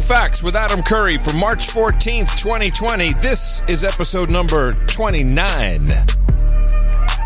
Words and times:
Facts 0.00 0.42
with 0.42 0.56
Adam 0.56 0.82
Curry 0.82 1.18
for 1.18 1.32
March 1.32 1.68
14th, 1.68 2.38
2020. 2.38 3.12
This 3.14 3.62
is 3.68 3.84
episode 3.84 4.30
number 4.30 4.74
29. 4.86 5.88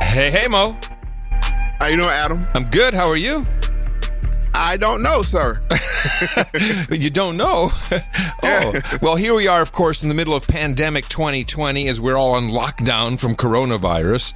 Hey, 0.02 0.30
hey, 0.30 0.46
Mo. 0.48 0.76
How 1.78 1.86
you 1.86 1.96
doing, 1.96 2.08
Adam? 2.08 2.40
I'm 2.54 2.64
good. 2.64 2.92
How 2.92 3.08
are 3.08 3.16
you? 3.16 3.44
I 4.52 4.76
don't 4.76 5.02
know, 5.02 5.22
sir. 5.22 5.60
you 6.90 7.10
don't 7.10 7.36
know? 7.36 7.70
oh, 8.42 8.98
well, 9.00 9.16
here 9.16 9.34
we 9.34 9.48
are, 9.48 9.62
of 9.62 9.72
course, 9.72 10.02
in 10.02 10.08
the 10.08 10.14
middle 10.14 10.34
of 10.34 10.46
pandemic 10.46 11.08
2020 11.08 11.88
as 11.88 12.00
we're 12.00 12.16
all 12.16 12.34
on 12.34 12.48
lockdown 12.48 13.18
from 13.18 13.36
coronavirus. 13.36 14.34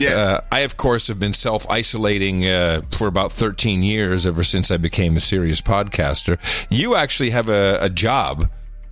Yes. 0.00 0.12
Uh, 0.14 0.40
I, 0.50 0.60
of 0.60 0.76
course, 0.76 1.06
have 1.08 1.18
been 1.20 1.32
self 1.32 1.68
isolating 1.70 2.44
uh, 2.46 2.82
for 2.90 3.06
about 3.06 3.30
13 3.32 3.82
years 3.82 4.26
ever 4.26 4.42
since 4.42 4.70
I 4.70 4.76
became 4.76 5.16
a 5.16 5.20
serious 5.20 5.60
podcaster. 5.60 6.38
You 6.70 6.96
actually 6.96 7.30
have 7.30 7.48
a, 7.48 7.78
a 7.80 7.88
job, 7.88 8.50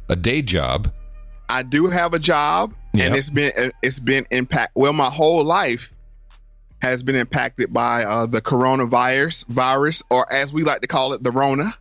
a 0.09 0.15
day 0.17 0.43
job. 0.43 0.93
I 1.49 1.63
do 1.63 1.89
have 1.89 2.15
a 2.15 2.19
job, 2.19 2.75
Yep. 2.95 3.07
and 3.07 3.17
it's 3.17 3.31
been 3.31 3.73
it's 3.83 3.99
been 3.99 4.27
impact. 4.31 4.73
Well, 4.75 4.93
my 4.93 5.11
whole 5.11 5.45
life 5.45 5.93
has 6.81 7.03
been 7.03 7.17
impacted 7.17 7.73
by 7.73 8.05
uh, 8.05 8.27
the 8.27 8.41
coronavirus 8.41 9.47
virus, 9.49 10.03
or 10.11 10.31
as 10.33 10.53
we 10.53 10.63
like 10.63 10.81
to 10.83 10.87
call 10.87 11.13
it, 11.15 11.23
the 11.23 11.31
Rona. 11.31 11.75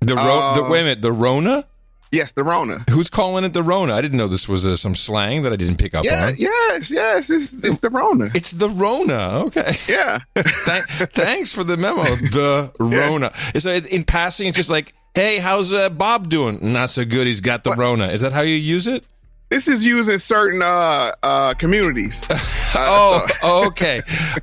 The, 0.00 0.14
ro- 0.16 0.52
the 0.54 0.62
Uh, 0.64 0.70
Wait 0.70 0.80
a 0.80 0.84
minute, 0.84 1.02
the 1.02 1.12
Rona? 1.12 1.64
Yes, 2.14 2.32
the 2.32 2.44
Rona. 2.44 2.84
Who's 2.90 3.10
calling 3.10 3.44
it 3.44 3.52
the 3.52 3.62
Rona? 3.62 3.92
I 3.94 4.00
didn't 4.00 4.16
know 4.18 4.28
this 4.28 4.48
was 4.48 4.66
uh, 4.66 4.76
some 4.76 4.94
slang 4.94 5.42
that 5.42 5.52
I 5.52 5.56
didn't 5.56 5.76
pick 5.78 5.94
up 5.94 6.04
Yeah, 6.04 6.26
on. 6.28 6.36
yes, 6.38 6.90
yes. 6.90 7.28
It's 7.30 7.52
it's 7.52 7.78
the 7.80 7.90
Rona. 7.90 8.30
It's 8.34 8.52
the 8.52 8.68
Rona. 8.68 9.44
Okay. 9.46 9.72
Yeah. 9.88 10.20
Thank, 10.36 10.86
thanks 11.12 11.52
for 11.52 11.64
the 11.64 11.76
memo. 11.76 12.02
The 12.04 12.70
Rona. 12.80 13.32
So 13.58 13.70
in 13.70 14.04
passing, 14.04 14.48
it's 14.48 14.56
just 14.56 14.70
like, 14.70 14.92
hey, 15.14 15.38
how's 15.38 15.72
uh, 15.72 15.90
Bob 15.90 16.28
doing? 16.28 16.58
Not 16.72 16.90
so 16.90 17.04
good. 17.04 17.26
He's 17.26 17.40
got 17.40 17.64
the 17.64 17.72
Rona. 17.72 18.08
Is 18.08 18.20
that 18.22 18.32
how 18.32 18.42
you 18.42 18.54
use 18.56 18.86
it? 18.86 19.04
this 19.50 19.68
is 19.68 19.84
used 19.84 20.10
in 20.10 20.18
certain 20.18 20.62
uh, 20.62 21.12
uh, 21.22 21.54
communities. 21.54 22.22
Uh, 22.30 22.38
Oh, 22.76 23.66
okay. 23.68 24.00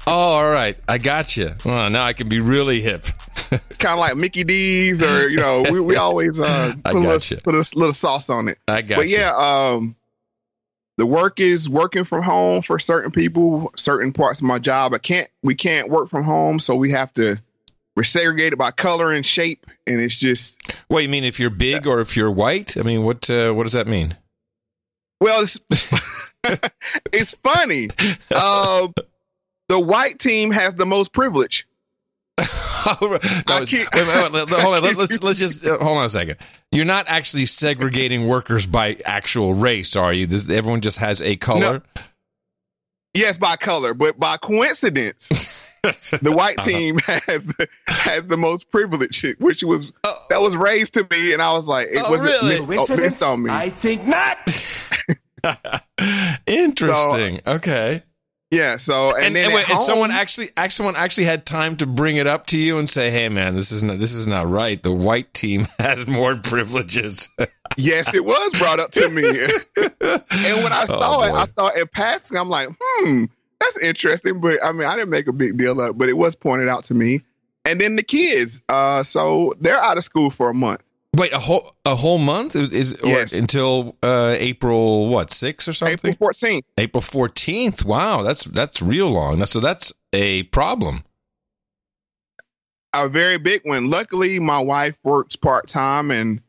Oh, 0.08 0.12
all 0.14 0.50
right. 0.50 0.78
I 0.88 1.00
got 1.00 1.36
you. 1.36 1.52
Well, 1.66 1.90
now 1.90 2.06
I 2.06 2.14
can 2.14 2.30
be 2.30 2.40
really 2.40 2.80
hip. 2.80 3.06
kind 3.80 3.94
of 3.94 4.00
like 4.00 4.16
Mickey 4.16 4.44
D's, 4.44 5.04
or 5.04 5.30
you 5.30 5.38
know, 5.38 5.64
we, 5.72 5.80
we 5.80 5.96
always 5.98 6.40
uh, 6.40 6.74
put, 6.84 6.96
a 6.96 7.00
little, 7.00 7.38
put 7.44 7.56
a 7.56 7.78
little 7.78 7.94
sauce 7.94 8.30
on 8.30 8.48
it. 8.48 8.58
I 8.68 8.82
got 8.82 8.98
but 8.98 9.10
you. 9.10 9.18
yeah, 9.18 9.36
um, 9.36 9.96
the 10.98 11.06
work 11.06 11.40
is 11.40 11.70
working 11.70 12.04
from 12.04 12.24
home 12.24 12.62
for 12.62 12.80
certain 12.80 13.12
people. 13.12 13.74
Certain 13.78 14.14
parts 14.14 14.40
of 14.40 14.46
my 14.46 14.60
job, 14.60 14.94
I 14.94 14.98
can't. 14.98 15.30
We 15.44 15.56
can't 15.56 15.90
work 15.90 16.10
from 16.10 16.24
home, 16.24 16.60
so 16.60 16.76
we 16.76 16.92
have 16.92 17.14
to 17.14 17.38
we're 17.96 18.04
segregated 18.04 18.58
by 18.58 18.72
color 18.72 19.12
and 19.12 19.26
shape, 19.26 19.66
and 19.86 20.00
it's 20.00 20.18
just 20.18 20.58
What 20.88 21.04
you 21.04 21.10
mean 21.10 21.24
if 21.24 21.40
you're 21.40 21.50
big 21.50 21.86
or 21.88 22.00
if 22.02 22.16
you're 22.16 22.32
white? 22.32 22.78
I 22.78 22.84
mean, 22.84 23.04
what 23.04 23.30
uh, 23.30 23.52
what 23.54 23.64
does 23.64 23.74
that 23.74 23.88
mean? 23.88 24.16
well, 25.20 25.44
it's 25.44 25.60
it's 27.14 27.36
funny. 27.44 27.90
Uh, 28.32 28.88
the 29.70 29.80
white 29.80 30.20
team 30.20 30.52
has 30.52 30.76
the 30.76 30.86
most 30.86 31.14
privilege. 31.14 31.68
That 32.84 33.58
was- 33.60 33.72
wait, 33.72 33.88
wait, 33.94 34.34
wait, 34.34 34.50
hold 34.60 34.74
on. 34.76 34.84
Let, 34.84 34.98
us 34.98 35.22
let's 35.22 35.38
just 35.40 35.66
uh, 35.66 35.78
hold 35.78 35.98
on 35.98 36.06
a 36.06 36.10
second. 36.10 36.38
You're 36.72 36.86
not 36.86 37.08
actually 37.08 37.46
segregating 37.46 38.28
workers 38.28 38.66
by 38.66 38.98
actual 39.06 39.54
race, 39.54 39.96
are 39.96 40.12
you? 40.14 40.26
This, 40.26 40.50
everyone 40.50 40.82
just 40.82 40.98
has 40.98 41.22
a 41.22 41.36
color. 41.36 41.84
Yes, 43.14 43.38
by 43.38 43.56
color, 43.58 43.94
but 43.94 44.18
by 44.18 44.38
coincidence, 44.38 45.68
the 45.84 46.32
white 46.36 46.58
Uh-huh. 46.60 46.70
team 46.70 46.98
has 47.06 47.46
the, 47.46 47.68
has 47.88 48.24
the 48.26 48.38
most 48.38 48.72
privilege, 48.72 49.26
which 49.40 49.64
was 49.64 49.92
that 50.30 50.40
was 50.42 50.56
raised 50.56 50.94
to 50.96 51.06
me, 51.12 51.34
and 51.34 51.42
I 51.42 51.52
was 51.54 51.68
like, 51.68 51.88
it 51.92 52.02
Oh, 52.04 52.10
wasn't 52.10 52.30
really? 52.32 52.66
missed, 52.66 52.90
oh, 52.92 52.96
missed 52.98 53.22
on 53.24 53.44
me. 53.44 53.52
I 53.52 53.70
think 53.70 54.08
not. 54.08 54.38
Interesting. 56.48 57.42
okay. 57.46 58.04
Yeah, 58.52 58.78
so 58.78 59.16
and, 59.16 59.28
And, 59.28 59.36
then 59.36 59.46
and, 59.46 59.54
wait, 59.56 59.70
and 59.70 59.82
someone 59.82 60.12
actually, 60.12 60.50
actually, 60.58 60.70
someone 60.72 60.96
actually 60.98 61.24
had 61.24 61.46
time 61.46 61.78
to 61.78 61.88
bring 61.88 62.18
it 62.18 62.28
up 62.28 62.46
to 62.48 62.60
you 62.60 62.78
and 62.78 62.90
say, 62.90 63.10
"Hey, 63.10 63.30
man, 63.30 63.56
this 63.56 63.72
is 63.72 63.82
not 63.82 63.98
this 64.00 64.14
is 64.14 64.28
not 64.28 64.48
right. 64.50 64.82
The 64.82 64.92
white 64.92 65.34
team 65.34 65.68
has 65.80 66.06
more 66.08 66.36
privileges." 66.36 67.30
Yes, 67.78 68.14
it 68.14 68.26
was 68.26 68.52
brought 68.60 68.82
up 68.82 68.92
to 68.92 69.08
me. 69.10 69.24
and 69.26 70.64
when 70.64 70.74
I 70.74 70.84
Oh, 70.84 71.00
saw 71.00 71.24
it. 71.24 71.32
I 71.32 71.46
saw 71.46 71.70
it 71.70 71.78
in 71.78 71.88
passing. 71.88 72.36
I'm 72.36 72.50
like, 72.50 72.68
hmm, 72.78 73.24
that's 73.62 73.78
interesting. 73.80 74.42
But 74.42 74.60
I 74.62 74.74
mean, 74.74 74.84
I 74.86 74.96
didn't 74.98 75.10
make 75.10 75.28
a 75.30 75.32
big 75.32 75.58
deal 75.58 75.80
of 75.80 75.92
it, 75.92 75.98
but 75.98 76.10
it 76.10 76.18
was 76.18 76.36
pointed 76.36 76.68
out 76.68 76.84
to 76.86 76.94
me. 76.94 77.22
And 77.64 77.80
then 77.80 77.96
the 77.96 78.04
kids, 78.04 78.62
uh, 78.68 79.04
so 79.04 79.54
they're 79.62 79.78
out 79.80 79.98
of 79.98 80.04
school 80.04 80.30
for 80.30 80.50
a 80.50 80.54
month. 80.54 80.84
Wait, 81.18 81.34
a 81.34 81.40
whole 81.40 81.74
a 81.86 81.96
whole 81.96 82.18
month 82.18 82.56
is, 82.56 82.98
Yes. 83.04 83.34
until 83.34 83.98
uh, 84.02 84.34
April 84.38 85.10
what 85.10 85.30
six 85.32 85.68
or 85.68 85.74
something? 85.74 86.12
April 86.14 86.30
14th. 86.32 86.62
April 86.78 87.02
fourteenth. 87.02 87.84
Wow, 87.84 88.22
that's 88.24 88.46
that's 88.46 88.82
real 88.82 89.10
long. 89.10 89.44
So 89.46 89.60
that's 89.60 89.92
a 90.14 90.44
problem. 90.44 91.04
A 92.94 93.10
very 93.10 93.38
big 93.38 93.62
one. 93.66 93.90
Luckily, 93.90 94.40
my 94.40 94.60
wife 94.62 94.96
works 95.04 95.36
part 95.36 95.68
time 95.68 96.12
and 96.12 96.42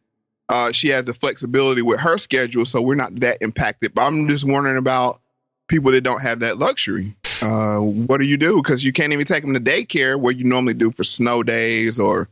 uh, 0.48 0.70
she 0.70 0.88
has 0.88 1.06
the 1.06 1.14
flexibility 1.14 1.82
with 1.82 1.98
her 2.00 2.18
schedule, 2.18 2.64
so 2.64 2.80
we're 2.82 2.94
not 2.94 3.18
that 3.20 3.38
impacted. 3.40 3.94
But 3.94 4.02
I'm 4.02 4.28
just 4.28 4.44
wondering 4.44 4.76
about 4.76 5.20
people 5.68 5.90
that 5.92 6.02
don't 6.02 6.20
have 6.22 6.40
that 6.40 6.58
luxury. 6.58 7.14
Uh, 7.40 7.78
what 7.78 8.20
do 8.20 8.26
you 8.28 8.36
do? 8.36 8.56
Because 8.56 8.84
you 8.84 8.92
can't 8.92 9.12
even 9.12 9.24
take 9.24 9.42
them 9.42 9.54
to 9.54 9.60
daycare 9.60 10.18
where 10.20 10.32
you 10.32 10.44
normally 10.44 10.74
do 10.74 10.92
for 10.92 11.02
snow 11.04 11.42
days 11.42 11.98
or 11.98 12.28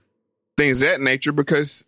things 0.57 0.81
of 0.83 0.89
that 0.89 1.01
nature 1.01 1.33
because 1.33 1.85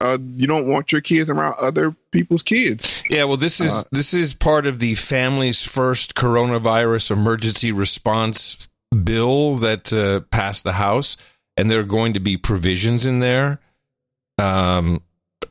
uh, 0.00 0.18
you 0.36 0.46
don't 0.46 0.68
want 0.68 0.92
your 0.92 1.00
kids 1.00 1.28
around 1.28 1.54
other 1.60 1.94
people's 2.12 2.42
kids. 2.42 3.02
Yeah, 3.10 3.24
well, 3.24 3.36
this 3.36 3.60
is 3.60 3.72
Uh, 3.72 3.82
this 3.90 4.14
is 4.14 4.34
part 4.34 4.66
of 4.66 4.78
the 4.78 4.94
family's 4.94 5.64
First 5.64 6.14
Coronavirus 6.14 7.10
Emergency 7.10 7.72
Response 7.72 8.68
Bill 9.04 9.54
that 9.54 9.92
uh, 9.92 10.20
passed 10.30 10.64
the 10.64 10.72
House, 10.72 11.16
and 11.56 11.70
there 11.70 11.80
are 11.80 11.84
going 11.84 12.14
to 12.14 12.20
be 12.20 12.36
provisions 12.36 13.06
in 13.06 13.18
there. 13.18 13.60
Um, 14.38 15.02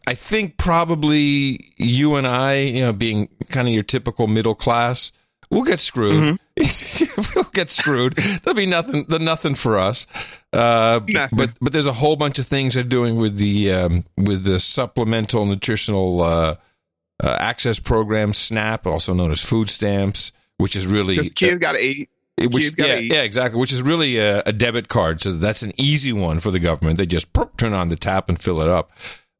I 0.08 0.14
think 0.14 0.58
probably 0.58 1.74
you 1.78 2.16
and 2.16 2.26
I, 2.26 2.60
you 2.60 2.82
know, 2.82 2.94
being 2.94 3.28
kind 3.50 3.68
of 3.68 3.74
your 3.74 3.84
typical 3.84 4.28
middle 4.28 4.56
class, 4.56 5.12
we'll 5.50 5.64
get 5.64 5.80
screwed. 5.80 6.40
we'll 7.36 7.44
get 7.54 7.70
screwed. 7.70 8.16
There'll 8.16 8.56
be 8.56 8.66
nothing, 8.66 9.06
the 9.08 9.20
nothing 9.20 9.56
for 9.56 9.78
us. 9.78 10.08
Uh, 10.54 11.00
Nothing. 11.08 11.38
but 11.38 11.52
but 11.62 11.74
there's 11.74 11.88
a 11.88 11.94
whole 11.94 12.16
bunch 12.16 12.40
of 12.40 12.46
things 12.46 12.74
they're 12.74 12.84
doing 12.84 13.18
with 13.18 13.38
the 13.38 13.72
um, 13.72 14.04
with 14.18 14.44
the 14.44 14.60
supplemental 14.60 15.46
nutritional 15.46 16.22
uh, 16.22 16.56
uh, 17.22 17.38
access 17.40 17.80
program, 17.80 18.34
SNAP, 18.34 18.88
also 18.88 19.14
known 19.14 19.32
as 19.32 19.44
food 19.44 19.70
stamps, 19.70 20.32
which 20.58 20.76
is 20.76 20.88
really 20.88 21.18
kids 21.30 21.60
got 21.60 21.74
to 21.74 21.84
eat. 21.84 22.10
which, 22.38 22.78
yeah, 22.78 22.98
eat. 22.98 23.12
yeah, 23.12 23.24
exactly. 23.24 23.60
Which 23.60 23.74
is 23.74 23.82
really 23.82 24.18
a, 24.18 24.42
a 24.46 24.54
debit 24.54 24.88
card, 24.88 25.22
so 25.22 25.32
that's 25.32 25.64
an 25.64 25.74
easy 25.78 26.14
one 26.14 26.40
for 26.40 26.52
the 26.52 26.60
government. 26.60 26.98
They 26.98 27.06
just 27.06 27.28
turn 27.58 27.74
on 27.74 27.90
the 27.90 27.96
tap 27.96 28.30
and 28.30 28.40
fill 28.40 28.62
it 28.62 28.68
up. 28.70 28.92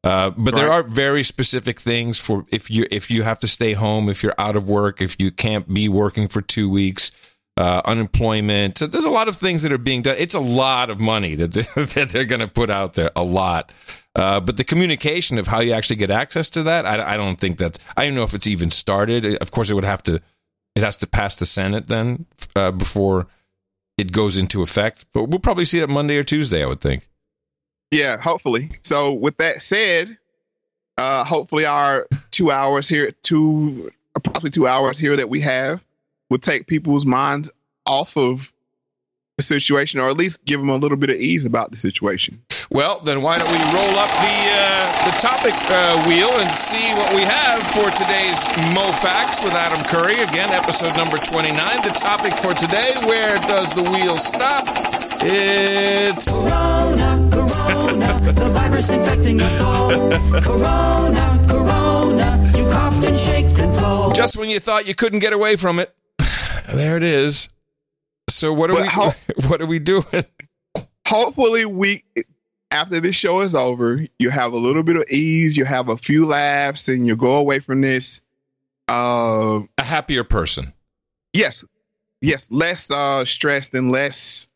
Uh, 0.08 0.30
but 0.30 0.54
there 0.54 0.72
are 0.72 0.82
very 0.84 1.22
specific 1.22 1.78
things 1.78 2.18
for 2.18 2.46
if 2.50 2.70
you 2.70 2.86
if 2.90 3.10
you 3.10 3.22
have 3.22 3.38
to 3.38 3.46
stay 3.46 3.74
home, 3.74 4.08
if 4.08 4.22
you're 4.22 4.34
out 4.38 4.56
of 4.56 4.70
work, 4.70 5.02
if 5.02 5.20
you 5.20 5.30
can't 5.30 5.68
be 5.72 5.86
working 5.86 6.28
for 6.28 6.40
two 6.40 6.70
weeks, 6.70 7.12
uh, 7.58 7.82
unemployment. 7.84 8.78
So 8.78 8.86
there's 8.86 9.04
a 9.04 9.10
lot 9.10 9.28
of 9.28 9.36
things 9.36 9.64
that 9.64 9.72
are 9.72 9.76
being 9.76 10.00
done. 10.00 10.16
It's 10.18 10.34
a 10.34 10.40
lot 10.40 10.88
of 10.88 10.98
money 10.98 11.34
that 11.34 11.52
they, 11.52 11.60
that 11.84 12.08
they're 12.08 12.24
going 12.24 12.40
to 12.40 12.48
put 12.48 12.70
out 12.70 12.94
there, 12.94 13.10
a 13.14 13.22
lot. 13.22 13.70
Uh, 14.14 14.40
but 14.40 14.56
the 14.56 14.64
communication 14.64 15.36
of 15.36 15.46
how 15.46 15.60
you 15.60 15.72
actually 15.72 15.96
get 15.96 16.10
access 16.10 16.48
to 16.50 16.62
that, 16.62 16.86
I, 16.86 17.14
I 17.14 17.16
don't 17.18 17.38
think 17.38 17.58
that's. 17.58 17.78
I 17.94 18.06
don't 18.06 18.14
know 18.14 18.22
if 18.22 18.32
it's 18.32 18.46
even 18.46 18.70
started. 18.70 19.26
Of 19.26 19.50
course, 19.50 19.68
it 19.68 19.74
would 19.74 19.84
have 19.84 20.02
to. 20.04 20.22
It 20.74 20.82
has 20.82 20.96
to 20.96 21.06
pass 21.06 21.36
the 21.36 21.44
Senate 21.44 21.88
then 21.88 22.24
uh, 22.56 22.70
before 22.70 23.26
it 23.98 24.10
goes 24.10 24.38
into 24.38 24.62
effect. 24.62 25.04
But 25.12 25.24
we'll 25.24 25.40
probably 25.40 25.66
see 25.66 25.80
it 25.80 25.90
Monday 25.90 26.16
or 26.16 26.22
Tuesday. 26.22 26.64
I 26.64 26.66
would 26.66 26.80
think. 26.80 27.06
Yeah, 27.90 28.18
hopefully. 28.18 28.70
So 28.82 29.12
with 29.12 29.38
that 29.38 29.62
said, 29.62 30.18
uh, 30.96 31.24
hopefully 31.24 31.64
our 31.64 32.06
two 32.30 32.50
hours 32.50 32.88
here, 32.88 33.12
two 33.22 33.90
approximately 34.14 34.50
two 34.50 34.66
hours 34.66 34.98
here 34.98 35.16
that 35.16 35.28
we 35.28 35.40
have, 35.40 35.82
will 36.28 36.38
take 36.38 36.66
people's 36.66 37.06
minds 37.06 37.50
off 37.86 38.16
of 38.16 38.52
the 39.38 39.42
situation, 39.42 40.00
or 40.00 40.08
at 40.10 40.16
least 40.16 40.44
give 40.44 40.60
them 40.60 40.68
a 40.68 40.76
little 40.76 40.98
bit 40.98 41.10
of 41.10 41.16
ease 41.16 41.44
about 41.44 41.70
the 41.70 41.76
situation. 41.76 42.42
Well, 42.70 43.00
then 43.00 43.22
why 43.22 43.38
don't 43.38 43.48
we 43.48 43.56
roll 43.56 43.96
up 43.96 44.10
the 44.10 44.38
uh, 44.52 45.10
the 45.10 45.16
topic 45.22 45.54
uh, 45.70 46.04
wheel 46.06 46.28
and 46.28 46.50
see 46.50 46.92
what 46.94 47.14
we 47.14 47.22
have 47.22 47.62
for 47.62 47.88
today's 47.96 48.44
Mo 48.74 48.92
Facts 48.92 49.42
with 49.42 49.54
Adam 49.54 49.82
Curry. 49.84 50.20
Again, 50.20 50.50
episode 50.50 50.94
number 50.96 51.16
twenty 51.16 51.52
nine. 51.52 51.80
The 51.82 51.94
topic 51.96 52.34
for 52.34 52.52
today: 52.52 52.92
Where 53.06 53.36
does 53.46 53.72
the 53.72 53.84
wheel 53.84 54.18
stop? 54.18 54.66
It's 55.20 56.42
Corona, 56.42 57.30
Corona, 57.56 58.20
the 58.32 58.48
virus 58.50 58.90
infecting 58.90 59.40
us 59.40 59.60
all. 59.60 59.90
Corona, 60.40 61.44
Corona, 61.48 62.50
you 62.56 62.68
cough 62.70 63.04
and 63.06 63.18
shake 63.18 63.46
then 63.48 63.72
fall. 63.72 64.12
just 64.12 64.36
when 64.36 64.48
you 64.48 64.60
thought 64.60 64.86
you 64.86 64.94
couldn't 64.94 65.18
get 65.20 65.32
away 65.32 65.56
from 65.56 65.78
it. 65.78 65.94
There 66.72 66.98
it 66.98 67.02
is. 67.02 67.48
So 68.28 68.52
what 68.52 68.68
are 68.70 68.74
But 68.74 68.82
we? 68.82 68.88
how- 68.88 69.12
what 69.48 69.62
are 69.62 69.66
we 69.66 69.78
doing? 69.78 70.04
Hopefully, 71.06 71.64
we 71.64 72.04
after 72.70 73.00
this 73.00 73.16
show 73.16 73.40
is 73.40 73.54
over, 73.54 74.04
you 74.18 74.28
have 74.28 74.52
a 74.52 74.58
little 74.58 74.82
bit 74.82 74.96
of 74.96 75.04
ease, 75.08 75.56
you 75.56 75.64
have 75.64 75.88
a 75.88 75.96
few 75.96 76.26
laughs, 76.26 76.86
and 76.88 77.06
you 77.06 77.16
go 77.16 77.32
away 77.36 77.58
from 77.60 77.80
this. 77.80 78.20
Uh, 78.90 79.60
A 79.78 79.82
happier 79.82 80.24
person. 80.24 80.74
yes, 81.32 81.64
yes, 82.20 82.50
less 82.50 82.90
uh, 82.90 83.24
stressed 83.24 83.72
and 83.74 83.90
less 83.90 84.48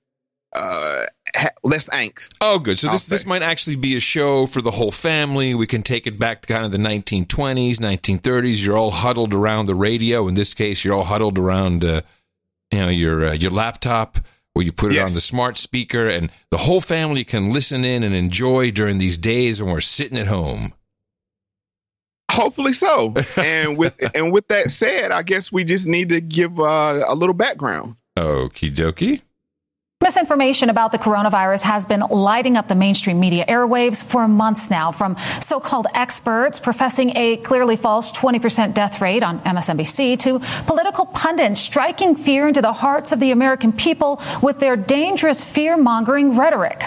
uh, 0.54 1.04
ha- 1.37 1.50
less 1.62 1.88
angst. 1.88 2.34
Oh, 2.40 2.58
good. 2.58 2.79
So 2.79 2.88
I'll 2.88 2.94
this 2.94 3.06
this 3.06 3.26
might 3.26 3.43
actually 3.43 3.76
be 3.76 3.96
a 3.96 4.00
show 4.00 4.46
for 4.46 4.61
the 4.62 4.70
whole 4.70 4.90
family. 4.93 5.55
We 5.55 5.67
can 5.67 5.82
take 5.82 6.06
it 6.06 6.19
back 6.19 6.43
to 6.43 6.52
kind 6.52 6.64
of 6.64 6.73
the 6.73 6.79
1920s, 6.79 7.76
1930s. 7.76 8.64
You're 8.64 8.76
all 8.76 8.90
huddled 8.90 9.34
around 9.34 9.67
the 9.67 9.75
radio. 9.75 10.29
In 10.29 10.34
this 10.34 10.55
case, 10.55 10.84
you're 10.84 10.94
all 10.94 11.05
huddled 11.05 11.38
around, 11.38 11.84
uh, 11.84 12.02
you 12.70 12.79
know, 12.81 12.88
your 12.88 13.29
uh, 13.29 13.32
your 13.32 13.50
laptop, 13.50 14.19
where 14.55 14.64
you 14.64 14.73
put 14.73 14.90
it 14.90 14.94
Yes. 14.96 15.11
on 15.11 15.14
the 15.14 15.20
smart 15.20 15.56
speaker, 15.58 16.08
and 16.08 16.31
the 16.50 16.58
whole 16.58 16.81
family 16.81 17.25
can 17.25 17.52
listen 17.52 17.84
in 17.84 18.02
and 18.02 18.14
enjoy 18.14 18.70
during 18.70 18.99
these 18.99 19.19
days 19.19 19.62
when 19.62 19.73
we're 19.73 19.81
sitting 19.81 20.19
at 20.19 20.26
home. 20.26 20.73
Hopefully 22.31 22.73
so. 22.73 23.14
and 23.37 23.76
with 23.76 23.99
and 24.14 24.32
with 24.32 24.49
that 24.49 24.70
said, 24.70 25.12
I 25.12 25.23
guess 25.23 25.52
we 25.52 25.64
just 25.64 25.87
need 25.87 26.08
to 26.11 26.20
give 26.20 26.58
uh, 26.61 27.05
a 27.06 27.14
little 27.14 27.34
background. 27.34 27.96
Okie 28.19 28.75
dokie. 28.75 29.20
Misinformation 30.02 30.69
about 30.69 30.90
the 30.90 30.99
coronavirus 30.99 31.62
has 31.62 31.87
been 31.87 32.00
lighting 32.00 32.56
up 32.56 32.66
the 32.66 32.75
mainstream 32.75 33.20
media 33.20 33.46
airwaves 33.46 34.02
for 34.02 34.26
months 34.26 34.69
now, 34.69 34.90
from 34.90 35.16
so 35.40 35.60
called 35.60 35.87
experts 35.94 36.58
professing 36.58 37.16
a 37.16 37.37
clearly 37.37 37.76
false 37.76 38.10
20% 38.10 38.75
death 38.75 39.00
rate 39.00 39.22
on 39.22 39.38
MSNBC 39.43 40.19
to 40.19 40.40
political 40.66 41.06
pundits 41.06 41.60
striking 41.60 42.16
fear 42.16 42.49
into 42.49 42.60
the 42.60 42.72
hearts 42.72 43.12
of 43.12 43.20
the 43.20 43.31
American 43.31 43.72
people 43.72 44.20
with 44.43 44.58
their 44.58 44.75
dangerous 44.75 45.44
fear 45.44 45.76
mongering 45.76 46.37
rhetoric. 46.37 46.82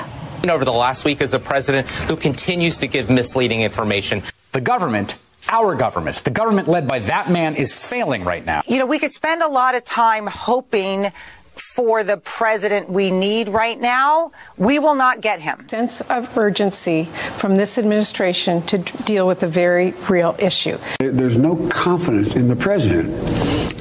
over 0.49 0.65
the 0.65 0.73
last 0.73 1.05
week 1.05 1.21
as 1.21 1.33
a 1.33 1.39
president 1.39 1.87
who 2.09 2.17
continues 2.17 2.77
to 2.79 2.85
give 2.85 3.09
misleading 3.09 3.61
information. 3.61 4.23
The 4.51 4.59
government, 4.59 5.15
our 5.47 5.73
government, 5.73 6.17
the 6.25 6.31
government 6.31 6.67
led 6.67 6.85
by 6.85 6.99
that 6.99 7.31
man 7.31 7.55
is 7.55 7.71
failing 7.71 8.25
right 8.25 8.45
now. 8.45 8.61
You 8.67 8.77
know, 8.77 8.85
we 8.85 8.99
could 8.99 9.13
spend 9.13 9.41
a 9.41 9.47
lot 9.47 9.73
of 9.73 9.85
time 9.85 10.27
hoping 10.27 11.07
for 11.55 12.03
the 12.03 12.17
president 12.17 12.89
we 12.89 13.11
need 13.11 13.49
right 13.49 13.79
now. 13.79 14.31
We 14.57 14.79
will 14.79 14.95
not 14.95 15.21
get 15.21 15.39
him. 15.41 15.67
sense 15.67 16.01
of 16.01 16.37
urgency 16.37 17.05
from 17.37 17.57
this 17.57 17.77
administration 17.77 18.61
to 18.63 18.77
d- 18.79 18.91
deal 19.05 19.27
with 19.27 19.43
a 19.43 19.47
very 19.47 19.93
real 20.09 20.35
issue. 20.39 20.77
There's 20.99 21.37
no 21.37 21.55
confidence 21.69 22.35
in 22.35 22.47
the 22.47 22.55
president 22.55 23.09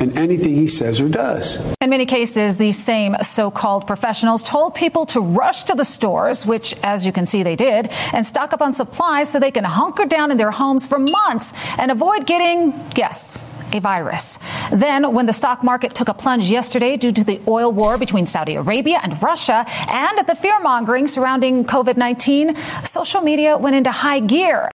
in 0.01 0.17
anything 0.19 0.55
he 0.55 0.67
says 0.67 1.01
or 1.01 1.09
does. 1.09 1.59
In 1.81 1.91
many 1.91 2.07
cases, 2.07 2.57
these 2.57 2.83
same 2.83 3.17
so 3.23 3.51
called 3.51 3.87
professionals 3.87 4.43
told 4.43 4.75
people 4.75 5.07
to 5.07 5.21
rush 5.21 5.65
to 5.65 5.75
the 5.75 5.85
stores, 5.85 6.45
which, 6.45 6.75
as 6.83 7.07
you 7.07 7.13
can 7.13 7.27
see, 7.27 7.43
they 7.43 7.57
did, 7.57 7.89
and 8.13 8.27
stock 8.27 8.53
up 8.53 8.61
on 8.63 8.73
supplies 8.73 9.31
so 9.31 9.39
they 9.39 9.51
can 9.51 9.65
hunker 9.65 10.05
down 10.07 10.31
in 10.31 10.37
their 10.37 10.51
homes 10.51 10.87
for 10.87 10.99
months 10.99 11.53
and 11.79 11.91
avoid 11.91 12.27
getting, 12.27 12.73
yes, 12.97 13.39
a 13.73 13.81
virus. 13.81 14.39
Then, 14.73 15.13
when 15.13 15.27
the 15.27 15.33
stock 15.33 15.63
market 15.63 15.95
took 15.95 16.09
a 16.09 16.15
plunge 16.15 16.51
yesterday 16.51 16.97
due 16.97 17.13
to 17.13 17.25
the 17.25 17.41
oil 17.49 17.73
war 17.73 17.99
between 17.99 18.27
Saudi 18.27 18.55
Arabia 18.55 19.01
and 19.03 19.21
Russia 19.23 19.65
and 19.91 20.27
the 20.27 20.35
fear 20.35 20.59
mongering 20.61 21.07
surrounding 21.07 21.65
COVID 21.65 21.97
19, 21.97 22.57
social 22.85 23.21
media 23.21 23.57
went 23.57 23.77
into 23.77 23.91
high 23.91 24.21
gear. 24.21 24.71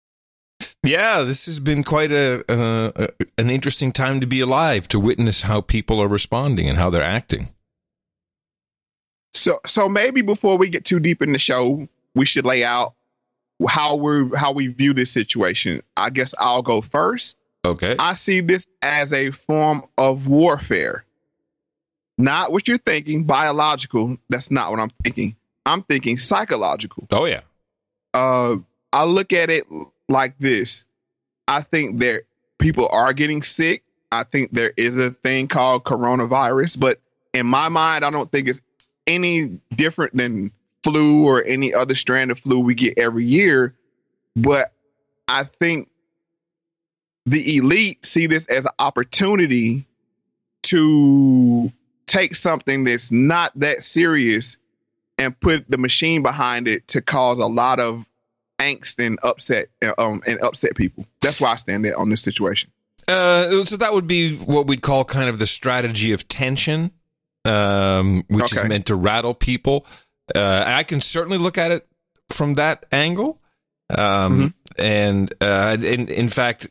Yeah, 0.83 1.21
this 1.21 1.45
has 1.45 1.59
been 1.59 1.83
quite 1.83 2.11
a, 2.11 2.43
uh, 2.49 2.91
a 2.95 3.09
an 3.37 3.49
interesting 3.49 3.91
time 3.91 4.21
to 4.21 4.27
be 4.27 4.39
alive 4.39 4.87
to 4.89 4.99
witness 4.99 5.43
how 5.43 5.61
people 5.61 6.01
are 6.01 6.07
responding 6.07 6.69
and 6.69 6.77
how 6.77 6.89
they're 6.89 7.03
acting. 7.03 7.49
So 9.33 9.59
so 9.65 9.89
maybe 9.89 10.21
before 10.21 10.57
we 10.57 10.69
get 10.69 10.85
too 10.85 10.99
deep 10.99 11.21
in 11.21 11.33
the 11.33 11.39
show, 11.39 11.87
we 12.15 12.25
should 12.25 12.45
lay 12.45 12.63
out 12.63 12.93
how 13.67 13.95
we 13.95 14.29
how 14.35 14.53
we 14.53 14.67
view 14.67 14.93
this 14.93 15.11
situation. 15.11 15.81
I 15.97 16.09
guess 16.09 16.33
I'll 16.39 16.61
go 16.61 16.81
first. 16.81 17.35
Okay. 17.65 17.95
I 17.99 18.13
see 18.13 18.41
this 18.41 18.69
as 18.81 19.11
a 19.11 19.31
form 19.31 19.83
of 19.97 20.27
warfare. 20.27 21.05
Not 22.17 22.51
what 22.51 22.67
you're 22.67 22.77
thinking, 22.77 23.23
biological. 23.23 24.17
That's 24.29 24.51
not 24.51 24.71
what 24.71 24.79
I'm 24.79 24.91
thinking. 25.03 25.35
I'm 25.65 25.83
thinking 25.83 26.17
psychological. 26.17 27.07
oh 27.11 27.25
yeah. 27.25 27.41
Uh, 28.13 28.57
I 28.91 29.03
look 29.03 29.33
at 29.33 29.49
it 29.49 29.65
like 30.07 30.37
this. 30.39 30.85
I 31.47 31.61
think 31.61 31.99
there 31.99 32.23
people 32.57 32.89
are 32.91 33.13
getting 33.13 33.41
sick. 33.41 33.83
I 34.11 34.23
think 34.23 34.51
there 34.51 34.73
is 34.75 34.97
a 34.97 35.11
thing 35.11 35.47
called 35.47 35.83
coronavirus, 35.83 36.79
but 36.79 36.99
in 37.33 37.45
my 37.45 37.69
mind, 37.69 38.03
I 38.03 38.09
don't 38.09 38.31
think 38.31 38.47
it's 38.47 38.63
any 39.05 39.59
different 39.75 40.17
than 40.17 40.51
flu 40.83 41.25
or 41.25 41.43
any 41.43 41.73
other 41.73 41.95
strand 41.95 42.31
of 42.31 42.39
flu 42.39 42.59
we 42.59 42.73
get 42.73 42.97
every 42.97 43.25
year. 43.25 43.75
But 44.35 44.73
I 45.27 45.43
think 45.43 45.88
the 47.29 47.57
elite 47.57 48.05
see 48.05 48.27
this 48.27 48.45
as 48.47 48.65
an 48.65 48.71
opportunity 48.79 49.85
to 50.63 51.71
take 52.07 52.35
something 52.35 52.83
that's 52.83 53.11
not 53.11 53.51
that 53.59 53.83
serious 53.83 54.57
and 55.17 55.39
put 55.39 55.69
the 55.69 55.77
machine 55.77 56.23
behind 56.23 56.67
it 56.67 56.87
to 56.87 57.01
cause 57.01 57.39
a 57.39 57.45
lot 57.45 57.79
of 57.79 58.05
angst 58.57 59.05
and 59.05 59.19
upset 59.21 59.67
um, 59.97 60.21
and 60.25 60.41
upset 60.41 60.75
people. 60.75 61.05
That's 61.21 61.39
why 61.39 61.51
I 61.51 61.55
stand 61.57 61.85
there 61.85 61.97
on 61.97 62.09
this 62.09 62.21
situation. 62.21 62.71
Uh, 63.07 63.63
so 63.63 63.77
that 63.77 63.93
would 63.93 64.07
be 64.07 64.35
what 64.35 64.67
we'd 64.67 64.81
call 64.81 65.05
kind 65.05 65.29
of 65.29 65.39
the 65.39 65.47
strategy 65.47 66.11
of 66.13 66.27
tension, 66.27 66.91
um, 67.45 68.23
which 68.29 68.53
is 68.53 68.63
meant 68.65 68.87
to 68.87 68.95
rattle 68.95 69.33
people. 69.33 69.85
Uh, 70.33 70.63
I 70.65 70.83
can 70.83 71.01
certainly 71.01 71.37
look 71.37 71.57
at 71.57 71.71
it 71.71 71.87
from 72.29 72.55
that 72.55 72.85
angle. 72.91 73.39
Um, 73.95 74.53
And 74.77 75.33
uh, 75.41 75.77
in, 75.83 76.07
in 76.07 76.29
fact, 76.29 76.69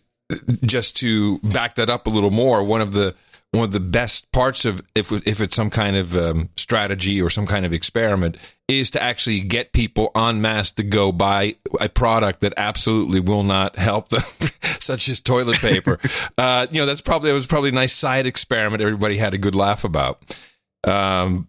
just 0.63 0.97
to 0.99 1.39
back 1.39 1.75
that 1.75 1.91
up 1.91 2.07
a 2.07 2.11
little 2.11 2.31
more, 2.31 2.63
one 2.63 2.81
of 2.81 2.93
the 2.93 3.15
one 3.53 3.65
of 3.65 3.73
the 3.73 3.81
best 3.81 4.31
parts 4.31 4.65
of 4.65 4.83
if 4.95 5.11
if 5.27 5.41
it's 5.41 5.57
some 5.57 5.71
kind 5.71 5.97
of 5.97 6.15
um, 6.15 6.51
strategy 6.57 7.21
or 7.21 7.31
some 7.31 7.47
kind 7.47 7.65
of 7.65 7.73
experiment 7.73 8.37
is 8.69 8.91
to 8.91 9.03
actually 9.03 9.41
get 9.41 9.73
people 9.73 10.11
en 10.15 10.43
masse 10.43 10.71
to 10.73 10.83
go 10.83 11.11
buy 11.13 11.55
a 11.81 11.89
product 11.89 12.41
that 12.41 12.53
absolutely 12.57 13.21
will 13.21 13.43
not 13.43 13.77
help 13.77 14.09
them, 14.09 14.21
such 14.81 15.09
as 15.09 15.21
toilet 15.21 15.59
paper. 15.59 15.99
uh, 16.39 16.67
you 16.71 16.81
know, 16.81 16.87
that's 16.87 17.01
probably 17.01 17.31
that 17.31 17.35
was 17.35 17.47
probably 17.47 17.71
a 17.71 17.73
nice 17.73 17.95
side 17.95 18.27
experiment. 18.27 18.83
Everybody 18.83 19.17
had 19.17 19.33
a 19.33 19.39
good 19.39 19.55
laugh 19.55 19.85
about. 19.85 20.39
Um, 20.85 21.49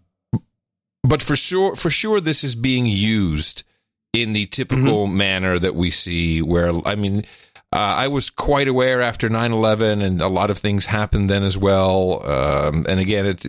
but 1.02 1.22
for 1.22 1.36
sure, 1.36 1.76
for 1.76 1.90
sure, 1.90 2.20
this 2.20 2.44
is 2.44 2.54
being 2.54 2.86
used 2.86 3.64
in 4.12 4.32
the 4.32 4.46
typical 4.46 5.06
manner 5.06 5.58
that 5.58 5.74
we 5.74 5.90
see. 5.90 6.40
Where 6.40 6.72
I 6.86 6.94
mean, 6.94 7.24
uh, 7.72 7.76
I 7.76 8.08
was 8.08 8.30
quite 8.30 8.68
aware 8.68 9.00
after 9.00 9.28
9-11 9.28 10.02
and 10.02 10.20
a 10.20 10.28
lot 10.28 10.50
of 10.50 10.58
things 10.58 10.86
happened 10.86 11.30
then 11.30 11.44
as 11.44 11.56
well. 11.56 12.26
Um, 12.28 12.84
and 12.88 12.98
again, 12.98 13.26
it 13.26 13.46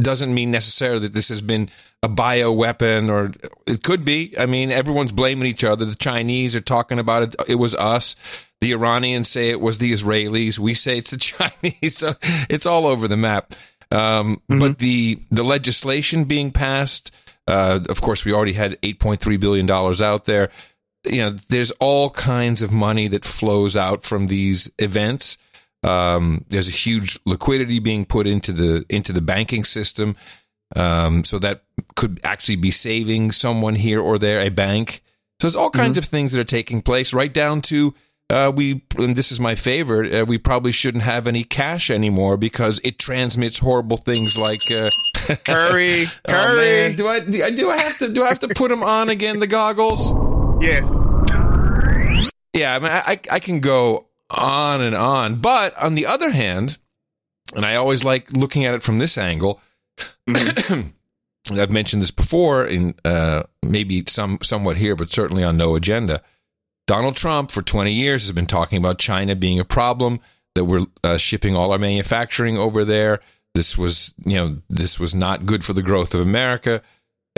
doesn't 0.00 0.34
mean 0.34 0.50
necessarily 0.50 1.00
that 1.00 1.14
this 1.14 1.28
has 1.30 1.40
been 1.42 1.70
a 2.02 2.08
bio 2.08 2.52
weapon 2.52 3.08
or 3.08 3.32
it 3.66 3.82
could 3.82 4.04
be. 4.04 4.34
I 4.38 4.46
mean, 4.46 4.70
everyone's 4.70 5.12
blaming 5.12 5.48
each 5.48 5.64
other. 5.64 5.84
The 5.84 5.94
Chinese 5.94 6.54
are 6.56 6.60
talking 6.60 6.98
about 6.98 7.22
it. 7.22 7.36
It 7.48 7.54
was 7.54 7.74
us. 7.74 8.16
The 8.60 8.72
Iranians 8.72 9.28
say 9.28 9.50
it 9.50 9.60
was 9.60 9.78
the 9.78 9.92
Israelis. 9.92 10.58
We 10.58 10.74
say 10.74 10.98
it's 10.98 11.10
the 11.10 11.18
Chinese. 11.62 11.96
So 11.96 12.12
it's 12.50 12.66
all 12.66 12.86
over 12.86 13.08
the 13.08 13.16
map. 13.16 13.54
Um, 13.90 14.40
But 14.48 14.78
the 14.78 15.18
the 15.30 15.42
legislation 15.42 16.24
being 16.24 16.50
passed, 16.50 17.14
uh, 17.46 17.80
of 17.88 18.00
course, 18.00 18.24
we 18.24 18.32
already 18.32 18.54
had 18.54 18.78
eight 18.82 18.98
point 18.98 19.20
three 19.20 19.36
billion 19.36 19.66
dollars 19.66 20.00
out 20.00 20.24
there. 20.24 20.50
You 21.04 21.24
know, 21.24 21.30
there's 21.48 21.70
all 21.72 22.10
kinds 22.10 22.62
of 22.62 22.72
money 22.72 23.08
that 23.08 23.24
flows 23.24 23.76
out 23.76 24.04
from 24.04 24.28
these 24.28 24.70
events. 24.78 25.36
Um, 25.82 26.44
there's 26.48 26.68
a 26.68 26.72
huge 26.72 27.18
liquidity 27.26 27.80
being 27.80 28.04
put 28.04 28.26
into 28.26 28.52
the 28.52 28.84
into 28.88 29.12
the 29.12 29.20
banking 29.20 29.64
system, 29.64 30.14
um, 30.76 31.24
so 31.24 31.38
that 31.40 31.64
could 31.96 32.20
actually 32.22 32.56
be 32.56 32.70
saving 32.70 33.32
someone 33.32 33.74
here 33.74 34.00
or 34.00 34.16
there, 34.18 34.40
a 34.40 34.48
bank. 34.48 35.02
So 35.40 35.48
there's 35.48 35.56
all 35.56 35.70
kinds 35.70 35.98
of 35.98 36.04
things 36.04 36.32
that 36.32 36.40
are 36.40 36.44
taking 36.44 36.82
place, 36.82 37.12
right 37.12 37.34
down 37.34 37.62
to 37.62 37.94
uh, 38.30 38.52
we. 38.54 38.82
And 38.96 39.16
this 39.16 39.32
is 39.32 39.40
my 39.40 39.56
favorite. 39.56 40.14
Uh, 40.14 40.24
we 40.24 40.38
probably 40.38 40.70
shouldn't 40.70 41.02
have 41.02 41.26
any 41.26 41.42
cash 41.42 41.90
anymore 41.90 42.36
because 42.36 42.80
it 42.84 43.00
transmits 43.00 43.58
horrible 43.58 43.96
things 43.96 44.38
like. 44.38 44.60
Uh, 44.70 44.88
Curry, 45.44 46.04
Oh, 46.06 46.32
Curry. 46.32 46.84
I 46.84 46.92
do 46.92 47.08
I 47.08 47.20
do 47.50 47.70
I 47.70 47.76
have 47.78 47.98
to 47.98 48.08
do 48.08 48.22
I 48.22 48.28
have 48.28 48.38
to 48.38 48.48
put 48.48 48.68
them 48.68 48.84
on 48.84 49.08
again? 49.08 49.40
The 49.40 49.48
goggles. 49.48 50.12
Yes. 50.62 50.84
Yeah, 52.54 52.74
I 52.74 52.78
mean, 52.78 52.90
I, 52.92 53.20
I 53.30 53.40
can 53.40 53.60
go 53.60 54.06
on 54.30 54.80
and 54.80 54.94
on, 54.94 55.36
but 55.36 55.76
on 55.76 55.94
the 55.94 56.06
other 56.06 56.30
hand, 56.30 56.78
and 57.54 57.64
I 57.64 57.76
always 57.76 58.04
like 58.04 58.32
looking 58.32 58.64
at 58.64 58.74
it 58.74 58.82
from 58.82 58.98
this 58.98 59.18
angle. 59.18 59.60
and 60.26 60.94
I've 61.52 61.70
mentioned 61.70 62.02
this 62.02 62.10
before 62.10 62.66
in 62.66 62.94
uh, 63.04 63.44
maybe 63.62 64.04
some 64.06 64.38
somewhat 64.42 64.76
here, 64.76 64.96
but 64.96 65.10
certainly 65.10 65.44
on 65.44 65.56
no 65.56 65.74
agenda. 65.76 66.22
Donald 66.86 67.16
Trump 67.16 67.50
for 67.50 67.62
20 67.62 67.92
years 67.92 68.22
has 68.22 68.32
been 68.32 68.46
talking 68.46 68.78
about 68.78 68.98
China 68.98 69.36
being 69.36 69.60
a 69.60 69.64
problem 69.64 70.20
that 70.54 70.64
we're 70.64 70.86
uh, 71.04 71.16
shipping 71.16 71.56
all 71.56 71.72
our 71.72 71.78
manufacturing 71.78 72.58
over 72.58 72.84
there. 72.84 73.20
This 73.54 73.78
was, 73.78 74.14
you 74.24 74.34
know, 74.34 74.58
this 74.68 74.98
was 74.98 75.14
not 75.14 75.46
good 75.46 75.64
for 75.64 75.72
the 75.72 75.82
growth 75.82 76.14
of 76.14 76.20
America. 76.20 76.82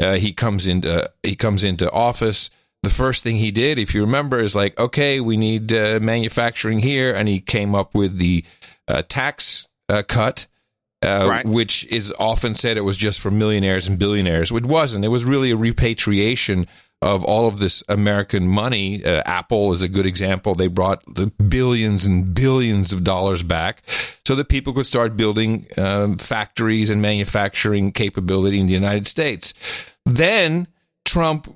Uh, 0.01 0.15
he 0.15 0.33
comes 0.33 0.67
into 0.67 1.11
he 1.23 1.37
comes 1.37 1.63
into 1.63 1.91
office 1.91 2.51
the 2.85 2.91
first 2.91 3.23
thing 3.23 3.37
he 3.37 3.51
did, 3.51 3.79
if 3.79 3.95
you 3.95 4.03
remember, 4.03 4.41
is 4.41 4.55
like, 4.55 4.79
okay, 4.79 5.21
we 5.21 5.37
need 5.37 5.73
uh, 5.73 5.99
manufacturing 6.01 6.79
here, 6.79 7.15
and 7.15 7.29
he 7.29 7.41
came 7.41 7.75
up 7.75 7.95
with 7.95 8.19
the 8.19 8.45
uh, 8.89 9.03
tax 9.09 9.67
uh, 9.89 10.03
cut. 10.07 10.47
Uh, 11.03 11.27
Right. 11.29 11.45
Which 11.45 11.85
is 11.89 12.15
often 12.19 12.55
said 12.55 12.79
it 12.79 12.81
was 12.81 12.97
just 12.97 13.21
for 13.21 13.31
millionaires 13.31 13.89
and 13.89 13.99
billionaires. 13.99 14.51
It 14.51 14.65
wasn't. 14.65 15.05
It 15.05 15.09
was 15.09 15.25
really 15.27 15.51
a 15.51 15.57
repatriation 15.57 16.67
of 17.03 17.23
all 17.25 17.47
of 17.47 17.59
this 17.59 17.85
American 17.91 18.49
money. 18.49 19.05
Uh, 19.05 19.23
Apple 19.27 19.75
is 19.75 19.83
a 19.83 19.89
good 19.89 20.07
example. 20.07 20.55
They 20.55 20.69
brought 20.69 21.03
the 21.15 21.27
billions 21.27 22.07
and 22.07 22.35
billions 22.35 22.95
of 22.95 23.05
dollars 23.05 23.43
back 23.43 23.83
so 24.27 24.35
that 24.35 24.49
people 24.49 24.73
could 24.73 24.87
start 24.87 25.15
building 25.15 25.67
um, 25.77 26.17
factories 26.17 26.89
and 26.89 27.03
manufacturing 27.03 27.93
capability 27.93 28.59
in 28.59 28.67
the 28.67 28.73
United 28.73 29.07
States. 29.07 29.53
Then 30.07 30.67
Trump 31.05 31.47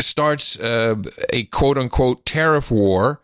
starts 0.00 0.58
uh, 0.58 0.96
a 1.30 1.44
quote 1.44 1.78
unquote 1.78 2.24
tariff 2.24 2.70
war. 2.70 3.20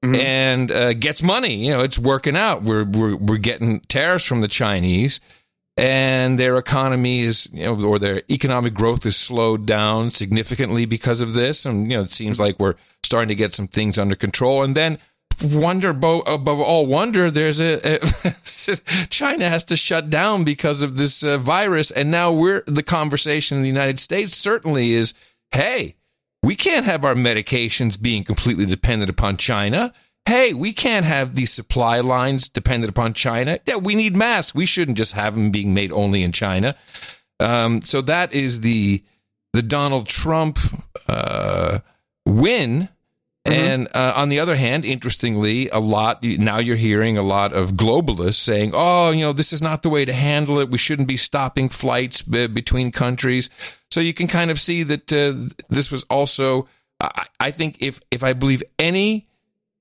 And 0.00 0.70
uh, 0.70 0.92
gets 0.92 1.24
money. 1.24 1.56
You 1.56 1.70
know, 1.70 1.82
it's 1.82 1.98
working 1.98 2.36
out. 2.36 2.62
We're, 2.62 2.84
we're 2.84 3.16
we're 3.16 3.36
getting 3.36 3.80
tariffs 3.80 4.24
from 4.24 4.42
the 4.42 4.46
Chinese, 4.46 5.18
and 5.78 6.40
their 6.40 6.58
economy 6.58 7.20
is, 7.20 7.48
you 7.52 7.62
know, 7.62 7.84
or 7.84 8.00
their 8.00 8.22
economic 8.28 8.74
growth 8.74 9.06
is 9.06 9.16
slowed 9.16 9.64
down 9.64 10.10
significantly 10.10 10.86
because 10.86 11.20
of 11.20 11.34
this. 11.34 11.64
And, 11.64 11.88
you 11.88 11.96
know, 11.96 12.02
it 12.02 12.10
seems 12.10 12.40
like 12.40 12.58
we're 12.58 12.74
starting 13.04 13.28
to 13.28 13.36
get 13.36 13.54
some 13.54 13.68
things 13.68 13.96
under 13.96 14.16
control. 14.16 14.64
And 14.64 14.74
then, 14.74 14.98
wonder 15.54 15.90
above, 15.90 16.24
above 16.26 16.58
all 16.58 16.86
wonder, 16.86 17.30
there's 17.30 17.60
a, 17.60 17.78
a 17.84 17.98
China 19.08 19.48
has 19.48 19.62
to 19.64 19.76
shut 19.76 20.10
down 20.10 20.42
because 20.42 20.82
of 20.82 20.96
this 20.96 21.22
uh, 21.22 21.38
virus. 21.38 21.92
And 21.92 22.10
now 22.10 22.32
we're, 22.32 22.64
the 22.66 22.82
conversation 22.82 23.58
in 23.58 23.62
the 23.62 23.68
United 23.68 24.00
States 24.00 24.36
certainly 24.36 24.90
is, 24.90 25.14
hey, 25.52 25.94
we 26.42 26.54
can't 26.54 26.86
have 26.86 27.04
our 27.04 27.14
medications 27.14 28.00
being 28.00 28.24
completely 28.24 28.66
dependent 28.66 29.10
upon 29.10 29.36
China. 29.36 29.92
Hey, 30.26 30.52
we 30.52 30.72
can't 30.72 31.06
have 31.06 31.34
these 31.34 31.52
supply 31.52 32.00
lines 32.00 32.48
dependent 32.48 32.90
upon 32.90 33.14
China. 33.14 33.58
Yeah, 33.66 33.76
we 33.76 33.94
need 33.94 34.14
masks. 34.14 34.54
We 34.54 34.66
shouldn't 34.66 34.98
just 34.98 35.14
have 35.14 35.34
them 35.34 35.50
being 35.50 35.72
made 35.72 35.90
only 35.90 36.22
in 36.22 36.32
China. 36.32 36.76
Um, 37.40 37.82
so 37.82 38.00
that 38.02 38.32
is 38.32 38.60
the 38.60 39.02
the 39.54 39.62
Donald 39.62 40.06
Trump 40.06 40.58
uh, 41.08 41.78
win. 42.26 42.88
And 43.52 43.88
uh, 43.94 44.12
on 44.16 44.28
the 44.28 44.40
other 44.40 44.56
hand, 44.56 44.84
interestingly, 44.84 45.68
a 45.70 45.78
lot 45.78 46.22
now 46.22 46.58
you're 46.58 46.76
hearing 46.76 47.16
a 47.16 47.22
lot 47.22 47.52
of 47.52 47.72
globalists 47.72 48.34
saying, 48.34 48.72
"Oh, 48.74 49.10
you 49.10 49.24
know, 49.24 49.32
this 49.32 49.52
is 49.52 49.62
not 49.62 49.82
the 49.82 49.88
way 49.88 50.04
to 50.04 50.12
handle 50.12 50.58
it. 50.58 50.70
We 50.70 50.78
shouldn't 50.78 51.08
be 51.08 51.16
stopping 51.16 51.68
flights 51.68 52.22
b- 52.22 52.46
between 52.46 52.92
countries." 52.92 53.50
So 53.90 54.00
you 54.00 54.14
can 54.14 54.26
kind 54.26 54.50
of 54.50 54.58
see 54.58 54.82
that 54.84 55.12
uh, 55.12 55.34
this 55.68 55.90
was 55.90 56.04
also. 56.04 56.68
I, 57.00 57.26
I 57.40 57.50
think 57.50 57.78
if 57.80 58.00
if 58.10 58.24
I 58.24 58.32
believe 58.32 58.62
any 58.78 59.28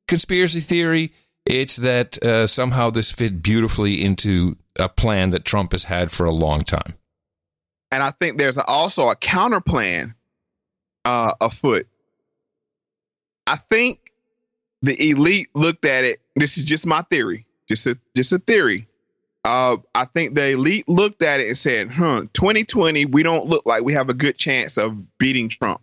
conspiracy 0.08 0.60
theory, 0.60 1.14
it's 1.46 1.78
that 1.78 2.22
uh, 2.24 2.48
somehow 2.48 2.90
this 2.90 3.12
fit 3.12 3.42
beautifully 3.42 4.04
into 4.04 4.58
a 4.78 4.90
plan 4.90 5.32
that 5.32 5.46
Trump 5.46 5.72
has 5.72 5.86
had 5.86 6.12
for 6.12 6.26
a 6.26 6.32
long 6.32 6.62
time. 6.62 6.94
And 7.92 8.04
I 8.04 8.12
think 8.12 8.38
there's 8.38 8.58
also 8.58 9.10
a 9.10 9.16
counter 9.16 9.62
plan 9.62 10.14
uh, 11.06 11.34
afoot. 11.40 11.88
I 13.48 13.56
think 13.56 14.12
the 14.82 15.10
elite 15.10 15.50
looked 15.56 15.86
at 15.86 16.04
it. 16.04 16.20
This 16.36 16.58
is 16.58 16.63
just 16.63 16.86
my 16.86 17.01
theory, 17.04 17.46
just 17.68 17.88
a 17.88 17.98
just 18.16 18.32
a 18.34 18.39
theory. 18.39 18.88
Uh, 19.44 19.77
I 19.96 20.06
think 20.06 20.36
the 20.36 20.50
elite 20.50 20.88
looked 20.89 21.24
at 21.24 21.39
it 21.39 21.48
and 21.48 21.58
said, 21.58 21.89
"Huh, 21.89 22.25
2020, 22.34 23.06
we 23.06 23.24
don't 23.24 23.48
look 23.48 23.66
like 23.66 23.84
we 23.84 23.94
have 23.94 24.10
a 24.10 24.13
good 24.13 24.38
chance 24.38 24.77
of 24.77 25.18
beating 25.18 25.50
Trump. 25.50 25.82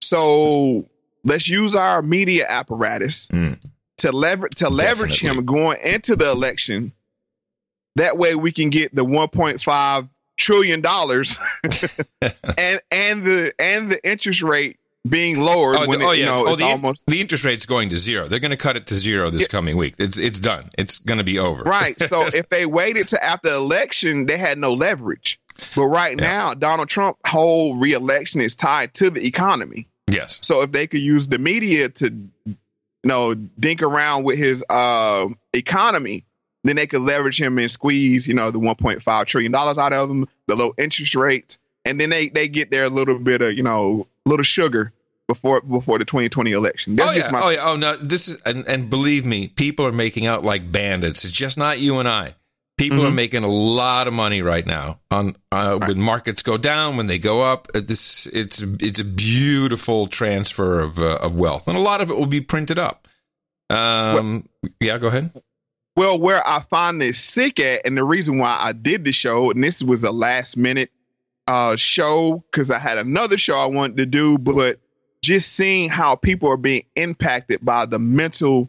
So 0.00 0.88
let's 1.24 1.48
use 1.48 1.74
our 1.74 2.02
media 2.02 2.46
apparatus 2.48 3.28
to 3.98 4.12
leverage 4.12 4.54
to 4.56 4.68
leverage 4.70 5.20
Definitely. 5.20 5.38
him 5.40 5.44
going 5.44 5.78
into 5.82 6.16
the 6.16 6.30
election. 6.30 6.92
That 7.96 8.16
way, 8.16 8.34
we 8.34 8.52
can 8.52 8.70
get 8.70 8.94
the 8.94 9.04
1.5 9.04 10.08
trillion 10.38 10.80
dollars 10.80 11.38
and 12.58 12.80
and 12.90 13.22
the 13.22 13.52
and 13.58 13.90
the 13.90 14.00
interest 14.08 14.42
rate 14.42 14.78
being 15.08 15.40
lowered 15.40 15.76
Oh, 15.76 15.86
when 15.86 15.98
the- 15.98 16.04
it, 16.04 16.08
oh, 16.08 16.12
you 16.12 16.20
yeah. 16.24 16.26
know 16.30 16.46
oh, 16.46 16.50
it's 16.50 16.58
the, 16.58 16.64
almost 16.66 17.06
the 17.06 17.20
interest 17.20 17.44
rate's 17.44 17.66
going 17.66 17.88
to 17.90 17.96
zero. 17.98 18.28
They're 18.28 18.38
going 18.40 18.50
to 18.52 18.56
cut 18.56 18.76
it 18.76 18.86
to 18.86 18.94
zero 18.94 19.30
this 19.30 19.48
coming 19.48 19.76
week. 19.76 19.94
It's 19.98 20.18
it's 20.18 20.38
done. 20.38 20.70
It's 20.78 20.98
going 21.00 21.18
to 21.18 21.24
be 21.24 21.38
over. 21.38 21.62
right. 21.64 22.00
So 22.00 22.22
if 22.26 22.48
they 22.48 22.66
waited 22.66 23.08
to 23.08 23.22
after 23.24 23.48
election, 23.48 24.26
they 24.26 24.38
had 24.38 24.58
no 24.58 24.72
leverage. 24.74 25.40
But 25.74 25.86
right 25.86 26.16
now, 26.16 26.54
Donald 26.54 26.88
Trump 26.88 27.18
whole 27.26 27.76
reelection 27.76 28.40
is 28.40 28.56
tied 28.56 28.94
to 28.94 29.10
the 29.10 29.24
economy. 29.26 29.86
yes. 30.08 30.38
So 30.42 30.62
if 30.62 30.72
they 30.72 30.86
could 30.86 31.00
use 31.00 31.28
the 31.28 31.38
media 31.38 31.88
to, 31.88 32.06
you 32.46 32.56
know, 33.04 33.34
dink 33.34 33.82
around 33.82 34.24
with 34.24 34.38
his 34.38 34.64
uh, 34.70 35.26
economy, 35.52 36.24
then 36.64 36.76
they 36.76 36.86
could 36.86 37.02
leverage 37.02 37.40
him 37.40 37.58
and 37.58 37.70
squeeze, 37.70 38.26
you 38.28 38.34
know, 38.34 38.50
the 38.50 38.58
1.5 38.60 39.26
trillion 39.26 39.52
dollars 39.52 39.78
out 39.78 39.92
of 39.92 40.08
him, 40.10 40.26
the 40.46 40.56
low 40.56 40.72
interest 40.78 41.14
rates, 41.16 41.58
and 41.84 42.00
then 42.00 42.10
they 42.10 42.28
they 42.28 42.48
get 42.48 42.70
their 42.70 42.88
little 42.88 43.18
bit 43.18 43.42
of, 43.42 43.54
you 43.54 43.62
know, 43.62 44.06
little 44.26 44.44
sugar 44.44 44.92
before 45.28 45.60
before 45.60 45.98
the 45.98 46.04
2020 46.04 46.52
election. 46.52 46.96
That's 46.96 47.16
oh 47.16 47.18
yeah. 47.18 47.30
my 47.30 47.40
oh 47.42 47.48
yeah. 47.50 47.60
Oh 47.70 47.76
no. 47.76 47.96
This 47.96 48.28
is 48.28 48.42
and, 48.42 48.66
and 48.66 48.90
believe 48.90 49.24
me, 49.26 49.48
people 49.48 49.86
are 49.86 49.92
making 49.92 50.26
out 50.26 50.44
like 50.44 50.70
bandits. 50.72 51.24
It's 51.24 51.32
just 51.32 51.56
not 51.58 51.78
you 51.78 51.98
and 51.98 52.08
I. 52.08 52.34
People 52.78 52.98
Mm-hmm. 52.98 53.06
are 53.08 53.10
making 53.12 53.44
a 53.44 53.48
lot 53.48 54.08
of 54.08 54.14
money 54.14 54.42
right 54.42 54.66
now 54.66 54.98
on 55.10 55.36
uh, 55.52 55.78
when 55.78 56.00
markets 56.00 56.42
go 56.42 56.56
down, 56.56 56.96
when 56.96 57.06
they 57.06 57.18
go 57.18 57.42
up. 57.42 57.68
Uh, 57.74 57.80
This 57.80 58.26
it's 58.26 58.62
it's 58.62 58.98
a 58.98 59.04
beautiful 59.04 60.06
transfer 60.06 60.80
of 60.80 60.98
uh, 60.98 61.18
of 61.20 61.36
wealth, 61.36 61.68
and 61.68 61.76
a 61.76 61.80
lot 61.80 62.00
of 62.00 62.10
it 62.10 62.16
will 62.16 62.26
be 62.26 62.40
printed 62.40 62.78
up. 62.78 63.06
Um. 63.70 64.48
yeah. 64.80 64.98
Go 64.98 65.08
ahead. 65.08 65.30
Well, 65.96 66.18
where 66.18 66.46
I 66.46 66.62
find 66.70 67.00
this 67.00 67.18
sick 67.18 67.60
at, 67.60 67.84
and 67.84 67.96
the 67.96 68.04
reason 68.04 68.38
why 68.38 68.58
I 68.58 68.72
did 68.72 69.04
the 69.04 69.12
show, 69.12 69.50
and 69.50 69.62
this 69.62 69.82
was 69.82 70.02
a 70.04 70.10
last 70.10 70.56
minute 70.56 70.90
uh, 71.46 71.76
show 71.76 72.44
because 72.50 72.70
I 72.70 72.78
had 72.78 72.98
another 72.98 73.38
show 73.38 73.54
I 73.54 73.66
wanted 73.66 73.96
to 73.98 74.06
do, 74.06 74.38
but 74.38 74.78
just 75.22 75.52
seeing 75.52 75.88
how 75.88 76.16
people 76.16 76.48
are 76.48 76.56
being 76.56 76.84
impacted 76.96 77.64
by 77.64 77.86
the 77.86 77.98
mental 77.98 78.68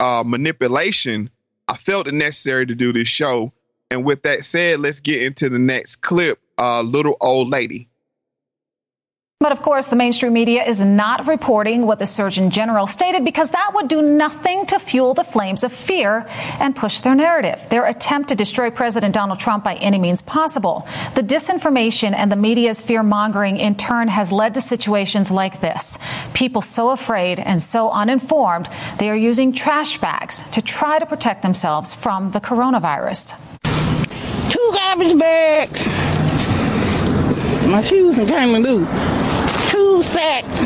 uh, 0.00 0.22
manipulation, 0.24 1.30
I 1.68 1.76
felt 1.76 2.08
it 2.08 2.14
necessary 2.14 2.66
to 2.66 2.74
do 2.74 2.92
this 2.92 3.08
show. 3.08 3.52
And 3.90 4.04
with 4.04 4.22
that 4.22 4.44
said, 4.44 4.80
let's 4.80 5.00
get 5.00 5.22
into 5.22 5.48
the 5.48 5.58
next 5.58 5.96
clip. 5.96 6.40
Uh, 6.58 6.82
little 6.82 7.16
old 7.20 7.48
lady. 7.48 7.88
But 9.42 9.50
of 9.50 9.60
course, 9.60 9.88
the 9.88 9.96
mainstream 9.96 10.34
media 10.34 10.62
is 10.62 10.80
not 10.80 11.26
reporting 11.26 11.84
what 11.84 11.98
the 11.98 12.06
Surgeon 12.06 12.50
General 12.50 12.86
stated 12.86 13.24
because 13.24 13.50
that 13.50 13.72
would 13.74 13.88
do 13.88 14.00
nothing 14.00 14.66
to 14.66 14.78
fuel 14.78 15.14
the 15.14 15.24
flames 15.24 15.64
of 15.64 15.72
fear 15.72 16.28
and 16.60 16.76
push 16.76 17.00
their 17.00 17.16
narrative, 17.16 17.66
their 17.68 17.84
attempt 17.86 18.28
to 18.28 18.36
destroy 18.36 18.70
President 18.70 19.16
Donald 19.16 19.40
Trump 19.40 19.64
by 19.64 19.74
any 19.74 19.98
means 19.98 20.22
possible. 20.22 20.86
The 21.16 21.22
disinformation 21.22 22.14
and 22.14 22.30
the 22.30 22.36
media's 22.36 22.80
fear 22.80 23.02
mongering 23.02 23.56
in 23.56 23.74
turn 23.74 24.06
has 24.06 24.30
led 24.30 24.54
to 24.54 24.60
situations 24.60 25.32
like 25.32 25.60
this. 25.60 25.98
People 26.34 26.62
so 26.62 26.90
afraid 26.90 27.40
and 27.40 27.60
so 27.60 27.90
uninformed, 27.90 28.68
they 28.98 29.10
are 29.10 29.16
using 29.16 29.52
trash 29.52 29.98
bags 29.98 30.44
to 30.52 30.62
try 30.62 31.00
to 31.00 31.06
protect 31.06 31.42
themselves 31.42 31.94
from 31.94 32.30
the 32.30 32.40
coronavirus. 32.40 33.34
two 34.52 34.72
garbage 34.72 35.18
bags. 35.18 35.84
My 37.66 37.80
shoes 37.80 38.18
and 38.18 38.28
came. 38.28 38.62
Two 38.62 39.21
sacks. 40.02 40.60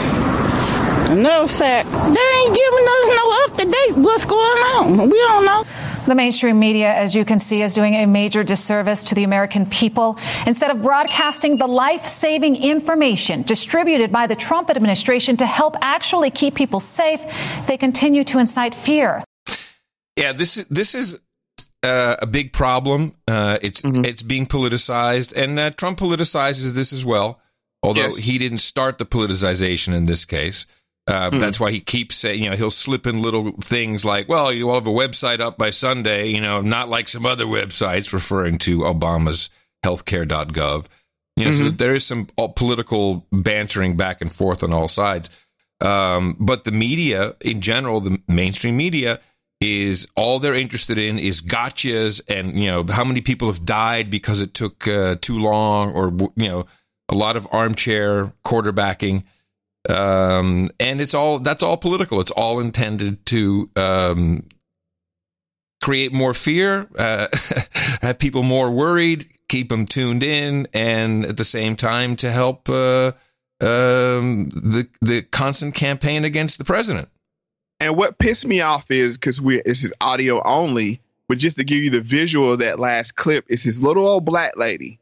Another 1.10 1.48
sack. 1.48 1.84
They 1.86 2.20
ain't 2.20 2.54
giving 2.54 2.86
us 2.88 3.08
no 3.08 3.44
up 3.44 3.56
to 3.58 3.64
date 3.64 3.96
what's 4.04 4.24
going 4.24 4.58
on. 4.74 5.08
We 5.08 5.16
don't 5.18 5.44
know. 5.44 5.64
The 6.06 6.14
mainstream 6.14 6.60
media, 6.60 6.94
as 6.94 7.16
you 7.16 7.24
can 7.24 7.40
see, 7.40 7.62
is 7.62 7.74
doing 7.74 7.94
a 7.94 8.06
major 8.06 8.44
disservice 8.44 9.08
to 9.08 9.14
the 9.14 9.24
American 9.24 9.66
people. 9.66 10.18
Instead 10.46 10.70
of 10.70 10.82
broadcasting 10.82 11.56
the 11.58 11.66
life 11.66 12.06
saving 12.06 12.56
information 12.56 13.42
distributed 13.42 14.12
by 14.12 14.28
the 14.28 14.36
Trump 14.36 14.70
administration 14.70 15.36
to 15.38 15.46
help 15.46 15.76
actually 15.80 16.30
keep 16.30 16.54
people 16.54 16.78
safe, 16.78 17.20
they 17.66 17.76
continue 17.76 18.22
to 18.24 18.38
incite 18.38 18.74
fear. 18.74 19.24
Yeah, 20.16 20.32
this 20.32 20.56
is 20.56 20.66
this 20.68 20.94
is 20.94 21.20
uh, 21.82 22.16
a 22.20 22.26
big 22.26 22.52
problem. 22.52 23.14
Uh, 23.26 23.58
it's 23.62 23.82
it's 23.84 24.22
being 24.22 24.46
politicized, 24.46 25.32
and 25.36 25.58
uh, 25.58 25.70
Trump 25.70 25.98
politicizes 25.98 26.74
this 26.74 26.92
as 26.92 27.04
well. 27.04 27.40
Although 27.86 28.00
Yes. 28.02 28.16
he 28.18 28.36
didn't 28.38 28.58
start 28.58 28.98
the 28.98 29.06
politicization 29.06 29.94
in 29.94 30.06
this 30.06 30.24
case. 30.24 30.66
Uh, 31.06 31.30
That's 31.30 31.60
why 31.60 31.70
he 31.70 31.78
keeps 31.78 32.16
saying, 32.16 32.42
you 32.42 32.50
know, 32.50 32.56
he'll 32.56 32.68
slip 32.68 33.06
in 33.06 33.22
little 33.22 33.52
things 33.62 34.04
like, 34.04 34.28
well, 34.28 34.52
you'll 34.52 34.74
have 34.74 34.88
a 34.88 34.90
website 34.90 35.38
up 35.38 35.56
by 35.56 35.70
Sunday, 35.70 36.26
you 36.30 36.40
know, 36.40 36.60
not 36.60 36.88
like 36.88 37.08
some 37.08 37.24
other 37.24 37.44
websites, 37.46 38.12
referring 38.12 38.58
to 38.58 38.80
Obama's 38.80 39.48
healthcare.gov. 39.84 40.88
You 41.36 41.44
know, 41.44 41.52
so 41.52 41.68
there 41.68 41.94
is 41.94 42.04
some 42.04 42.26
political 42.56 43.26
bantering 43.30 43.96
back 43.96 44.20
and 44.20 44.32
forth 44.32 44.64
on 44.64 44.72
all 44.72 44.88
sides. 44.88 45.30
Um, 45.80 46.36
but 46.40 46.64
the 46.64 46.72
media 46.72 47.36
in 47.40 47.60
general, 47.60 48.00
the 48.00 48.18
mainstream 48.26 48.76
media, 48.76 49.20
is 49.60 50.08
all 50.16 50.38
they're 50.38 50.54
interested 50.54 50.98
in 50.98 51.18
is 51.18 51.40
gotchas 51.40 52.20
and 52.28 52.58
you 52.58 52.70
know 52.70 52.84
how 52.90 53.04
many 53.04 53.20
people 53.22 53.48
have 53.48 53.64
died 53.64 54.10
because 54.10 54.40
it 54.42 54.52
took 54.52 54.86
uh, 54.86 55.16
too 55.20 55.38
long 55.38 55.92
or 55.92 56.12
you 56.36 56.48
know 56.48 56.66
a 57.08 57.14
lot 57.14 57.36
of 57.36 57.46
armchair 57.52 58.32
quarterbacking 58.44 59.24
Um, 59.88 60.70
and 60.80 61.00
it's 61.00 61.14
all 61.14 61.38
that's 61.38 61.62
all 61.62 61.76
political. 61.76 62.20
It's 62.20 62.32
all 62.32 62.58
intended 62.58 63.24
to 63.26 63.70
um, 63.76 64.48
create 65.80 66.12
more 66.12 66.34
fear, 66.34 66.88
uh, 66.98 67.28
have 68.02 68.18
people 68.18 68.42
more 68.42 68.70
worried, 68.70 69.28
keep 69.48 69.68
them 69.68 69.86
tuned 69.86 70.24
in, 70.24 70.66
and 70.74 71.24
at 71.24 71.36
the 71.36 71.44
same 71.44 71.76
time 71.76 72.16
to 72.16 72.30
help 72.32 72.68
uh, 72.68 73.12
um, 73.60 74.48
the 74.48 74.88
the 75.00 75.22
constant 75.22 75.76
campaign 75.76 76.24
against 76.24 76.58
the 76.58 76.64
president. 76.64 77.08
And 77.78 77.96
what 77.96 78.18
pissed 78.18 78.46
me 78.46 78.62
off 78.62 78.90
is 78.90 79.16
because 79.16 79.40
we 79.40 79.62
this 79.64 79.84
is 79.84 79.92
audio 80.00 80.42
only, 80.42 81.00
but 81.28 81.38
just 81.38 81.58
to 81.58 81.64
give 81.64 81.78
you 81.78 81.90
the 81.90 82.00
visual 82.00 82.52
of 82.52 82.58
that 82.58 82.80
last 82.80 83.14
clip, 83.14 83.44
it's 83.48 83.64
this 83.64 83.78
little 83.80 84.06
old 84.06 84.24
black 84.24 84.56
lady, 84.56 84.98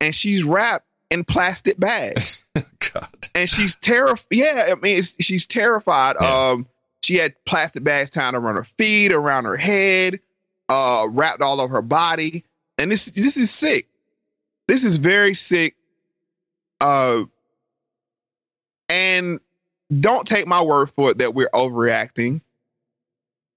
and 0.00 0.14
she's 0.14 0.44
wrapped 0.44 0.86
in 1.10 1.24
plastic 1.24 1.78
bags. 1.78 2.44
God. 2.54 3.28
And 3.34 3.48
she's 3.48 3.76
terrified. 3.76 4.26
Yeah, 4.30 4.68
I 4.70 4.74
mean, 4.76 4.98
it's, 4.98 5.22
she's 5.22 5.46
terrified. 5.46 6.16
Yeah. 6.20 6.50
Um, 6.50 6.66
she 7.02 7.16
had 7.16 7.34
plastic 7.44 7.84
bags 7.84 8.10
tied 8.10 8.34
around 8.34 8.54
her 8.54 8.64
feet, 8.64 9.12
around 9.12 9.44
her 9.44 9.56
head, 9.56 10.20
uh, 10.68 11.06
wrapped 11.10 11.42
all 11.42 11.60
over 11.60 11.74
her 11.74 11.82
body, 11.82 12.44
and 12.78 12.90
this 12.90 13.06
this 13.06 13.36
is 13.36 13.50
sick. 13.50 13.88
This 14.66 14.84
is 14.84 14.96
very 14.96 15.34
sick. 15.34 15.76
Uh, 16.80 17.24
and 18.88 19.40
don't 20.00 20.26
take 20.26 20.46
my 20.46 20.62
word 20.62 20.86
for 20.86 21.10
it 21.10 21.18
that 21.18 21.34
we're 21.34 21.50
overreacting. 21.50 22.40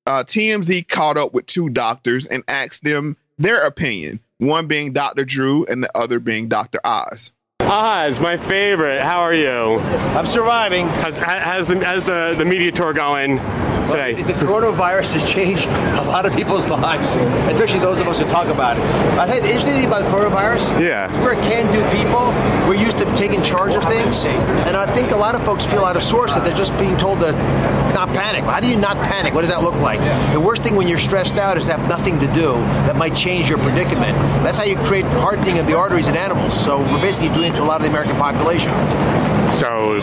Uh, 0.06 0.24
TMZ 0.24 0.88
caught 0.88 1.18
up 1.18 1.34
with 1.34 1.46
two 1.46 1.70
doctors 1.70 2.27
and 2.27 2.44
asked 2.48 2.84
them 2.84 3.18
their 3.38 3.66
opinion, 3.66 4.20
one 4.38 4.68
being 4.68 4.94
Dr. 4.94 5.25
Drew 5.25 5.66
and 5.66 5.84
the 5.84 5.98
other 5.98 6.20
being 6.20 6.48
Dr. 6.48 6.80
Oz. 6.84 7.32
Ah, 7.70 8.06
Oz, 8.06 8.22
my 8.22 8.38
favorite. 8.38 9.02
How 9.02 9.20
are 9.20 9.34
you? 9.34 9.80
I'm 10.16 10.26
surviving. 10.26 10.88
How's, 10.88 11.18
how's, 11.18 11.68
the, 11.68 11.84
how's 11.84 12.04
the, 12.06 12.34
the 12.38 12.46
media 12.46 12.72
tour 12.72 12.94
going 12.94 13.40
today? 13.88 14.13
The 14.22 14.34
coronavirus 14.34 15.13
has 15.13 15.29
changed 15.29 15.67
a 15.67 16.03
lot 16.03 16.25
of 16.25 16.36
people's 16.36 16.70
lives, 16.88 17.15
especially 17.50 17.79
those 17.79 18.00
of 18.00 18.08
us 18.08 18.20
who 18.20 18.25
talk 18.27 18.48
about 18.48 18.77
it. 18.77 18.84
I 19.17 19.25
think 19.27 19.41
the 19.44 19.48
interesting 19.50 19.74
thing 19.75 19.86
about 19.86 20.03
coronavirus, 20.12 20.79
Yeah. 20.79 21.08
we're 21.24 21.36
can-do 21.44 21.82
people. 21.96 22.27
We're 22.67 22.75
used 22.82 22.98
to 23.00 23.06
taking 23.17 23.41
charge 23.41 23.74
of 23.75 23.84
things, 23.86 24.25
and 24.25 24.75
I 24.77 24.86
think 24.94 25.12
a 25.12 25.15
lot 25.17 25.36
of 25.36 25.44
folks 25.46 25.65
feel 25.65 25.86
out 25.86 25.96
of 25.96 26.03
source 26.03 26.34
that 26.36 26.44
they're 26.44 26.56
just 26.56 26.77
being 26.77 26.98
told 26.98 27.20
to 27.22 27.32
not 27.94 28.10
panic. 28.10 28.44
How 28.44 28.60
do 28.60 28.67
you 28.67 28.75
not 28.77 28.98
panic? 28.98 29.34
What 29.34 29.41
does 29.41 29.50
that 29.50 29.62
look 29.63 29.75
like? 29.75 30.00
The 30.34 30.39
worst 30.39 30.62
thing 30.63 30.75
when 30.75 30.88
you're 30.88 31.00
stressed 31.00 31.38
out 31.38 31.58
is 31.58 31.65
to 31.65 31.72
have 31.77 31.88
nothing 31.89 32.20
to 32.20 32.27
do 32.34 32.53
that 32.86 32.96
might 32.96 33.15
change 33.15 33.50
your 33.50 33.58
predicament. 33.60 34.15
That's 34.44 34.58
how 34.58 34.65
you 34.65 34.75
create 34.77 35.06
hardening 35.06 35.58
of 35.60 35.65
the 35.65 35.75
arteries 35.75 36.08
in 36.08 36.15
animals. 36.15 36.53
So 36.53 36.79
we're 36.79 37.01
basically 37.01 37.29
doing 37.29 37.53
it 37.53 37.56
to 37.58 37.63
a 37.63 37.65
lot 37.65 37.77
of 37.77 37.84
the 37.84 37.89
American 37.89 38.15
population. 38.17 38.72
So 39.58 39.96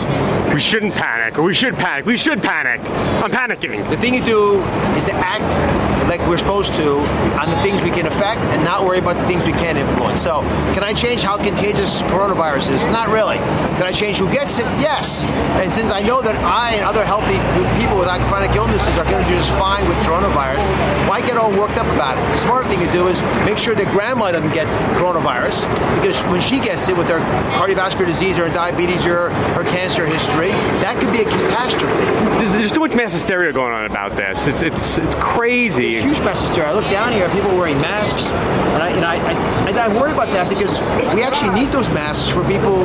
we 0.53 0.59
shouldn't 0.59 0.95
panic, 0.95 1.39
or 1.39 1.43
we 1.43 1.53
should 1.53 1.75
panic. 1.75 2.05
We 2.05 2.17
should 2.17 2.41
panic. 2.41 2.81
I'm 3.23 3.31
panicking. 3.31 3.89
The 3.89 3.95
thing 3.95 4.13
you 4.13 4.21
do 4.21 4.61
is 4.97 5.05
to 5.05 5.13
act 5.13 5.94
like 6.07 6.21
we're 6.27 6.37
supposed 6.37 6.73
to 6.75 6.99
on 7.41 7.49
the 7.49 7.57
things 7.61 7.81
we 7.81 7.89
can 7.89 8.05
affect 8.05 8.41
and 8.53 8.63
not 8.63 8.83
worry 8.83 8.99
about 8.99 9.17
the 9.17 9.25
things 9.25 9.43
we 9.45 9.51
can't 9.53 9.77
influence. 9.77 10.21
So, 10.21 10.41
can 10.73 10.83
I 10.83 10.93
change 10.93 11.21
how 11.21 11.37
contagious 11.37 12.01
coronavirus 12.03 12.69
is? 12.71 12.81
Not 12.93 13.09
really. 13.09 13.37
Can 13.77 13.83
I 13.83 13.91
change 13.91 14.17
who 14.17 14.31
gets 14.31 14.59
it? 14.59 14.65
Yes. 14.79 15.23
And 15.61 15.71
since 15.71 15.91
I 15.91 16.01
know 16.01 16.21
that 16.21 16.35
I 16.43 16.75
and 16.75 16.85
other 16.85 17.03
healthy 17.03 17.39
people 17.81 17.97
without 17.97 18.19
chronic 18.29 18.55
illnesses 18.55 18.97
are 18.97 19.05
going 19.05 19.23
to 19.23 19.29
do 19.29 19.35
just 19.35 19.51
fine 19.57 19.87
with 19.87 19.97
coronavirus, 20.05 20.63
why 21.09 21.21
get 21.21 21.37
all 21.37 21.51
worked 21.51 21.77
up 21.77 21.87
about 21.93 22.17
it? 22.17 22.21
The 22.31 22.37
smart 22.37 22.67
thing 22.67 22.79
to 22.79 22.91
do 22.91 23.07
is 23.07 23.21
make 23.45 23.57
sure 23.57 23.75
that 23.75 23.91
grandma 23.91 24.31
doesn't 24.31 24.53
get 24.53 24.67
coronavirus 24.97 25.65
because 25.99 26.21
when 26.31 26.41
she 26.41 26.59
gets 26.59 26.87
it 26.89 26.97
with 26.97 27.07
her 27.09 27.19
cardiovascular 27.57 28.05
disease 28.05 28.37
or 28.37 28.47
her 28.47 28.53
diabetes 28.53 29.05
or 29.05 29.29
her 29.57 29.63
cancer 29.65 30.05
history, 30.05 30.49
that 30.83 30.97
could 30.99 31.11
be 31.11 31.21
a 31.21 31.29
catastrophe. 31.29 31.93
There's, 32.39 32.53
there's 32.53 32.71
too 32.71 32.79
much 32.81 32.93
mass 32.93 33.13
hysteria 33.13 33.51
going 33.51 33.73
on 33.73 33.85
about 33.85 34.15
this. 34.15 34.47
It's 34.47 34.61
it's 34.61 34.97
it's 34.97 35.15
crazy. 35.15 35.95
Huge 36.05 36.21
message 36.21 36.55
there. 36.55 36.67
I 36.67 36.71
look 36.71 36.85
down 36.85 37.11
here, 37.13 37.27
people 37.29 37.49
wearing 37.57 37.81
masks, 37.81 38.29
and 38.29 38.83
I, 38.83 38.89
and 38.89 39.03
I, 39.03 39.15
I, 39.15 39.33
and 39.67 39.79
I 39.79 39.87
worry 39.99 40.11
about 40.11 40.27
that 40.33 40.47
because 40.47 40.79
we 41.15 41.23
actually 41.23 41.49
need 41.59 41.69
those 41.69 41.89
masks 41.89 42.29
for 42.29 42.43
people 42.45 42.77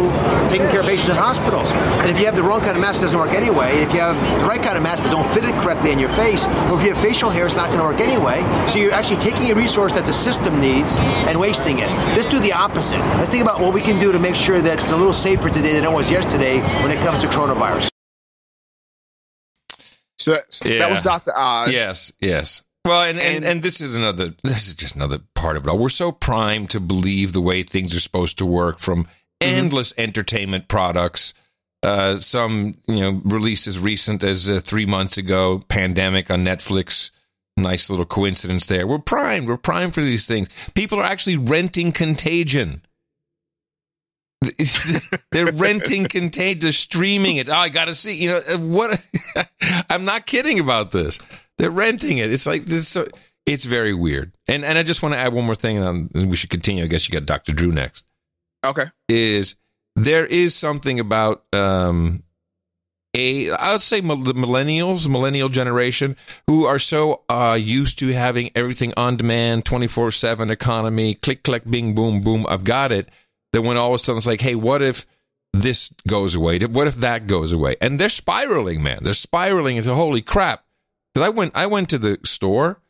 taking 0.48 0.66
care 0.72 0.80
of 0.80 0.86
patients 0.86 1.10
in 1.10 1.16
hospitals. 1.16 1.70
And 2.00 2.08
if 2.10 2.18
you 2.18 2.24
have 2.24 2.34
the 2.34 2.42
wrong 2.42 2.60
kind 2.62 2.76
of 2.76 2.80
mask, 2.80 3.00
it 3.00 3.04
doesn't 3.04 3.18
work 3.20 3.32
anyway. 3.32 3.82
If 3.82 3.92
you 3.92 4.00
have 4.00 4.16
the 4.40 4.46
right 4.46 4.62
kind 4.62 4.78
of 4.78 4.82
mask 4.82 5.02
but 5.02 5.10
don't 5.10 5.28
fit 5.34 5.44
it 5.44 5.54
correctly 5.60 5.92
in 5.92 5.98
your 5.98 6.08
face, 6.08 6.46
or 6.72 6.80
if 6.80 6.86
you 6.86 6.94
have 6.94 7.02
facial 7.04 7.28
hair, 7.28 7.44
it's 7.44 7.56
not 7.56 7.68
going 7.68 7.80
to 7.80 7.84
work 7.84 8.00
anyway. 8.00 8.40
So 8.68 8.78
you're 8.78 8.92
actually 8.92 9.20
taking 9.20 9.50
a 9.50 9.54
resource 9.54 9.92
that 9.92 10.06
the 10.06 10.14
system 10.14 10.58
needs 10.58 10.96
and 11.28 11.38
wasting 11.38 11.78
it. 11.78 11.88
Let's 12.16 12.26
do 12.26 12.40
the 12.40 12.54
opposite. 12.54 12.98
Let's 13.20 13.28
think 13.28 13.42
about 13.42 13.60
what 13.60 13.74
we 13.74 13.82
can 13.82 14.00
do 14.00 14.12
to 14.12 14.18
make 14.18 14.34
sure 14.34 14.62
that 14.62 14.80
it's 14.80 14.92
a 14.92 14.96
little 14.96 15.12
safer 15.12 15.50
today 15.50 15.74
than 15.74 15.84
it 15.84 15.92
was 15.92 16.10
yesterday 16.10 16.60
when 16.82 16.90
it 16.90 17.04
comes 17.04 17.20
to 17.20 17.26
coronavirus. 17.28 17.90
So 20.18 20.32
that, 20.32 20.46
Yeah. 20.64 20.78
that 20.78 20.90
was 20.90 21.02
Dr. 21.02 21.32
Oz. 21.36 21.70
Yes, 21.70 22.12
yes. 22.18 22.62
Well, 22.84 23.02
and, 23.02 23.18
and, 23.18 23.44
and 23.44 23.62
this 23.62 23.80
is 23.80 23.94
another, 23.94 24.34
this 24.42 24.68
is 24.68 24.74
just 24.74 24.96
another 24.96 25.18
part 25.34 25.56
of 25.56 25.64
it 25.66 25.70
all. 25.70 25.78
We're 25.78 25.90
so 25.90 26.12
primed 26.12 26.70
to 26.70 26.80
believe 26.80 27.32
the 27.32 27.40
way 27.40 27.62
things 27.62 27.94
are 27.94 28.00
supposed 28.00 28.38
to 28.38 28.46
work 28.46 28.78
from 28.78 29.06
endless 29.40 29.92
entertainment 29.98 30.68
products. 30.68 31.34
Uh, 31.82 32.16
some, 32.16 32.74
you 32.86 33.00
know, 33.00 33.22
released 33.24 33.66
as 33.66 33.78
recent 33.78 34.22
as 34.22 34.48
uh, 34.48 34.60
three 34.62 34.86
months 34.86 35.16
ago, 35.16 35.62
Pandemic 35.68 36.30
on 36.30 36.44
Netflix. 36.44 37.10
Nice 37.56 37.90
little 37.90 38.06
coincidence 38.06 38.66
there. 38.66 38.86
We're 38.86 38.98
primed. 38.98 39.48
We're 39.48 39.56
primed 39.56 39.94
for 39.94 40.02
these 40.02 40.26
things. 40.26 40.48
People 40.74 41.00
are 41.00 41.04
actually 41.04 41.36
renting 41.36 41.92
Contagion. 41.92 42.82
They're 45.32 45.52
renting 45.52 46.06
Contagion. 46.06 46.60
They're 46.60 46.72
streaming 46.72 47.36
it. 47.36 47.48
Oh, 47.48 47.54
I 47.54 47.68
got 47.68 47.86
to 47.86 47.94
see. 47.94 48.14
You 48.14 48.30
know 48.30 48.40
uh, 48.52 48.58
what? 48.58 49.06
I'm 49.90 50.04
not 50.04 50.26
kidding 50.26 50.60
about 50.60 50.92
this. 50.92 51.20
They're 51.60 51.70
renting 51.70 52.18
it. 52.18 52.32
It's 52.32 52.46
like 52.46 52.64
this. 52.64 52.88
So, 52.88 53.06
it's 53.46 53.64
very 53.64 53.94
weird. 53.94 54.32
And 54.48 54.64
and 54.64 54.78
I 54.78 54.82
just 54.82 55.02
want 55.02 55.14
to 55.14 55.18
add 55.18 55.32
one 55.32 55.44
more 55.44 55.54
thing, 55.54 55.78
and 55.78 56.10
we 56.12 56.36
should 56.36 56.50
continue. 56.50 56.84
I 56.84 56.86
guess 56.86 57.08
you 57.08 57.12
got 57.12 57.26
Dr. 57.26 57.52
Drew 57.52 57.72
next. 57.72 58.06
Okay. 58.64 58.84
Is 59.08 59.56
there 59.96 60.26
is 60.26 60.54
something 60.54 61.00
about 61.00 61.44
um 61.52 62.22
a 63.14 63.50
I 63.50 63.72
would 63.72 63.80
say 63.80 64.00
the 64.00 64.06
millennials, 64.06 65.08
millennial 65.08 65.48
generation, 65.48 66.16
who 66.46 66.64
are 66.64 66.78
so 66.78 67.22
uh, 67.28 67.58
used 67.60 67.98
to 68.00 68.08
having 68.08 68.50
everything 68.54 68.92
on 68.96 69.16
demand, 69.16 69.64
twenty 69.64 69.88
four 69.88 70.10
seven 70.10 70.50
economy, 70.50 71.14
click 71.14 71.42
click, 71.42 71.68
bing 71.68 71.94
boom 71.94 72.20
boom. 72.20 72.46
I've 72.48 72.64
got 72.64 72.92
it. 72.92 73.08
That 73.52 73.62
when 73.62 73.76
all 73.76 73.88
of 73.88 73.94
a 73.94 73.98
sudden 73.98 74.18
it's 74.18 74.28
like, 74.28 74.40
hey, 74.40 74.54
what 74.54 74.80
if 74.80 75.06
this 75.52 75.92
goes 76.06 76.36
away? 76.36 76.60
What 76.60 76.86
if 76.86 76.96
that 76.96 77.26
goes 77.26 77.52
away? 77.52 77.74
And 77.80 77.98
they're 77.98 78.08
spiraling, 78.08 78.80
man. 78.80 79.00
They're 79.02 79.12
spiraling 79.12 79.76
into 79.76 79.92
holy 79.92 80.22
crap. 80.22 80.64
Because 81.14 81.26
I 81.26 81.30
went, 81.30 81.52
I 81.56 81.66
went 81.66 81.88
to 81.90 81.98
the 81.98 82.18
store, 82.24 82.80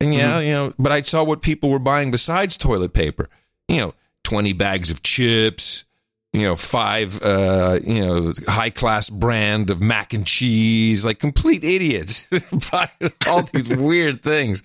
and 0.00 0.14
yeah, 0.14 0.40
you 0.40 0.52
know, 0.52 0.74
but 0.78 0.92
I 0.92 1.02
saw 1.02 1.24
what 1.24 1.42
people 1.42 1.70
were 1.70 1.78
buying 1.78 2.10
besides 2.10 2.56
toilet 2.56 2.92
paper. 2.92 3.28
You 3.68 3.76
know, 3.78 3.94
twenty 4.24 4.52
bags 4.52 4.90
of 4.90 5.02
chips. 5.02 5.84
You 6.32 6.42
know, 6.42 6.56
five, 6.56 7.22
uh, 7.22 7.78
you 7.82 8.00
know, 8.00 8.34
high 8.46 8.68
class 8.68 9.08
brand 9.08 9.70
of 9.70 9.80
mac 9.80 10.12
and 10.12 10.26
cheese, 10.26 11.02
like 11.02 11.18
complete 11.18 11.64
idiots 11.64 12.28
buying 12.70 13.12
all 13.26 13.42
these 13.42 13.74
weird 13.78 14.20
things. 14.20 14.62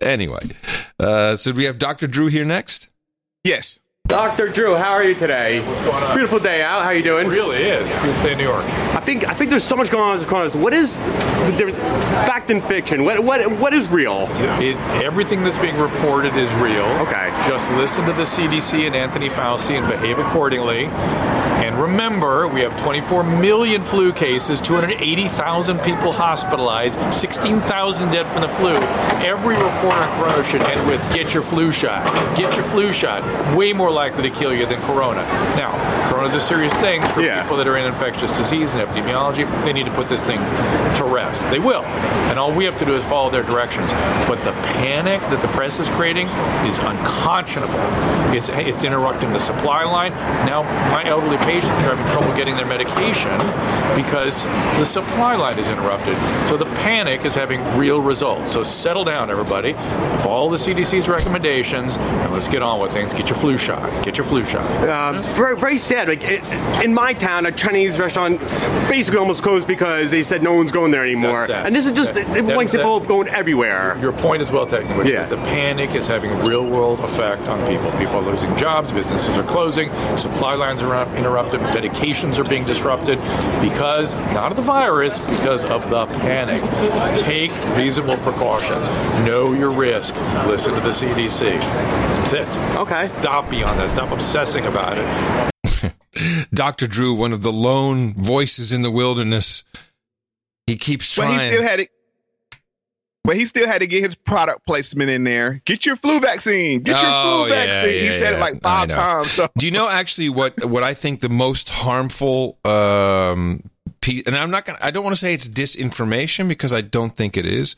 Anyway, 0.00 0.38
uh, 0.98 1.36
so 1.36 1.52
we 1.52 1.64
have 1.64 1.78
Dr. 1.78 2.06
Drew 2.06 2.28
here 2.28 2.46
next. 2.46 2.90
Yes. 3.44 3.80
Dr. 4.10 4.48
Drew, 4.48 4.74
how 4.74 4.90
are 4.90 5.04
you 5.04 5.14
today? 5.14 5.60
What's 5.60 5.82
going 5.82 6.02
on? 6.02 6.16
Beautiful 6.16 6.40
day 6.40 6.62
out. 6.62 6.82
How 6.82 6.88
are 6.88 6.94
you 6.94 7.02
doing? 7.04 7.28
It 7.28 7.30
really 7.30 7.58
is. 7.58 7.88
Beautiful 8.02 8.22
day 8.24 8.32
in 8.32 8.38
New 8.38 8.44
York. 8.44 8.64
I 8.64 8.98
think 8.98 9.28
I 9.28 9.34
think 9.34 9.50
there's 9.50 9.62
so 9.62 9.76
much 9.76 9.88
going 9.88 10.02
on 10.02 10.16
this 10.16 10.26
coronavirus. 10.26 10.60
What 10.60 10.74
is 10.74 10.96
the 10.96 11.54
difference? 11.56 11.78
Fact 12.26 12.50
and 12.50 12.60
fiction. 12.64 13.04
What 13.04 13.22
what 13.22 13.48
what 13.60 13.72
is 13.72 13.88
real? 13.88 14.26
It, 14.60 14.74
everything 15.04 15.44
that's 15.44 15.58
being 15.58 15.78
reported 15.78 16.34
is 16.34 16.52
real. 16.54 16.86
Okay. 17.06 17.30
Just 17.46 17.70
listen 17.72 18.04
to 18.06 18.12
the 18.12 18.24
CDC 18.24 18.84
and 18.84 18.96
Anthony 18.96 19.28
Fauci 19.28 19.78
and 19.78 19.88
behave 19.88 20.18
accordingly. 20.18 20.86
And 21.60 21.78
remember, 21.78 22.48
we 22.48 22.62
have 22.62 22.76
24 22.82 23.22
million 23.22 23.82
flu 23.82 24.14
cases, 24.14 24.62
280,000 24.62 25.78
people 25.80 26.10
hospitalized, 26.10 26.98
16,000 27.12 28.10
dead 28.10 28.26
from 28.26 28.40
the 28.40 28.48
flu. 28.48 28.70
Every 29.22 29.56
report 29.56 29.94
on 29.94 30.18
corona 30.18 30.42
should 30.42 30.62
end 30.62 30.88
with 30.88 31.00
get 31.14 31.34
your 31.34 31.42
flu 31.42 31.70
shot. 31.70 32.02
Get 32.36 32.54
your 32.56 32.64
flu 32.64 32.92
shot. 32.94 33.22
Way 33.56 33.74
more 33.74 33.89
likely 33.90 34.22
to 34.28 34.30
kill 34.30 34.52
you 34.54 34.66
than 34.66 34.80
corona. 34.82 35.22
Now, 35.56 35.70
corona 36.10 36.28
is 36.28 36.34
a 36.34 36.40
serious 36.40 36.72
thing 36.74 37.02
for 37.08 37.20
Yeah. 37.22 37.42
people 37.42 37.56
that 37.58 37.66
are 37.68 37.76
in 37.76 37.86
infectious 37.86 38.36
disease 38.36 38.72
and 38.74 38.80
epidemiology. 38.86 39.44
They 39.64 39.72
need 39.72 39.86
to 39.86 39.92
put 39.92 40.08
this 40.08 40.24
thing 40.24 40.38
to 40.96 41.04
rest. 41.04 41.48
They 41.50 41.58
will. 41.58 41.82
And 42.30 42.38
all 42.38 42.52
we 42.52 42.64
have 42.64 42.78
to 42.78 42.84
do 42.84 42.94
is 42.94 43.04
follow 43.04 43.30
their 43.30 43.42
directions. 43.42 43.92
But 44.28 44.40
the 44.42 44.52
panic 44.78 45.20
that 45.30 45.40
the 45.42 45.48
press 45.48 45.78
is 45.80 45.88
creating 45.90 46.28
is 46.66 46.78
unconscionable. 46.78 47.74
It's, 48.34 48.48
it's 48.50 48.84
interrupting 48.84 49.32
the 49.32 49.40
supply 49.40 49.84
line. 49.84 50.12
Now, 50.46 50.62
my 50.92 51.04
elderly 51.04 51.38
patients 51.38 51.70
are 51.84 51.94
having 51.96 52.06
trouble 52.06 52.34
getting 52.36 52.56
their 52.56 52.66
medication 52.66 53.30
because 53.96 54.44
the 54.78 54.84
supply 54.84 55.34
line 55.36 55.58
is 55.58 55.68
interrupted. 55.68 56.16
So 56.48 56.56
the 56.56 56.66
panic 56.66 57.24
is 57.24 57.34
having 57.34 57.60
real 57.76 58.00
results. 58.00 58.52
So 58.52 58.62
settle 58.62 59.04
down, 59.04 59.30
everybody. 59.30 59.72
Follow 60.22 60.50
the 60.50 60.56
CDC's 60.56 61.08
recommendations 61.08 61.96
and 61.96 62.32
let's 62.32 62.48
get 62.48 62.62
on 62.62 62.80
with 62.80 62.92
things. 62.92 63.12
Get 63.12 63.28
your 63.28 63.36
flu 63.38 63.58
shot. 63.58 63.79
Get 64.04 64.16
your 64.18 64.26
flu 64.26 64.44
shot. 64.44 64.66
Um, 64.88 65.16
it's 65.16 65.26
very, 65.26 65.56
very 65.56 65.78
sad. 65.78 66.08
like 66.08 66.22
it, 66.24 66.42
in 66.84 66.92
my 66.94 67.12
town, 67.12 67.46
a 67.46 67.52
Chinese 67.52 67.98
restaurant 67.98 68.40
basically 68.88 69.18
almost 69.18 69.42
closed 69.42 69.66
because 69.66 70.10
they 70.10 70.22
said 70.22 70.42
no 70.42 70.54
one's 70.54 70.72
going 70.72 70.90
there 70.90 71.04
anymore. 71.04 71.38
That's 71.38 71.46
sad. 71.46 71.66
And 71.66 71.74
this 71.76 71.86
is 71.86 71.92
just 71.92 72.14
That- 72.14 72.28
it, 72.36 72.44
like 72.44 72.70
people 72.70 73.00
going 73.00 73.28
everywhere. 73.28 73.96
Your 74.00 74.12
point 74.12 74.42
is 74.42 74.50
well 74.50 74.66
taken, 74.66 74.96
which 74.98 75.08
Yeah. 75.08 75.26
the 75.26 75.36
panic 75.36 75.94
is 75.94 76.06
having 76.06 76.30
a 76.30 76.34
real 76.44 76.68
world 76.68 77.00
effect 77.00 77.48
on 77.48 77.58
people. 77.68 77.90
People 77.92 78.16
are 78.16 78.22
losing 78.32 78.54
jobs, 78.56 78.92
businesses 78.92 79.36
are 79.38 79.42
closing, 79.44 79.90
supply 80.16 80.54
lines 80.54 80.82
are 80.82 81.06
interrupted, 81.16 81.60
medications 81.60 82.38
are 82.38 82.44
being 82.48 82.64
disrupted 82.64 83.18
because, 83.60 84.14
not 84.34 84.50
of 84.50 84.56
the 84.56 84.62
virus, 84.62 85.18
because 85.18 85.64
of 85.64 85.88
the 85.90 86.06
panic. 86.06 86.60
Take 87.18 87.52
reasonable 87.76 88.16
precautions. 88.18 88.88
Know 89.26 89.52
your 89.52 89.70
risk. 89.70 90.14
Listen 90.46 90.74
to 90.74 90.80
the 90.80 90.92
CDC. 90.92 91.58
That's 92.20 92.32
it. 92.34 92.48
Okay. 92.76 93.04
Stop 93.06 93.52
beyond 93.70 93.80
that. 93.80 93.90
Stop 93.90 94.10
obsessing 94.12 94.66
about 94.66 94.98
it. 94.98 95.92
Dr. 96.54 96.86
Drew, 96.86 97.14
one 97.14 97.32
of 97.32 97.42
the 97.42 97.52
lone 97.52 98.14
voices 98.14 98.72
in 98.72 98.82
the 98.82 98.90
wilderness, 98.90 99.64
he 100.66 100.76
keeps 100.76 101.14
trying. 101.14 101.30
But 101.30 101.34
trying. 101.36 101.50
he 101.50 101.54
still 101.56 101.68
had 101.68 101.80
it. 101.80 101.90
But 103.22 103.36
he 103.36 103.44
still 103.44 103.66
had 103.66 103.80
to 103.82 103.86
get 103.86 104.02
his 104.02 104.14
product 104.14 104.66
placement 104.66 105.10
in 105.10 105.24
there. 105.24 105.60
Get 105.66 105.84
your 105.84 105.94
flu 105.96 106.20
vaccine. 106.20 106.80
Get 106.82 107.00
your 107.00 107.10
Oh, 107.12 107.44
flu 107.46 107.54
yeah, 107.54 107.66
vaccine. 107.66 107.94
yeah, 107.94 108.00
he 108.00 108.12
said 108.12 108.30
yeah. 108.32 108.36
it 108.38 108.40
like 108.40 108.62
five 108.62 108.88
times. 108.88 109.30
So 109.30 109.46
Do 109.58 109.66
you 109.66 109.72
know 109.72 109.88
actually 109.88 110.30
what 110.30 110.64
what 110.64 110.82
I 110.82 110.94
think 110.94 111.20
the 111.20 111.28
most 111.28 111.68
harmful 111.68 112.58
um 112.64 113.62
pe- 114.00 114.22
and 114.26 114.34
I'm 114.34 114.50
not 114.50 114.64
going 114.64 114.78
to 114.78 114.84
I 114.84 114.90
don't 114.90 115.04
want 115.04 115.14
to 115.14 115.20
say 115.20 115.34
it's 115.34 115.46
disinformation 115.46 116.48
because 116.48 116.72
I 116.72 116.80
don't 116.80 117.14
think 117.14 117.36
it 117.36 117.44
is. 117.44 117.76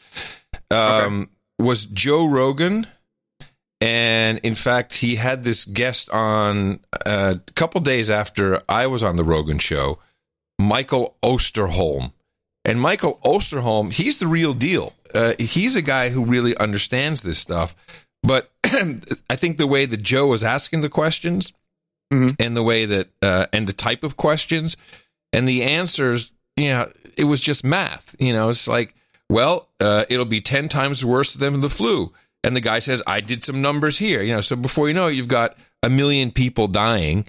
Um 0.70 1.28
was 1.58 1.86
Joe 1.86 2.24
Rogan 2.26 2.86
and 3.82 4.38
in 4.38 4.54
fact 4.54 4.94
he 4.94 5.16
had 5.16 5.42
this 5.42 5.64
guest 5.64 6.08
on 6.10 6.78
uh, 7.04 7.34
a 7.46 7.52
couple 7.52 7.80
days 7.80 8.10
after 8.10 8.60
I 8.68 8.86
was 8.86 9.02
on 9.02 9.16
the 9.16 9.24
Rogan 9.24 9.58
show, 9.58 9.98
Michael 10.58 11.16
Osterholm. 11.22 12.12
And 12.64 12.80
Michael 12.80 13.18
Osterholm, 13.24 13.92
he's 13.92 14.20
the 14.20 14.28
real 14.28 14.54
deal. 14.54 14.92
Uh, 15.12 15.34
he's 15.36 15.74
a 15.74 15.82
guy 15.82 16.10
who 16.10 16.24
really 16.24 16.56
understands 16.56 17.22
this 17.22 17.38
stuff. 17.38 17.74
But 18.22 18.52
I 18.64 19.34
think 19.34 19.58
the 19.58 19.66
way 19.66 19.84
that 19.84 20.00
Joe 20.00 20.28
was 20.28 20.44
asking 20.44 20.82
the 20.82 20.88
questions 20.88 21.52
and 22.38 22.56
the 22.56 22.62
way 22.62 22.86
that, 22.86 23.08
uh, 23.20 23.46
and 23.52 23.66
the 23.66 23.72
type 23.72 24.04
of 24.04 24.16
questions 24.16 24.76
and 25.32 25.48
the 25.48 25.64
answers, 25.64 26.32
you 26.56 26.68
know, 26.68 26.88
it 27.16 27.24
was 27.24 27.40
just 27.40 27.64
math. 27.64 28.14
You 28.20 28.32
know, 28.32 28.48
it's 28.48 28.68
like, 28.68 28.94
well, 29.28 29.68
uh, 29.80 30.04
it'll 30.08 30.24
be 30.24 30.40
10 30.40 30.68
times 30.68 31.04
worse 31.04 31.34
than 31.34 31.62
the 31.62 31.68
flu. 31.68 32.12
And 32.44 32.56
the 32.56 32.60
guy 32.60 32.80
says, 32.80 33.02
I 33.06 33.20
did 33.20 33.44
some 33.44 33.62
numbers 33.62 33.98
here. 33.98 34.22
You 34.22 34.34
know, 34.34 34.40
so 34.40 34.56
before 34.56 34.88
you 34.88 34.94
know 34.94 35.08
it, 35.08 35.12
you've 35.12 35.28
got 35.28 35.56
a 35.82 35.90
million 35.90 36.30
people 36.30 36.68
dying. 36.68 37.26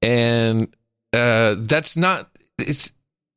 And 0.00 0.74
uh, 1.12 1.56
that's 1.58 1.96
not, 1.96 2.30
it's, 2.58 2.92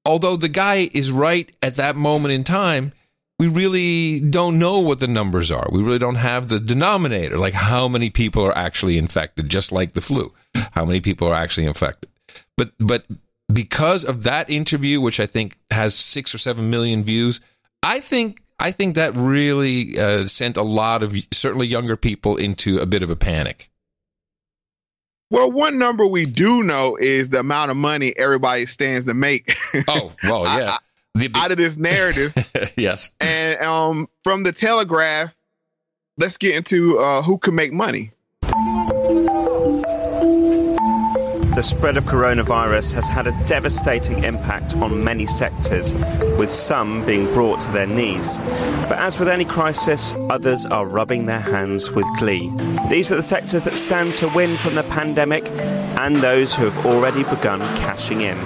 although 0.05 0.35
the 0.35 0.49
guy 0.49 0.89
is 0.93 1.11
right 1.11 1.51
at 1.61 1.75
that 1.75 1.95
moment 1.95 2.33
in 2.33 2.43
time, 2.43 2.93
we 3.39 3.47
really 3.47 4.19
don't 4.19 4.57
know 4.57 4.79
what 4.79 4.99
the 4.99 5.07
numbers 5.07 5.51
are. 5.51 5.67
We 5.71 5.83
really 5.83 5.99
don't 5.99 6.15
have 6.15 6.47
the 6.47 6.59
denominator, 6.59 7.37
like 7.37 7.53
how 7.53 7.87
many 7.87 8.09
people 8.09 8.43
are 8.43 8.57
actually 8.57 8.97
infected, 8.97 9.49
just 9.49 9.71
like 9.71 9.93
the 9.93 10.01
flu. 10.01 10.33
How 10.71 10.85
many 10.85 11.01
people 11.01 11.27
are 11.27 11.35
actually 11.35 11.67
infected? 11.67 12.09
But 12.57 12.71
but 12.79 13.05
because 13.51 14.05
of 14.05 14.23
that 14.23 14.49
interview, 14.49 14.99
which 14.99 15.19
I 15.19 15.27
think 15.27 15.55
has 15.69 15.95
six 15.95 16.33
or 16.33 16.39
seven 16.39 16.69
million 16.69 17.03
views, 17.03 17.39
I 17.83 17.99
think 17.99 18.41
I 18.59 18.71
think 18.71 18.95
that 18.95 19.15
really 19.15 19.97
uh, 19.99 20.25
sent 20.27 20.57
a 20.57 20.63
lot 20.63 21.03
of 21.03 21.15
certainly 21.31 21.67
younger 21.67 21.95
people 21.95 22.37
into 22.37 22.79
a 22.79 22.85
bit 22.85 23.03
of 23.03 23.09
a 23.09 23.15
panic. 23.15 23.69
Well, 25.29 25.51
one 25.51 25.77
number 25.77 26.07
we 26.07 26.25
do 26.25 26.63
know 26.63 26.95
is 26.95 27.29
the 27.29 27.39
amount 27.39 27.69
of 27.71 27.77
money 27.77 28.13
everybody 28.17 28.65
stands 28.65 29.05
to 29.05 29.13
make. 29.13 29.55
Oh 29.87 30.13
well, 30.23 30.43
yeah. 31.15 31.27
out 31.35 31.51
of 31.51 31.57
this 31.57 31.77
narrative. 31.77 32.33
yes. 32.77 33.11
And 33.19 33.61
um, 33.61 34.07
from 34.23 34.43
the 34.43 34.53
Telegraph, 34.53 35.35
let's 36.17 36.37
get 36.37 36.55
into 36.55 36.97
uh, 36.97 37.21
who 37.21 37.37
can 37.37 37.55
make 37.55 37.73
money. 37.73 38.11
The 41.57 41.63
spread 41.63 41.97
of 41.97 42.03
coronavirus 42.03 42.93
has 42.93 43.09
had 43.09 43.25
a 43.25 43.31
devastating 43.47 44.23
impact 44.23 44.75
on 44.75 45.03
many 45.03 45.25
sectors, 45.25 45.91
with 46.37 46.51
some 46.51 47.03
being 47.03 47.25
brought 47.33 47.61
to 47.61 47.71
their 47.71 47.87
knees. 47.87 48.37
But 48.87 48.99
as 48.99 49.17
with 49.17 49.27
any 49.27 49.43
crisis, 49.43 50.13
others 50.29 50.67
are 50.67 50.85
rubbing 50.85 51.25
their 51.25 51.39
hands 51.39 51.89
with 51.89 52.05
glee. 52.19 52.53
These 52.91 53.11
are 53.11 53.15
the 53.15 53.23
sectors 53.23 53.63
that 53.63 53.75
stand 53.79 54.13
to 54.17 54.27
win 54.35 54.55
from 54.55 54.75
the 54.75 54.83
pandemic 54.83 55.47
and 55.97 56.17
those 56.17 56.53
who 56.53 56.65
have 56.65 56.85
already 56.85 57.23
begun 57.23 57.59
cashing 57.77 58.21
in. 58.21 58.37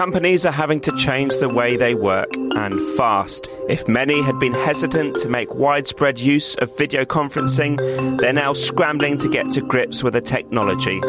Companies 0.00 0.46
are 0.46 0.52
having 0.52 0.80
to 0.80 0.92
change 0.92 1.36
the 1.36 1.48
way 1.50 1.76
they 1.76 1.94
work 1.94 2.34
and 2.34 2.80
fast. 2.96 3.50
If 3.68 3.86
many 3.86 4.22
had 4.22 4.38
been 4.38 4.54
hesitant 4.54 5.14
to 5.16 5.28
make 5.28 5.54
widespread 5.54 6.18
use 6.18 6.54
of 6.54 6.74
video 6.78 7.04
conferencing, 7.04 8.18
they're 8.18 8.32
now 8.32 8.54
scrambling 8.54 9.18
to 9.18 9.28
get 9.28 9.50
to 9.50 9.60
grips 9.60 10.02
with 10.02 10.14
the 10.14 10.22
technology. 10.22 11.02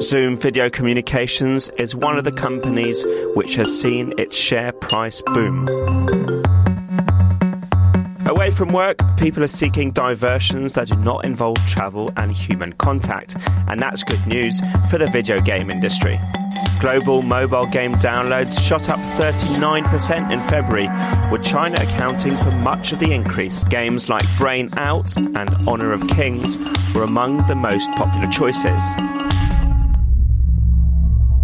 Zoom 0.00 0.38
Video 0.38 0.70
Communications 0.70 1.68
is 1.76 1.94
one 1.94 2.16
of 2.16 2.24
the 2.24 2.32
companies 2.32 3.04
which 3.34 3.54
has 3.56 3.82
seen 3.82 4.14
its 4.16 4.34
share 4.34 4.72
price 4.72 5.20
boom. 5.34 5.68
Away 8.24 8.50
from 8.50 8.72
work, 8.72 8.98
people 9.18 9.44
are 9.44 9.46
seeking 9.46 9.90
diversions 9.90 10.72
that 10.72 10.88
do 10.88 10.96
not 10.96 11.26
involve 11.26 11.58
travel 11.66 12.10
and 12.16 12.32
human 12.32 12.72
contact, 12.72 13.36
and 13.68 13.78
that's 13.78 14.02
good 14.02 14.26
news 14.26 14.58
for 14.88 14.96
the 14.96 15.06
video 15.06 15.38
game 15.38 15.70
industry. 15.70 16.18
Global 16.80 17.22
mobile 17.22 17.66
game 17.66 17.94
downloads 17.96 18.60
shot 18.60 18.88
up 18.88 18.98
39% 19.18 20.30
in 20.30 20.40
February, 20.40 20.88
with 21.30 21.42
China 21.42 21.80
accounting 21.82 22.36
for 22.36 22.50
much 22.52 22.92
of 22.92 22.98
the 22.98 23.12
increase. 23.12 23.64
Games 23.64 24.08
like 24.08 24.24
Brain 24.36 24.68
Out 24.76 25.16
and 25.16 25.68
Honor 25.68 25.92
of 25.92 26.06
Kings 26.08 26.56
were 26.94 27.02
among 27.02 27.46
the 27.46 27.54
most 27.54 27.90
popular 27.92 28.28
choices. 28.30 29.25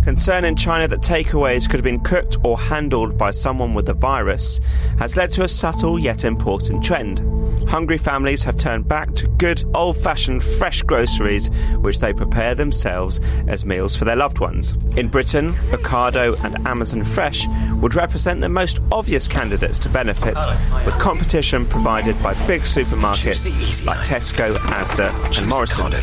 Concern 0.02 0.44
in 0.44 0.56
China 0.56 0.88
that 0.88 1.00
takeaways 1.00 1.70
could 1.70 1.78
have 1.78 1.84
been 1.84 2.00
cooked 2.00 2.36
or 2.42 2.58
handled 2.58 3.16
by 3.16 3.30
someone 3.30 3.72
with 3.72 3.86
the 3.86 3.94
virus 3.94 4.60
has 4.98 5.16
led 5.16 5.30
to 5.32 5.44
a 5.44 5.48
subtle 5.48 5.96
yet 5.96 6.24
important 6.24 6.82
trend. 6.82 7.20
Hungry 7.68 7.98
families 7.98 8.42
have 8.42 8.56
turned 8.56 8.88
back 8.88 9.12
to 9.14 9.28
good, 9.28 9.62
old 9.74 9.96
fashioned 9.96 10.42
fresh 10.42 10.82
groceries, 10.82 11.50
which 11.78 12.00
they 12.00 12.12
prepare 12.12 12.56
themselves 12.56 13.20
as 13.46 13.64
meals 13.64 13.94
for 13.94 14.04
their 14.04 14.16
loved 14.16 14.40
ones. 14.40 14.72
In 14.96 15.06
Britain, 15.08 15.52
Ocado 15.70 16.42
and 16.44 16.66
Amazon 16.66 17.04
Fresh 17.04 17.46
would 17.80 17.94
represent 17.94 18.40
the 18.40 18.48
most 18.48 18.80
obvious 18.90 19.28
candidates 19.28 19.78
to 19.78 19.88
benefit, 19.88 20.36
with 20.84 20.98
competition 20.98 21.64
provided 21.64 22.20
by 22.22 22.34
big 22.46 22.62
supermarkets 22.62 23.86
like 23.86 23.98
Tesco, 24.00 24.54
Asda, 24.56 25.38
and 25.38 25.48
Morrisons. 25.48 26.02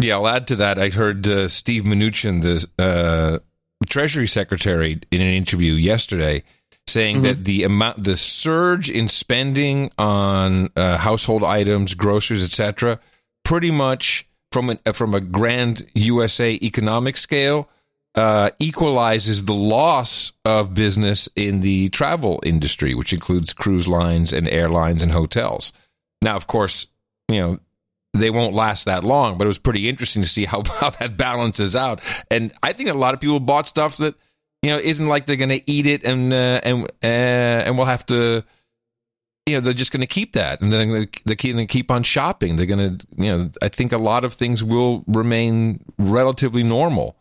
Yeah, 0.00 0.14
I'll 0.14 0.28
add 0.28 0.48
to 0.48 0.56
that. 0.56 0.78
I 0.78 0.90
heard 0.90 1.26
uh, 1.26 1.48
Steve 1.48 1.84
Mnuchin, 1.84 2.42
the 2.42 2.66
uh, 2.82 3.38
Treasury 3.88 4.26
Secretary, 4.26 5.00
in 5.10 5.20
an 5.20 5.32
interview 5.32 5.72
yesterday, 5.72 6.42
saying 6.86 7.22
that 7.22 7.44
the 7.44 7.64
amount, 7.64 8.04
the 8.04 8.16
surge 8.16 8.90
in 8.90 9.08
spending 9.08 9.90
on 9.98 10.70
uh, 10.76 10.98
household 10.98 11.42
items, 11.42 11.94
groceries, 11.94 12.44
etc., 12.44 13.00
pretty 13.44 13.70
much 13.70 14.28
from 14.52 14.70
an, 14.70 14.78
from 14.92 15.14
a 15.14 15.20
grand 15.20 15.86
USA 15.94 16.52
economic 16.62 17.16
scale, 17.16 17.68
uh, 18.14 18.50
equalizes 18.58 19.44
the 19.44 19.54
loss 19.54 20.32
of 20.44 20.74
business 20.74 21.28
in 21.36 21.60
the 21.60 21.88
travel 21.88 22.40
industry, 22.44 22.94
which 22.94 23.12
includes 23.12 23.52
cruise 23.52 23.88
lines 23.88 24.32
and 24.32 24.48
airlines 24.48 25.02
and 25.02 25.12
hotels. 25.12 25.72
Now, 26.22 26.36
of 26.36 26.46
course, 26.46 26.86
you 27.28 27.40
know 27.40 27.58
they 28.20 28.30
won't 28.30 28.54
last 28.54 28.84
that 28.84 29.04
long, 29.04 29.38
but 29.38 29.44
it 29.44 29.48
was 29.48 29.58
pretty 29.58 29.88
interesting 29.88 30.22
to 30.22 30.28
see 30.28 30.44
how, 30.44 30.62
how 30.80 30.90
that 30.90 31.16
balances 31.16 31.76
out. 31.76 32.00
And 32.30 32.52
I 32.62 32.72
think 32.72 32.88
a 32.88 32.94
lot 32.94 33.14
of 33.14 33.20
people 33.20 33.40
bought 33.40 33.66
stuff 33.66 33.96
that 33.98 34.14
you 34.62 34.70
know 34.70 34.78
isn't 34.78 35.06
like 35.06 35.26
they're 35.26 35.36
going 35.36 35.50
to 35.50 35.70
eat 35.70 35.86
it 35.86 36.04
and 36.04 36.32
uh, 36.32 36.60
and 36.64 36.84
uh, 36.84 37.06
and 37.06 37.76
we'll 37.76 37.86
have 37.86 38.06
to 38.06 38.44
you 39.46 39.54
know 39.54 39.60
they're 39.60 39.72
just 39.74 39.92
going 39.92 40.00
to 40.00 40.06
keep 40.06 40.32
that 40.32 40.60
and 40.60 40.72
then 40.72 40.88
they're 41.24 41.36
going 41.36 41.56
to 41.56 41.66
keep 41.66 41.90
on 41.90 42.02
shopping. 42.02 42.56
They're 42.56 42.66
going 42.66 42.98
to 42.98 43.06
you 43.16 43.36
know 43.36 43.50
I 43.62 43.68
think 43.68 43.92
a 43.92 43.98
lot 43.98 44.24
of 44.24 44.34
things 44.34 44.64
will 44.64 45.04
remain 45.06 45.84
relatively 45.98 46.62
normal, 46.62 47.16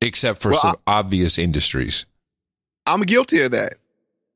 except 0.00 0.40
for 0.40 0.52
Well, 0.52 0.60
some 0.60 0.76
obvious 0.86 1.38
industries. 1.38 2.06
I'm 2.86 3.02
guilty 3.02 3.42
of 3.42 3.52
that. 3.52 3.74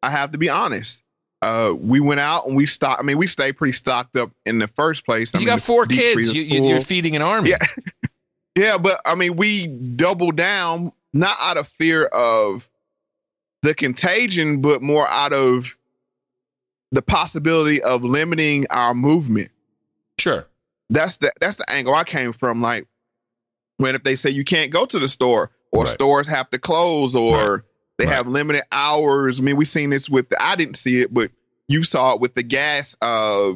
I 0.02 0.10
have 0.10 0.32
to 0.32 0.38
be 0.38 0.48
honest. 0.48 1.02
Uh, 1.42 1.74
we 1.78 2.00
went 2.00 2.20
out 2.20 2.46
and 2.46 2.56
we 2.56 2.66
stocked. 2.66 3.00
I 3.00 3.04
mean, 3.04 3.18
we 3.18 3.26
stayed 3.26 3.52
pretty 3.56 3.72
stocked 3.72 4.16
up 4.16 4.30
in 4.46 4.58
the 4.58 4.68
first 4.68 5.04
place. 5.04 5.34
I 5.34 5.38
You 5.38 5.46
mean, 5.46 5.54
got 5.54 5.60
four 5.62 5.86
kids. 5.86 6.34
you, 6.34 6.42
you're 6.42 6.80
feeding 6.80 7.14
an 7.14 7.22
army. 7.22 7.50
Yeah. 7.50 7.58
yeah, 8.56 8.78
but 8.78 9.00
I 9.04 9.14
mean, 9.14 9.36
we 9.36 9.66
doubled 9.66 10.36
down 10.36 10.92
not 11.12 11.36
out 11.40 11.56
of 11.58 11.68
fear 11.68 12.06
of 12.06 12.68
the 13.62 13.74
contagion, 13.74 14.60
but 14.60 14.82
more 14.82 15.06
out 15.08 15.32
of 15.32 15.76
the 16.92 17.02
possibility 17.02 17.82
of 17.82 18.04
limiting 18.04 18.66
our 18.70 18.94
movement. 18.94 19.50
Sure. 20.18 20.46
That's 20.88 21.18
the 21.18 21.32
that's 21.40 21.56
the 21.58 21.68
angle 21.70 21.94
I 21.94 22.04
came 22.04 22.32
from. 22.32 22.62
Like 22.62 22.86
when 23.78 23.94
if 23.94 24.04
they 24.04 24.16
say 24.16 24.30
you 24.30 24.44
can't 24.44 24.70
go 24.70 24.86
to 24.86 24.98
the 24.98 25.08
store 25.08 25.50
or 25.72 25.86
stores 25.86 26.28
have 26.28 26.48
to 26.50 26.58
close 26.58 27.14
or 27.14 27.64
they 27.98 28.06
have 28.06 28.26
limited 28.26 28.64
hours. 28.70 29.40
I 29.40 29.42
mean, 29.42 29.56
we've 29.56 29.68
seen 29.68 29.90
this 29.90 30.08
with 30.08 30.28
the, 30.28 30.42
I 30.42 30.56
didn't 30.56 30.76
see 30.76 31.00
it, 31.00 31.12
but 31.12 31.30
you 31.68 31.82
saw 31.82 32.14
it 32.14 32.20
with 32.20 32.34
the 32.34 32.42
gas 32.42 32.96
uh 33.00 33.52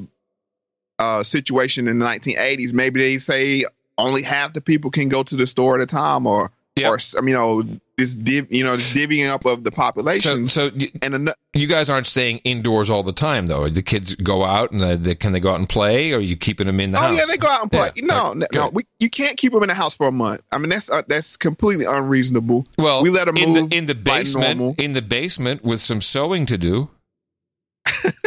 uh 0.99 1.23
situation 1.23 1.89
in 1.89 1.99
the 1.99 2.07
1980s. 2.07 2.73
Maybe 2.73 3.01
they 3.01 3.19
say 3.19 3.65
only 3.99 4.23
half 4.23 4.53
the 4.53 4.61
people 4.61 4.91
can 4.91 5.09
go 5.09 5.23
to 5.23 5.37
the 5.37 5.47
store 5.47 5.77
at 5.77 5.83
a 5.83 5.87
time 5.87 6.27
or 6.27 6.51
or 6.83 6.99
I 7.17 7.21
mean, 7.21 7.29
you 7.29 7.35
know 7.35 7.63
this 8.01 8.15
div, 8.15 8.51
you 8.51 8.65
know 8.65 8.77
this 8.77 8.95
divvying 8.95 9.29
up 9.31 9.45
of 9.45 9.63
the 9.65 9.71
population. 9.71 10.47
So, 10.47 10.71
so 10.71 10.77
you, 10.77 10.89
and 11.03 11.15
an- 11.15 11.35
you 11.53 11.67
guys 11.67 11.91
aren't 11.91 12.07
staying 12.07 12.39
indoors 12.39 12.91
all 12.91 13.03
the 13.03 13.13
time, 13.13 13.47
though. 13.47 13.69
The 13.69 13.83
kids 13.83 14.15
go 14.17 14.45
out 14.45 14.73
and 14.73 14.83
uh, 14.83 14.97
they, 14.97 15.15
can 15.15 15.33
they 15.33 15.41
go 15.41 15.51
out 15.51 15.59
and 15.59 15.69
play, 15.69 16.13
or 16.13 16.19
are 16.19 16.21
you 16.21 16.37
keeping 16.37 16.67
them 16.67 16.81
in 16.81 16.93
the 16.93 16.99
oh 16.99 17.03
house? 17.03 17.13
Oh 17.13 17.15
yeah, 17.15 17.25
they 17.29 17.37
go 17.37 17.49
out 17.49 17.63
and 17.63 17.71
play. 17.71 17.91
Yeah. 17.95 18.05
No, 18.07 18.33
no, 18.33 18.47
no, 18.53 18.69
we, 18.71 18.85
you 18.99 19.11
can't 19.11 19.37
keep 19.37 19.53
them 19.53 19.63
in 19.63 19.69
the 19.69 19.75
house 19.75 19.95
for 19.95 20.09
a 20.09 20.13
month. 20.13 20.43
I 20.53 20.59
mean, 20.59 20.71
that's 20.71 20.91
uh, 20.91 21.03
that's 21.07 21.37
completely 21.37 21.85
unreasonable. 21.85 22.65
Well, 22.79 23.03
we 23.03 23.11
let 23.11 23.27
them 23.27 23.37
in 23.37 23.51
move 23.51 23.71
the 23.71 23.77
in 23.77 23.87
the 23.87 23.95
basement, 23.95 24.79
in 24.79 24.93
the 24.93 25.03
basement 25.03 25.63
with 25.63 25.81
some 25.81 26.01
sewing 26.01 26.47
to 26.47 26.59
do 26.59 26.89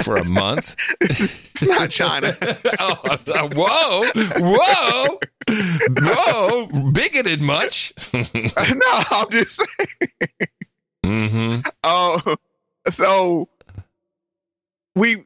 for 0.03 0.15
a 0.15 0.23
month. 0.25 0.75
it's 1.01 1.65
not 1.65 1.89
China. 1.89 2.35
oh, 2.79 3.17
whoa, 3.55 4.03
whoa, 4.37 5.19
whoa! 6.01 6.91
Bigoted 6.91 7.41
much? 7.41 7.93
no, 8.13 8.21
I'm 9.11 9.29
just 9.29 9.55
saying. 9.55 10.09
mm-hmm. 11.05 11.69
Oh, 11.83 12.35
so 12.89 13.47
we 14.95 15.23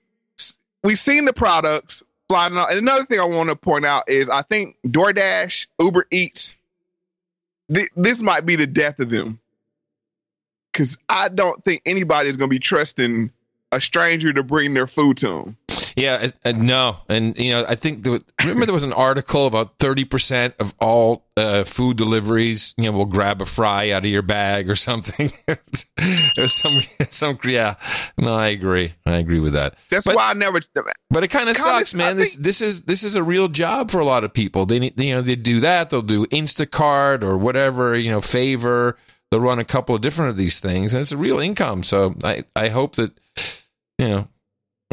we've 0.83 0.99
seen 0.99 1.25
the 1.25 1.33
products 1.33 2.03
flying 2.29 2.57
out. 2.57 2.69
And 2.69 2.79
another 2.79 3.05
thing 3.05 3.19
I 3.19 3.25
want 3.25 3.49
to 3.49 3.55
point 3.55 3.85
out 3.85 4.03
is 4.07 4.29
I 4.29 4.41
think 4.43 4.77
DoorDash, 4.85 5.67
Uber 5.79 6.07
Eats, 6.11 6.55
th- 7.73 7.89
this 7.95 8.21
might 8.21 8.45
be 8.45 8.55
the 8.55 8.67
death 8.67 8.99
of 8.99 9.09
them. 9.09 9.39
Because 10.71 10.97
I 11.09 11.29
don't 11.29 11.63
think 11.65 11.81
anybody 11.85 12.29
is 12.29 12.37
going 12.37 12.49
to 12.49 12.53
be 12.53 12.59
trusting 12.59 13.31
a 13.71 13.82
stranger 13.82 14.34
to 14.34 14.43
bring 14.43 14.73
their 14.73 14.88
food 14.88 15.17
to 15.17 15.27
them. 15.27 15.58
Yeah, 15.95 16.27
uh, 16.45 16.51
no, 16.51 16.97
and 17.10 17.36
you 17.39 17.49
know, 17.49 17.65
I 17.67 17.73
think 17.73 18.03
there, 18.03 18.19
remember 18.41 18.67
there 18.67 18.73
was 18.73 18.84
an 18.84 18.93
article 18.93 19.47
about 19.47 19.80
thirty 19.80 20.06
percent 20.06 20.53
of 20.60 20.75
all 20.80 21.25
uh, 21.36 21.63
food 21.63 21.97
deliveries, 21.97 22.75
you 22.77 22.84
know, 22.84 22.91
will 22.95 23.06
grab 23.06 23.41
a 23.41 23.45
fry 23.45 23.89
out 23.89 24.06
of 24.06 24.12
your 24.12 24.21
bag 24.21 24.69
or 24.69 24.75
something. 24.75 25.32
There's 26.36 26.53
some, 26.53 26.82
some, 27.10 27.39
yeah. 27.45 27.75
No, 28.15 28.36
I 28.36 28.47
agree. 28.49 28.91
I 29.08 29.17
agree 29.17 29.39
with 29.39 29.53
that. 29.53 29.75
That's 29.89 30.06
But- 30.06 30.15
why 30.15 30.30
I 30.30 30.34
never. 30.36 30.60
But 31.10 31.23
it 31.23 31.30
kind 31.30 31.49
of 31.49 31.58
sucks, 31.58 31.95
man. 31.95 32.12
I 32.12 32.13
This 32.13 32.36
this 32.36 32.62
is 32.62 32.84
this 32.84 33.03
is 33.03 33.15
a 33.15 33.23
real 33.23 33.47
job 33.47 33.89
for 33.89 33.99
a 33.99 34.06
lot 34.06 34.23
of 34.23 34.32
people. 34.32 34.67
They 34.67 34.77
need, 34.77 34.99
you 34.99 35.15
know, 35.15 35.21
they 35.21 35.36
do 35.36 35.62
that. 35.62 35.89
They'll 35.89 36.03
do 36.03 36.27
Instacart 36.27 37.23
or 37.23 37.38
whatever, 37.38 37.97
you 37.97 38.12
know, 38.12 38.21
Favor. 38.21 38.97
They'll 39.32 39.41
run 39.41 39.58
a 39.60 39.65
couple 39.65 39.95
of 39.95 40.01
different 40.01 40.30
of 40.30 40.38
these 40.38 40.60
things, 40.60 40.93
and 40.93 41.01
it's 41.01 41.12
a 41.12 41.17
real 41.17 41.39
income. 41.39 41.82
So 41.82 42.15
I 42.23 42.43
I 42.56 42.69
hope 42.69 42.95
that 42.97 43.17
you 43.97 44.07
know, 44.07 44.27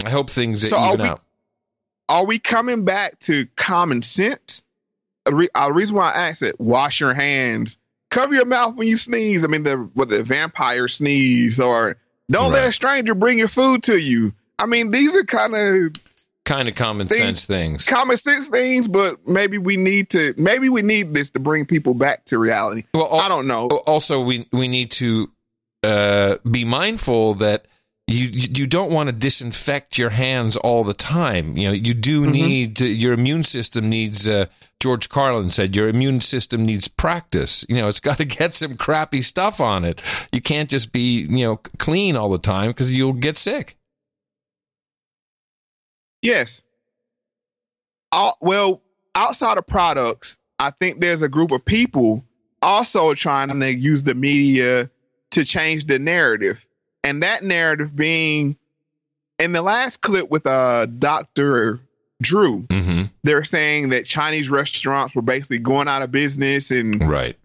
I 0.04 0.10
hope 0.10 0.30
things 0.30 0.68
So 0.68 0.76
are 0.76 0.94
even 0.94 1.02
we- 1.04 1.08
out. 1.10 1.20
Are 2.08 2.26
we 2.26 2.38
coming 2.38 2.84
back 2.84 3.18
to 3.20 3.46
common 3.56 4.02
sense? 4.02 4.62
A 5.26 5.34
re- 5.34 5.48
a 5.54 5.72
reason 5.72 5.96
why 5.96 6.12
I 6.12 6.28
asked 6.28 6.42
it: 6.42 6.60
wash 6.60 7.00
your 7.00 7.14
hands, 7.14 7.78
cover 8.10 8.34
your 8.34 8.44
mouth 8.44 8.74
when 8.76 8.86
you 8.88 8.98
sneeze. 8.98 9.42
I 9.42 9.46
mean, 9.46 9.62
the 9.62 9.76
what 9.94 10.10
the 10.10 10.22
vampire 10.22 10.86
sneeze, 10.88 11.58
or 11.60 11.96
don't 12.30 12.52
let 12.52 12.68
a 12.68 12.72
stranger 12.74 13.14
bring 13.14 13.38
your 13.38 13.48
food 13.48 13.84
to 13.84 13.96
you. 13.98 14.34
I 14.58 14.66
mean, 14.66 14.90
these 14.90 15.16
are 15.16 15.24
kind 15.24 15.54
of 15.54 15.92
Kind 16.44 16.68
of 16.68 16.74
common 16.74 17.08
things- 17.08 17.22
sense 17.24 17.46
things. 17.46 17.86
common 17.86 18.18
sense 18.18 18.48
things, 18.48 18.86
but 18.86 19.26
maybe 19.26 19.56
we 19.56 19.78
need 19.78 20.10
to 20.10 20.34
maybe 20.36 20.68
we 20.68 20.82
need 20.82 21.14
this 21.14 21.30
to 21.30 21.38
bring 21.40 21.64
people 21.64 21.94
back 21.94 22.26
to 22.26 22.38
reality. 22.38 22.82
Well, 22.92 23.14
I 23.14 23.28
don't 23.30 23.46
know. 23.46 23.68
Also, 23.86 24.20
we 24.20 24.46
we 24.52 24.68
need 24.68 24.90
to 24.92 25.30
uh, 25.82 26.36
be 26.50 26.66
mindful 26.66 27.34
that 27.36 27.66
you 28.06 28.28
you 28.30 28.66
don't 28.66 28.92
want 28.92 29.08
to 29.08 29.12
disinfect 29.14 29.96
your 29.96 30.10
hands 30.10 30.56
all 30.56 30.84
the 30.84 30.92
time. 30.92 31.56
You 31.56 31.68
know, 31.68 31.72
you 31.72 31.94
do 31.94 32.26
need 32.26 32.76
to, 32.76 32.86
your 32.86 33.14
immune 33.14 33.42
system 33.42 33.88
needs. 33.88 34.28
Uh, 34.28 34.46
George 34.78 35.08
Carlin 35.08 35.48
said 35.48 35.74
your 35.74 35.88
immune 35.88 36.20
system 36.20 36.66
needs 36.66 36.86
practice. 36.86 37.64
You 37.68 37.76
know, 37.76 37.88
it's 37.88 38.00
got 38.08 38.18
to 38.18 38.26
get 38.26 38.52
some 38.52 38.74
crappy 38.74 39.22
stuff 39.22 39.60
on 39.60 39.84
it. 39.84 40.02
You 40.32 40.42
can't 40.42 40.68
just 40.68 40.92
be 40.92 41.22
you 41.22 41.46
know 41.46 41.56
clean 41.78 42.16
all 42.16 42.28
the 42.28 42.38
time 42.38 42.68
because 42.68 42.92
you'll 42.92 43.14
get 43.14 43.38
sick. 43.38 43.76
Yes. 46.20 46.62
All, 48.12 48.36
well, 48.40 48.82
outside 49.14 49.58
of 49.58 49.66
products, 49.66 50.38
I 50.58 50.70
think 50.70 51.00
there's 51.00 51.22
a 51.22 51.28
group 51.28 51.52
of 51.52 51.64
people 51.64 52.24
also 52.62 53.12
trying 53.14 53.48
to 53.60 53.74
use 53.74 54.02
the 54.02 54.14
media 54.14 54.90
to 55.32 55.44
change 55.44 55.86
the 55.86 55.98
narrative. 55.98 56.64
And 57.04 57.22
that 57.22 57.44
narrative 57.44 57.94
being 57.94 58.56
in 59.38 59.52
the 59.52 59.62
last 59.62 60.00
clip 60.00 60.30
with 60.30 60.46
uh 60.46 60.86
Dr. 60.86 61.80
Drew, 62.22 62.62
Mm-hmm. 62.68 63.02
they're 63.24 63.44
saying 63.44 63.90
that 63.90 64.06
Chinese 64.06 64.48
restaurants 64.50 65.14
were 65.14 65.22
basically 65.22 65.58
going 65.58 65.88
out 65.88 66.02
of 66.02 66.10
business 66.10 66.70
and 66.70 67.06
right. 67.06 67.36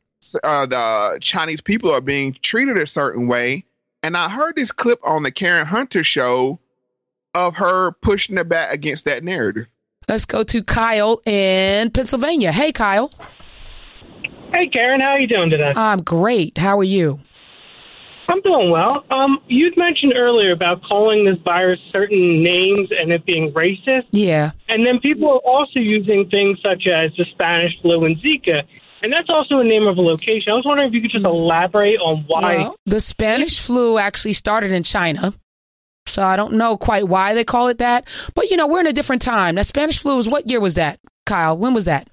uh, 0.43 0.65
the 0.65 1.17
Chinese 1.21 1.59
people 1.61 1.91
are 1.91 2.01
being 2.01 2.33
treated 2.41 2.77
a 2.77 2.87
certain 2.87 3.27
way. 3.27 3.65
And 4.03 4.15
I 4.15 4.29
heard 4.29 4.55
this 4.55 4.71
clip 4.71 4.99
on 5.03 5.23
the 5.23 5.31
Karen 5.31 5.65
Hunter 5.65 6.03
show 6.05 6.59
of 7.35 7.57
her 7.57 7.91
pushing 8.01 8.37
it 8.37 8.47
back 8.47 8.71
against 8.73 9.05
that 9.05 9.23
narrative. 9.23 9.65
Let's 10.07 10.25
go 10.25 10.43
to 10.43 10.63
Kyle 10.63 11.19
in 11.25 11.91
Pennsylvania. 11.91 12.51
Hey, 12.51 12.71
Kyle. 12.71 13.11
Hey, 14.53 14.67
Karen, 14.67 15.01
how 15.01 15.09
are 15.09 15.19
you 15.19 15.27
doing 15.27 15.49
today? 15.49 15.73
I'm 15.75 16.01
great. 16.01 16.57
How 16.57 16.79
are 16.79 16.83
you? 16.83 17.19
I'm 18.29 18.41
doing 18.41 18.69
well. 18.69 19.03
Um, 19.09 19.39
you'd 19.47 19.75
mentioned 19.75 20.13
earlier 20.15 20.51
about 20.51 20.83
calling 20.83 21.25
this 21.25 21.37
virus 21.43 21.79
certain 21.93 22.43
names 22.43 22.89
and 22.97 23.11
it 23.11 23.25
being 23.25 23.51
racist. 23.53 24.05
Yeah. 24.11 24.51
And 24.67 24.85
then 24.85 24.99
people 24.99 25.29
are 25.29 25.39
also 25.39 25.79
using 25.79 26.29
things 26.29 26.59
such 26.63 26.85
as 26.87 27.11
the 27.17 27.25
Spanish 27.31 27.79
flu 27.81 28.05
and 28.05 28.17
Zika. 28.17 28.61
And 29.01 29.11
that's 29.11 29.29
also 29.29 29.59
a 29.59 29.63
name 29.63 29.87
of 29.87 29.97
a 29.97 30.01
location. 30.01 30.51
I 30.51 30.55
was 30.55 30.65
wondering 30.65 30.89
if 30.89 30.93
you 30.93 31.01
could 31.01 31.11
just 31.11 31.25
elaborate 31.25 31.99
on 31.99 32.23
why. 32.27 32.57
Well, 32.57 32.75
the 32.85 33.01
Spanish 33.01 33.59
flu 33.59 33.97
actually 33.97 34.33
started 34.33 34.71
in 34.71 34.83
China. 34.83 35.33
So 36.05 36.23
I 36.23 36.35
don't 36.35 36.53
know 36.53 36.77
quite 36.77 37.07
why 37.07 37.33
they 37.33 37.43
call 37.43 37.67
it 37.69 37.79
that. 37.79 38.07
But, 38.35 38.51
you 38.51 38.57
know, 38.57 38.67
we're 38.67 38.81
in 38.81 38.87
a 38.87 38.93
different 38.93 39.21
time. 39.21 39.55
That 39.55 39.65
Spanish 39.65 39.99
flu 39.99 40.17
was 40.17 40.27
what 40.27 40.49
year 40.49 40.59
was 40.59 40.75
that, 40.75 40.99
Kyle? 41.25 41.57
When 41.57 41.73
was 41.73 41.85
that? 41.85 42.09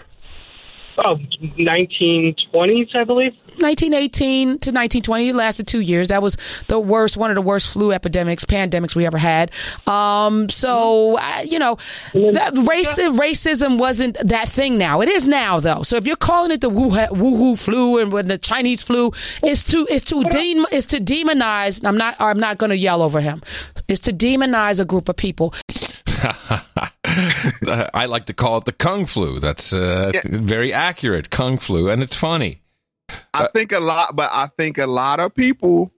Oh, 0.98 1.16
1920s, 1.58 2.96
I 2.96 3.04
believe. 3.04 3.32
1918 3.58 4.46
to 4.46 4.52
1920. 4.52 5.28
It 5.28 5.34
lasted 5.34 5.66
two 5.66 5.80
years. 5.80 6.08
That 6.08 6.22
was 6.22 6.36
the 6.68 6.80
worst, 6.80 7.16
one 7.16 7.30
of 7.30 7.34
the 7.34 7.42
worst 7.42 7.70
flu 7.72 7.92
epidemics, 7.92 8.44
pandemics 8.44 8.94
we 8.94 9.04
ever 9.04 9.18
had. 9.18 9.50
Um, 9.86 10.48
so, 10.48 11.18
I, 11.18 11.42
you 11.42 11.58
know, 11.58 11.76
that 12.14 12.56
race, 12.68 12.98
racism 12.98 13.78
wasn't 13.78 14.16
that 14.26 14.48
thing 14.48 14.78
now. 14.78 15.00
It 15.00 15.08
is 15.08 15.28
now, 15.28 15.60
though. 15.60 15.82
So 15.82 15.96
if 15.96 16.06
you're 16.06 16.16
calling 16.16 16.50
it 16.50 16.60
the 16.60 16.70
Wuhan, 16.70 17.08
Wuhu 17.10 17.58
flu 17.58 17.98
and 17.98 18.10
when 18.10 18.26
the 18.26 18.38
Chinese 18.38 18.82
flu, 18.82 19.12
it's 19.42 19.64
to 19.64 19.86
it's 19.90 20.04
to 20.06 20.22
de- 20.24 20.64
it's 20.72 20.86
to 20.86 20.98
demonize. 20.98 21.84
I'm 21.86 21.96
not 21.96 22.16
I'm 22.18 22.40
not 22.40 22.58
going 22.58 22.70
to 22.70 22.76
yell 22.78 23.02
over 23.02 23.20
him. 23.20 23.42
It's 23.88 24.00
to 24.00 24.12
demonize 24.12 24.80
a 24.80 24.84
group 24.84 25.08
of 25.08 25.16
people. 25.16 25.54
I 27.94 28.06
like 28.06 28.26
to 28.26 28.34
call 28.34 28.58
it 28.58 28.64
the 28.64 28.72
kung 28.72 29.06
flu. 29.06 29.40
That's 29.40 29.72
uh, 29.72 30.12
very 30.24 30.72
accurate, 30.72 31.30
kung 31.30 31.58
flu, 31.58 31.90
and 31.90 32.02
it's 32.02 32.16
funny. 32.16 32.60
I 33.32 33.48
think 33.48 33.72
a 33.72 33.80
lot, 33.80 34.16
but 34.16 34.30
I 34.32 34.48
think 34.58 34.78
a 34.78 34.86
lot 34.86 35.20
of 35.20 35.34
people, 35.34 35.92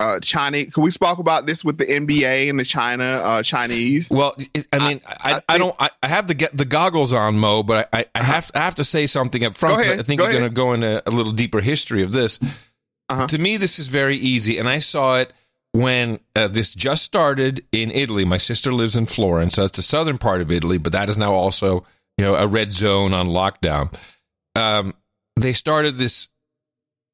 uh, 0.00 0.20
Chinese. 0.20 0.72
Can 0.72 0.82
we 0.82 0.90
spoke 0.90 1.18
about 1.18 1.46
this 1.46 1.64
with 1.64 1.78
the 1.78 1.86
NBA 1.86 2.48
and 2.48 2.58
the 2.58 2.64
China 2.64 3.04
uh, 3.04 3.42
Chinese? 3.42 4.10
Well, 4.10 4.34
I 4.72 4.78
mean, 4.78 5.00
I, 5.22 5.42
I, 5.48 5.58
don't. 5.58 5.74
I, 5.78 5.90
I 6.02 6.08
have 6.08 6.26
the 6.26 6.34
get 6.34 6.56
the 6.56 6.64
goggles 6.64 7.12
on, 7.12 7.38
Mo, 7.38 7.62
but 7.62 7.88
I, 7.92 7.98
I, 8.00 8.06
I 8.14 8.22
have 8.22 8.50
I 8.54 8.60
have 8.60 8.76
to 8.76 8.84
say 8.84 9.06
something 9.06 9.44
up 9.44 9.54
front. 9.54 9.74
Uh-huh. 9.74 9.82
Go 9.82 9.82
'cause 9.82 9.88
ahead, 9.88 10.00
I 10.00 10.02
think 10.04 10.20
go 10.20 10.28
you're 10.28 10.38
going 10.38 10.50
to 10.50 10.54
go 10.54 10.72
into 10.72 11.02
a 11.08 11.10
little 11.10 11.32
deeper 11.32 11.60
history 11.60 12.02
of 12.02 12.12
this. 12.12 12.40
Uh-huh. 13.10 13.26
To 13.26 13.38
me, 13.38 13.58
this 13.58 13.78
is 13.78 13.88
very 13.88 14.16
easy, 14.16 14.58
and 14.58 14.68
I 14.68 14.78
saw 14.78 15.16
it 15.16 15.32
when 15.74 16.20
uh, 16.36 16.46
this 16.46 16.72
just 16.72 17.02
started 17.02 17.64
in 17.72 17.90
Italy. 17.90 18.24
My 18.24 18.36
sister 18.36 18.72
lives 18.72 18.96
in 18.96 19.06
Florence. 19.06 19.56
That's 19.56 19.76
the 19.76 19.82
southern 19.82 20.18
part 20.18 20.40
of 20.40 20.52
Italy, 20.52 20.78
but 20.78 20.92
that 20.92 21.10
is 21.10 21.18
now 21.18 21.34
also 21.34 21.84
you 22.16 22.24
know 22.24 22.36
a 22.36 22.46
red 22.46 22.72
zone 22.72 23.12
on 23.12 23.26
lockdown. 23.26 23.94
Um, 24.54 24.94
they 25.36 25.52
started 25.52 25.96
this 25.96 26.28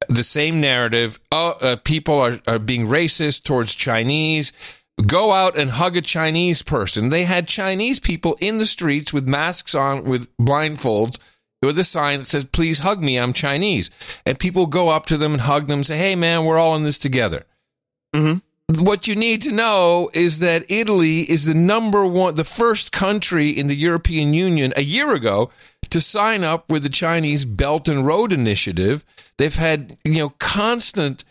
the 0.07 0.23
same 0.23 0.61
narrative. 0.61 1.19
Oh, 1.31 1.55
uh, 1.61 1.75
people 1.83 2.19
are, 2.19 2.39
are 2.47 2.59
being 2.59 2.85
racist 2.85 3.43
towards 3.43 3.75
Chinese. 3.75 4.53
Go 5.07 5.31
out 5.31 5.57
and 5.57 5.71
hug 5.71 5.97
a 5.97 6.01
Chinese 6.01 6.61
person. 6.61 7.09
They 7.09 7.23
had 7.23 7.47
Chinese 7.47 7.99
people 7.99 8.37
in 8.39 8.57
the 8.57 8.65
streets 8.65 9.11
with 9.11 9.27
masks 9.27 9.73
on, 9.73 10.03
with 10.03 10.35
blindfolds, 10.37 11.17
with 11.63 11.79
a 11.79 11.83
sign 11.83 12.19
that 12.19 12.25
says, 12.25 12.45
Please 12.45 12.79
hug 12.79 13.01
me, 13.01 13.17
I'm 13.17 13.33
Chinese. 13.33 13.89
And 14.25 14.37
people 14.37 14.67
go 14.67 14.89
up 14.89 15.07
to 15.07 15.17
them 15.17 15.33
and 15.33 15.41
hug 15.41 15.67
them 15.67 15.79
and 15.79 15.85
say, 15.85 15.97
Hey, 15.97 16.15
man, 16.15 16.45
we're 16.45 16.59
all 16.59 16.75
in 16.75 16.83
this 16.83 16.99
together. 16.99 17.45
Mm-hmm. 18.15 18.39
What 18.79 19.07
you 19.07 19.15
need 19.15 19.41
to 19.43 19.51
know 19.51 20.09
is 20.13 20.39
that 20.39 20.69
Italy 20.69 21.21
is 21.21 21.45
the 21.45 21.53
number 21.53 22.05
one, 22.05 22.35
the 22.35 22.43
first 22.43 22.91
country 22.91 23.49
in 23.49 23.67
the 23.67 23.75
European 23.75 24.33
Union 24.33 24.73
a 24.75 24.83
year 24.83 25.13
ago 25.15 25.49
to 25.89 25.99
sign 25.99 26.43
up 26.43 26.69
with 26.69 26.83
the 26.83 26.89
Chinese 26.89 27.45
Belt 27.45 27.87
and 27.87 28.05
Road 28.05 28.31
Initiative. 28.31 29.03
They've 29.37 29.55
had, 29.55 29.97
you 30.03 30.19
know, 30.19 30.29
constant 30.39 31.23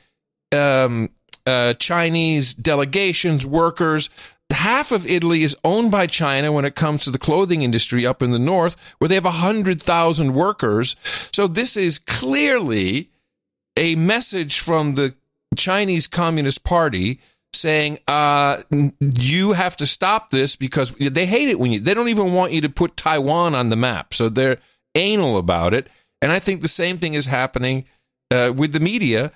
um, 0.53 1.09
uh, 1.47 1.75
Chinese 1.75 2.55
delegations, 2.55 3.47
workers. 3.47 4.11
Half 4.53 4.93
of 4.93 5.07
Italy 5.07 5.43
is 5.43 5.57
owned 5.65 5.91
by 5.91 6.07
China 6.07 6.53
when 6.53 6.65
it 6.65 6.75
comes 6.75 7.05
to 7.05 7.11
the 7.11 7.19
clothing 7.19 7.63
industry 7.63 8.05
up 8.05 8.23
in 8.23 8.33
the 8.33 8.39
north, 8.39 8.77
where 8.99 9.09
they 9.09 9.15
have 9.15 9.25
100,000 9.25 10.35
workers. 10.35 10.97
So 11.33 11.47
this 11.47 11.77
is 11.77 11.99
clearly 11.99 13.11
a 13.77 13.95
message 13.95 14.59
from 14.59 14.95
the 14.95 15.15
Chinese 15.57 16.07
Communist 16.07 16.65
Party 16.65 17.21
saying 17.53 17.99
uh, 18.07 18.59
you 19.01 19.53
have 19.53 19.77
to 19.77 19.87
stop 19.87 20.31
this 20.31 20.57
because 20.57 20.95
they 20.95 21.27
hate 21.27 21.49
it 21.49 21.59
when 21.59 21.73
you 21.73 21.81
they 21.81 21.95
don't 21.95 22.09
even 22.09 22.33
want 22.33 22.53
you 22.53 22.61
to 22.63 22.69
put 22.69 22.97
Taiwan 22.97 23.55
on 23.55 23.69
the 23.69 23.77
map. 23.77 24.15
So 24.15 24.29
they're 24.29 24.59
anal 24.95 25.39
about 25.39 25.75
it. 25.75 25.89
And 26.23 26.31
I 26.31 26.39
think 26.39 26.61
the 26.61 26.69
same 26.69 26.99
thing 26.99 27.15
is 27.15 27.27
happening 27.27 27.85
uh, 28.31 28.53
with 28.57 28.73
the 28.73 28.81
media. 28.81 29.33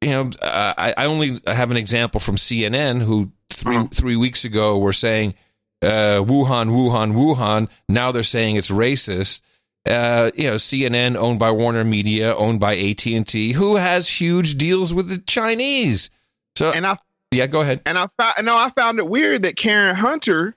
You 0.00 0.10
know, 0.10 0.30
uh, 0.42 0.74
I, 0.76 0.94
I, 0.96 1.06
only 1.06 1.40
have 1.46 1.70
an 1.70 1.76
example 1.76 2.20
from 2.20 2.36
CNN 2.36 3.00
who 3.00 3.32
3 3.50 3.88
three 3.88 4.16
weeks 4.16 4.44
ago 4.44 4.78
were 4.78 4.92
saying 4.92 5.34
uh, 5.82 6.20
Wuhan, 6.20 6.68
Wuhan, 6.68 7.14
Wuhan. 7.14 7.68
Now 7.88 8.12
they're 8.12 8.22
saying 8.22 8.56
it's 8.56 8.70
racist. 8.70 9.40
Uh, 9.86 10.30
you 10.34 10.44
know, 10.44 10.56
CNN 10.56 11.16
owned 11.16 11.38
by 11.38 11.50
Warner 11.50 11.84
Media, 11.84 12.34
owned 12.34 12.60
by 12.60 12.76
AT 12.76 13.06
and 13.06 13.26
T, 13.26 13.52
who 13.52 13.76
has 13.76 14.08
huge 14.08 14.56
deals 14.56 14.92
with 14.92 15.08
the 15.08 15.18
Chinese. 15.18 16.10
So, 16.56 16.72
and 16.72 16.86
I 16.86 16.96
yeah, 17.32 17.46
go 17.46 17.60
ahead. 17.60 17.82
And 17.86 17.98
I 17.98 18.08
found, 18.18 18.46
no, 18.46 18.56
I 18.56 18.70
found 18.70 18.98
it 18.98 19.08
weird 19.08 19.42
that 19.42 19.56
Karen 19.56 19.94
Hunter. 19.94 20.54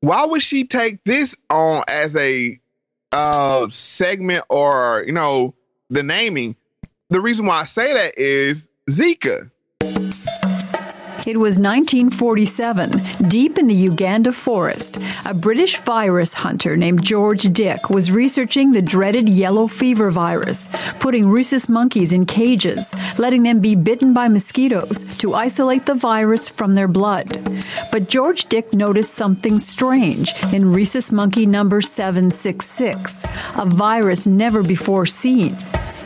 Why 0.00 0.24
would 0.24 0.42
she 0.42 0.64
take 0.64 1.04
this 1.04 1.36
on 1.50 1.84
as 1.86 2.16
a 2.16 2.58
uh, 3.12 3.68
segment 3.70 4.44
or 4.48 5.04
you 5.06 5.12
know 5.12 5.54
the 5.90 6.02
naming? 6.02 6.56
The 7.10 7.20
reason 7.20 7.46
why 7.46 7.60
I 7.60 7.64
say 7.64 7.92
that 7.92 8.18
is 8.18 8.68
Zika. 8.88 9.50
It 11.26 11.36
was 11.36 11.58
1947, 11.58 13.28
deep 13.28 13.58
in 13.58 13.66
the 13.66 13.74
Uganda 13.74 14.32
forest. 14.32 14.96
A 15.26 15.34
British 15.34 15.76
virus 15.76 16.32
hunter 16.32 16.76
named 16.76 17.04
George 17.04 17.52
Dick 17.52 17.90
was 17.90 18.10
researching 18.10 18.72
the 18.72 18.80
dreaded 18.80 19.28
yellow 19.28 19.66
fever 19.66 20.10
virus, 20.10 20.68
putting 20.98 21.28
rhesus 21.28 21.68
monkeys 21.68 22.12
in 22.12 22.24
cages, 22.24 22.94
letting 23.18 23.42
them 23.42 23.60
be 23.60 23.76
bitten 23.76 24.14
by 24.14 24.28
mosquitoes 24.28 25.04
to 25.18 25.34
isolate 25.34 25.84
the 25.84 25.94
virus 25.94 26.48
from 26.48 26.74
their 26.74 26.88
blood. 26.88 27.28
But 27.92 28.08
George 28.08 28.46
Dick 28.46 28.72
noticed 28.72 29.12
something 29.12 29.58
strange 29.58 30.32
in 30.54 30.72
rhesus 30.72 31.12
monkey 31.12 31.44
number 31.44 31.82
766, 31.82 33.24
a 33.56 33.66
virus 33.66 34.26
never 34.26 34.62
before 34.62 35.04
seen. 35.04 35.56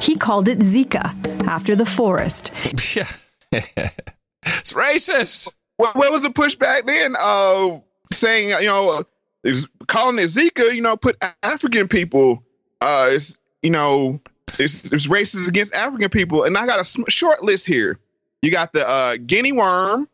He 0.01 0.17
called 0.17 0.49
it 0.49 0.59
Zika, 0.59 1.15
after 1.47 1.77
the 1.77 1.87
forest. 1.87 2.51
It's 4.45 4.73
racist. 4.73 5.53
What, 5.77 5.97
what 5.97 6.13
was 6.13 6.23
the 6.23 6.31
pushback 6.31 6.87
then? 6.87 7.15
Uh, 7.19 7.81
saying 8.13 8.51
you 8.61 8.67
know, 8.67 9.05
is 9.43 9.69
calling 9.87 10.19
it 10.19 10.29
Zika. 10.29 10.75
You 10.75 10.83
know, 10.83 10.97
put 10.97 11.23
African 11.43 11.89
people. 11.89 12.43
Uh, 12.81 13.11
it's 13.11 13.39
you 13.63 13.71
know, 13.71 14.21
it's, 14.59 14.93
it's 14.93 15.07
racist 15.09 15.49
against 15.49 15.75
African 15.75 16.11
people. 16.11 16.45
And 16.45 16.57
I 16.57 16.67
got 16.67 16.81
a 16.81 16.85
sm- 16.85 17.09
short 17.09 17.43
list 17.43 17.67
here. 17.67 17.99
You 18.43 18.51
got 18.51 18.73
the 18.73 18.87
uh, 18.87 19.17
guinea 19.17 19.53
worm, 19.53 20.09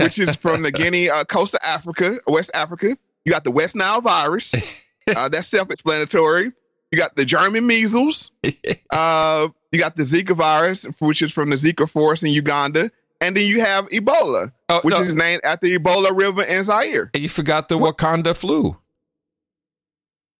which 0.00 0.18
is 0.18 0.36
from 0.36 0.62
the 0.62 0.72
Guinea 0.72 1.10
uh, 1.10 1.24
coast 1.24 1.54
of 1.54 1.60
Africa, 1.62 2.18
West 2.26 2.50
Africa. 2.54 2.96
You 3.24 3.32
got 3.32 3.44
the 3.44 3.50
West 3.50 3.76
Nile 3.76 4.00
virus. 4.00 4.54
Uh, 5.16 5.28
that's 5.28 5.48
self-explanatory. 5.48 6.52
You 6.92 6.96
got 6.98 7.16
the 7.16 7.24
German 7.24 7.66
measles. 7.66 8.30
Uh, 8.90 9.48
you 9.72 9.80
got 9.80 9.96
the 9.96 10.04
Zika 10.04 10.36
virus, 10.36 10.84
which 11.00 11.22
is 11.22 11.32
from 11.32 11.50
the 11.50 11.56
Zika 11.56 11.90
forest 11.90 12.22
in 12.22 12.30
Uganda 12.30 12.90
and 13.22 13.36
then 13.36 13.46
you 13.46 13.60
have 13.60 13.88
Ebola, 13.88 14.52
Oh, 14.68 14.80
which 14.82 14.92
no. 14.94 15.02
is 15.02 15.14
named 15.16 15.40
after 15.44 15.66
Ebola 15.66 16.14
River 16.14 16.42
in 16.42 16.62
Zaire. 16.64 17.10
And 17.14 17.22
You 17.22 17.28
forgot 17.28 17.68
the 17.68 17.78
Wakanda 17.78 18.36
flu. 18.38 18.76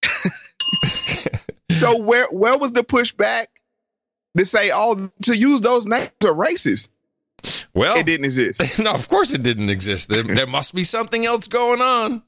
so 1.79 1.99
where 2.03 2.27
where 2.27 2.59
was 2.59 2.73
the 2.73 2.83
pushback 2.83 3.47
to 4.37 4.45
say 4.45 4.71
all 4.71 4.97
to 5.23 5.37
use 5.37 5.61
those 5.61 5.87
names 5.87 6.11
are 6.25 6.35
racist? 6.35 6.89
Well, 7.75 7.97
it 7.97 8.07
didn't 8.07 8.27
exist. 8.27 8.79
no, 8.83 8.93
of 8.93 9.09
course 9.09 9.33
it 9.33 9.43
didn't 9.43 9.71
exist. 9.71 10.09
There, 10.09 10.23
there 10.23 10.47
must 10.47 10.75
be 10.75 10.85
something 10.85 11.25
else 11.25 11.49
going 11.49 11.81
on. 11.81 12.23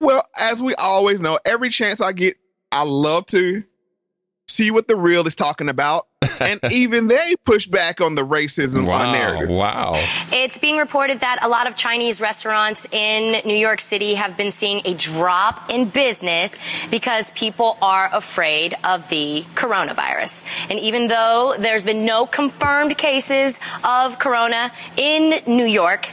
Well, 0.00 0.22
as 0.38 0.62
we 0.62 0.74
always 0.74 1.20
know, 1.22 1.38
every 1.44 1.70
chance 1.70 2.00
I 2.00 2.12
get, 2.12 2.36
I 2.70 2.82
love 2.84 3.26
to 3.26 3.64
see 4.48 4.70
what 4.70 4.88
the 4.88 4.96
real 4.96 5.26
is 5.26 5.34
talking 5.34 5.68
about, 5.68 6.06
and 6.40 6.60
even 6.70 7.08
they 7.08 7.34
push 7.44 7.66
back 7.66 8.00
on 8.00 8.14
the 8.14 8.22
racism 8.24 8.86
Wow, 8.86 9.12
narrative. 9.12 9.48
wow. 9.48 9.92
It's 10.32 10.58
being 10.58 10.76
reported 10.78 11.20
that 11.20 11.38
a 11.42 11.48
lot 11.48 11.66
of 11.66 11.76
Chinese 11.76 12.20
restaurants 12.20 12.86
in 12.92 13.40
New 13.46 13.54
York 13.56 13.80
City 13.80 14.14
have 14.14 14.36
been 14.36 14.52
seeing 14.52 14.82
a 14.84 14.94
drop 14.94 15.68
in 15.70 15.88
business 15.88 16.54
because 16.90 17.30
people 17.32 17.76
are 17.82 18.08
afraid 18.12 18.76
of 18.84 19.08
the 19.08 19.44
coronavirus. 19.54 20.44
And 20.70 20.78
even 20.78 21.08
though 21.08 21.56
there's 21.58 21.84
been 21.84 22.04
no 22.04 22.26
confirmed 22.26 22.96
cases 22.96 23.58
of 23.82 24.18
corona 24.18 24.70
in 24.96 25.42
New 25.46 25.66
York, 25.66 26.08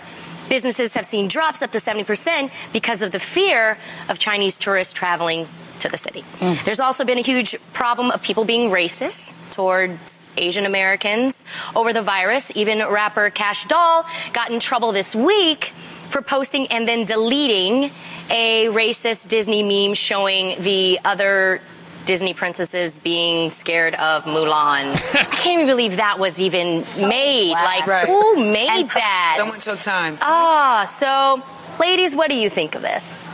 businesses 0.50 0.94
have 0.96 1.06
seen 1.06 1.28
drops 1.28 1.62
up 1.62 1.72
to 1.72 1.78
70% 1.78 2.52
because 2.74 3.02
of 3.02 3.12
the 3.12 3.20
fear 3.20 3.78
of 4.10 4.20
Chinese 4.20 4.58
tourists 4.58 4.94
traveling 4.94 5.48
to 5.84 5.90
the 5.90 5.98
city. 5.98 6.24
There's 6.66 6.80
also 6.80 7.06
been 7.06 7.18
a 7.18 7.22
huge 7.22 7.56
problem 7.74 8.10
of 8.12 8.22
people 8.24 8.44
being 8.46 8.70
racist 8.72 9.34
towards 9.52 10.26
Asian 10.38 10.66
Americans 10.66 11.46
over 11.76 11.94
the 11.94 12.02
virus. 12.02 12.52
Even 12.56 12.80
rapper 12.88 13.30
Cash 13.30 13.66
Doll 13.66 14.06
got 14.34 14.50
in 14.52 14.60
trouble 14.60 14.92
this 14.92 15.14
week 15.16 15.66
for 16.10 16.22
posting 16.22 16.68
and 16.68 16.88
then 16.88 17.06
deleting 17.06 17.92
a 18.30 18.68
racist 18.68 19.28
Disney 19.28 19.62
meme 19.64 19.94
showing 19.94 20.62
the 20.62 21.00
other 21.06 21.62
Disney 22.06 22.34
princesses 22.34 23.00
being 23.00 23.50
scared 23.50 23.96
of 23.96 24.24
Mulan. 24.26 24.92
I 25.16 25.24
can't 25.24 25.62
even 25.62 25.68
believe 25.68 25.98
that 25.98 26.20
was 26.20 26.40
even 26.42 26.84
made. 27.08 27.52
Like, 27.52 27.88
Right. 27.88 28.06
who 28.06 28.44
made 28.52 28.70
And 28.70 28.90
that? 28.90 29.36
someone 29.38 29.60
took 29.60 29.80
time. 29.82 30.18
Ah, 30.22 30.86
so, 30.86 31.42
ladies, 31.80 32.14
what 32.16 32.30
do 32.30 32.36
you 32.36 32.50
think 32.50 32.76
of 32.76 32.82
this? 32.82 33.28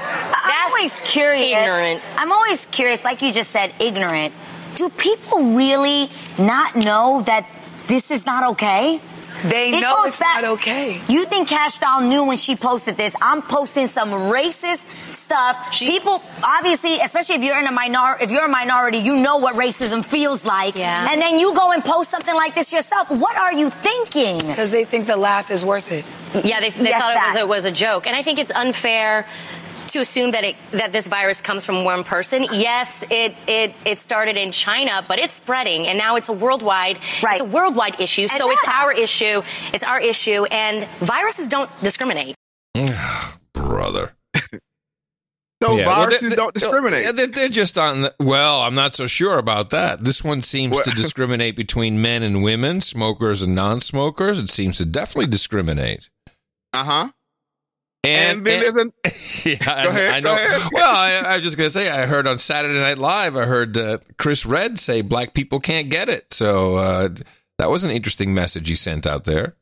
I'm 0.00 0.68
always 0.70 1.00
curious. 1.00 1.58
ignorant. 1.58 2.02
I'm 2.16 2.32
always 2.32 2.66
curious, 2.66 3.04
like 3.04 3.22
you 3.22 3.32
just 3.32 3.50
said, 3.50 3.72
ignorant. 3.80 4.34
Do 4.76 4.88
people 4.90 5.54
really 5.56 6.08
not 6.38 6.76
know 6.76 7.22
that 7.26 7.50
this 7.86 8.10
is 8.10 8.24
not 8.26 8.50
okay? 8.52 9.00
They 9.44 9.70
It 9.70 9.80
know 9.82 9.96
goes 10.02 10.08
it's 10.08 10.20
not 10.20 10.44
okay. 10.44 11.00
You 11.08 11.24
think 11.24 11.48
Cash 11.48 11.78
Doll 11.78 12.00
knew 12.02 12.24
when 12.24 12.36
she 12.36 12.56
posted 12.56 12.96
this? 12.96 13.14
I'm 13.22 13.40
posting 13.42 13.86
some 13.86 14.10
racist 14.10 15.14
stuff. 15.14 15.72
People, 15.78 16.20
obviously, 16.42 16.96
especially 17.00 17.36
if 17.36 17.44
you're 17.44 17.58
in 17.58 17.66
a 17.68 17.72
minor, 17.72 18.16
if 18.20 18.32
you're 18.32 18.46
a 18.46 18.48
minority, 18.48 18.98
you 18.98 19.16
know 19.16 19.36
what 19.38 19.54
racism 19.54 20.04
feels 20.04 20.44
like. 20.44 20.74
Yeah. 20.74 21.06
And 21.08 21.22
then 21.22 21.38
you 21.38 21.54
go 21.54 21.70
and 21.70 21.84
post 21.84 22.10
something 22.10 22.34
like 22.34 22.56
this 22.56 22.72
yourself. 22.72 23.10
What 23.10 23.36
are 23.36 23.52
you 23.52 23.70
thinking? 23.70 24.44
Because 24.48 24.72
they 24.72 24.84
think 24.84 25.06
the 25.06 25.16
laugh 25.16 25.52
is 25.52 25.64
worth 25.64 25.92
it. 25.92 26.04
Yeah, 26.44 26.58
they, 26.60 26.70
they 26.70 26.88
Yes, 26.90 27.00
thought 27.00 27.14
it 27.14 27.34
was, 27.34 27.42
a, 27.42 27.46
was 27.46 27.64
a 27.64 27.72
joke, 27.72 28.06
and 28.08 28.16
I 28.16 28.22
think 28.22 28.40
it's 28.40 28.50
unfair 28.50 29.24
to 29.90 30.00
assume 30.00 30.30
that 30.32 30.44
it 30.44 30.56
that 30.72 30.92
this 30.92 31.06
virus 31.08 31.40
comes 31.40 31.64
from 31.64 31.84
one 31.84 32.04
person. 32.04 32.44
Yes, 32.52 33.04
it 33.10 33.34
it 33.46 33.74
it 33.84 33.98
started 33.98 34.36
in 34.36 34.52
China, 34.52 35.04
but 35.08 35.18
it's 35.18 35.34
spreading, 35.34 35.86
and 35.86 35.98
now 35.98 36.16
it's 36.16 36.28
a 36.28 36.32
worldwide 36.32 36.98
it's 37.22 37.40
a 37.40 37.44
worldwide 37.44 38.00
issue. 38.00 38.28
so 38.28 38.50
it's 38.50 38.66
our 38.68 38.92
issue. 38.92 39.42
It's 39.72 39.84
our 39.84 40.00
issue, 40.00 40.44
and 40.50 40.88
viruses 41.00 41.46
don't 41.48 41.70
discriminate. 41.82 42.34
Brother. 43.54 44.14
No, 45.60 45.76
Yeah, 45.76 45.88
well, 45.88 45.96
viruses 46.04 46.30
they- 46.30 46.36
don't 46.36 46.54
discriminate. 46.54 47.02
yeah, 47.04 47.10
They're, 47.10 47.26
they're 47.26 47.48
just 47.48 47.76
on. 47.78 48.02
The, 48.02 48.14
well, 48.20 48.60
I'm 48.60 48.76
not 48.76 48.94
so 48.94 49.08
sure 49.08 49.38
about 49.38 49.70
that. 49.70 50.04
This 50.04 50.22
one 50.22 50.40
seems 50.40 50.74
Well- 50.76 50.84
to 50.84 50.90
discriminate 50.94 51.56
between 51.56 52.00
men 52.00 52.22
and 52.22 52.44
women, 52.44 52.80
smokers 52.80 53.42
and 53.42 53.56
non-smokers. 53.56 54.38
It 54.38 54.50
seems 54.50 54.78
to 54.78 54.86
definitely 54.86 55.26
discriminate. 55.26 56.10
Uh 56.72 56.84
huh. 56.84 57.08
And, 58.04 58.38
And 58.38 58.46
then 58.46 58.60
there's 58.60 58.76
an 58.76 58.90
yeah, 59.44 59.72
I, 59.74 59.84
Go 59.84 59.90
ahead, 59.90 60.10
I 60.14 60.20
go 60.20 60.30
know. 60.30 60.34
ahead. 60.34 60.62
Well, 60.72 60.84
I, 60.96 61.22
I 61.32 61.36
was 61.36 61.44
just 61.44 61.58
gonna 61.58 61.70
say, 61.70 61.88
I 61.90 62.06
heard 62.06 62.26
on 62.26 62.38
Saturday 62.38 62.78
Night 62.78 62.98
Live, 62.98 63.36
I 63.36 63.44
heard 63.44 63.76
uh, 63.76 63.98
Chris 64.18 64.46
Redd 64.46 64.78
say 64.78 65.00
black 65.02 65.34
people 65.34 65.58
can't 65.60 65.88
get 65.90 66.08
it. 66.08 66.32
So 66.32 66.76
uh, 66.76 67.08
that 67.58 67.70
was 67.70 67.84
an 67.84 67.90
interesting 67.90 68.32
message 68.34 68.68
he 68.68 68.74
sent 68.76 69.06
out 69.06 69.24
there. 69.24 69.56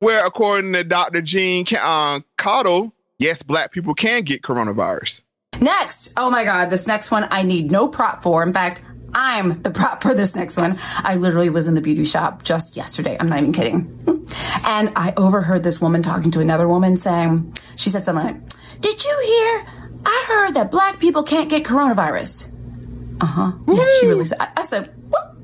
where, 0.00 0.24
according 0.24 0.72
to 0.74 0.84
Dr. 0.84 1.22
Gene 1.22 1.64
uh, 1.80 2.20
Caudle, 2.36 2.92
yes, 3.18 3.42
black 3.42 3.72
people 3.72 3.94
can 3.94 4.22
get 4.22 4.42
coronavirus. 4.42 5.22
Next, 5.60 6.12
oh 6.16 6.30
my 6.30 6.44
God, 6.44 6.66
this 6.70 6.86
next 6.86 7.10
one 7.10 7.26
I 7.30 7.42
need 7.42 7.72
no 7.72 7.88
prop 7.88 8.22
for. 8.22 8.42
In 8.42 8.52
fact, 8.52 8.80
I'm 9.14 9.62
the 9.62 9.70
prop 9.70 10.02
for 10.02 10.14
this 10.14 10.34
next 10.34 10.56
one. 10.56 10.78
I 10.98 11.16
literally 11.16 11.50
was 11.50 11.66
in 11.66 11.74
the 11.74 11.80
beauty 11.80 12.04
shop 12.04 12.42
just 12.42 12.76
yesterday. 12.76 13.16
I'm 13.18 13.28
not 13.28 13.38
even 13.38 13.52
kidding. 13.52 14.26
And 14.64 14.92
I 14.96 15.14
overheard 15.16 15.62
this 15.62 15.80
woman 15.80 16.02
talking 16.02 16.30
to 16.32 16.40
another 16.40 16.68
woman 16.68 16.96
saying, 16.96 17.56
she 17.76 17.90
said 17.90 18.04
something 18.04 18.24
like, 18.24 18.80
Did 18.80 19.02
you 19.04 19.22
hear? 19.24 19.66
I 20.04 20.24
heard 20.28 20.54
that 20.54 20.70
black 20.70 21.00
people 21.00 21.22
can't 21.22 21.48
get 21.48 21.64
coronavirus. 21.64 22.52
Uh 23.20 23.26
huh. 23.26 23.52
Yeah, 23.66 23.84
she 24.00 24.06
really 24.06 24.24
said, 24.24 24.38
I, 24.40 24.48
I 24.58 24.62
said, 24.64 24.94
what? 25.08 25.34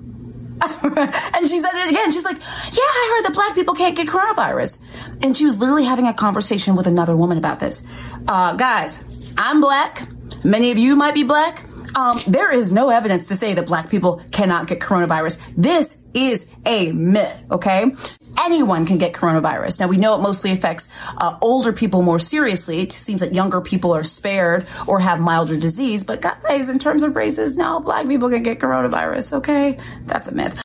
and 1.35 1.49
she 1.49 1.61
said 1.61 1.73
it 1.75 1.91
again. 1.91 2.13
She's 2.13 2.25
like, 2.25 2.39
Yeah, 2.39 2.83
I 2.83 3.15
heard 3.17 3.29
that 3.29 3.35
black 3.35 3.55
people 3.55 3.75
can't 3.75 3.97
get 3.97 4.09
coronavirus. 4.09 4.81
And 5.23 5.37
she 5.37 5.45
was 5.47 5.59
literally 5.59 5.85
having 5.85 6.07
a 6.07 6.15
conversation 6.15 6.77
with 6.77 6.87
another 6.87 7.17
woman 7.17 7.39
about 7.39 7.61
this. 7.61 7.83
Uh, 8.29 8.55
guys, 8.55 9.03
I'm 9.37 9.61
black. 9.61 10.07
Many 10.45 10.71
of 10.71 10.79
you 10.79 10.97
might 10.97 11.15
be 11.15 11.25
black. 11.25 11.65
Um, 11.95 12.21
there 12.27 12.53
is 12.53 12.73
no 12.73 12.91
evidence 12.91 13.29
to 13.29 13.37
say 13.37 13.55
that 13.55 13.67
black 13.67 13.91
people 13.91 14.21
cannot 14.33 14.67
get 14.67 14.81
coronavirus. 14.81 15.41
This 15.57 15.99
is 16.13 16.49
a 16.65 16.93
myth, 16.93 17.45
okay? 17.51 17.95
Anyone 18.39 18.85
can 18.85 18.99
get 18.99 19.13
coronavirus. 19.13 19.79
Now, 19.79 19.87
we 19.87 19.97
know 19.97 20.15
it 20.15 20.21
mostly 20.21 20.51
affects 20.51 20.89
uh, 21.19 21.39
older 21.41 21.73
people 21.73 22.03
more 22.03 22.19
seriously. 22.19 22.81
It 22.81 22.93
seems 22.93 23.21
that 23.21 23.33
younger 23.33 23.61
people 23.61 23.95
are 23.95 24.03
spared 24.03 24.67
or 24.87 24.99
have 24.99 25.21
milder 25.21 25.57
disease. 25.57 26.03
But, 26.03 26.21
guys, 26.21 26.69
in 26.69 26.81
terms 26.81 27.05
of 27.05 27.15
races, 27.15 27.57
now 27.57 27.79
black 27.79 28.09
people 28.09 28.29
can 28.29 28.43
get 28.43 28.59
coronavirus, 28.59 29.35
okay? 29.35 29.79
That's 30.07 30.27
a 30.27 30.33
myth. 30.33 30.61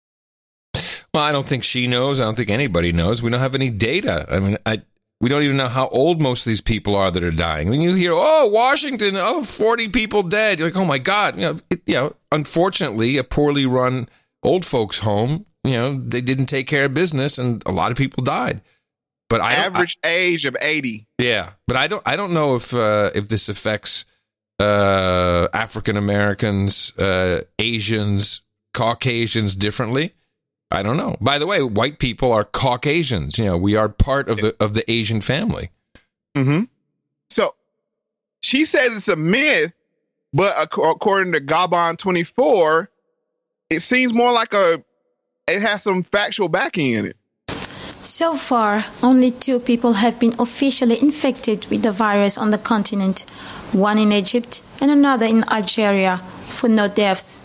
Well, 1.13 1.23
I 1.23 1.31
don't 1.31 1.45
think 1.45 1.63
she 1.63 1.87
knows. 1.87 2.19
I 2.19 2.25
don't 2.25 2.35
think 2.35 2.49
anybody 2.49 2.91
knows. 2.91 3.21
We 3.21 3.29
don't 3.29 3.39
have 3.39 3.55
any 3.55 3.69
data. 3.71 4.25
I 4.29 4.39
mean, 4.39 4.57
I, 4.65 4.81
we 5.21 5.29
don't 5.29 5.43
even 5.43 5.57
know 5.57 5.67
how 5.67 5.87
old 5.89 6.21
most 6.21 6.45
of 6.45 6.49
these 6.49 6.61
people 6.61 6.95
are 6.95 7.11
that 7.11 7.23
are 7.23 7.31
dying. 7.31 7.69
When 7.69 7.81
you 7.81 7.93
hear, 7.93 8.13
oh, 8.13 8.47
Washington, 8.47 9.15
oh, 9.17 9.43
40 9.43 9.89
people 9.89 10.23
dead, 10.23 10.59
you're 10.59 10.69
like, 10.69 10.77
oh 10.77 10.85
my 10.85 10.97
God. 10.97 11.35
You 11.35 11.41
know, 11.41 11.57
it, 11.69 11.81
you 11.85 11.95
know, 11.95 12.15
unfortunately, 12.31 13.17
a 13.17 13.23
poorly 13.23 13.65
run 13.65 14.07
old 14.43 14.63
folks 14.63 14.99
home, 14.99 15.45
you 15.63 15.71
know, 15.71 15.99
they 15.99 16.21
didn't 16.21 16.45
take 16.45 16.67
care 16.67 16.85
of 16.85 16.93
business 16.93 17.37
and 17.37 17.61
a 17.65 17.71
lot 17.71 17.91
of 17.91 17.97
people 17.97 18.23
died. 18.23 18.61
But 19.29 19.41
I 19.41 19.53
average 19.53 19.97
I, 20.03 20.07
age 20.07 20.45
of 20.45 20.57
80. 20.59 21.05
Yeah, 21.19 21.51
but 21.67 21.77
I 21.77 21.87
don't 21.87 22.01
I 22.05 22.15
don't 22.15 22.33
know 22.33 22.55
if 22.55 22.73
uh, 22.73 23.11
if 23.13 23.29
this 23.29 23.47
affects 23.47 24.05
uh, 24.59 25.47
African 25.53 25.97
Americans, 25.97 26.97
uh, 26.97 27.41
Asians, 27.59 28.41
Caucasians 28.73 29.55
differently. 29.55 30.15
I 30.71 30.83
don't 30.83 30.97
know. 30.97 31.17
By 31.19 31.39
the 31.39 31.47
way, 31.47 31.63
white 31.63 31.97
people 31.99 32.31
are 32.31 32.43
Caucasians. 32.43 33.39
You 33.39 33.45
know, 33.45 33.57
we 33.57 33.75
are 33.75 33.89
part 33.89 34.29
of 34.29 34.37
the 34.37 34.55
of 34.59 34.73
the 34.73 34.89
Asian 34.89 35.21
family. 35.21 35.69
Mm-hmm. 36.35 36.65
So 37.29 37.55
she 38.43 38.65
says 38.65 38.95
it's 38.95 39.07
a 39.07 39.15
myth, 39.15 39.73
but 40.31 40.53
according 40.57 41.33
to 41.33 41.41
Gabon 41.41 41.97
twenty 41.97 42.23
four, 42.23 42.89
it 43.69 43.81
seems 43.81 44.13
more 44.13 44.31
like 44.31 44.53
a. 44.53 44.83
It 45.47 45.61
has 45.63 45.81
some 45.81 46.03
factual 46.03 46.49
backing 46.49 46.93
in 46.93 47.05
it. 47.07 47.17
So 48.01 48.35
far, 48.35 48.85
only 49.01 49.31
two 49.31 49.59
people 49.59 49.93
have 49.93 50.19
been 50.19 50.33
officially 50.39 51.01
infected 51.01 51.65
with 51.71 51.81
the 51.81 51.91
virus 51.91 52.37
on 52.37 52.51
the 52.51 52.59
continent 52.59 53.25
one 53.71 53.97
in 53.97 54.11
Egypt 54.11 54.61
and 54.81 54.91
another 54.91 55.25
in 55.25 55.43
Algeria, 55.49 56.17
for 56.47 56.69
no 56.69 56.87
deaths 56.87 57.41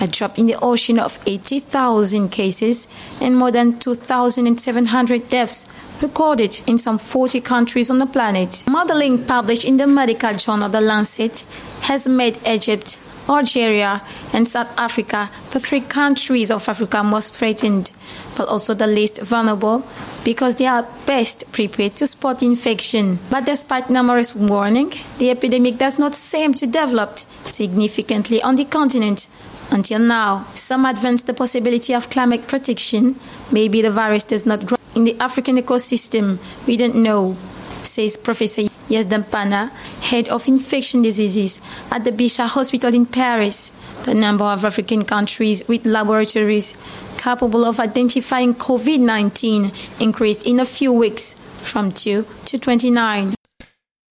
a 0.00 0.06
drop 0.06 0.38
in 0.38 0.46
the 0.46 0.58
ocean 0.60 0.98
of 0.98 1.18
80,000 1.26 2.28
cases 2.28 2.88
and 3.20 3.36
more 3.36 3.50
than 3.50 3.78
2,700 3.78 5.28
deaths 5.28 5.66
recorded 6.02 6.62
in 6.66 6.78
some 6.78 6.98
40 6.98 7.40
countries 7.40 7.90
on 7.90 7.98
the 7.98 8.06
planet. 8.06 8.64
Modeling 8.68 9.24
published 9.24 9.64
in 9.64 9.76
the 9.76 9.86
medical 9.86 10.34
journal 10.34 10.68
The 10.68 10.80
Lancet 10.80 11.44
has 11.82 12.06
made 12.06 12.38
Egypt, 12.46 12.98
Algeria, 13.28 14.02
and 14.32 14.46
South 14.46 14.76
Africa 14.78 15.30
the 15.52 15.60
three 15.60 15.80
countries 15.80 16.50
of 16.50 16.68
Africa 16.68 17.02
most 17.02 17.36
threatened, 17.36 17.90
but 18.36 18.48
also 18.48 18.74
the 18.74 18.86
least 18.86 19.20
vulnerable 19.22 19.86
because 20.24 20.56
they 20.56 20.66
are 20.66 20.86
best 21.06 21.50
prepared 21.52 21.96
to 21.96 22.06
spot 22.06 22.42
infection. 22.42 23.18
But 23.30 23.46
despite 23.46 23.88
numerous 23.88 24.34
warnings, 24.34 25.04
the 25.18 25.30
epidemic 25.30 25.78
does 25.78 25.98
not 25.98 26.14
seem 26.14 26.54
to 26.54 26.66
develop 26.66 27.18
significantly 27.44 28.42
on 28.42 28.56
the 28.56 28.64
continent 28.64 29.28
until 29.70 29.98
now, 29.98 30.46
some 30.54 30.84
advance 30.84 31.22
the 31.22 31.34
possibility 31.34 31.92
of 31.92 32.08
climate 32.10 32.46
protection. 32.46 33.16
Maybe 33.50 33.82
the 33.82 33.90
virus 33.90 34.24
does 34.24 34.46
not 34.46 34.64
grow 34.64 34.78
in 34.94 35.04
the 35.04 35.16
African 35.20 35.56
ecosystem. 35.56 36.38
We 36.66 36.76
don't 36.76 36.96
know, 36.96 37.36
says 37.82 38.16
Professor 38.16 38.62
Yazdanpanah, 38.88 39.70
head 40.00 40.28
of 40.28 40.46
infection 40.48 41.02
diseases 41.02 41.60
at 41.90 42.04
the 42.04 42.12
Bichat 42.12 42.48
Hospital 42.48 42.94
in 42.94 43.06
Paris. 43.06 43.72
The 44.04 44.14
number 44.14 44.44
of 44.44 44.64
African 44.64 45.04
countries 45.04 45.66
with 45.66 45.84
laboratories 45.84 46.74
capable 47.18 47.64
of 47.64 47.80
identifying 47.80 48.54
COVID 48.54 49.00
19 49.00 49.72
increased 50.00 50.46
in 50.46 50.60
a 50.60 50.64
few 50.64 50.92
weeks 50.92 51.34
from 51.62 51.90
2 51.90 52.24
to 52.44 52.58
29. 52.58 53.34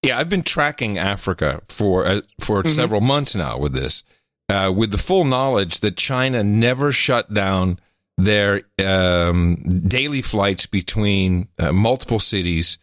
Yeah, 0.03 0.19
I've 0.19 0.30
been 0.30 0.43
tracking 0.43 0.97
Africa 0.97 1.61
for 1.67 2.05
uh, 2.05 2.21
for 2.39 2.61
mm-hmm. 2.61 2.69
several 2.69 3.01
months 3.01 3.36
now 3.36 3.57
with 3.57 3.73
this 3.73 4.03
uh, 4.49 4.71
with 4.76 4.91
the 4.91 4.97
full 4.97 5.23
knowledge 5.23 5.80
that 5.80 5.97
China 5.97 6.43
never 6.43 6.91
shut 6.91 7.34
down 7.34 7.80
their 8.17 8.61
um, 8.84 9.55
daily 9.88 10.21
flights 10.21 10.67
between 10.67 11.47
uh, 11.59 11.71
multiple 11.71 12.19
cities 12.19 12.78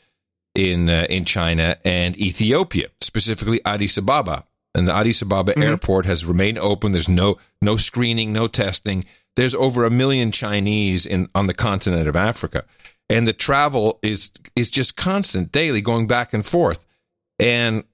in 0.54 0.88
uh, 0.88 1.06
in 1.08 1.24
China 1.24 1.76
and 1.84 2.16
Ethiopia, 2.16 2.88
specifically 3.00 3.60
Addis 3.64 3.96
Ababa. 3.96 4.44
And 4.74 4.88
the 4.88 4.94
Addis 4.94 5.20
Ababa 5.20 5.52
mm-hmm. 5.52 5.62
airport 5.62 6.06
has 6.06 6.24
remained 6.24 6.58
open. 6.58 6.92
There's 6.92 7.08
no 7.08 7.38
no 7.60 7.76
screening, 7.76 8.32
no 8.32 8.48
testing. 8.48 9.04
There's 9.36 9.54
over 9.54 9.84
a 9.84 9.90
million 9.90 10.32
Chinese 10.32 11.06
in 11.06 11.26
on 11.34 11.46
the 11.46 11.54
continent 11.54 12.08
of 12.08 12.16
Africa, 12.16 12.64
and 13.08 13.26
the 13.26 13.32
travel 13.32 13.98
is 14.02 14.32
is 14.56 14.70
just 14.70 14.96
constant, 14.96 15.52
daily, 15.52 15.80
going 15.80 16.06
back 16.06 16.32
and 16.32 16.44
forth. 16.44 16.86
And 17.38 17.84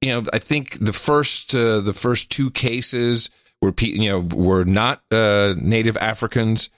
you 0.00 0.10
know, 0.10 0.22
I 0.32 0.38
think 0.38 0.78
the 0.78 0.92
first 0.92 1.54
uh, 1.54 1.80
the 1.80 1.92
first 1.92 2.30
two 2.30 2.50
cases 2.50 3.30
were 3.62 3.72
you 3.78 4.10
know 4.10 4.20
were 4.20 4.64
not 4.64 5.02
uh, 5.10 5.54
native 5.56 5.96
Africans. 5.96 6.70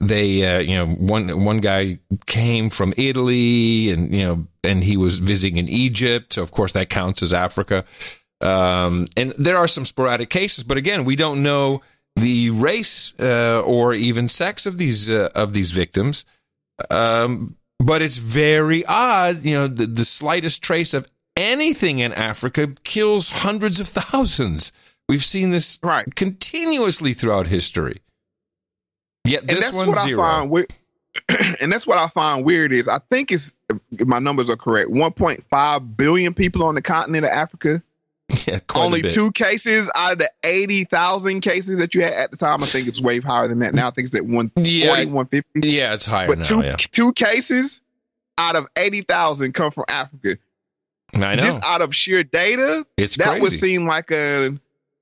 They 0.00 0.44
uh, 0.44 0.60
you 0.60 0.74
know 0.74 0.86
one 0.86 1.44
one 1.44 1.58
guy 1.58 1.98
came 2.26 2.70
from 2.70 2.92
Italy 2.96 3.90
and 3.90 4.14
you 4.14 4.24
know 4.24 4.46
and 4.62 4.84
he 4.84 4.96
was 4.96 5.18
visiting 5.18 5.56
in 5.56 5.68
Egypt, 5.68 6.34
so 6.34 6.42
of 6.42 6.52
course 6.52 6.72
that 6.72 6.90
counts 6.90 7.22
as 7.22 7.32
Africa. 7.32 7.84
Um, 8.40 9.08
and 9.16 9.30
there 9.30 9.56
are 9.56 9.66
some 9.66 9.84
sporadic 9.84 10.30
cases, 10.30 10.62
but 10.62 10.76
again, 10.76 11.04
we 11.04 11.16
don't 11.16 11.42
know 11.42 11.82
the 12.16 12.50
race 12.50 13.14
uh, 13.18 13.62
or 13.64 13.94
even 13.94 14.28
sex 14.28 14.66
of 14.66 14.78
these 14.78 15.10
uh, 15.10 15.30
of 15.34 15.52
these 15.52 15.72
victims. 15.72 16.24
Um, 16.90 17.56
but 17.78 18.02
it's 18.02 18.16
very 18.16 18.84
odd, 18.86 19.44
you 19.44 19.54
know, 19.54 19.68
the, 19.68 19.86
the 19.86 20.04
slightest 20.04 20.62
trace 20.62 20.94
of 20.94 21.08
anything 21.36 22.00
in 22.00 22.12
Africa 22.12 22.68
kills 22.84 23.28
hundreds 23.28 23.80
of 23.80 23.88
thousands. 23.88 24.72
We've 25.08 25.24
seen 25.24 25.50
this 25.50 25.78
right. 25.82 26.12
continuously 26.14 27.14
throughout 27.14 27.46
history. 27.46 28.02
Yet 29.24 29.46
this 29.46 29.72
one's 29.72 30.00
zero. 30.02 30.44
Weird, 30.46 30.72
and 31.60 31.72
that's 31.72 31.86
what 31.86 31.98
I 31.98 32.08
find 32.08 32.44
weird 32.44 32.72
is 32.72 32.88
I 32.88 32.98
think 33.10 33.30
it's 33.32 33.54
if 33.68 34.06
my 34.06 34.18
numbers 34.18 34.48
are 34.50 34.56
correct, 34.56 34.90
1.5 34.90 35.96
billion 35.96 36.34
people 36.34 36.64
on 36.64 36.74
the 36.74 36.82
continent 36.82 37.24
of 37.24 37.30
Africa. 37.30 37.82
Yeah, 38.46 38.60
only 38.74 39.00
two 39.00 39.32
cases 39.32 39.90
out 39.96 40.12
of 40.12 40.18
the 40.18 40.30
80,000 40.44 41.40
cases 41.40 41.78
that 41.78 41.94
you 41.94 42.02
had 42.02 42.12
at 42.12 42.30
the 42.30 42.36
time. 42.36 42.62
I 42.62 42.66
think 42.66 42.86
it's 42.86 43.00
way 43.00 43.20
higher 43.20 43.48
than 43.48 43.58
that. 43.60 43.74
Now 43.74 43.88
I 43.88 43.90
think 43.90 44.06
it's 44.06 44.14
at 44.14 44.22
140, 44.22 44.68
yeah, 44.68 44.90
150. 44.90 45.66
Yeah, 45.66 45.94
it's 45.94 46.04
higher 46.04 46.28
but 46.28 46.38
now, 46.38 46.44
two, 46.44 46.62
yeah. 46.62 46.76
two 46.76 47.12
cases 47.14 47.80
out 48.36 48.54
of 48.54 48.66
80,000 48.76 49.52
come 49.52 49.70
from 49.70 49.84
Africa. 49.88 50.36
I 51.14 51.18
know. 51.18 51.36
Just 51.36 51.62
out 51.62 51.80
of 51.80 51.94
sheer 51.94 52.22
data, 52.22 52.86
it's 52.98 53.16
that 53.16 53.28
crazy. 53.28 53.40
would 53.40 53.52
seem 53.52 53.86
like 53.86 54.10
a 54.10 54.58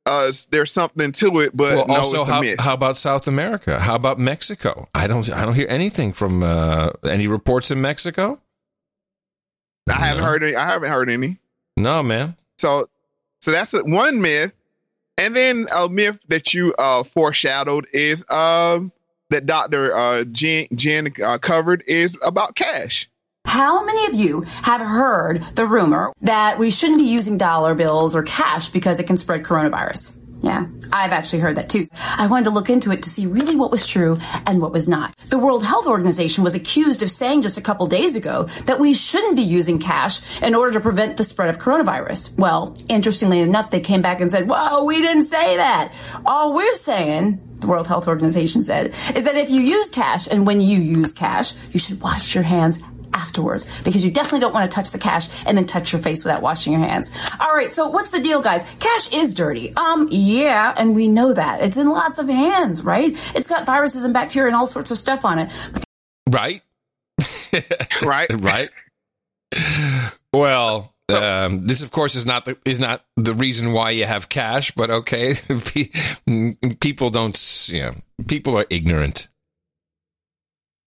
uh, 0.06 0.32
there's 0.50 0.72
something 0.72 1.12
to 1.12 1.40
it, 1.40 1.56
but 1.56 1.76
well, 1.76 1.86
no, 1.88 1.96
also 1.96 2.20
it's 2.20 2.28
a 2.28 2.32
how, 2.32 2.42
how 2.58 2.74
about 2.74 2.96
South 2.96 3.26
America? 3.26 3.78
How 3.78 3.96
about 3.96 4.18
Mexico? 4.18 4.88
I 4.94 5.06
don't 5.06 5.30
I 5.32 5.44
don't 5.44 5.54
hear 5.54 5.66
anything 5.68 6.12
from 6.12 6.42
uh, 6.42 6.90
any 7.04 7.26
reports 7.26 7.70
in 7.70 7.80
Mexico. 7.80 8.40
I 9.88 9.94
haven't 9.94 10.24
heard 10.24 10.42
any. 10.42 10.56
I 10.56 10.66
haven't 10.66 10.90
heard 10.90 11.10
any. 11.10 11.38
No, 11.76 12.02
man. 12.02 12.36
So, 12.58 12.88
so 13.40 13.50
that's 13.50 13.74
a, 13.74 13.84
one 13.84 14.20
myth, 14.20 14.52
and 15.18 15.36
then 15.36 15.66
a 15.74 15.88
myth 15.88 16.18
that 16.28 16.54
you 16.54 16.72
uh, 16.74 17.02
foreshadowed 17.02 17.86
is 17.92 18.24
um, 18.30 18.92
that 19.30 19.46
Doctor 19.46 19.94
uh, 19.94 20.24
Jen, 20.24 20.66
Jen 20.74 21.12
uh, 21.22 21.38
covered 21.38 21.84
is 21.86 22.16
about 22.22 22.54
cash. 22.54 23.08
How 23.46 23.84
many 23.84 24.06
of 24.06 24.14
you 24.14 24.42
have 24.42 24.80
heard 24.80 25.42
the 25.54 25.66
rumor 25.66 26.12
that 26.22 26.58
we 26.58 26.70
shouldn't 26.70 26.98
be 26.98 27.04
using 27.04 27.38
dollar 27.38 27.74
bills 27.74 28.14
or 28.14 28.22
cash 28.22 28.68
because 28.68 29.00
it 29.00 29.06
can 29.06 29.16
spread 29.16 29.44
coronavirus? 29.44 30.16
Yeah, 30.42 30.66
I've 30.92 31.12
actually 31.12 31.38
heard 31.38 31.56
that 31.56 31.70
too. 31.70 31.86
I 31.94 32.26
wanted 32.26 32.44
to 32.44 32.50
look 32.50 32.68
into 32.68 32.92
it 32.92 33.02
to 33.04 33.10
see 33.10 33.26
really 33.26 33.56
what 33.56 33.70
was 33.70 33.86
true 33.86 34.18
and 34.46 34.60
what 34.60 34.72
was 34.72 34.86
not. 34.86 35.16
The 35.30 35.38
World 35.38 35.64
Health 35.64 35.86
Organization 35.86 36.44
was 36.44 36.54
accused 36.54 37.02
of 37.02 37.10
saying 37.10 37.42
just 37.42 37.56
a 37.56 37.62
couple 37.62 37.86
days 37.86 38.16
ago 38.16 38.44
that 38.66 38.78
we 38.78 38.92
shouldn't 38.92 39.36
be 39.36 39.42
using 39.42 39.78
cash 39.78 40.20
in 40.42 40.54
order 40.54 40.72
to 40.72 40.80
prevent 40.80 41.16
the 41.16 41.24
spread 41.24 41.48
of 41.48 41.58
coronavirus. 41.58 42.36
Well, 42.36 42.76
interestingly 42.88 43.40
enough, 43.40 43.70
they 43.70 43.80
came 43.80 44.02
back 44.02 44.20
and 44.20 44.30
said, 44.30 44.48
whoa, 44.48 44.84
we 44.84 45.00
didn't 45.00 45.26
say 45.26 45.56
that. 45.56 45.94
All 46.26 46.54
we're 46.54 46.74
saying 46.74 47.40
the 47.60 47.66
World 47.66 47.86
Health 47.86 48.06
Organization 48.06 48.62
said, 48.62 48.94
is 49.14 49.24
that 49.24 49.36
if 49.36 49.48
you 49.48 49.60
use 49.60 49.88
cash 49.88 50.28
and 50.28 50.46
when 50.46 50.60
you 50.60 50.78
use 50.78 51.12
cash, 51.12 51.54
you 51.72 51.80
should 51.80 52.00
wash 52.02 52.34
your 52.34 52.44
hands 52.44 52.78
afterwards 53.16 53.66
because 53.82 54.04
you 54.04 54.10
definitely 54.10 54.40
don't 54.40 54.52
want 54.52 54.70
to 54.70 54.74
touch 54.74 54.90
the 54.92 54.98
cash 54.98 55.28
and 55.46 55.56
then 55.56 55.66
touch 55.66 55.92
your 55.92 56.02
face 56.02 56.22
without 56.22 56.42
washing 56.42 56.72
your 56.72 56.82
hands. 56.82 57.10
All 57.40 57.54
right, 57.54 57.70
so 57.70 57.88
what's 57.88 58.10
the 58.10 58.20
deal, 58.20 58.42
guys? 58.42 58.64
Cash 58.78 59.12
is 59.12 59.34
dirty. 59.34 59.74
Um, 59.74 60.08
yeah, 60.10 60.74
and 60.76 60.94
we 60.94 61.08
know 61.08 61.32
that. 61.32 61.62
It's 61.62 61.76
in 61.76 61.88
lots 61.88 62.18
of 62.18 62.28
hands, 62.28 62.84
right? 62.84 63.16
It's 63.34 63.46
got 63.46 63.64
viruses 63.66 64.04
and 64.04 64.12
bacteria 64.12 64.48
and 64.48 64.56
all 64.56 64.66
sorts 64.66 64.90
of 64.90 64.98
stuff 64.98 65.24
on 65.24 65.38
it. 65.38 65.50
Right. 66.30 66.62
right. 68.04 68.30
right. 68.32 68.68
Well, 70.32 70.94
um, 71.08 71.64
this 71.64 71.82
of 71.82 71.92
course 71.92 72.16
is 72.16 72.26
not 72.26 72.44
the 72.44 72.58
is 72.64 72.78
not 72.78 73.04
the 73.16 73.32
reason 73.32 73.72
why 73.72 73.90
you 73.90 74.04
have 74.04 74.28
cash, 74.28 74.72
but 74.72 74.90
okay, 74.90 75.34
people 76.80 77.10
don't. 77.10 77.68
You 77.68 77.80
know, 77.80 77.92
people 78.26 78.58
are 78.58 78.66
ignorant. 78.70 79.28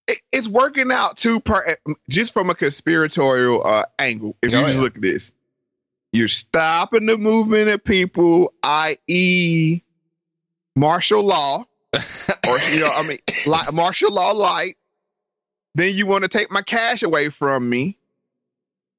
It, 0.10 0.22
it's 0.32 0.47
working 0.47 0.91
out 0.91 1.18
too. 1.18 1.39
Per, 1.39 1.78
just 2.10 2.34
from 2.34 2.49
a 2.49 2.55
conspiratorial 2.55 3.66
uh, 3.66 3.86
angle, 3.99 4.36
if 4.41 4.51
you 4.51 4.60
just 4.60 4.76
yeah. 4.78 4.82
look 4.82 4.95
at 4.95 5.01
this, 5.01 5.32
you're 6.12 6.28
stopping 6.28 7.05
the 7.05 7.18
movement 7.18 7.70
of 7.70 7.84
people, 7.84 8.51
i.e., 8.64 9.82
martial 10.76 11.22
law, 11.22 11.64
or 11.93 12.57
you 12.72 12.80
know, 12.80 12.89
I 12.91 13.07
mean, 13.07 13.20
like 13.45 13.72
martial 13.72 14.12
law 14.12 14.32
light. 14.32 14.76
Then 15.76 15.95
you 15.95 16.07
want 16.07 16.24
to 16.24 16.28
take 16.28 16.49
my 16.49 16.64
cash 16.64 17.03
away 17.03 17.30
from 17.30 17.70
me. 17.70 17.99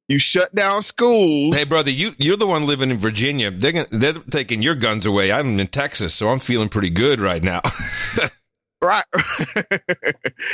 You 0.08 0.20
shut 0.20 0.54
down 0.54 0.84
schools. 0.84 1.56
Hey, 1.56 1.64
brother, 1.64 1.90
you 1.90 2.12
you're 2.18 2.36
the 2.36 2.46
one 2.46 2.66
living 2.66 2.90
in 2.90 2.98
Virginia. 2.98 3.50
They're 3.50 3.72
gonna, 3.72 3.86
they're 3.90 4.12
taking 4.12 4.62
your 4.62 4.76
guns 4.76 5.06
away. 5.06 5.32
I'm 5.32 5.58
in 5.58 5.66
Texas, 5.66 6.14
so 6.14 6.28
I'm 6.28 6.38
feeling 6.38 6.68
pretty 6.68 6.90
good 6.90 7.20
right 7.20 7.42
now. 7.42 7.62
Right. 8.82 9.04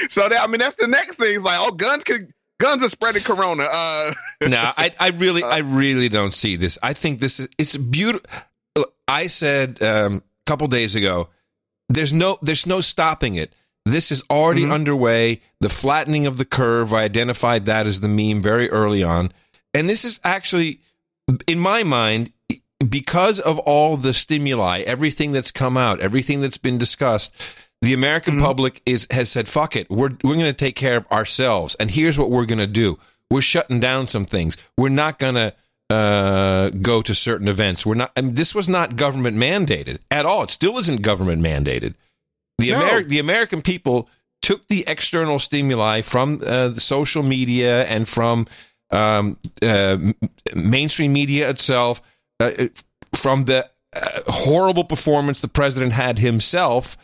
so 0.09 0.29
that 0.29 0.41
I 0.41 0.47
mean 0.47 0.61
that's 0.61 0.77
the 0.77 0.87
next 0.89 1.17
thing. 1.17 1.37
It's 1.37 1.45
like, 1.45 1.59
oh, 1.61 1.73
guns 1.73 2.05
can 2.05 2.33
guns 2.59 2.83
are 2.83 2.89
spreading 2.89 3.23
corona. 3.23 3.67
Uh 3.71 4.13
no, 4.49 4.73
I, 4.77 4.91
I 4.99 5.11
really, 5.11 5.43
I 5.43 5.59
really 5.59 6.09
don't 6.09 6.33
see 6.33 6.57
this. 6.57 6.79
I 6.83 6.93
think 6.93 7.21
this 7.21 7.41
is 7.41 7.49
it's 7.59 7.77
beautiful. 7.77 8.29
I 9.09 9.29
said 9.29 9.81
um, 9.83 10.17
a 10.17 10.23
couple 10.47 10.67
days 10.69 10.95
ago, 10.95 11.29
there's 11.89 12.13
no, 12.13 12.39
there's 12.43 12.67
no 12.67 12.81
stopping 12.81 13.37
it. 13.37 13.53
This 13.85 14.11
is 14.11 14.25
already 14.29 14.69
underway. 14.69 15.43
The 15.61 15.69
flattening 15.69 16.27
of 16.27 16.39
the 16.39 16.45
curve. 16.45 16.93
I 16.93 17.05
identified 17.05 17.67
that 17.67 17.87
as 17.87 18.01
the 18.01 18.09
meme 18.09 18.43
very 18.43 18.69
early 18.69 19.05
on, 19.05 19.33
and 19.73 19.89
this 19.89 20.05
is 20.05 20.21
actually, 20.25 20.81
in 21.47 21.61
my 21.61 21.85
mind, 21.85 22.33
because 22.87 23.39
of 23.39 23.61
all 23.61 23.97
the 23.97 24.13
stimuli, 24.13 24.81
everything 24.81 25.31
that's 25.31 25.53
come 25.53 25.77
out, 25.77 26.01
everything 26.01 26.41
that's 26.41 26.59
been 26.59 26.79
discussed. 26.79 27.35
The 27.83 27.93
American 27.93 28.39
public 28.39 28.81
is 28.87 29.07
has 29.11 29.31
said, 29.31 29.49
"Fuck 29.49 29.77
it, 29.77 29.91
we're 29.91 30.11
we're 30.25 30.35
going 30.35 30.47
to 30.47 30.53
take 30.53 30.77
care 30.77 30.97
of 30.97 31.07
ourselves." 31.13 31.75
And 31.77 31.91
here's 31.91 32.19
what 32.19 32.31
we're 32.31 32.47
going 32.47 32.59
to 32.59 32.67
do: 32.67 32.99
we're 33.31 33.43
shutting 33.43 33.81
down 33.81 34.07
some 34.07 34.25
things. 34.25 34.57
We're 34.79 34.89
not 34.89 35.19
going 35.19 35.35
to 35.35 35.55
uh, 35.91 36.71
go 36.71 37.03
to 37.03 37.15
certain 37.15 37.49
events. 37.49 37.85
We're 37.85 37.95
not. 37.97 38.13
I 38.17 38.23
mean, 38.23 38.35
this 38.35 38.55
was 38.55 38.69
not 38.69 38.97
government 38.97 39.37
mandated 39.37 39.99
at 40.11 40.25
all. 40.25 40.43
It 40.43 40.51
still 40.51 40.79
isn't 40.79 41.03
government 41.03 41.43
mandated. 41.43 41.95
The 42.59 42.73
No. 42.73 42.79
Ameri- 42.79 43.09
the 43.09 43.19
American 43.19 43.61
people 43.61 44.09
took 44.43 44.67
the 44.69 44.85
external 44.87 45.39
stimuli 45.39 46.01
from 46.01 46.41
uh, 46.45 46.69
the 46.69 46.81
social 46.81 47.23
media 47.23 47.85
and 47.85 48.09
from 48.09 48.47
um, 48.91 49.37
uh, 49.63 49.99
mainstream 50.55 51.13
media 51.13 51.51
itself, 51.51 52.01
uh, 52.41 52.51
from 53.15 53.45
the 53.45 53.67
uh, 53.95 54.01
horrible 54.27 54.85
performance 54.85 55.41
the 55.41 55.49
president 55.49 55.93
had 55.93 56.19
himself 56.19 56.97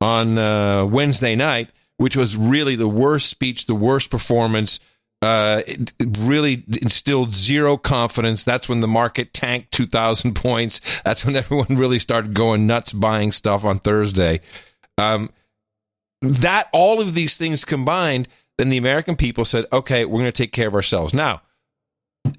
on 0.00 0.38
uh, 0.38 0.86
Wednesday 0.86 1.36
night, 1.36 1.70
which 1.96 2.16
was 2.16 2.36
really 2.36 2.76
the 2.76 2.88
worst 2.88 3.28
speech, 3.28 3.66
the 3.66 3.74
worst 3.74 4.10
performance. 4.10 4.80
Uh, 5.22 5.60
it, 5.66 5.92
really 6.20 6.64
instilled 6.80 7.34
zero 7.34 7.76
confidence. 7.76 8.42
That's 8.42 8.70
when 8.70 8.80
the 8.80 8.88
market 8.88 9.34
tanked 9.34 9.70
2,000 9.72 10.34
points. 10.34 10.80
That's 11.02 11.26
when 11.26 11.36
everyone 11.36 11.76
really 11.76 11.98
started 11.98 12.32
going 12.32 12.66
nuts 12.66 12.94
buying 12.94 13.30
stuff 13.30 13.64
on 13.64 13.80
Thursday. 13.80 14.40
Um, 14.96 15.30
that 16.22 16.68
all 16.72 17.00
of 17.00 17.14
these 17.14 17.36
things 17.36 17.66
combined, 17.66 18.28
then 18.56 18.70
the 18.70 18.78
American 18.78 19.16
people 19.16 19.44
said, 19.44 19.66
okay, 19.72 20.06
we're 20.06 20.20
going 20.20 20.24
to 20.24 20.32
take 20.32 20.52
care 20.52 20.68
of 20.68 20.74
ourselves. 20.74 21.12
Now, 21.12 21.42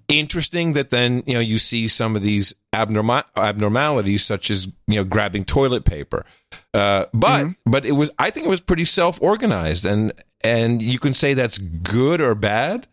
interesting 0.07 0.73
that 0.73 0.89
then 0.89 1.23
you 1.25 1.33
know 1.33 1.39
you 1.39 1.57
see 1.57 1.87
some 1.87 2.15
of 2.15 2.21
these 2.21 2.53
abnormal 2.73 3.23
abnormalities 3.37 4.23
such 4.23 4.51
as 4.51 4.67
you 4.87 4.95
know 4.95 5.03
grabbing 5.03 5.45
toilet 5.45 5.85
paper 5.85 6.25
uh, 6.73 7.05
but 7.13 7.47
but 7.65 7.85
it 7.85 7.91
was 7.91 8.11
i 8.17 8.29
think 8.29 8.45
it 8.45 8.49
was 8.49 8.61
pretty 8.61 8.85
self-organized 8.85 9.85
and 9.85 10.11
and 10.43 10.81
you 10.81 10.99
can 10.99 11.13
say 11.13 11.33
that's 11.33 11.57
good 11.57 12.21
or 12.21 12.33
bad 12.35 12.87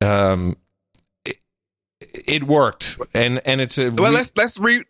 um 0.00 0.56
it, 1.24 1.38
it 2.00 2.44
worked 2.44 2.98
and 3.14 3.40
and 3.46 3.60
it's 3.60 3.78
a 3.78 3.90
well 3.90 4.12
let's 4.12 4.32
let's 4.36 4.58
re 4.58 4.82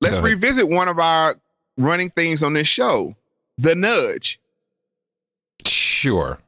let's 0.00 0.20
revisit 0.20 0.68
one 0.68 0.88
of 0.88 0.98
our 0.98 1.36
running 1.76 2.10
things 2.10 2.42
on 2.42 2.52
this 2.52 2.68
show. 2.68 3.14
The 3.58 3.74
nudge. 3.74 4.40
sure 5.66 6.38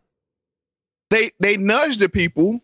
They 1.11 1.33
they 1.41 1.57
nudge 1.57 1.99
the 1.99 2.09
people, 2.09 2.61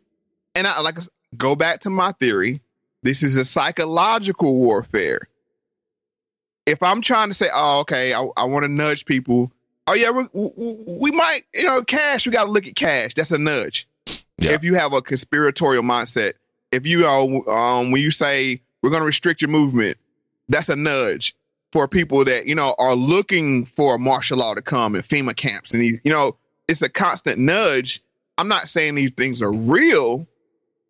and 0.55 0.67
I 0.67 0.81
like 0.81 0.99
go 1.37 1.55
back 1.57 1.81
to 1.81 1.91
my 1.91 2.13
theory. 2.13 2.61
This 3.03 3.23
is 3.23 3.37
a 3.37 3.45
psychological 3.45 4.55
warfare. 4.55 5.21
If 6.67 6.83
I'm 6.83 7.01
trying 7.01 7.29
to 7.29 7.35
say, 7.35 7.49
oh, 7.53 7.81
okay, 7.81 8.15
I, 8.15 8.27
I 8.37 8.45
want 8.45 8.65
to 8.65 8.69
nudge 8.69 9.05
people. 9.05 9.53
Oh 9.89 9.95
yeah, 9.95 10.11
we, 10.11 10.27
we, 10.33 10.77
we 10.87 11.11
might, 11.11 11.43
you 11.55 11.65
know, 11.65 11.83
cash. 11.83 12.27
We 12.27 12.33
got 12.33 12.45
to 12.45 12.51
look 12.51 12.67
at 12.67 12.77
cash. 12.77 13.15
That's 13.15 13.33
a 13.33 13.39
nudge. 13.39 13.89
If 14.39 14.65
you 14.65 14.75
have 14.75 14.93
a 14.93 15.03
conspiratorial 15.03 15.83
mindset, 15.83 16.33
if 16.73 16.87
you 16.87 17.01
know, 17.01 17.45
um, 17.47 17.91
when 17.91 18.03
you 18.03 18.11
say 18.11 18.61
we're 18.83 18.91
going 18.91 19.03
to 19.03 19.07
restrict 19.07 19.41
your 19.41 19.51
movement, 19.51 19.99
that's 20.49 20.69
a 20.69 20.77
nudge 20.77 21.37
for 21.71 21.89
people 21.89 22.25
that 22.25 22.47
you 22.47 22.55
know 22.55 22.75
are 22.79 22.95
looking 22.95 23.65
for 23.65 23.99
martial 23.99 24.39
law 24.39 24.55
to 24.55 24.63
come 24.63 24.95
and 24.95 25.05
FEMA 25.05 25.37
camps, 25.37 25.73
and 25.73 25.83
these, 25.83 26.01
you 26.05 26.11
know, 26.11 26.37
it's 26.69 26.83
a 26.83 26.89
constant 26.89 27.39
nudge. 27.39 28.03
I'm 28.39 28.49
not 28.49 28.69
saying 28.69 28.95
these 28.95 29.11
things 29.13 29.43
are 29.43 29.53
real. 29.53 30.27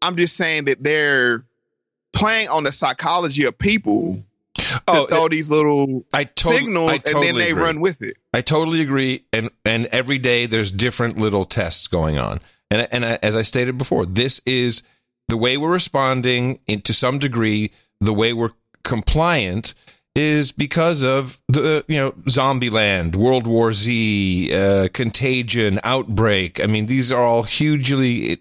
I'm 0.01 0.16
just 0.16 0.37
saying 0.37 0.64
that 0.64 0.83
they're 0.83 1.45
playing 2.12 2.49
on 2.49 2.64
the 2.64 2.73
psychology 2.73 3.45
of 3.45 3.57
people 3.57 4.23
Oh, 4.86 5.07
throw 5.07 5.28
these 5.28 5.50
little 5.50 6.05
I 6.12 6.24
tot- 6.24 6.55
signals, 6.55 6.90
I 6.90 6.94
and 6.94 7.03
then 7.05 7.12
totally 7.14 7.42
they 7.44 7.50
agree. 7.50 7.62
run 7.62 7.80
with 7.80 8.03
it. 8.03 8.16
I 8.34 8.42
totally 8.42 8.80
agree, 8.80 9.24
and 9.32 9.50
and 9.64 9.86
every 9.86 10.18
day 10.18 10.46
there's 10.46 10.70
different 10.70 11.18
little 11.18 11.44
tests 11.44 11.86
going 11.86 12.18
on, 12.18 12.40
and 12.70 12.86
and 12.92 13.05
I, 13.05 13.18
as 13.22 13.34
I 13.34 13.42
stated 13.42 13.78
before, 13.78 14.05
this 14.05 14.40
is 14.44 14.82
the 15.28 15.36
way 15.36 15.57
we're 15.57 15.72
responding 15.72 16.59
in, 16.66 16.82
to 16.82 16.92
some 16.92 17.18
degree. 17.18 17.72
The 18.00 18.12
way 18.12 18.32
we're 18.32 18.50
compliant 18.84 19.74
is 20.14 20.53
because 20.53 21.03
of 21.03 21.40
the 21.48 21.84
you 21.88 21.96
know 21.96 22.12
Zombieland, 22.28 23.16
World 23.16 23.46
War 23.46 23.72
Z, 23.72 24.53
uh, 24.53 24.88
Contagion, 24.92 25.80
Outbreak. 25.84 26.62
I 26.62 26.66
mean, 26.66 26.86
these 26.86 27.11
are 27.11 27.22
all 27.22 27.44
hugely 27.44 28.38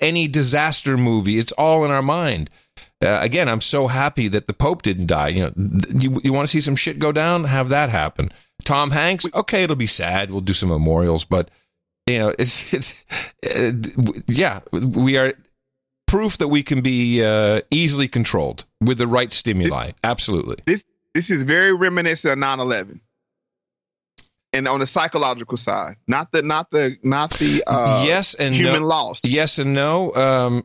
any 0.00 0.28
disaster 0.28 0.96
movie. 0.96 1.38
It's 1.38 1.52
all 1.52 1.84
in 1.84 1.90
our 1.90 2.02
mind. 2.02 2.48
Uh, 3.02 3.18
again, 3.22 3.48
I'm 3.48 3.62
so 3.62 3.86
happy 3.86 4.28
that 4.28 4.46
the 4.46 4.52
Pope 4.52 4.82
didn't 4.82 5.06
die. 5.06 5.28
You 5.28 5.42
know, 5.44 5.50
th- 5.50 6.02
you, 6.02 6.20
you 6.22 6.32
want 6.32 6.46
to 6.48 6.52
see 6.52 6.60
some 6.60 6.76
shit 6.76 6.98
go 6.98 7.12
down? 7.12 7.44
Have 7.44 7.70
that 7.70 7.88
happen. 7.88 8.30
Tom 8.64 8.90
Hanks, 8.90 9.26
okay, 9.34 9.62
it'll 9.62 9.76
be 9.76 9.86
sad. 9.86 10.30
We'll 10.30 10.42
do 10.42 10.52
some 10.52 10.68
memorials, 10.68 11.24
but 11.24 11.50
you 12.06 12.18
know, 12.18 12.34
it's 12.38 12.74
it's 12.74 13.04
uh, 13.56 13.72
yeah, 14.26 14.60
we 14.72 15.16
are 15.16 15.34
proof 16.06 16.38
that 16.38 16.48
we 16.48 16.62
can 16.62 16.82
be 16.82 17.22
uh, 17.24 17.60
easily 17.70 18.08
controlled 18.08 18.64
with 18.80 18.98
the 18.98 19.06
right 19.06 19.32
stimuli. 19.32 19.90
Absolutely. 20.04 20.56
This 20.66 20.84
this 21.14 21.30
is 21.30 21.44
very 21.44 21.72
reminiscent 21.72 22.32
of 22.32 22.38
9/11. 22.38 23.00
And 24.52 24.66
on 24.66 24.80
the 24.80 24.86
psychological 24.86 25.56
side, 25.56 25.96
not 26.08 26.32
the 26.32 26.42
not 26.42 26.70
the 26.70 26.98
not 27.02 27.30
the 27.34 27.62
uh, 27.66 28.02
yes 28.04 28.34
and 28.34 28.54
human 28.54 28.82
no, 28.82 28.88
loss. 28.88 29.22
Yes 29.24 29.58
and 29.58 29.74
no. 29.74 30.12
Um, 30.14 30.64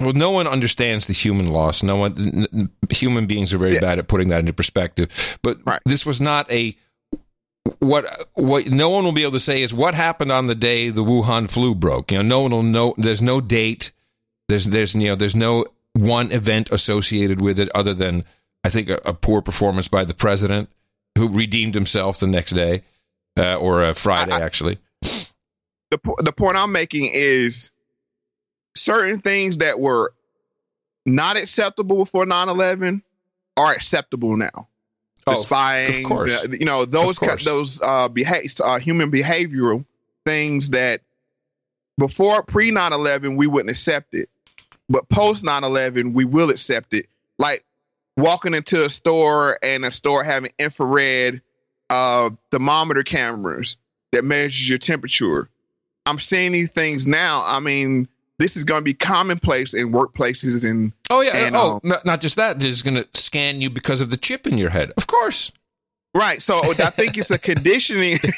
well, 0.00 0.12
no 0.12 0.30
one 0.30 0.46
understands 0.46 1.06
the 1.06 1.12
human 1.12 1.48
loss. 1.52 1.82
No 1.82 1.96
one, 1.96 2.48
n- 2.52 2.70
human 2.90 3.26
beings 3.26 3.54
are 3.54 3.58
very 3.58 3.74
Yeah. 3.74 3.80
bad 3.80 3.98
at 3.98 4.08
putting 4.08 4.28
that 4.28 4.40
into 4.40 4.52
perspective. 4.52 5.38
But 5.42 5.58
this 5.84 6.04
was 6.06 6.20
not 6.20 6.50
a 6.50 6.74
what 7.80 8.06
what 8.34 8.68
no 8.68 8.90
one 8.90 9.04
will 9.04 9.12
be 9.12 9.22
able 9.22 9.32
to 9.32 9.40
say 9.40 9.62
is 9.62 9.74
what 9.74 9.94
happened 9.94 10.30
on 10.30 10.46
the 10.46 10.54
day 10.54 10.88
the 10.90 11.02
Wuhan 11.02 11.50
flu 11.50 11.74
broke. 11.74 12.12
You 12.12 12.18
know, 12.18 12.22
no 12.22 12.40
one 12.40 12.50
will 12.52 12.62
know. 12.62 12.94
There's 12.96 13.22
no 13.22 13.40
date. 13.40 13.92
There's 14.48 14.66
there's 14.66 14.94
you 14.94 15.08
know 15.08 15.16
there's 15.16 15.34
no 15.36 15.66
one 15.94 16.30
event 16.30 16.70
associated 16.70 17.40
with 17.40 17.58
it 17.58 17.68
other 17.74 17.94
than 17.94 18.24
I 18.62 18.68
think 18.68 18.88
a, 18.90 19.00
a 19.04 19.14
poor 19.14 19.42
performance 19.42 19.88
by 19.88 20.04
the 20.04 20.14
president 20.14 20.68
who 21.18 21.28
redeemed 21.28 21.74
himself 21.74 22.20
the 22.20 22.26
next 22.26 22.52
day 22.52 22.82
uh, 23.38 23.56
or 23.56 23.82
uh, 23.82 23.92
Friday 23.94 24.32
actually. 24.34 24.78
the 25.90 25.98
the 26.18 26.32
point 26.32 26.56
I'm 26.56 26.70
making 26.72 27.06
is 27.06 27.70
certain 28.76 29.20
things 29.20 29.58
that 29.58 29.78
were 29.80 30.12
not 31.04 31.36
acceptable 31.36 31.96
before 31.96 32.24
9/11 32.26 33.02
are 33.56 33.72
acceptable 33.72 34.36
now. 34.36 34.68
the 35.24 35.32
Oh, 35.32 35.34
spying, 35.34 36.04
of 36.04 36.08
course. 36.08 36.42
the- 36.42 36.58
you 36.60 36.64
know 36.64 36.84
those 36.84 37.18
ki- 37.18 37.26
those 37.44 37.80
uh, 37.82 38.06
beha- 38.08 38.42
uh, 38.62 38.78
human 38.78 39.10
behavioral 39.10 39.84
things 40.24 40.68
that 40.70 41.00
before 41.98 42.42
pre 42.44 42.70
9-11 42.70 43.36
we 43.36 43.46
wouldn't 43.48 43.70
accept 43.70 44.14
it, 44.14 44.28
but 44.88 45.08
post 45.08 45.44
9-11 45.44 46.12
we 46.12 46.24
will 46.24 46.50
accept 46.50 46.94
it. 46.94 47.08
Like 47.38 47.64
walking 48.16 48.54
into 48.54 48.84
a 48.84 48.88
store 48.90 49.58
and 49.64 49.84
a 49.84 49.90
store 49.90 50.22
having 50.22 50.52
infrared 50.60 51.42
uh, 51.90 52.30
thermometer 52.52 53.02
cameras 53.02 53.76
that 54.12 54.24
measures 54.24 54.68
your 54.68 54.78
temperature. 54.78 55.48
I'm 56.06 56.18
seeing 56.20 56.52
these 56.52 56.70
things 56.70 57.04
now. 57.06 57.42
I 57.44 57.58
mean, 57.60 58.06
this 58.38 58.56
is 58.56 58.64
going 58.64 58.80
to 58.80 58.84
be 58.84 58.94
commonplace 58.94 59.74
in 59.74 59.92
workplaces 59.92 60.68
and 60.68 60.92
Oh 61.10 61.20
yeah. 61.22 61.36
and, 61.36 61.56
oh, 61.56 61.74
um, 61.74 61.80
not, 61.82 62.04
not 62.04 62.20
just 62.20 62.36
that. 62.36 62.60
They're 62.60 62.72
going 62.84 62.96
to 63.02 63.08
scan 63.14 63.60
you 63.60 63.70
because 63.70 64.00
of 64.00 64.10
the 64.10 64.16
chip 64.16 64.46
in 64.46 64.58
your 64.58 64.70
head. 64.70 64.92
Of 64.96 65.06
course. 65.06 65.52
Right. 66.14 66.40
So 66.40 66.58
I 66.62 66.90
think 66.90 67.18
it's 67.18 67.30
a 67.30 67.38
conditioning. 67.38 68.18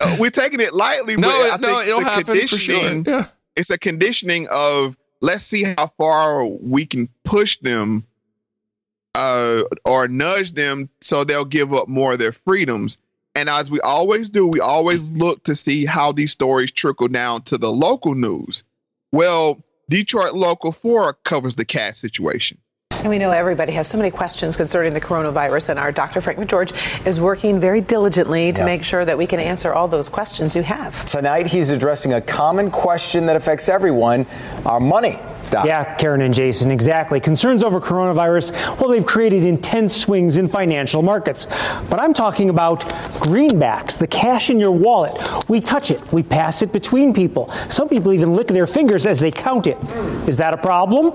Uh, 0.00 0.16
We're 0.18 0.30
taking 0.30 0.58
it 0.60 0.74
lightly, 0.74 1.16
No, 1.16 1.28
but 1.28 1.52
I 1.52 1.56
no, 1.70 1.80
it'll 1.80 2.00
it's 2.00 2.08
a 2.08 2.10
happen 2.10 2.46
for 2.48 2.58
sure. 2.58 3.02
Yeah. 3.06 3.26
It's 3.54 3.70
a 3.70 3.78
conditioning 3.78 4.48
of 4.50 4.96
let's 5.20 5.44
see 5.44 5.62
how 5.62 5.92
far 5.96 6.44
we 6.44 6.84
can 6.86 7.08
push 7.24 7.58
them 7.58 8.04
uh, 9.14 9.62
or 9.84 10.08
nudge 10.08 10.52
them 10.52 10.88
so 11.00 11.22
they'll 11.24 11.44
give 11.44 11.72
up 11.72 11.88
more 11.88 12.14
of 12.14 12.18
their 12.18 12.32
freedoms. 12.32 12.98
And 13.34 13.48
as 13.48 13.70
we 13.70 13.80
always 13.80 14.28
do, 14.28 14.46
we 14.48 14.60
always 14.60 15.10
look 15.12 15.44
to 15.44 15.54
see 15.54 15.86
how 15.86 16.12
these 16.12 16.32
stories 16.32 16.70
trickle 16.72 17.08
down 17.08 17.42
to 17.42 17.56
the 17.58 17.70
local 17.70 18.14
news. 18.14 18.62
Well, 19.12 19.62
Detroit 19.88 20.34
Local 20.34 20.72
4 20.72 21.14
covers 21.24 21.54
the 21.54 21.64
cat 21.64 21.96
situation. 21.96 22.58
And 23.02 23.10
we 23.10 23.18
know 23.18 23.32
everybody 23.32 23.72
has 23.72 23.88
so 23.88 23.98
many 23.98 24.12
questions 24.12 24.56
concerning 24.56 24.94
the 24.94 25.00
coronavirus, 25.00 25.70
and 25.70 25.78
our 25.78 25.90
Dr. 25.90 26.20
Frank 26.20 26.38
McGeorge 26.38 26.72
is 27.04 27.20
working 27.20 27.58
very 27.58 27.80
diligently 27.80 28.52
to 28.52 28.60
Yeah. 28.60 28.66
make 28.66 28.84
sure 28.84 29.04
that 29.04 29.18
we 29.18 29.26
can 29.26 29.40
answer 29.40 29.74
all 29.74 29.88
those 29.88 30.08
questions 30.08 30.54
you 30.54 30.62
have. 30.62 31.10
Tonight, 31.10 31.48
he's 31.48 31.70
addressing 31.70 32.12
a 32.12 32.20
common 32.20 32.70
question 32.70 33.26
that 33.26 33.34
affects 33.34 33.68
everyone 33.68 34.24
our 34.64 34.78
money. 34.78 35.18
Doc. 35.50 35.66
Yeah, 35.66 35.82
Karen 35.96 36.20
and 36.20 36.32
Jason, 36.32 36.70
exactly. 36.70 37.18
Concerns 37.18 37.64
over 37.64 37.80
coronavirus, 37.80 38.52
well, 38.80 38.88
they've 38.88 39.04
created 39.04 39.42
intense 39.44 39.94
swings 39.96 40.36
in 40.36 40.46
financial 40.46 41.02
markets. 41.02 41.48
But 41.90 42.00
I'm 42.00 42.14
talking 42.14 42.48
about 42.50 42.80
greenbacks, 43.18 43.98
the 43.98 44.06
cash 44.06 44.48
in 44.48 44.60
your 44.60 44.70
wallet. 44.70 45.12
We 45.48 45.60
touch 45.60 45.90
it, 45.90 46.00
we 46.12 46.22
pass 46.22 46.62
it 46.62 46.72
between 46.72 47.12
people. 47.12 47.50
Some 47.68 47.88
people 47.88 48.12
even 48.12 48.34
lick 48.34 48.46
their 48.46 48.68
fingers 48.68 49.04
as 49.06 49.18
they 49.18 49.32
count 49.32 49.66
it. 49.66 49.76
Is 50.28 50.36
that 50.36 50.54
a 50.54 50.56
problem? 50.56 51.12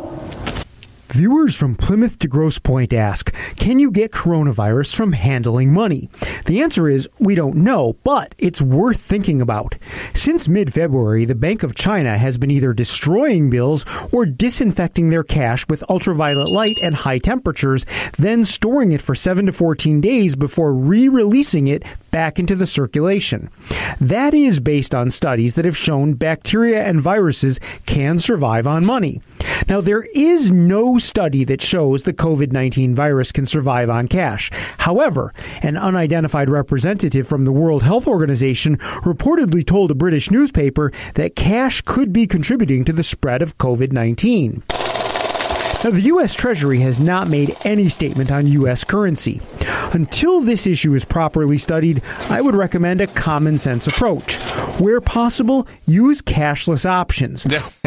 Viewers 1.09 1.55
from 1.55 1.75
Plymouth 1.75 2.19
to 2.19 2.27
Grosse 2.27 2.59
Pointe 2.59 2.91
ask, 2.91 3.33
can 3.55 3.79
you 3.79 3.91
get 3.91 4.11
coronavirus 4.11 4.93
from 4.93 5.13
handling 5.13 5.71
money? 5.71 6.09
The 6.45 6.61
answer 6.61 6.89
is 6.89 7.07
we 7.17 7.33
don't 7.33 7.55
know, 7.55 7.93
but 8.03 8.35
it's 8.37 8.61
worth 8.61 8.99
thinking 8.99 9.41
about. 9.41 9.75
Since 10.13 10.49
mid 10.49 10.73
February, 10.73 11.23
the 11.23 11.33
Bank 11.33 11.63
of 11.63 11.75
China 11.75 12.17
has 12.17 12.37
been 12.37 12.51
either 12.51 12.73
destroying 12.73 13.49
bills 13.49 13.85
or 14.11 14.25
disinfecting 14.25 15.09
their 15.09 15.23
cash 15.23 15.65
with 15.69 15.89
ultraviolet 15.89 16.49
light 16.49 16.77
and 16.83 16.93
high 16.93 17.19
temperatures, 17.19 17.85
then 18.17 18.43
storing 18.43 18.91
it 18.91 19.01
for 19.01 19.15
7 19.15 19.45
to 19.45 19.53
14 19.53 20.01
days 20.01 20.35
before 20.35 20.73
re 20.73 21.07
releasing 21.07 21.67
it 21.67 21.83
back 22.17 22.39
into 22.39 22.55
the 22.55 22.65
circulation. 22.65 23.47
That 24.01 24.33
is 24.33 24.59
based 24.59 24.95
on 24.95 25.11
studies 25.11 25.53
that 25.53 25.65
have 25.65 25.77
shown 25.77 26.15
bacteria 26.15 26.83
and 26.83 26.99
viruses 26.99 27.59
can 27.85 28.17
survive 28.17 28.65
on 28.65 28.87
money. 28.87 29.21
Now, 29.69 29.81
there 29.81 30.07
is 30.15 30.49
no 30.49 30.97
study 30.97 31.43
that 31.43 31.61
shows 31.61 32.01
the 32.01 32.13
COVID 32.13 32.51
19 32.51 32.95
virus 32.95 33.31
can 33.31 33.45
survive 33.45 33.91
on 33.91 34.07
cash. 34.07 34.49
However, 34.79 35.31
an 35.61 35.77
unidentified 35.77 36.49
representative 36.49 37.27
from 37.27 37.45
the 37.45 37.51
World 37.51 37.83
Health 37.83 38.07
Organization 38.07 38.77
reportedly 39.05 39.63
told 39.63 39.91
a 39.91 39.95
British 39.95 40.31
newspaper 40.31 40.91
that 41.13 41.35
cash 41.35 41.81
could 41.81 42.11
be 42.11 42.25
contributing 42.25 42.83
to 42.85 42.93
the 42.93 43.03
spread 43.03 43.43
of 43.43 43.59
COVID 43.59 43.91
19. 43.91 44.63
Now, 45.83 45.91
the 45.91 46.01
U.S. 46.01 46.33
Treasury 46.33 46.79
has 46.79 46.99
not 46.99 47.27
made 47.27 47.55
any 47.63 47.87
statement 47.87 48.31
on 48.31 48.47
U.S. 48.47 48.83
currency. 48.83 49.41
Until 49.93 50.41
this 50.41 50.65
issue 50.65 50.93
is 50.95 51.05
properly 51.05 51.57
studied, 51.57 52.01
I 52.29 52.41
would 52.41 52.55
recommend 52.55 52.99
a 52.99 53.07
common 53.07 53.59
sense 53.59 53.87
approach. 53.87 54.35
Where 54.79 54.99
possible, 55.01 55.67
use 55.85 56.21
cashless 56.21 56.85
options. 56.85 57.45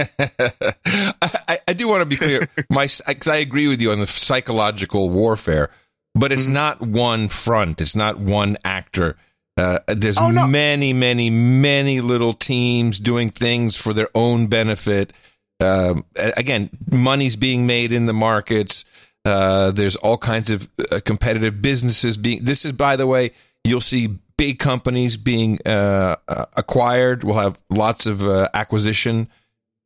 I, 1.23 1.59
I 1.67 1.73
do 1.73 1.89
want 1.89 2.03
to 2.03 2.09
be 2.09 2.17
clear, 2.17 2.49
my 2.71 2.87
because 3.07 3.29
I 3.29 3.37
agree 3.37 3.69
with 3.69 3.81
you 3.81 3.91
on 3.93 3.99
the 3.99 4.07
psychological 4.07 5.11
warfare, 5.11 5.71
but 6.15 6.33
it's 6.33 6.49
not 6.49 6.81
one 6.81 7.29
front. 7.29 7.81
It's 7.81 7.97
not 7.97 8.19
one 8.19 8.57
actor. 8.65 9.17
Uh, 9.57 9.81
there's 9.89 10.19
many, 10.19 10.93
many, 10.93 11.29
many 11.29 12.01
little 12.01 12.33
teams 12.33 12.99
doing 12.99 13.31
things 13.31 13.77
for 13.77 13.93
their 13.93 14.09
own 14.15 14.47
benefit. 14.47 15.13
Um, 15.61 16.05
a- 16.17 16.33
again, 16.37 16.71
money's 16.91 17.37
being 17.37 17.67
made 17.67 17.93
in 17.93 18.05
the 18.07 18.13
markets. 18.13 18.85
Uh, 19.25 19.71
there's 19.73 19.97
all 19.97 20.17
kinds 20.19 20.51
of 20.51 20.69
uh, 20.91 21.01
competitive 21.05 21.61
businesses 21.61 22.17
being. 22.17 22.45
This 22.45 22.65
is, 22.65 22.73
by 22.73 22.97
the 22.97 23.07
way, 23.07 23.33
you'll 23.65 23.81
see 23.83 24.09
big 24.39 24.59
companies 24.59 25.19
being 25.19 25.59
uh, 25.67 26.17
uh, 26.27 26.47
acquired. 26.57 27.25
We'll 27.25 27.37
have 27.37 27.59
lots 27.69 28.07
of 28.07 28.23
uh, 28.27 28.49
acquisition 28.55 29.29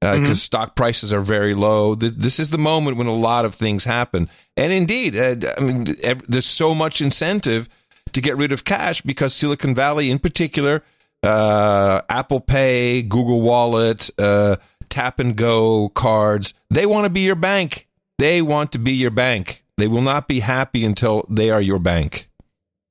because 0.00 0.20
Mm-hmm. 0.22 0.32
stock 0.34 0.76
prices 0.76 1.12
are 1.14 1.20
very 1.22 1.54
low. 1.54 1.94
Th- 1.94 2.12
This 2.12 2.38
is 2.38 2.50
the 2.50 2.58
moment 2.58 2.98
when 2.98 3.06
a 3.06 3.14
lot 3.14 3.46
of 3.46 3.54
things 3.54 3.84
happen. 3.84 4.28
And 4.54 4.70
indeed, 4.72 5.16
uh, 5.16 5.36
I 5.56 5.60
mean, 5.62 5.94
ev- 6.04 6.22
there's 6.28 6.44
so 6.46 6.74
much 6.74 7.00
incentive 7.00 7.68
to 8.12 8.20
get 8.20 8.36
rid 8.36 8.52
of 8.52 8.64
cash 8.64 9.00
because 9.00 9.34
Silicon 9.34 9.74
Valley, 9.74 10.10
in 10.10 10.18
particular, 10.18 10.82
uh, 11.22 12.02
Apple 12.10 12.40
Pay, 12.40 13.02
Google 13.02 13.40
Wallet, 13.40 14.10
uh, 14.18 14.56
Tap 14.94 15.18
and 15.18 15.36
Go 15.36 15.88
cards, 15.88 16.54
they 16.70 16.86
want 16.86 17.04
to 17.04 17.10
be 17.10 17.22
your 17.22 17.34
bank. 17.34 17.88
They 18.18 18.42
want 18.42 18.70
to 18.72 18.78
be 18.78 18.92
your 18.92 19.10
bank. 19.10 19.64
They 19.76 19.88
will 19.88 20.02
not 20.02 20.28
be 20.28 20.38
happy 20.38 20.84
until 20.84 21.26
they 21.28 21.50
are 21.50 21.60
your 21.60 21.80
bank. 21.80 22.28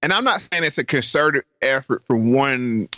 And 0.01 0.11
I'm 0.11 0.25
not 0.25 0.41
saying 0.41 0.65
it's 0.65 0.77
a 0.77 0.83
concerted 0.83 1.45
effort 1.61 2.03
for 2.05 2.17
one 2.17 2.89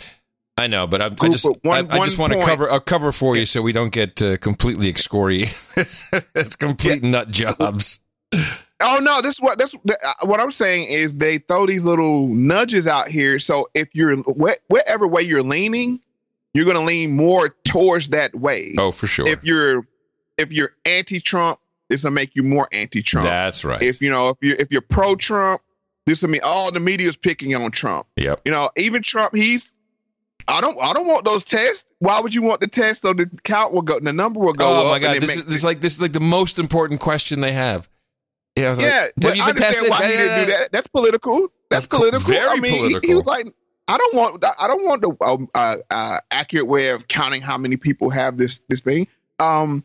I 0.58 0.66
know, 0.66 0.88
but 0.88 1.00
I, 1.00 1.06
I 1.20 1.28
just 1.28 1.44
one- 1.62 1.90
I, 1.92 1.98
I 1.98 2.04
just 2.04 2.18
want 2.18 2.32
to 2.32 2.40
cover 2.42 2.68
uh, 2.68 2.80
cover 2.80 3.12
for 3.12 3.36
you 3.36 3.44
so 3.46 3.62
we 3.62 3.70
don't 3.72 3.92
get 3.92 4.20
uh, 4.22 4.38
completely 4.38 4.88
excoriated. 4.88 5.54
it's 5.76 6.56
complete 6.56 7.04
nut 7.04 7.30
jobs. 7.30 8.00
Oh 8.80 8.98
no, 9.00 9.20
this 9.22 9.34
is 9.36 9.40
what 9.40 9.58
that's 9.58 9.74
uh, 9.74 10.12
what 10.24 10.40
I'm 10.40 10.50
saying 10.50 10.88
is 10.88 11.14
they 11.14 11.38
throw 11.38 11.64
these 11.66 11.84
little 11.84 12.26
nudges 12.28 12.88
out 12.88 13.06
here. 13.08 13.38
So 13.38 13.68
if 13.74 13.88
you're 13.94 14.16
wh- 14.22 14.58
whatever 14.68 15.06
way 15.06 15.22
you're 15.22 15.42
leaning, 15.44 16.00
you're 16.56 16.64
going 16.64 16.76
to 16.76 16.84
lean 16.84 17.14
more 17.14 17.54
towards 17.64 18.08
that 18.10 18.34
way. 18.34 18.74
Oh, 18.78 18.90
for 18.90 19.06
sure. 19.06 19.28
If 19.28 19.44
you're 19.44 19.86
if 20.38 20.52
you're 20.52 20.72
anti-Trump, 20.84 21.58
this 21.88 22.04
will 22.04 22.10
make 22.10 22.34
you 22.34 22.42
more 22.42 22.68
anti-Trump. 22.72 23.26
That's 23.26 23.64
right. 23.64 23.82
If 23.82 24.00
you 24.00 24.10
know 24.10 24.30
if 24.30 24.36
you 24.40 24.56
if 24.58 24.70
you're 24.70 24.80
pro-Trump, 24.80 25.60
this 26.06 26.22
will 26.22 26.30
mean 26.30 26.42
all 26.44 26.72
the 26.72 26.80
media's 26.80 27.16
picking 27.16 27.54
on 27.54 27.70
Trump. 27.70 28.06
Yep. 28.16 28.42
You 28.44 28.52
know, 28.52 28.70
even 28.76 29.02
Trump, 29.02 29.34
he's. 29.34 29.70
I 30.48 30.60
don't. 30.60 30.78
I 30.80 30.92
don't 30.92 31.06
want 31.06 31.24
those 31.24 31.42
tests. 31.44 31.84
Why 31.98 32.20
would 32.20 32.34
you 32.34 32.42
want 32.42 32.60
the 32.60 32.68
test 32.68 33.02
so 33.02 33.12
the 33.12 33.28
count 33.42 33.72
will 33.72 33.82
go, 33.82 33.98
the 33.98 34.12
number 34.12 34.38
will 34.38 34.52
go 34.52 34.66
oh 34.68 34.74
up? 34.74 34.84
Oh 34.84 34.88
my 34.90 34.98
god, 34.98 35.16
this 35.20 35.34
is, 35.34 35.46
this 35.46 35.56
is 35.56 35.64
like 35.64 35.80
this 35.80 35.94
is 35.94 36.00
like 36.00 36.12
the 36.12 36.20
most 36.20 36.58
important 36.58 37.00
question 37.00 37.40
they 37.40 37.52
have. 37.52 37.88
Yeah, 38.56 38.66
I 38.66 38.70
was 38.70 38.78
like, 38.78 38.86
Yeah, 38.86 39.00
have 39.00 39.36
you 39.36 39.42
I 39.42 39.52
been 39.52 39.62
understand 39.64 39.74
tested? 39.74 39.90
why 39.90 40.06
he 40.06 40.12
didn't 40.12 40.44
do 40.44 40.50
that. 40.52 40.72
That's 40.72 40.86
political. 40.86 41.48
That's 41.70 41.86
political. 41.86 42.20
very 42.20 42.48
I 42.48 42.54
mean, 42.60 43.00
he- 43.02 43.08
He, 43.08 43.14
was 43.14 43.26
like, 43.26 43.46
I 43.88 43.98
don't 43.98 44.14
want, 44.14 44.44
I 44.58 44.66
don't 44.66 44.84
want 44.84 45.02
the 45.02 45.16
um, 45.24 45.48
uh, 45.54 45.76
uh, 45.90 46.18
accurate 46.30 46.66
way 46.66 46.88
of 46.90 47.06
counting 47.08 47.40
how 47.42 47.56
many 47.56 47.76
people 47.76 48.10
have 48.10 48.36
this 48.36 48.60
this 48.68 48.80
thing. 48.80 49.06
Um, 49.38 49.84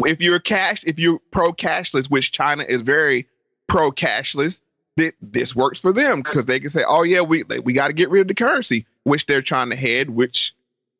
if 0.00 0.20
you're 0.20 0.40
cash, 0.40 0.82
if 0.84 0.98
you're 0.98 1.20
pro 1.30 1.52
cashless, 1.52 2.10
which 2.10 2.32
China 2.32 2.64
is 2.64 2.82
very 2.82 3.28
pro 3.68 3.92
cashless, 3.92 4.60
th- 4.96 5.14
this 5.22 5.54
works 5.54 5.78
for 5.78 5.92
them 5.92 6.22
because 6.22 6.46
they 6.46 6.58
can 6.58 6.70
say, 6.70 6.82
oh 6.86 7.04
yeah, 7.04 7.20
we 7.20 7.44
like, 7.44 7.60
we 7.64 7.72
got 7.72 7.88
to 7.88 7.92
get 7.92 8.10
rid 8.10 8.22
of 8.22 8.28
the 8.28 8.34
currency, 8.34 8.86
which 9.04 9.26
they're 9.26 9.42
trying 9.42 9.70
to 9.70 9.76
head, 9.76 10.10
which 10.10 10.54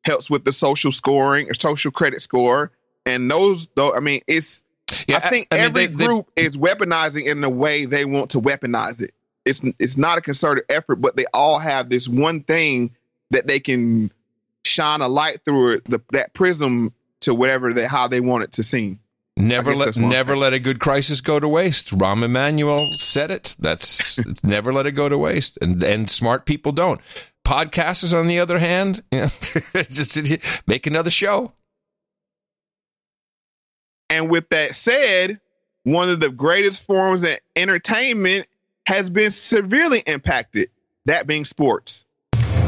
helps 0.05 0.29
with 0.29 0.45
the 0.45 0.53
social 0.53 0.91
scoring 0.91 1.49
or 1.49 1.53
social 1.53 1.91
credit 1.91 2.21
score. 2.21 2.71
And 3.05 3.29
those, 3.29 3.67
though, 3.75 3.93
I 3.93 3.99
mean, 3.99 4.21
it's. 4.27 4.63
I 5.09 5.19
think 5.19 5.47
I 5.51 5.55
mean, 5.55 5.63
every 5.65 5.87
they- 5.87 5.93
they- 5.93 6.05
group 6.05 6.29
is 6.37 6.55
weaponizing 6.55 7.25
in 7.25 7.41
the 7.41 7.49
way 7.49 7.85
they 7.85 8.05
want 8.05 8.31
to 8.31 8.39
weaponize 8.39 9.01
it. 9.01 9.11
It's 9.45 9.61
it's 9.79 9.97
not 9.97 10.17
a 10.17 10.21
concerted 10.21 10.65
effort, 10.69 10.97
but 10.97 11.15
they 11.15 11.25
all 11.33 11.59
have 11.59 11.89
this 11.89 12.07
one 12.07 12.41
thing 12.41 12.91
that 13.31 13.47
they 13.47 13.59
can 13.59 14.11
shine 14.63 15.01
a 15.01 15.07
light 15.07 15.39
through 15.43 15.73
it, 15.73 15.83
the, 15.85 16.01
that 16.11 16.33
prism 16.33 16.93
to 17.21 17.33
whatever 17.33 17.73
they 17.73 17.85
how 17.85 18.07
they 18.07 18.21
want 18.21 18.43
it 18.43 18.51
to 18.53 18.63
seem. 18.63 18.99
Never 19.35 19.75
let 19.75 19.85
that's 19.85 19.97
what 19.97 20.03
I'm 20.03 20.09
never 20.09 20.37
let 20.37 20.53
a 20.53 20.59
good 20.59 20.79
crisis 20.79 21.19
go 21.19 21.39
to 21.39 21.47
waste. 21.47 21.97
Rahm 21.97 22.23
Emanuel 22.23 22.87
said 22.91 23.31
it. 23.31 23.55
That's 23.59 24.19
it's 24.19 24.43
never 24.43 24.71
let 24.71 24.85
it 24.85 24.91
go 24.91 25.09
to 25.09 25.17
waste, 25.17 25.57
and 25.61 25.83
and 25.83 26.09
smart 26.09 26.45
people 26.45 26.71
don't. 26.71 27.01
Podcasters, 27.43 28.17
on 28.17 28.27
the 28.27 28.39
other 28.39 28.59
hand, 28.59 29.01
you 29.11 29.19
know, 29.21 29.27
just 29.73 30.67
make 30.67 30.87
another 30.87 31.09
show. 31.09 31.53
And 34.09 34.29
with 34.29 34.47
that 34.49 34.75
said, 34.75 35.41
one 35.83 36.09
of 36.09 36.19
the 36.19 36.29
greatest 36.29 36.85
forms 36.85 37.23
of 37.23 37.37
entertainment 37.55 38.47
has 38.85 39.09
been 39.09 39.31
severely 39.31 39.99
impacted, 40.05 40.69
that 41.05 41.27
being 41.27 41.45
sports. 41.45 42.05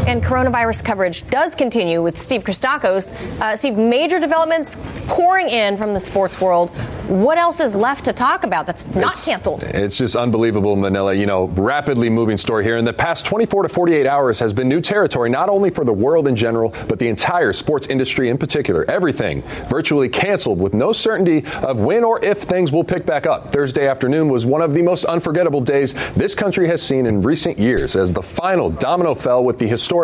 And 0.07 0.21
coronavirus 0.23 0.85
coverage 0.85 1.27
does 1.29 1.55
continue 1.55 1.99
with 2.01 2.21
Steve 2.21 2.43
Christakos. 2.43 3.11
Uh, 3.41 3.57
Steve, 3.57 3.75
major 3.75 4.19
developments 4.19 4.77
pouring 5.07 5.49
in 5.49 5.77
from 5.77 5.95
the 5.95 5.99
sports 5.99 6.39
world. 6.39 6.69
What 7.07 7.37
else 7.39 7.59
is 7.59 7.73
left 7.75 8.05
to 8.05 8.13
talk 8.13 8.43
about 8.43 8.65
that's 8.67 8.85
not 8.87 8.97
It's- 9.13 9.25
canceled? 9.25 9.63
It's 9.63 9.97
just 9.97 10.15
unbelievable, 10.15 10.75
Manila. 10.75 11.13
You 11.13 11.25
know, 11.25 11.45
rapidly 11.55 12.09
moving 12.09 12.37
story 12.37 12.63
here. 12.63 12.77
In 12.77 12.85
the 12.85 12.93
past 12.93 13.25
24 13.25 13.63
to 13.63 13.69
48 13.69 14.05
hours 14.05 14.39
has 14.39 14.53
been 14.53 14.67
new 14.67 14.79
territory, 14.81 15.29
not 15.29 15.49
only 15.49 15.69
for 15.71 15.83
the 15.83 15.93
world 15.93 16.27
in 16.27 16.35
general, 16.35 16.71
but 16.87 16.99
the 16.99 17.07
entire 17.07 17.53
sports 17.53 17.87
industry 17.87 18.29
in 18.29 18.37
particular. 18.37 18.85
Everything 18.89 19.41
virtually 19.69 20.09
canceled 20.09 20.59
with 20.59 20.73
no 20.75 20.93
certainty 20.93 21.43
of 21.63 21.79
when 21.79 22.03
or 22.03 22.23
if 22.23 22.39
things 22.39 22.71
will 22.71 22.83
pick 22.83 23.05
back 23.07 23.25
up. 23.25 23.51
Thursday 23.51 23.87
afternoon 23.87 24.29
was 24.29 24.45
one 24.45 24.61
of 24.61 24.73
the 24.75 24.81
most 24.83 25.05
unforgettable 25.05 25.61
days 25.61 25.93
this 26.15 26.35
country 26.35 26.67
has 26.67 26.81
seen 26.81 27.05
in 27.07 27.21
recent 27.21 27.57
years 27.57 27.95
as 27.95 28.13
the 28.13 28.21
final 28.21 28.69
domino 28.69 29.15
fell 29.15 29.43
with 29.43 29.57
the 29.57 29.67
historic 29.67 29.94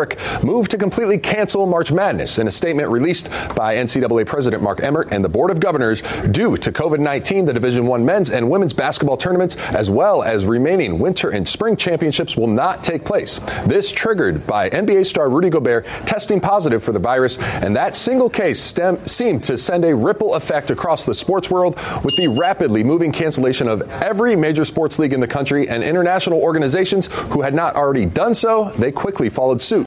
move 0.42 0.68
to 0.68 0.78
completely 0.78 1.18
cancel 1.18 1.66
March 1.66 1.92
Madness. 1.92 2.38
In 2.38 2.48
a 2.48 2.50
statement 2.50 2.88
released 2.88 3.28
by 3.54 3.76
NCAA 3.76 4.26
President 4.26 4.62
Mark 4.62 4.82
Emmert 4.82 5.08
and 5.12 5.24
the 5.24 5.28
Board 5.28 5.50
of 5.50 5.60
Governors, 5.60 6.02
due 6.30 6.56
to 6.56 6.72
COVID-19, 6.72 7.46
the 7.46 7.52
Division 7.52 7.86
One 7.86 8.04
men's 8.04 8.30
and 8.30 8.50
women's 8.50 8.72
basketball 8.72 9.16
tournaments, 9.16 9.56
as 9.56 9.90
well 9.90 10.22
as 10.22 10.46
remaining 10.46 10.98
winter 10.98 11.30
and 11.30 11.46
spring 11.46 11.76
championships, 11.76 12.36
will 12.36 12.46
not 12.46 12.82
take 12.82 13.04
place. 13.04 13.38
This 13.66 13.92
triggered 13.92 14.46
by 14.46 14.70
NBA 14.70 15.06
star 15.06 15.28
Rudy 15.28 15.50
Gobert 15.50 15.86
testing 16.06 16.40
positive 16.40 16.82
for 16.82 16.92
the 16.92 16.98
virus, 16.98 17.38
and 17.38 17.76
that 17.76 17.96
single 17.96 18.30
case 18.30 18.60
stem, 18.60 19.04
seemed 19.06 19.44
to 19.44 19.56
send 19.56 19.84
a 19.84 19.94
ripple 19.94 20.34
effect 20.34 20.70
across 20.70 21.04
the 21.04 21.14
sports 21.14 21.50
world 21.50 21.76
with 22.04 22.16
the 22.16 22.28
rapidly 22.28 22.82
moving 22.82 23.12
cancellation 23.12 23.68
of 23.68 23.82
every 24.02 24.36
major 24.36 24.64
sports 24.64 24.98
league 24.98 25.12
in 25.12 25.20
the 25.20 25.26
country 25.26 25.68
and 25.68 25.82
international 25.82 26.40
organizations 26.40 27.06
who 27.06 27.42
had 27.42 27.54
not 27.54 27.76
already 27.76 28.06
done 28.06 28.34
so. 28.34 28.70
They 28.78 28.92
quickly 28.92 29.28
followed 29.28 29.62
suit. 29.62 29.81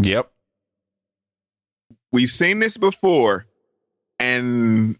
Yep. 0.00 0.30
We've 2.12 2.30
seen 2.30 2.58
this 2.60 2.76
before, 2.76 3.46
and 4.18 4.96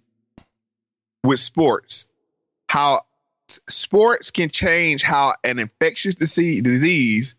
with 1.22 1.40
sports, 1.40 2.06
how 2.68 3.02
sports 3.68 4.30
can 4.30 4.48
change 4.48 5.02
how 5.02 5.34
an 5.44 5.58
infectious 5.58 6.14
disease, 6.16 6.62
disease 6.62 7.34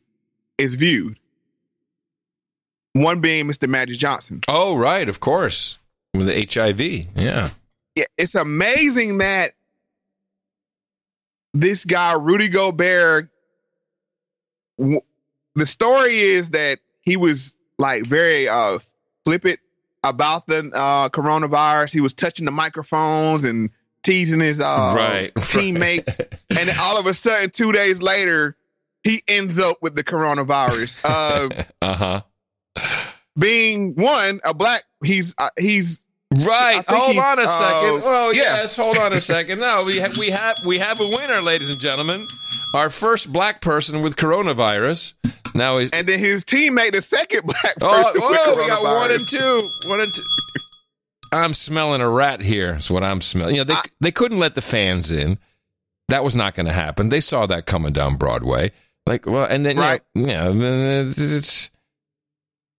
is 0.58 0.76
viewed. 0.76 1.20
One 2.94 3.20
being 3.20 3.46
Mr. 3.48 3.68
Magic 3.68 3.98
Johnson. 3.98 4.40
Oh, 4.48 4.78
right, 4.78 5.10
of 5.10 5.20
course. 5.20 5.78
With 6.14 6.28
the 6.28 6.48
HIV. 6.50 6.80
Yeah. 7.22 7.50
Yeah, 7.96 8.06
it's 8.18 8.36
amazing 8.36 9.18
that 9.18 9.52
this 11.54 11.84
guy 11.84 12.14
Rudy 12.14 12.48
Gobert. 12.48 13.30
w- 14.78 15.02
The 15.56 15.66
story 15.66 16.20
is 16.20 16.52
that 16.52 16.80
he 17.06 17.18
was 17.18 17.56
like 17.78 18.04
very 18.06 18.48
uh 18.50 18.80
flippant 19.24 19.60
about 20.04 20.48
the 20.48 20.70
uh 20.74 21.10
coronavirus. 21.10 21.94
He 21.94 22.02
was 22.02 22.14
touching 22.14 22.46
the 22.46 22.52
microphones 22.52 23.44
and 23.44 23.70
teasing 24.04 24.40
his 24.40 24.60
uh 24.60 24.94
Right, 24.96 25.32
right. 25.36 25.46
teammates, 25.46 26.20
and 26.58 26.70
all 26.80 26.98
of 27.00 27.06
a 27.08 27.14
sudden, 27.14 27.50
two 27.52 27.72
days 27.72 28.02
later, 28.02 28.56
he 29.04 29.24
ends 29.28 29.60
up 29.60 29.78
with 29.82 29.96
the 29.96 30.04
coronavirus. 30.04 31.02
Uh, 31.04 31.64
Uh 31.82 31.94
huh. 31.96 32.22
being 33.38 33.96
one 33.96 34.40
a 34.44 34.54
black, 34.54 34.84
he's 35.04 35.34
uh, 35.38 35.50
he's 35.58 36.05
Right. 36.34 36.84
Hold 36.88 37.18
on 37.18 37.40
a 37.40 37.48
second. 37.48 38.02
uh, 38.02 38.02
oh 38.04 38.32
yeah. 38.36 38.42
yes. 38.56 38.76
Hold 38.76 38.98
on 38.98 39.14
a 39.14 39.20
second. 39.34 39.60
No, 39.60 39.84
we 39.86 40.00
have 40.00 40.18
we 40.18 40.30
have 40.32 40.56
we 40.68 40.78
have 40.80 41.00
a 41.00 41.08
winner, 41.08 41.42
ladies 41.42 41.70
and 41.70 41.80
gentlemen. 41.80 42.26
Our 42.74 42.90
first 42.90 43.32
black 43.32 43.62
person 43.62 44.02
with 44.02 44.16
coronavirus. 44.18 45.14
Now 45.54 45.78
he's 45.78 45.92
and 45.92 46.08
then 46.08 46.20
his 46.20 46.44
teammate, 46.44 46.92
the 46.92 47.02
second 47.02 47.44
black 47.46 47.76
person. 47.78 47.80
oh, 47.82 48.12
whoa, 48.16 48.62
we 48.62 48.68
got 48.68 48.84
one 48.84 49.12
and 49.12 49.22
two. 49.28 49.62
One 49.88 50.02
and 50.02 50.14
two. 50.14 50.24
I'm 51.32 51.54
smelling 51.54 52.02
a 52.02 52.10
rat 52.10 52.42
here. 52.42 52.76
Is 52.76 52.92
what 52.92 53.04
I'm 53.04 53.22
smelling. 53.22 53.56
You 53.56 53.62
know, 53.62 53.66
they 53.66 53.76
they 54.02 54.12
couldn't 54.12 54.40
let 54.40 54.56
the 54.56 54.62
fans 54.62 55.12
in. 55.12 55.38
That 56.10 56.24
was 56.24 56.36
not 56.36 56.54
going 56.54 56.68
to 56.68 56.74
happen. 56.74 57.10
They 57.10 57.20
saw 57.20 57.46
that 57.48 57.66
coming 57.66 57.94
down 57.94 58.16
Broadway. 58.18 58.72
Like, 59.08 59.26
well, 59.26 59.46
and 59.46 59.66
then 59.66 59.78
Right. 59.78 60.02
yeah, 60.14 60.50
yeah, 60.50 61.02
it's, 61.02 61.20
it's, 61.20 61.72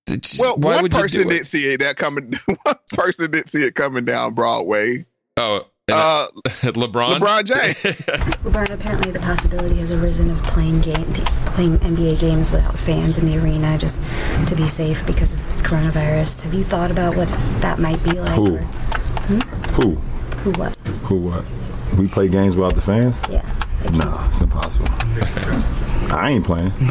it's 0.09 0.39
Well, 0.39 0.57
why 0.57 0.75
one 0.75 0.83
would 0.85 0.93
you 0.95 1.01
person 1.01 1.23
do 1.25 1.29
didn't 1.31 1.47
see 1.47 1.67
it 1.73 1.81
that 1.81 1.97
coming. 1.97 2.35
One 2.63 2.77
person 2.91 3.31
didn't 3.31 3.49
see 3.49 3.63
it 3.63 3.75
coming 3.75 4.05
down 4.05 4.35
Broadway. 4.35 5.05
Oh, 5.37 5.67
Uh, 5.89 6.29
LeBron. 6.47 7.19
LeBron 7.21 7.45
James. 7.47 7.83
LeBron, 8.43 8.71
apparently 8.71 9.13
the 9.13 9.21
possibility 9.21 9.77
has 9.77 9.93
arisen 9.93 10.31
of 10.31 10.43
playing 10.45 10.81
game, 10.81 11.05
playing 11.55 11.79
NBA 11.79 12.19
games 12.21 12.51
without 12.51 12.79
fans 12.79 13.19
in 13.19 13.27
the 13.27 13.39
arena 13.39 13.79
just 13.79 14.01
to 14.49 14.55
be 14.57 14.67
safe 14.67 15.07
because 15.07 15.33
of 15.35 15.41
coronavirus. 15.63 16.43
Have 16.43 16.55
you 16.55 16.65
thought 16.65 16.91
about 16.91 17.17
what 17.17 17.29
that 17.61 17.79
might 17.79 18.03
be 18.03 18.19
like? 18.19 18.35
Who? 18.35 18.57
or- 18.57 18.61
Who? 19.77 19.95
Who 20.43 20.51
what? 20.61 20.77
Who 21.05 21.17
what? 21.21 21.45
We 21.97 22.09
play 22.09 22.29
games 22.29 22.57
without 22.57 22.75
the 22.75 22.81
fans? 22.81 23.23
Yeah. 23.31 23.45
Nah, 23.93 24.29
it's 24.29 24.41
impossible. 24.41 24.89
I 26.11 26.31
ain't 26.31 26.45
playing. 26.45 26.73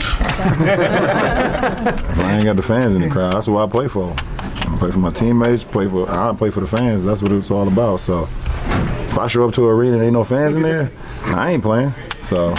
If 0.57 2.19
I 2.19 2.37
ain't 2.37 2.45
got 2.45 2.55
the 2.55 2.61
fans 2.61 2.95
in 2.95 3.01
the 3.01 3.09
crowd. 3.09 3.33
That's 3.33 3.47
what 3.47 3.67
I 3.67 3.71
play 3.71 3.87
for. 3.87 4.13
I 4.17 4.75
play 4.79 4.91
for 4.91 4.99
my 4.99 5.11
teammates. 5.11 5.63
Play 5.63 5.87
for 5.87 6.09
I 6.09 6.33
play 6.35 6.49
for 6.49 6.59
the 6.61 6.67
fans. 6.67 7.03
That's 7.05 7.21
what 7.21 7.31
it's 7.31 7.51
all 7.51 7.67
about. 7.67 7.97
So 7.99 8.23
if 8.23 9.17
I 9.17 9.27
show 9.27 9.47
up 9.47 9.53
to 9.55 9.65
an 9.69 9.75
arena 9.75 9.97
and 9.97 10.05
ain't 10.05 10.13
no 10.13 10.23
fans 10.23 10.55
in 10.55 10.61
there, 10.61 10.91
I 11.25 11.51
ain't 11.51 11.63
playing. 11.63 11.93
So 12.21 12.53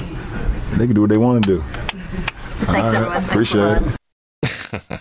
they 0.77 0.87
can 0.87 0.95
do 0.95 1.03
what 1.03 1.11
they 1.11 1.17
want 1.17 1.45
to 1.45 1.57
do. 1.57 1.63
Thanks, 1.63 2.69
All 2.69 2.75
right, 2.75 2.95
everyone. 2.95 3.25
Appreciate 3.25 3.63
lot. 3.63 3.83
it. 3.83 5.01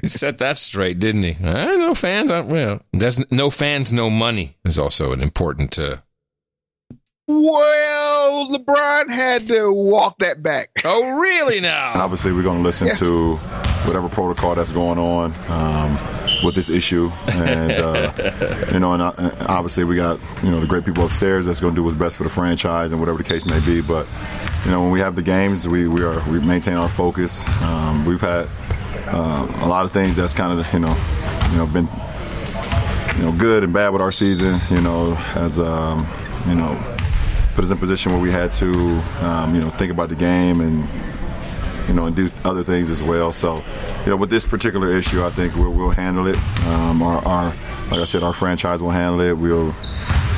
he 0.02 0.08
set 0.08 0.38
that 0.38 0.56
straight, 0.58 0.98
didn't 0.98 1.22
he? 1.22 1.36
No 1.42 1.94
fans. 1.94 2.30
Well, 2.30 2.80
there's 2.92 3.30
no 3.30 3.50
fans, 3.50 3.92
no 3.92 4.10
money 4.10 4.56
is 4.64 4.78
also 4.78 5.12
an 5.12 5.20
important. 5.20 5.78
Uh, 5.78 5.96
Well, 7.26 8.50
LeBron 8.50 9.08
had 9.08 9.46
to 9.46 9.72
walk 9.72 10.18
that 10.18 10.42
back. 10.42 10.68
Oh, 10.84 11.18
really? 11.18 11.60
Now, 11.60 11.92
Obviously, 11.94 12.32
we're 12.32 12.42
going 12.42 12.58
to 12.58 12.64
listen 12.64 12.88
Yeah. 12.88 12.94
to 12.94 13.36
whatever 13.86 14.08
protocol 14.08 14.54
that's 14.54 14.72
going 14.72 14.98
on 14.98 15.32
um, 15.48 15.98
with 16.44 16.54
this 16.54 16.68
issue, 16.70 17.10
and 17.32 17.72
uh, 17.72 18.68
you 18.72 18.78
know, 18.78 18.92
and, 18.92 19.02
uh, 19.02 19.12
and 19.18 19.32
obviously 19.46 19.84
we 19.84 19.96
got 19.96 20.18
you 20.42 20.50
know 20.50 20.60
the 20.60 20.66
great 20.66 20.84
people 20.84 21.04
upstairs 21.04 21.46
that's 21.46 21.60
going 21.60 21.74
to 21.74 21.78
do 21.78 21.82
what's 21.82 21.96
best 21.96 22.16
for 22.16 22.24
the 22.24 22.30
franchise 22.30 22.92
and 22.92 23.00
whatever 23.00 23.18
the 23.18 23.24
case 23.24 23.44
may 23.46 23.60
be. 23.60 23.80
But 23.80 24.06
you 24.64 24.70
know, 24.70 24.82
when 24.82 24.90
we 24.90 25.00
have 25.00 25.16
the 25.16 25.22
games, 25.22 25.66
we 25.68 25.86
we 25.88 26.02
are 26.02 26.22
we 26.30 26.40
maintain 26.40 26.74
our 26.74 26.88
focus. 26.88 27.46
Um, 27.62 28.04
we've 28.04 28.20
had 28.20 28.48
uh, 29.08 29.46
a 29.62 29.66
lot 29.68 29.84
of 29.86 29.92
things 29.92 30.16
that's 30.16 30.34
kind 30.34 30.58
of 30.58 30.72
you 30.72 30.78
know 30.80 30.96
you 31.52 31.56
know 31.58 31.66
been 31.66 31.88
you 33.18 33.22
know 33.24 33.32
good 33.38 33.64
and 33.64 33.72
bad 33.72 33.90
with 33.90 34.00
our 34.02 34.12
season. 34.12 34.60
You 34.70 34.80
know, 34.80 35.14
as 35.34 35.58
um, 35.60 36.06
you 36.48 36.54
know 36.54 36.72
put 37.54 37.64
us 37.64 37.70
in 37.70 37.76
a 37.76 37.80
position 37.80 38.12
where 38.12 38.20
we 38.20 38.30
had 38.30 38.52
to, 38.52 38.72
um, 39.22 39.54
you 39.54 39.60
know, 39.60 39.70
think 39.70 39.90
about 39.92 40.08
the 40.08 40.14
game 40.16 40.60
and, 40.60 40.88
you 41.88 41.94
know, 41.94 42.06
and 42.06 42.16
do 42.16 42.28
other 42.44 42.62
things 42.62 42.90
as 42.90 43.02
well. 43.02 43.32
So, 43.32 43.62
you 44.04 44.10
know, 44.10 44.16
with 44.16 44.30
this 44.30 44.44
particular 44.44 44.90
issue, 44.90 45.24
I 45.24 45.30
think 45.30 45.54
we'll, 45.54 45.72
we'll 45.72 45.90
handle 45.90 46.26
it. 46.26 46.36
Um, 46.66 47.02
our, 47.02 47.24
our, 47.26 47.46
like 47.90 48.00
I 48.00 48.04
said, 48.04 48.22
our 48.22 48.32
franchise 48.32 48.82
will 48.82 48.90
handle 48.90 49.20
it. 49.20 49.32
We'll 49.36 49.74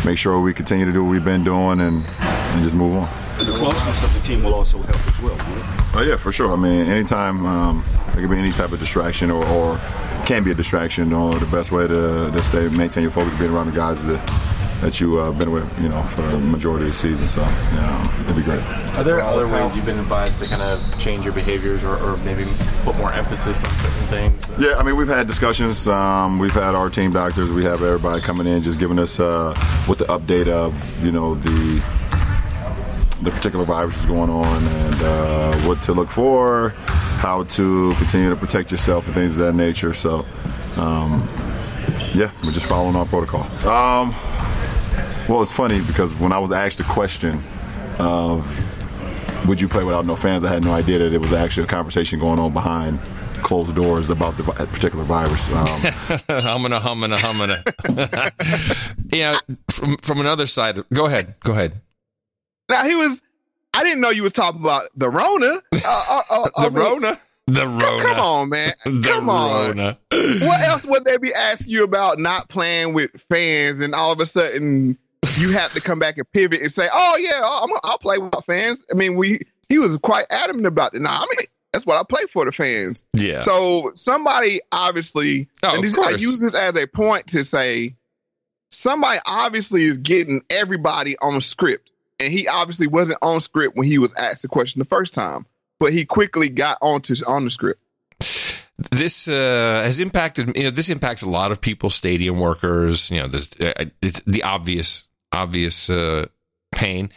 make 0.04 0.18
sure 0.18 0.40
we 0.40 0.52
continue 0.52 0.84
to 0.84 0.92
do 0.92 1.02
what 1.04 1.10
we've 1.10 1.24
been 1.24 1.44
doing 1.44 1.80
and, 1.80 2.04
and 2.20 2.62
just 2.62 2.76
move 2.76 2.96
on. 2.96 3.08
The 3.38 3.52
closeness 3.54 4.02
of 4.02 4.14
the 4.14 4.20
team 4.20 4.42
will 4.42 4.54
also 4.54 4.78
help 4.78 5.06
as 5.08 5.20
well. 5.20 5.36
right? 5.36 5.92
Oh 5.94 6.02
yeah, 6.02 6.16
for 6.16 6.32
sure. 6.32 6.52
I 6.52 6.56
mean, 6.56 6.86
anytime 6.86 7.44
um, 7.44 7.84
there 8.12 8.22
can 8.22 8.30
be 8.30 8.38
any 8.38 8.52
type 8.52 8.72
of 8.72 8.80
distraction 8.80 9.30
or, 9.30 9.44
or 9.46 9.78
can 10.24 10.42
be 10.42 10.50
a 10.50 10.54
distraction, 10.54 11.12
or 11.12 11.34
the 11.38 11.46
best 11.46 11.70
way 11.70 11.86
to, 11.86 12.30
to 12.32 12.42
stay 12.42 12.68
maintain 12.68 13.02
your 13.02 13.12
focus 13.12 13.34
being 13.38 13.50
around 13.52 13.66
the 13.66 13.76
guys 13.76 14.04
that 14.06 14.18
that 14.81 15.01
you 15.01 15.18
uh, 15.18 15.33
been 15.33 15.51
with, 15.51 15.66
you 15.81 15.89
know, 15.89 16.03
for 16.03 16.22
the 16.22 16.39
majority 16.39 16.85
of 16.85 16.91
the 16.91 16.97
season. 16.97 17.27
So 17.27 17.41
yeah, 17.41 18.24
it'd 18.24 18.37
be 18.37 18.43
great. 18.43 18.61
Are 18.97 19.05
there 19.05 19.20
other 19.20 19.49
ways 19.49 19.74
you've 19.74 19.87
been 19.87 19.99
advised 19.99 20.41
to 20.43 20.47
kind 20.49 20.62
of 20.62 20.99
change 20.99 21.24
your 21.24 21.33
behaviors 21.33 21.85
or, 21.85 21.97
or 21.97 22.16
maybe 22.18 22.45
put 22.85 22.97
more 22.97 23.12
emphasis 23.12 23.64
on 23.64 23.70
certain 23.77 24.07
things? 24.09 24.51
Yeah, 24.59 24.77
I 24.77 24.83
mean, 24.83 24.97
we've 24.97 25.09
had 25.09 25.27
discussions. 25.27 25.89
Um, 25.89 26.39
we've 26.39 26.53
had 26.53 26.74
our 26.74 26.91
team 26.91 27.12
doctors. 27.12 27.53
We 27.53 27.64
have 27.64 27.83
everybody 27.83 28.20
coming 28.20 28.47
in, 28.47 28.62
just 28.62 28.79
giving 28.79 28.99
us 28.99 29.18
uh, 29.18 29.55
what 29.87 29.99
the 29.99 30.07
update 30.07 30.49
of, 30.49 31.05
you 31.05 31.12
know, 31.12 31.35
the 31.35 31.83
the 33.22 33.31
particular 33.31 33.64
virus 33.64 34.01
is 34.01 34.07
going 34.07 34.29
on 34.29 34.62
and 34.62 35.03
uh, 35.03 35.57
what 35.61 35.81
to 35.81 35.95
look 35.95 36.11
for, 36.11 36.70
how 37.16 37.45
to 37.45 37.93
continue 37.95 38.29
to 38.29 38.37
protect 38.37 38.70
yourself 38.70 39.07
and 39.07 39.14
things 39.14 39.39
of 39.39 39.47
that 39.47 39.55
nature. 39.55 39.95
So, 39.95 40.27
um, 40.77 41.27
yeah, 42.14 42.31
we're 42.45 42.53
just 42.53 42.66
following 42.66 42.95
our 42.95 43.07
protocol. 43.07 43.43
Um, 43.66 44.14
well, 45.29 45.43
it's 45.43 45.53
funny 45.53 45.81
because 45.81 46.14
when 46.16 46.33
I 46.33 46.39
was 46.39 46.53
asked 46.53 46.79
the 46.79 46.85
question 46.85 47.43
of 47.99 48.72
would 49.47 49.61
you 49.61 49.68
play 49.68 49.85
without 49.85 50.07
no 50.07 50.16
fans, 50.16 50.45
I 50.45 50.53
had 50.53 50.64
no 50.64 50.72
idea 50.72 50.99
that 50.99 51.12
it 51.12 51.20
was 51.20 51.33
actually 51.33 51.64
a 51.64 51.68
conversation 51.68 52.18
going 52.18 52.39
on 52.39 52.53
behind 52.53 52.99
closed 53.43 53.77
doors 53.77 54.11
about 54.11 54.37
the 54.37 54.43
particular 54.43 55.05
virus. 55.05 55.49
Um, 55.49 55.66
humana, 56.43 56.81
humana, 56.81 57.18
humana. 57.18 57.62
yeah, 59.12 59.39
from 59.70 59.97
from 59.99 60.20
another 60.20 60.47
side. 60.47 60.79
Go 60.93 61.07
ahead. 61.07 61.35
Go 61.41 61.53
ahead. 61.53 61.81
Now 62.68 62.85
he 62.85 62.95
was 62.95 63.22
I 63.74 63.85
didn't 63.85 64.01
know 64.01 64.11
you 64.11 64.22
was 64.22 64.33
talking 64.33 64.61
about 64.61 64.89
the 64.97 65.09
Rona. 65.09 65.61
Uh, 65.74 66.05
uh, 66.11 66.22
uh, 66.31 66.49
I 66.57 66.64
the 66.64 66.70
mean, 66.70 66.85
Rona. 66.85 67.16
The 67.47 67.66
Rona. 67.66 68.03
Come 68.03 68.20
on, 68.20 68.49
man. 68.49 68.72
The 68.85 69.03
Come 69.05 69.29
on. 69.29 69.66
Rona. 69.77 69.99
what 70.11 70.61
else 70.62 70.85
would 70.87 71.05
they 71.05 71.16
be 71.18 71.33
asking 71.33 71.70
you 71.70 71.85
about 71.85 72.18
not 72.18 72.49
playing 72.49 72.95
with 72.95 73.11
fans 73.29 73.81
and 73.81 73.95
all 73.95 74.11
of 74.11 74.18
a 74.18 74.27
sudden 74.27 74.99
you 75.39 75.53
have 75.53 75.72
to 75.72 75.81
come 75.81 75.99
back 75.99 76.18
and 76.18 76.31
pivot 76.33 76.61
and 76.61 76.72
say, 76.72 76.89
"Oh 76.93 77.16
yeah, 77.20 77.41
I'm, 77.43 77.70
I'll 77.85 77.99
play 77.99 78.18
without 78.18 78.45
fans." 78.45 78.85
I 78.91 78.95
mean, 78.95 79.16
we 79.16 79.41
he 79.68 79.79
was 79.79 79.97
quite 79.99 80.27
adamant 80.31 80.66
about 80.66 80.95
it. 80.95 81.03
Now, 81.03 81.18
I 81.18 81.27
mean, 81.37 81.47
that's 81.72 81.85
what 81.87 81.99
I 81.99 82.03
play 82.09 82.22
for 82.31 82.45
the 82.45 82.53
fans. 82.53 83.05
Yeah. 83.12 83.41
So 83.41 83.93
somebody 83.95 84.61
obviously, 84.72 85.49
Oh, 85.62 85.74
and 85.74 85.85
this, 85.85 85.99
I 85.99 86.11
use 86.11 86.41
this 86.41 86.55
as 86.55 86.77
a 86.83 86.87
point 86.87 87.27
to 87.29 87.45
say 87.45 87.95
somebody 88.70 89.18
obviously 89.27 89.83
is 89.85 89.99
getting 89.99 90.43
everybody 90.51 91.16
on 91.18 91.41
script, 91.41 91.91
and 92.20 92.33
he 92.33 92.49
obviously 92.49 92.87
wasn't 92.87 93.18
on 93.22 93.41
script 93.41 93.77
when 93.77 93.87
he 93.87 93.99
was 93.99 94.14
asked 94.16 94.43
the 94.43 94.49
question 94.49 94.79
the 94.79 94.85
first 94.85 95.14
time, 95.14 95.47
but 95.79 95.93
he 95.93 96.05
quickly 96.05 96.49
got 96.49 96.79
onto 96.81 97.14
on 97.27 97.45
the 97.45 97.51
script. 97.51 97.81
this 98.93 99.27
uh, 99.29 99.83
has 99.85 100.01
impacted 100.01 100.57
you 100.57 100.64
know 100.64 100.70
this 100.70 100.91
impacts 100.91 101.22
a 101.22 101.29
lot 101.31 101.51
of 101.51 101.61
people 101.62 101.89
stadium 101.89 102.39
workers 102.39 103.11
you 103.11 103.18
know 103.18 103.27
this 103.27 103.59
uh, 103.59 103.72
it's 104.03 104.20
the 104.27 104.43
obvious 104.43 105.05
obvious 105.33 105.91
uh, 105.91 106.27
pain 106.74 107.11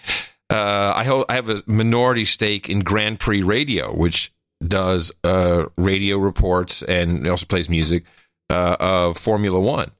uh, 0.51 0.93
I, 0.95 1.03
ho- 1.03 1.25
I 1.29 1.33
have 1.33 1.49
a 1.49 1.63
minority 1.67 2.25
stake 2.25 2.69
in 2.69 2.79
Grand 2.79 3.19
Prix 3.19 3.41
Radio 3.41 3.93
which 3.95 4.31
does 4.65 5.11
uh, 5.23 5.65
radio 5.77 6.17
reports 6.17 6.81
and 6.83 7.27
also 7.27 7.45
plays 7.45 7.69
music 7.69 8.03
uh, 8.49 8.75
of 8.79 9.17
Formula 9.17 9.59
One 9.59 9.91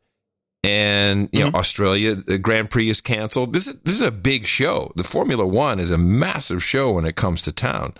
and 0.64 1.30
you 1.32 1.44
know 1.44 1.52
Australia 1.54 2.16
the 2.16 2.38
Grand 2.38 2.70
Prix 2.70 2.90
is 2.90 3.02
canceled 3.02 3.54
this 3.54 3.68
is 3.68 3.80
this 3.82 3.96
is 3.96 4.02
a 4.02 4.12
big 4.12 4.46
show 4.46 4.92
the 4.96 5.04
Formula 5.04 5.46
One 5.46 5.80
is 5.80 5.92
a 5.92 5.98
massive 5.98 6.62
show 6.64 6.92
when 6.92 7.06
it 7.06 7.16
comes 7.16 7.42
to 7.44 7.52
town 7.52 7.94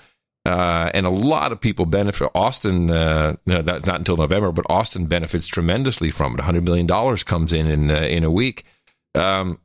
uh, 0.46 0.90
and 0.94 1.06
a 1.06 1.10
lot 1.10 1.52
of 1.52 1.60
people 1.60 1.86
benefit. 1.86 2.30
Austin, 2.34 2.90
uh, 2.90 3.36
no, 3.46 3.62
that's 3.62 3.86
not 3.86 4.00
until 4.00 4.18
November, 4.18 4.52
but 4.52 4.66
Austin 4.70 5.06
benefits 5.06 5.48
tremendously 5.48 6.10
from 6.10 6.34
it. 6.34 6.40
$100 6.40 6.66
million 6.66 6.88
comes 7.18 7.54
in 7.54 7.68
in, 7.68 7.92
uh, 7.92 7.96
in 8.02 8.24
a 8.24 8.32
week. 8.32 8.64
Um, 9.14 9.60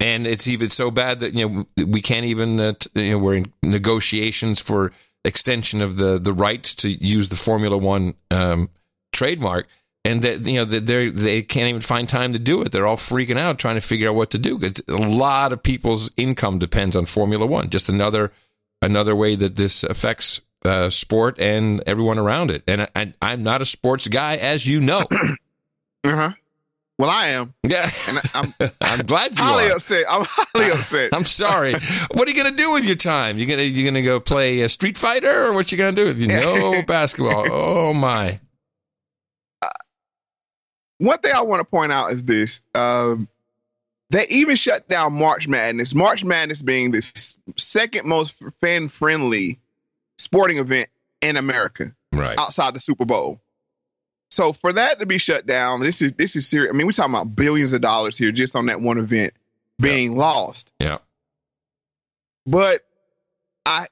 and 0.00 0.26
it's 0.26 0.48
even 0.48 0.70
so 0.70 0.90
bad 0.90 1.20
that, 1.20 1.34
you 1.34 1.48
know, 1.48 1.66
we 1.86 2.00
can't 2.00 2.26
even, 2.26 2.60
uh, 2.60 2.72
t- 2.78 3.06
you 3.06 3.12
know, 3.12 3.18
we're 3.18 3.36
in 3.36 3.52
negotiations 3.62 4.60
for 4.60 4.92
extension 5.24 5.82
of 5.82 5.96
the, 5.96 6.18
the 6.18 6.32
rights 6.32 6.74
to 6.76 6.88
use 6.88 7.28
the 7.28 7.36
Formula 7.36 7.76
One 7.76 8.14
um, 8.30 8.70
trademark. 9.12 9.68
And 10.04 10.22
that, 10.22 10.46
you 10.46 10.54
know, 10.54 10.64
that 10.64 10.86
they 10.86 11.08
they 11.10 11.42
can't 11.42 11.68
even 11.68 11.80
find 11.82 12.08
time 12.08 12.32
to 12.32 12.38
do 12.38 12.62
it. 12.62 12.70
They're 12.72 12.86
all 12.86 12.96
freaking 12.96 13.36
out 13.36 13.58
trying 13.58 13.74
to 13.74 13.80
figure 13.80 14.08
out 14.08 14.14
what 14.14 14.30
to 14.30 14.38
do. 14.38 14.58
It's 14.62 14.80
a 14.88 14.94
lot 14.96 15.52
of 15.52 15.62
people's 15.62 16.10
income 16.16 16.58
depends 16.58 16.96
on 16.96 17.04
Formula 17.04 17.44
One. 17.44 17.68
Just 17.68 17.88
another 17.90 18.32
another 18.80 19.14
way 19.14 19.34
that 19.34 19.56
this 19.56 19.82
affects 19.84 20.40
uh, 20.64 20.88
sport 20.88 21.38
and 21.38 21.82
everyone 21.84 22.18
around 22.18 22.50
it. 22.50 22.62
And 22.66 22.88
I, 22.94 23.12
I'm 23.20 23.42
not 23.42 23.60
a 23.60 23.64
sports 23.66 24.08
guy, 24.08 24.36
as 24.36 24.66
you 24.66 24.80
know. 24.80 25.06
Uh 26.04 26.14
huh. 26.14 26.32
Well, 26.98 27.10
I 27.10 27.28
am. 27.28 27.54
Yeah, 27.62 27.88
and 28.08 28.20
I'm 28.34 28.52
I'm 28.80 29.06
glad 29.06 29.38
you 29.38 29.42
highly 29.42 29.70
are. 29.70 29.76
upset. 29.76 30.04
I'm 30.08 30.24
highly 30.28 30.70
upset. 30.78 31.14
I'm 31.14 31.24
sorry. 31.24 31.74
What 32.12 32.26
are 32.26 32.30
you 32.30 32.36
gonna 32.36 32.56
do 32.56 32.72
with 32.72 32.86
your 32.86 32.96
time? 32.96 33.38
You 33.38 33.46
gonna 33.46 33.62
you 33.62 33.84
gonna 33.84 34.02
go 34.02 34.18
play 34.18 34.60
a 34.62 34.68
Street 34.68 34.96
Fighter, 34.98 35.46
or 35.46 35.52
what 35.52 35.70
you 35.70 35.78
gonna 35.78 35.94
do? 35.94 36.12
You 36.12 36.26
know 36.26 36.82
basketball. 36.86 37.46
Oh 37.52 37.94
my. 37.94 38.40
One 40.98 41.18
thing 41.18 41.32
I 41.34 41.42
want 41.42 41.60
to 41.60 41.64
point 41.64 41.92
out 41.92 42.10
is 42.12 42.24
this: 42.24 42.60
um, 42.74 43.28
they 44.10 44.26
even 44.26 44.56
shut 44.56 44.88
down 44.88 45.12
March 45.12 45.46
Madness. 45.46 45.94
March 45.94 46.24
Madness 46.24 46.62
being 46.62 46.90
the 46.90 47.36
second 47.56 48.08
most 48.08 48.34
fan 48.60 48.88
friendly 48.88 49.60
sporting 50.18 50.58
event 50.58 50.88
in 51.20 51.36
America, 51.36 51.94
right 52.12 52.36
outside 52.36 52.74
the 52.74 52.80
Super 52.80 53.04
Bowl. 53.04 53.40
So 54.30 54.52
for 54.52 54.72
that 54.72 55.00
to 55.00 55.06
be 55.06 55.18
shut 55.18 55.46
down, 55.46 55.80
this 55.80 56.02
is 56.02 56.12
this 56.14 56.36
is 56.36 56.46
serious. 56.46 56.70
I 56.72 56.76
mean, 56.76 56.86
we're 56.86 56.92
talking 56.92 57.14
about 57.14 57.34
billions 57.34 57.72
of 57.72 57.80
dollars 57.80 58.18
here 58.18 58.30
just 58.32 58.54
on 58.54 58.66
that 58.66 58.80
one 58.80 58.98
event 58.98 59.32
being 59.80 60.16
lost. 60.16 60.70
Yeah. 60.80 60.98
But 62.46 62.84
I, 63.66 63.86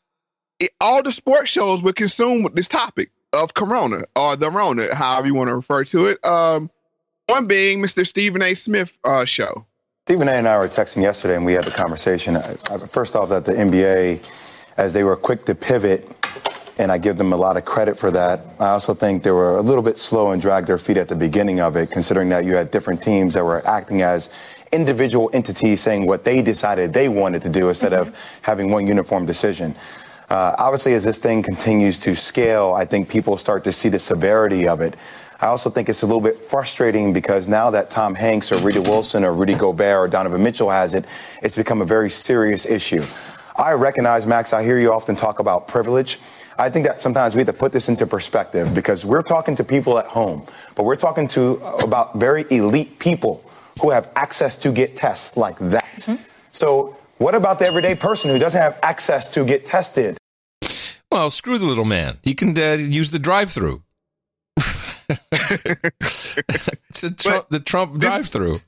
it, 0.60 0.70
all 0.80 1.02
the 1.02 1.12
sports 1.12 1.50
shows 1.50 1.82
would 1.82 1.96
consume 1.96 2.48
this 2.54 2.68
topic 2.68 3.10
of 3.32 3.54
Corona 3.54 4.02
or 4.14 4.36
the 4.36 4.50
Rona, 4.50 4.94
however 4.94 5.26
you 5.26 5.34
want 5.34 5.48
to 5.48 5.54
refer 5.54 5.84
to 5.84 6.06
it. 6.06 6.24
Um, 6.24 6.70
one 7.26 7.46
being 7.46 7.80
Mr. 7.82 8.06
Stephen 8.06 8.40
A. 8.42 8.54
Smith 8.54 8.96
uh, 9.04 9.24
show. 9.24 9.66
Stephen 10.06 10.28
A. 10.28 10.32
and 10.32 10.46
I 10.46 10.56
were 10.58 10.68
texting 10.68 11.02
yesterday, 11.02 11.34
and 11.36 11.44
we 11.44 11.52
had 11.54 11.64
the 11.64 11.70
conversation. 11.72 12.36
I- 12.36 12.56
I- 12.70 12.78
First 12.78 13.16
off, 13.16 13.28
that 13.30 13.44
the 13.44 13.52
NBA, 13.52 14.24
as 14.76 14.92
they 14.92 15.02
were 15.02 15.16
quick 15.16 15.44
to 15.46 15.54
pivot, 15.54 16.08
and 16.78 16.92
I 16.92 16.98
give 16.98 17.16
them 17.16 17.32
a 17.32 17.36
lot 17.36 17.56
of 17.56 17.64
credit 17.64 17.98
for 17.98 18.10
that. 18.10 18.40
I 18.60 18.68
also 18.68 18.92
think 18.92 19.22
they 19.22 19.30
were 19.30 19.56
a 19.56 19.62
little 19.62 19.82
bit 19.82 19.98
slow 19.98 20.32
and 20.32 20.42
dragged 20.42 20.66
their 20.66 20.78
feet 20.78 20.96
at 20.96 21.08
the 21.08 21.16
beginning 21.16 21.60
of 21.60 21.76
it, 21.76 21.90
considering 21.90 22.28
that 22.30 22.44
you 22.44 22.54
had 22.54 22.70
different 22.70 23.02
teams 23.02 23.34
that 23.34 23.44
were 23.44 23.66
acting 23.66 24.02
as 24.02 24.32
individual 24.72 25.30
entities 25.32 25.80
saying 25.80 26.06
what 26.06 26.24
they 26.24 26.42
decided 26.42 26.92
they 26.92 27.08
wanted 27.08 27.42
to 27.42 27.48
do 27.48 27.68
instead 27.68 27.92
of 27.92 28.16
having 28.42 28.70
one 28.70 28.86
uniform 28.86 29.24
decision. 29.24 29.74
Uh, 30.28 30.54
obviously, 30.58 30.92
as 30.94 31.04
this 31.04 31.18
thing 31.18 31.42
continues 31.42 32.00
to 32.00 32.14
scale, 32.14 32.74
I 32.74 32.84
think 32.84 33.08
people 33.08 33.36
start 33.36 33.64
to 33.64 33.72
see 33.72 33.88
the 33.88 33.98
severity 33.98 34.66
of 34.66 34.80
it. 34.80 34.96
I 35.40 35.46
also 35.46 35.70
think 35.70 35.88
it's 35.88 36.02
a 36.02 36.06
little 36.06 36.20
bit 36.20 36.36
frustrating 36.36 37.12
because 37.12 37.46
now 37.46 37.70
that 37.70 37.90
Tom 37.90 38.14
Hanks 38.14 38.50
or 38.50 38.56
Rita 38.64 38.80
Wilson 38.80 39.22
or 39.22 39.34
Rudy 39.34 39.54
Gobert 39.54 39.98
or 39.98 40.08
Donovan 40.08 40.42
Mitchell 40.42 40.70
has 40.70 40.94
it, 40.94 41.04
it's 41.42 41.56
become 41.56 41.80
a 41.80 41.84
very 41.84 42.10
serious 42.10 42.66
issue. 42.66 43.04
I 43.54 43.72
recognize, 43.72 44.26
Max, 44.26 44.52
I 44.52 44.64
hear 44.64 44.78
you 44.78 44.92
often 44.92 45.14
talk 45.14 45.38
about 45.38 45.68
privilege. 45.68 46.18
I 46.58 46.70
think 46.70 46.86
that 46.86 47.00
sometimes 47.00 47.34
we 47.34 47.40
have 47.40 47.46
to 47.46 47.52
put 47.52 47.72
this 47.72 47.88
into 47.88 48.06
perspective 48.06 48.74
because 48.74 49.04
we're 49.04 49.22
talking 49.22 49.56
to 49.56 49.64
people 49.64 49.98
at 49.98 50.06
home, 50.06 50.46
but 50.74 50.84
we're 50.84 50.96
talking 50.96 51.28
to 51.28 51.56
about 51.82 52.18
very 52.18 52.46
elite 52.50 52.98
people 52.98 53.48
who 53.80 53.90
have 53.90 54.10
access 54.16 54.56
to 54.58 54.72
get 54.72 54.96
tests 54.96 55.36
like 55.36 55.58
that. 55.58 56.18
So, 56.52 56.96
what 57.18 57.34
about 57.34 57.58
the 57.58 57.66
everyday 57.66 57.94
person 57.94 58.30
who 58.30 58.38
doesn't 58.38 58.60
have 58.60 58.78
access 58.82 59.32
to 59.34 59.44
get 59.44 59.66
tested? 59.66 60.16
Well, 61.10 61.30
screw 61.30 61.58
the 61.58 61.66
little 61.66 61.84
man. 61.84 62.18
He 62.22 62.34
can 62.34 62.58
uh, 62.58 62.74
use 62.74 63.10
the 63.10 63.18
drive-through. 63.18 63.82
it's 65.32 66.36
a 67.04 67.14
Trump, 67.14 67.48
the 67.50 67.60
Trump 67.60 67.98
drive-through. 67.98 68.58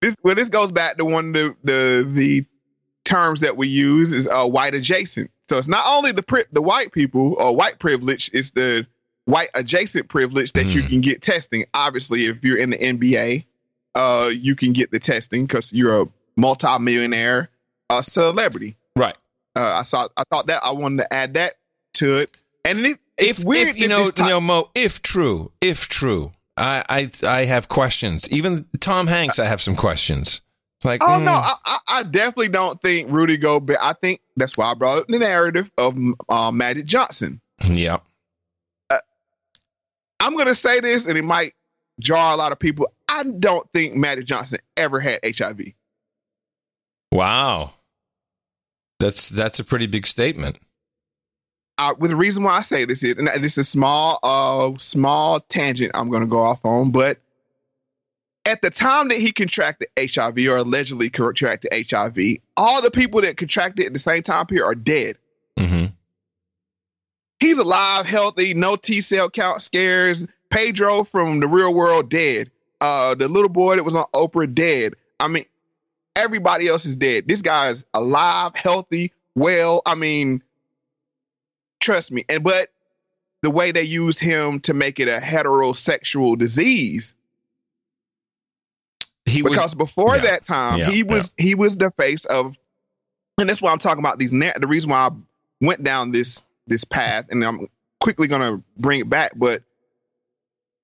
This 0.00 0.16
well, 0.24 0.34
this 0.34 0.48
goes 0.48 0.72
back 0.72 0.96
to 0.96 1.04
one 1.04 1.28
of 1.28 1.34
the 1.34 1.56
the, 1.62 2.10
the 2.12 2.46
terms 3.04 3.40
that 3.40 3.56
we 3.56 3.68
use 3.68 4.12
is 4.12 4.28
uh, 4.28 4.46
white 4.46 4.74
adjacent. 4.74 5.30
So 5.52 5.58
it's 5.58 5.68
not 5.68 5.84
only 5.86 6.12
the 6.12 6.22
pri- 6.22 6.46
the 6.50 6.62
white 6.62 6.92
people 6.92 7.34
or 7.34 7.54
white 7.54 7.78
privilege, 7.78 8.30
it's 8.32 8.52
the 8.52 8.86
white 9.26 9.50
adjacent 9.54 10.08
privilege 10.08 10.54
that 10.54 10.64
you 10.64 10.82
can 10.82 11.02
get 11.02 11.20
testing. 11.20 11.66
Obviously, 11.74 12.24
if 12.24 12.42
you're 12.42 12.56
in 12.56 12.70
the 12.70 12.78
NBA, 12.78 13.44
uh, 13.94 14.30
you 14.32 14.56
can 14.56 14.72
get 14.72 14.92
the 14.92 14.98
testing 14.98 15.44
because 15.44 15.70
you're 15.70 16.04
a 16.04 16.08
multimillionaire 16.38 17.50
uh, 17.90 18.00
celebrity. 18.00 18.78
Right. 18.96 19.14
Uh, 19.54 19.74
I 19.80 19.82
saw. 19.82 20.08
I 20.16 20.22
thought 20.30 20.46
that 20.46 20.62
I 20.64 20.72
wanted 20.72 21.02
to 21.02 21.12
add 21.12 21.34
that 21.34 21.56
to 21.96 22.20
it. 22.20 22.34
And 22.64 22.78
it, 22.86 22.98
it's 23.18 23.40
if, 23.40 23.44
weird. 23.44 23.68
if 23.68 23.78
you 23.78 23.88
know, 23.88 24.08
you 24.16 24.24
know, 24.24 24.40
Mo, 24.40 24.70
if 24.74 25.02
true, 25.02 25.52
if 25.60 25.86
true, 25.86 26.32
I, 26.56 26.82
I, 26.88 27.10
I 27.28 27.44
have 27.44 27.68
questions. 27.68 28.26
Even 28.30 28.64
Tom 28.80 29.06
Hanks, 29.06 29.38
I 29.38 29.44
have 29.44 29.60
some 29.60 29.76
questions. 29.76 30.40
It's 30.82 30.84
like, 30.84 31.00
Oh 31.04 31.20
mm, 31.20 31.24
no, 31.24 31.30
I, 31.32 31.78
I, 31.86 32.02
definitely 32.02 32.48
don't 32.48 32.82
think 32.82 33.08
Rudy 33.08 33.36
Gobert. 33.36 33.76
I 33.80 33.92
think 33.92 34.20
that's 34.36 34.56
why 34.56 34.66
I 34.66 34.74
brought 34.74 34.98
up 34.98 35.06
the 35.06 35.16
narrative 35.16 35.70
of 35.78 35.96
uh, 36.28 36.50
Magic 36.50 36.86
Johnson. 36.86 37.40
yeah, 37.62 37.98
I'm 40.18 40.34
gonna 40.34 40.56
say 40.56 40.80
this, 40.80 41.06
and 41.06 41.16
it 41.16 41.22
might 41.22 41.52
jar 42.00 42.34
a 42.34 42.36
lot 42.36 42.50
of 42.50 42.58
people. 42.58 42.92
I 43.08 43.22
don't 43.22 43.64
think 43.72 43.94
Magic 43.94 44.24
Johnson 44.24 44.58
ever 44.76 44.98
had 44.98 45.20
HIV. 45.24 45.66
wow, 47.12 47.70
that's 48.98 49.28
that's 49.28 49.60
a 49.60 49.64
pretty 49.64 49.86
big 49.86 50.04
statement. 50.04 50.58
Uh, 51.78 51.94
with 51.96 52.10
the 52.10 52.16
reason 52.16 52.42
why 52.42 52.58
I 52.58 52.62
say 52.62 52.86
this 52.86 53.04
is, 53.04 53.18
and 53.18 53.28
this 53.28 53.52
is 53.52 53.58
a 53.58 53.64
small, 53.64 54.18
uh, 54.24 54.76
small 54.78 55.38
tangent 55.38 55.92
I'm 55.94 56.10
gonna 56.10 56.26
go 56.26 56.38
off 56.38 56.64
on, 56.64 56.90
but 56.90 57.18
at 58.44 58.62
the 58.62 58.70
time 58.70 59.08
that 59.08 59.18
he 59.18 59.32
contracted 59.32 59.88
HIV 59.98 60.38
or 60.48 60.56
allegedly 60.56 61.10
contracted 61.10 61.72
HIV, 61.90 62.38
all 62.56 62.82
the 62.82 62.90
people 62.90 63.20
that 63.20 63.36
contracted 63.36 63.86
at 63.86 63.92
the 63.92 63.98
same 63.98 64.22
time 64.22 64.46
period 64.46 64.66
are 64.66 64.74
dead. 64.74 65.16
Mm-hmm. 65.58 65.86
He's 67.40 67.58
alive, 67.58 68.06
healthy, 68.06 68.54
no 68.54 68.76
T 68.76 69.00
cell 69.00 69.28
count 69.28 69.62
scares. 69.62 70.26
Pedro 70.50 71.02
from 71.02 71.40
the 71.40 71.48
real 71.48 71.72
world 71.72 72.10
dead. 72.10 72.50
Uh, 72.80 73.14
the 73.14 73.28
little 73.28 73.48
boy 73.48 73.76
that 73.76 73.84
was 73.84 73.96
on 73.96 74.04
Oprah 74.14 74.52
dead. 74.52 74.94
I 75.18 75.28
mean, 75.28 75.44
everybody 76.16 76.68
else 76.68 76.84
is 76.84 76.96
dead. 76.96 77.26
This 77.26 77.42
guy's 77.42 77.84
alive, 77.94 78.54
healthy, 78.54 79.12
well. 79.34 79.82
I 79.86 79.94
mean, 79.94 80.42
trust 81.80 82.12
me. 82.12 82.24
And 82.28 82.44
but 82.44 82.70
the 83.42 83.50
way 83.50 83.72
they 83.72 83.82
used 83.82 84.20
him 84.20 84.60
to 84.60 84.74
make 84.74 85.00
it 85.00 85.08
a 85.08 85.18
heterosexual 85.18 86.36
disease. 86.36 87.14
He 89.24 89.42
because 89.42 89.56
was- 89.56 89.74
before 89.74 90.16
yeah, 90.16 90.22
that 90.22 90.44
time, 90.44 90.78
yeah, 90.78 90.90
he 90.90 91.02
was 91.02 91.32
he 91.36 91.54
was 91.54 91.76
the 91.76 91.90
face 91.92 92.24
of 92.24 92.56
and 93.38 93.48
that's 93.48 93.62
why 93.62 93.72
I'm 93.72 93.78
talking 93.78 94.00
about 94.00 94.18
these. 94.18 94.30
The 94.30 94.66
reason 94.68 94.90
why 94.90 95.08
I 95.08 95.10
went 95.60 95.82
down 95.82 96.10
this 96.10 96.42
this 96.66 96.84
path, 96.84 97.26
and 97.30 97.44
I'm 97.44 97.68
quickly 98.00 98.28
going 98.28 98.42
to 98.42 98.62
bring 98.78 99.00
it 99.00 99.08
back. 99.08 99.32
But 99.36 99.62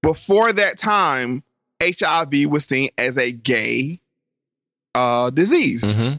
before 0.02 0.52
that 0.52 0.78
time, 0.78 1.42
HIV 1.82 2.46
was 2.48 2.64
seen 2.64 2.90
as 2.98 3.18
a 3.18 3.32
gay 3.32 4.00
uh, 4.94 5.30
disease. 5.30 5.84
Mm-hmm. 5.84 6.16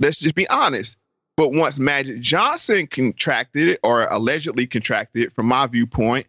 Let's 0.00 0.20
just 0.20 0.34
be 0.34 0.48
honest. 0.48 0.96
But 1.36 1.52
once 1.52 1.78
Magic 1.78 2.20
Johnson 2.20 2.86
contracted 2.86 3.68
it, 3.68 3.80
or 3.82 4.06
allegedly 4.06 4.66
contracted 4.66 5.24
it, 5.24 5.34
from 5.34 5.46
my 5.46 5.66
viewpoint, 5.66 6.26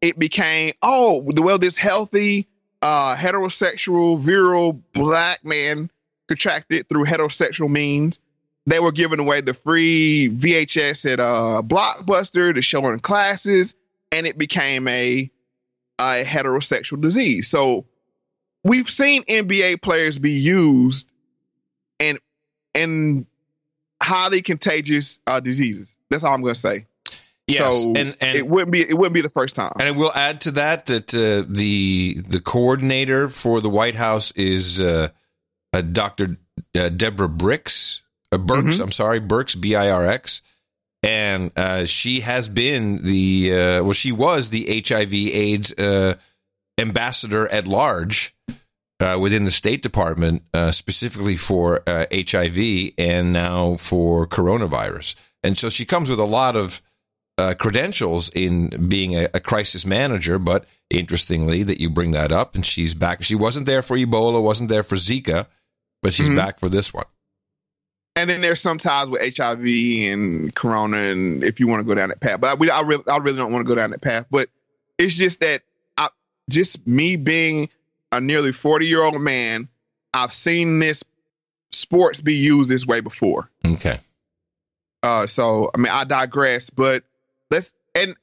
it 0.00 0.18
became 0.18 0.74
oh 0.82 1.24
well, 1.26 1.58
this 1.58 1.76
healthy 1.76 2.46
uh, 2.84 3.16
heterosexual 3.16 4.18
virile 4.18 4.74
black 4.92 5.42
man 5.42 5.90
contracted 6.28 6.86
through 6.88 7.06
heterosexual 7.06 7.70
means. 7.70 8.18
They 8.66 8.78
were 8.78 8.92
giving 8.92 9.20
away 9.20 9.40
the 9.40 9.54
free 9.54 10.30
VHS 10.30 11.10
at 11.10 11.18
uh, 11.18 11.62
Blockbuster 11.64 12.54
to 12.54 12.60
show 12.60 12.86
in 12.90 13.00
classes, 13.00 13.74
and 14.12 14.26
it 14.26 14.36
became 14.36 14.86
a, 14.86 15.30
a 15.98 16.24
heterosexual 16.24 17.00
disease. 17.00 17.48
So 17.48 17.86
we've 18.64 18.88
seen 18.88 19.24
NBA 19.24 19.80
players 19.80 20.18
be 20.18 20.32
used 20.32 21.10
in 21.98 22.18
in 22.74 23.26
highly 24.02 24.42
contagious 24.42 25.20
uh, 25.26 25.40
diseaes. 25.40 25.96
That's 26.10 26.22
all 26.22 26.34
I'm 26.34 26.42
going 26.42 26.54
to 26.54 26.60
say. 26.60 26.86
Yes, 27.46 27.82
so 27.82 27.92
and- 27.94 28.16
and- 28.20 28.38
it 28.38 28.46
wouldn't 28.46 28.70
be 28.72 28.80
it 28.80 28.94
wouldn't 28.94 29.14
be 29.14 29.20
the 29.20 29.28
first 29.30 29.54
time. 29.54 29.72
And 29.78 29.88
I 29.88 29.90
will 29.92 30.12
add 30.14 30.40
to 30.42 30.50
that 30.52 30.86
that 30.86 31.14
uh, 31.14 31.44
the 31.48 32.14
the 32.26 32.40
coordinator 32.40 33.28
for 33.28 33.60
the 33.60 33.68
White 33.70 33.94
House 33.96 34.30
is 34.32 34.80
uh, 34.80 35.08
uh, 35.72 35.82
Dr. 35.82 36.38
Uh, 36.74 36.88
Deborah 36.88 37.28
Bricks, 37.28 38.02
uh, 38.32 38.38
Birx. 38.38 38.80
I'm 38.80 38.90
sorry, 38.92 39.20
Birx, 39.20 39.60
B 39.60 39.74
I 39.74 39.90
R 39.90 40.06
X, 40.06 40.40
and 41.02 41.50
uh, 41.56 41.84
she 41.84 42.20
has 42.20 42.48
been 42.48 43.02
the 43.02 43.52
uh, 43.52 43.82
well, 43.84 43.92
she 43.92 44.10
was 44.12 44.48
the 44.50 44.82
HIV/AIDS 44.86 45.72
uh, 45.78 46.14
ambassador 46.78 47.46
at 47.52 47.66
large 47.68 48.34
uh, 49.00 49.18
within 49.20 49.44
the 49.44 49.50
State 49.50 49.82
Department, 49.82 50.42
uh, 50.54 50.70
specifically 50.70 51.36
for 51.36 51.82
uh, 51.86 52.06
HIV 52.10 52.92
and 52.96 53.32
now 53.32 53.74
for 53.74 54.26
coronavirus. 54.26 55.16
And 55.42 55.58
so 55.58 55.68
she 55.68 55.84
comes 55.84 56.08
with 56.08 56.18
a 56.20 56.24
lot 56.24 56.56
of 56.56 56.80
uh, 57.38 57.54
credentials 57.58 58.28
in 58.30 58.68
being 58.88 59.14
a, 59.16 59.28
a 59.34 59.40
crisis 59.40 59.84
manager. 59.86 60.38
But 60.38 60.66
interestingly, 60.90 61.62
that 61.64 61.80
you 61.80 61.90
bring 61.90 62.12
that 62.12 62.30
up, 62.32 62.54
and 62.54 62.64
she's 62.64 62.94
back. 62.94 63.22
She 63.22 63.34
wasn't 63.34 63.66
there 63.66 63.82
for 63.82 63.96
Ebola, 63.96 64.42
wasn't 64.42 64.68
there 64.70 64.82
for 64.82 64.96
Zika, 64.96 65.46
but 66.02 66.12
she's 66.12 66.30
Mhm. 66.30 66.36
back 66.36 66.58
for 66.58 66.68
this 66.68 66.92
one. 66.94 67.04
and 68.16 68.30
then 68.30 68.40
there's 68.42 68.60
some 68.60 68.78
ties 68.78 69.08
with 69.08 69.20
HIV 69.36 69.66
and 70.12 70.54
Corona, 70.54 70.98
and 70.98 71.42
if 71.42 71.58
you 71.58 71.66
want 71.66 71.80
to 71.80 71.84
go 71.84 71.96
down 71.96 72.10
that 72.10 72.20
path, 72.20 72.40
but 72.40 72.50
I, 72.50 72.54
we, 72.54 72.70
I 72.70 72.80
really, 72.82 73.02
I 73.10 73.16
really 73.16 73.36
don't 73.36 73.52
want 73.52 73.66
to 73.66 73.68
go 73.68 73.74
down 73.74 73.90
that 73.90 74.02
path. 74.02 74.26
But 74.30 74.48
it's 74.98 75.16
just 75.16 75.40
that, 75.40 75.62
I, 75.96 76.08
just 76.48 76.86
me 76.86 77.16
being 77.16 77.68
a 78.12 78.20
nearly 78.20 78.52
40 78.52 78.86
year 78.86 79.02
old 79.02 79.20
man, 79.20 79.68
I've 80.12 80.32
seen 80.32 80.78
this 80.78 81.02
sports 81.72 82.20
be 82.20 82.34
used 82.34 82.70
this 82.70 82.86
way 82.86 83.00
before. 83.00 83.50
Okay. 83.66 83.98
Uh, 85.02 85.26
so 85.26 85.72
I 85.74 85.78
mean, 85.78 85.90
I 85.92 86.04
digress, 86.04 86.70
but 86.70 87.02
let's 87.50 87.74
and 87.94 88.14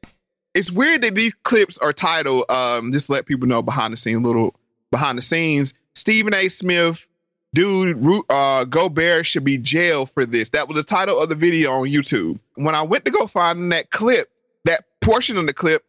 it's 0.53 0.71
weird 0.71 1.01
that 1.01 1.15
these 1.15 1.33
clips 1.43 1.77
are 1.77 1.93
titled. 1.93 2.45
Um, 2.49 2.91
just 2.91 3.09
let 3.09 3.25
people 3.25 3.47
know 3.47 3.61
behind 3.61 3.93
the 3.93 3.97
scenes, 3.97 4.21
little 4.21 4.55
behind 4.91 5.17
the 5.17 5.21
scenes. 5.21 5.73
Stephen 5.93 6.33
A. 6.33 6.49
Smith, 6.49 7.05
dude, 7.53 8.03
uh, 8.29 8.65
Gobert 8.65 9.25
should 9.25 9.43
be 9.43 9.57
jailed 9.57 10.09
for 10.11 10.25
this. 10.25 10.49
That 10.49 10.67
was 10.67 10.77
the 10.77 10.83
title 10.83 11.19
of 11.19 11.29
the 11.29 11.35
video 11.35 11.71
on 11.71 11.87
YouTube. 11.87 12.39
When 12.55 12.75
I 12.75 12.81
went 12.81 13.05
to 13.05 13.11
go 13.11 13.27
find 13.27 13.71
that 13.71 13.91
clip, 13.91 14.29
that 14.65 14.83
portion 14.99 15.37
of 15.37 15.47
the 15.47 15.53
clip, 15.53 15.83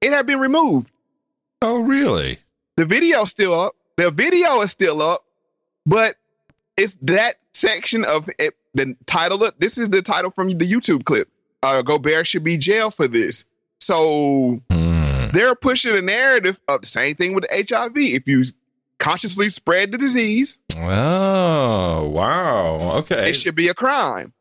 it 0.00 0.12
had 0.12 0.26
been 0.26 0.40
removed. 0.40 0.90
Oh, 1.62 1.82
really? 1.82 2.38
The 2.76 2.84
video's 2.84 3.30
still 3.30 3.54
up. 3.54 3.74
The 3.96 4.10
video 4.10 4.60
is 4.60 4.70
still 4.70 5.00
up, 5.00 5.24
but 5.86 6.16
it's 6.76 6.96
that 7.02 7.36
section 7.52 8.04
of 8.04 8.28
it. 8.38 8.54
The 8.74 8.96
title. 9.06 9.42
Of, 9.44 9.54
this 9.58 9.78
is 9.78 9.88
the 9.88 10.02
title 10.02 10.32
from 10.32 10.50
the 10.50 10.70
YouTube 10.70 11.04
clip. 11.04 11.28
Uh, 11.64 11.82
Gobert 11.82 12.26
should 12.26 12.44
be 12.44 12.56
jailed 12.56 12.94
for 12.94 13.08
this. 13.08 13.44
So 13.80 14.60
they're 15.32 15.54
pushing 15.54 15.96
a 15.96 16.02
narrative 16.02 16.60
of 16.68 16.82
the 16.82 16.86
same 16.86 17.14
thing 17.16 17.34
with 17.34 17.44
HIV. 17.50 17.96
If 17.96 18.28
you 18.28 18.44
consciously 18.98 19.48
spread 19.48 19.90
the 19.92 19.98
disease, 19.98 20.58
Oh, 20.78 22.08
wow. 22.08 22.96
Okay. 22.98 23.30
it 23.30 23.34
should 23.34 23.54
be 23.54 23.68
a 23.68 23.74
crime. 23.74 24.32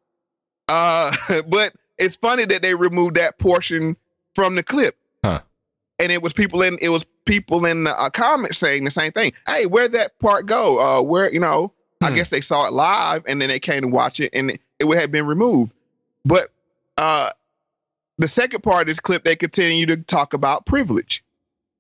Uh, 0.67 1.11
but 1.47 1.73
it's 1.97 2.15
funny 2.15 2.45
that 2.45 2.61
they 2.61 2.75
removed 2.75 3.15
that 3.15 3.37
portion 3.39 3.95
from 4.35 4.55
the 4.55 4.63
clip. 4.63 4.97
Huh. 5.23 5.41
And 5.99 6.11
it 6.11 6.21
was 6.21 6.33
people 6.33 6.61
in 6.61 6.77
it 6.81 6.89
was 6.89 7.05
people 7.25 7.65
in 7.65 7.85
the 7.85 7.91
uh, 7.99 8.09
comments 8.09 8.57
saying 8.57 8.83
the 8.83 8.91
same 8.91 9.11
thing. 9.11 9.31
Hey, 9.47 9.65
where'd 9.65 9.93
that 9.93 10.17
part 10.19 10.45
go? 10.45 10.79
Uh, 10.79 11.01
where 11.01 11.31
you 11.31 11.39
know? 11.39 11.71
I 12.01 12.11
guess 12.11 12.29
they 12.31 12.41
saw 12.41 12.67
it 12.67 12.73
live 12.73 13.23
and 13.27 13.41
then 13.41 13.47
they 13.47 13.59
came 13.61 13.81
to 13.83 13.87
watch 13.87 14.19
it 14.19 14.29
and 14.33 14.51
it, 14.51 14.61
it 14.79 14.83
would 14.85 14.97
have 14.97 15.09
been 15.09 15.25
removed. 15.25 15.71
But 16.25 16.49
uh, 16.97 17.29
the 18.17 18.27
second 18.27 18.61
part 18.61 18.81
of 18.81 18.87
this 18.87 18.99
clip, 18.99 19.23
they 19.23 19.35
continue 19.35 19.85
to 19.87 19.97
talk 19.97 20.33
about 20.33 20.65
privilege. 20.65 21.23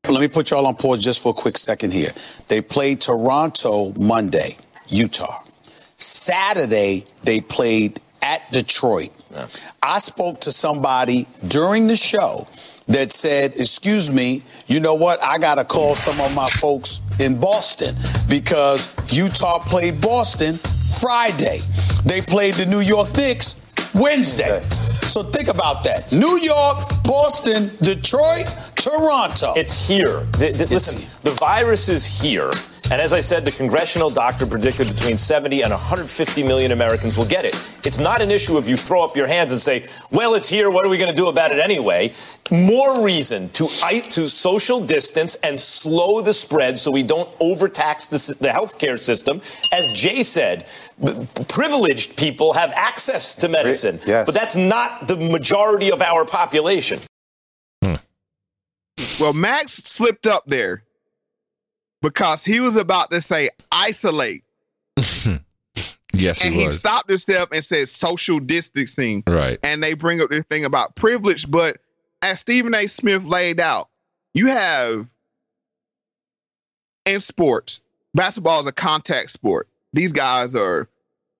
Let 0.09 0.19
me 0.19 0.27
put 0.27 0.49
y'all 0.49 0.67
on 0.67 0.75
pause 0.75 1.01
just 1.01 1.21
for 1.21 1.29
a 1.29 1.33
quick 1.33 1.57
second 1.57 1.93
here. 1.93 2.11
They 2.49 2.61
played 2.61 2.99
Toronto 2.99 3.93
Monday, 3.93 4.57
Utah. 4.87 5.43
Saturday, 5.95 7.05
they 7.23 7.39
played 7.39 8.01
at 8.21 8.51
Detroit. 8.51 9.11
I 9.81 9.99
spoke 9.99 10.41
to 10.41 10.51
somebody 10.51 11.27
during 11.47 11.87
the 11.87 11.95
show 11.95 12.47
that 12.87 13.11
said, 13.11 13.53
Excuse 13.55 14.11
me, 14.11 14.43
you 14.67 14.79
know 14.79 14.93
what? 14.93 15.23
I 15.23 15.37
got 15.37 15.55
to 15.55 15.63
call 15.63 15.95
some 15.95 16.19
of 16.19 16.35
my 16.35 16.49
folks 16.49 17.01
in 17.19 17.39
Boston 17.39 17.95
because 18.29 18.93
Utah 19.13 19.59
played 19.59 20.01
Boston 20.01 20.55
Friday. 20.99 21.59
They 22.05 22.21
played 22.21 22.55
the 22.55 22.65
New 22.65 22.81
York 22.81 23.15
Knicks 23.15 23.55
Wednesday. 23.93 24.61
So 25.07 25.23
think 25.23 25.47
about 25.47 25.83
that. 25.83 26.11
New 26.11 26.37
York, 26.39 26.79
Boston, 27.03 27.71
Detroit, 27.81 28.47
Toronto. 28.75 29.53
It's 29.55 29.87
here. 29.87 30.25
Th- 30.33 30.55
th- 30.55 30.69
listen, 30.71 31.07
the 31.23 31.31
virus 31.31 31.89
is 31.89 32.05
here. 32.21 32.51
And 32.93 33.01
as 33.01 33.11
I 33.11 33.21
said, 33.21 33.43
the 33.43 33.51
congressional 33.51 34.11
doctor 34.11 34.45
predicted 34.45 34.87
between 34.87 35.17
70 35.17 35.63
and 35.63 35.71
150 35.71 36.43
million 36.43 36.71
Americans 36.71 37.17
will 37.17 37.25
get 37.25 37.43
it. 37.43 37.55
It's 37.83 37.97
not 37.97 38.21
an 38.21 38.29
issue 38.29 38.59
if 38.59 38.69
you 38.69 38.77
throw 38.77 39.03
up 39.03 39.15
your 39.15 39.25
hands 39.25 39.51
and 39.51 39.59
say, 39.59 39.87
well, 40.11 40.35
it's 40.35 40.47
here. 40.47 40.69
What 40.69 40.85
are 40.85 40.89
we 40.89 40.99
going 40.99 41.09
to 41.09 41.15
do 41.17 41.25
about 41.25 41.51
it 41.51 41.57
anyway? 41.57 42.13
More 42.51 43.03
reason 43.03 43.49
to, 43.53 43.67
to 43.67 44.27
social 44.27 44.79
distance 44.85 45.33
and 45.37 45.59
slow 45.59 46.21
the 46.21 46.33
spread 46.33 46.77
so 46.77 46.91
we 46.91 47.01
don't 47.01 47.27
overtax 47.39 48.05
the, 48.05 48.17
s- 48.17 48.27
the 48.27 48.49
healthcare 48.49 48.99
system. 48.99 49.41
As 49.71 49.91
Jay 49.91 50.21
said, 50.21 50.67
b- 51.03 51.25
privileged 51.47 52.15
people 52.15 52.53
have 52.53 52.71
access 52.75 53.33
to 53.33 53.47
medicine. 53.47 54.01
Yes. 54.05 54.27
But 54.27 54.35
that's 54.35 54.55
not 54.55 55.07
the 55.07 55.15
majority 55.15 55.91
of 55.91 56.03
our 56.03 56.25
population. 56.25 56.99
Hmm. 57.83 57.95
Well, 59.19 59.33
Max 59.33 59.71
slipped 59.77 60.27
up 60.27 60.43
there 60.45 60.83
because 62.03 62.45
he 62.45 62.59
was 62.59 62.75
about 62.75 63.09
to 63.09 63.19
say 63.19 63.49
isolate. 63.71 64.43
Yes, 66.15 66.45
and 66.45 66.53
he 66.53 66.65
he 66.65 66.69
stopped 66.69 67.09
himself 67.09 67.49
and 67.51 67.65
said 67.65 67.89
social 67.89 68.39
distancing. 68.39 69.23
Right. 69.25 69.57
And 69.63 69.81
they 69.81 69.95
bring 69.95 70.21
up 70.21 70.29
this 70.29 70.45
thing 70.45 70.63
about 70.63 70.95
privilege, 70.95 71.49
but 71.49 71.77
as 72.21 72.39
Stephen 72.39 72.75
A. 72.75 72.85
Smith 72.85 73.23
laid 73.23 73.59
out, 73.59 73.89
you 74.35 74.45
have 74.45 75.07
in 77.07 77.19
sports, 77.19 77.81
basketball 78.13 78.61
is 78.61 78.67
a 78.67 78.71
contact 78.71 79.31
sport. 79.31 79.67
These 79.93 80.13
guys 80.13 80.53
are 80.53 80.87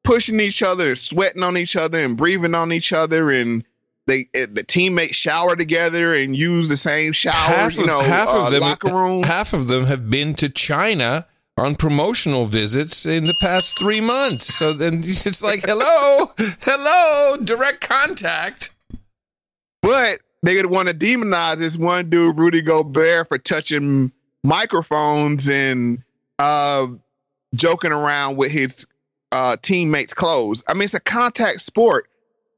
pushing 0.04 0.40
each 0.40 0.64
other, 0.64 0.96
sweating 0.96 1.44
on 1.44 1.56
each 1.56 1.76
other, 1.76 2.00
and 2.00 2.18
breathing 2.18 2.56
on 2.56 2.72
each 2.74 2.92
other, 2.92 3.30
and 3.30 3.64
they 4.06 4.30
eh, 4.34 4.48
the 4.52 4.64
teammates 4.64 5.16
shower 5.16 5.56
together 5.56 6.14
and 6.14 6.36
use 6.36 6.70
the 6.70 6.78
same 6.78 7.14
showers. 7.14 7.36
half 7.36 7.76
you 7.76 7.84
of, 7.84 7.88
know, 7.88 8.00
half 8.02 8.30
uh, 8.30 8.46
of 8.46 8.52
them 8.52 8.62
locker 8.62 8.96
room. 8.96 9.24
half 9.24 9.54
of 9.54 9.68
them 9.68 9.86
have 9.86 10.10
been 10.10 10.34
to 10.36 10.50
China 10.50 11.28
on 11.58 11.76
promotional 11.76 12.46
visits 12.46 13.06
in 13.06 13.26
the 13.26 13.36
past 13.42 13.78
three 13.80 14.02
months. 14.02 14.54
So 14.54 14.74
then 14.74 14.98
it's 15.04 15.44
like, 15.44 15.62
hello, 15.64 16.32
hello, 16.62 17.38
direct 17.44 17.82
contact. 17.82 18.74
But 19.82 20.20
they 20.42 20.56
would 20.58 20.68
want 20.68 20.88
to 20.90 20.94
demonize 20.94 21.58
this 21.58 21.78
one 21.78 22.10
dude, 22.10 22.38
Rudy 22.38 22.62
Gobert, 22.62 23.28
for 23.28 23.38
touching 23.38 24.12
microphones 24.44 25.50
and 25.50 26.04
uh, 26.40 26.88
joking 27.54 27.92
around 27.92 28.38
with 28.38 28.52
his 28.52 28.86
uh, 29.32 29.58
teammates' 29.62 30.14
clothes. 30.14 30.64
I 30.68 30.74
mean, 30.74 30.84
it's 30.84 30.94
a 30.94 31.00
contact 31.00 31.62
sport. 31.62 32.10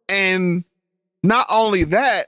And 0.07 0.63
not 1.27 1.45
only 1.49 1.83
that, 1.85 2.27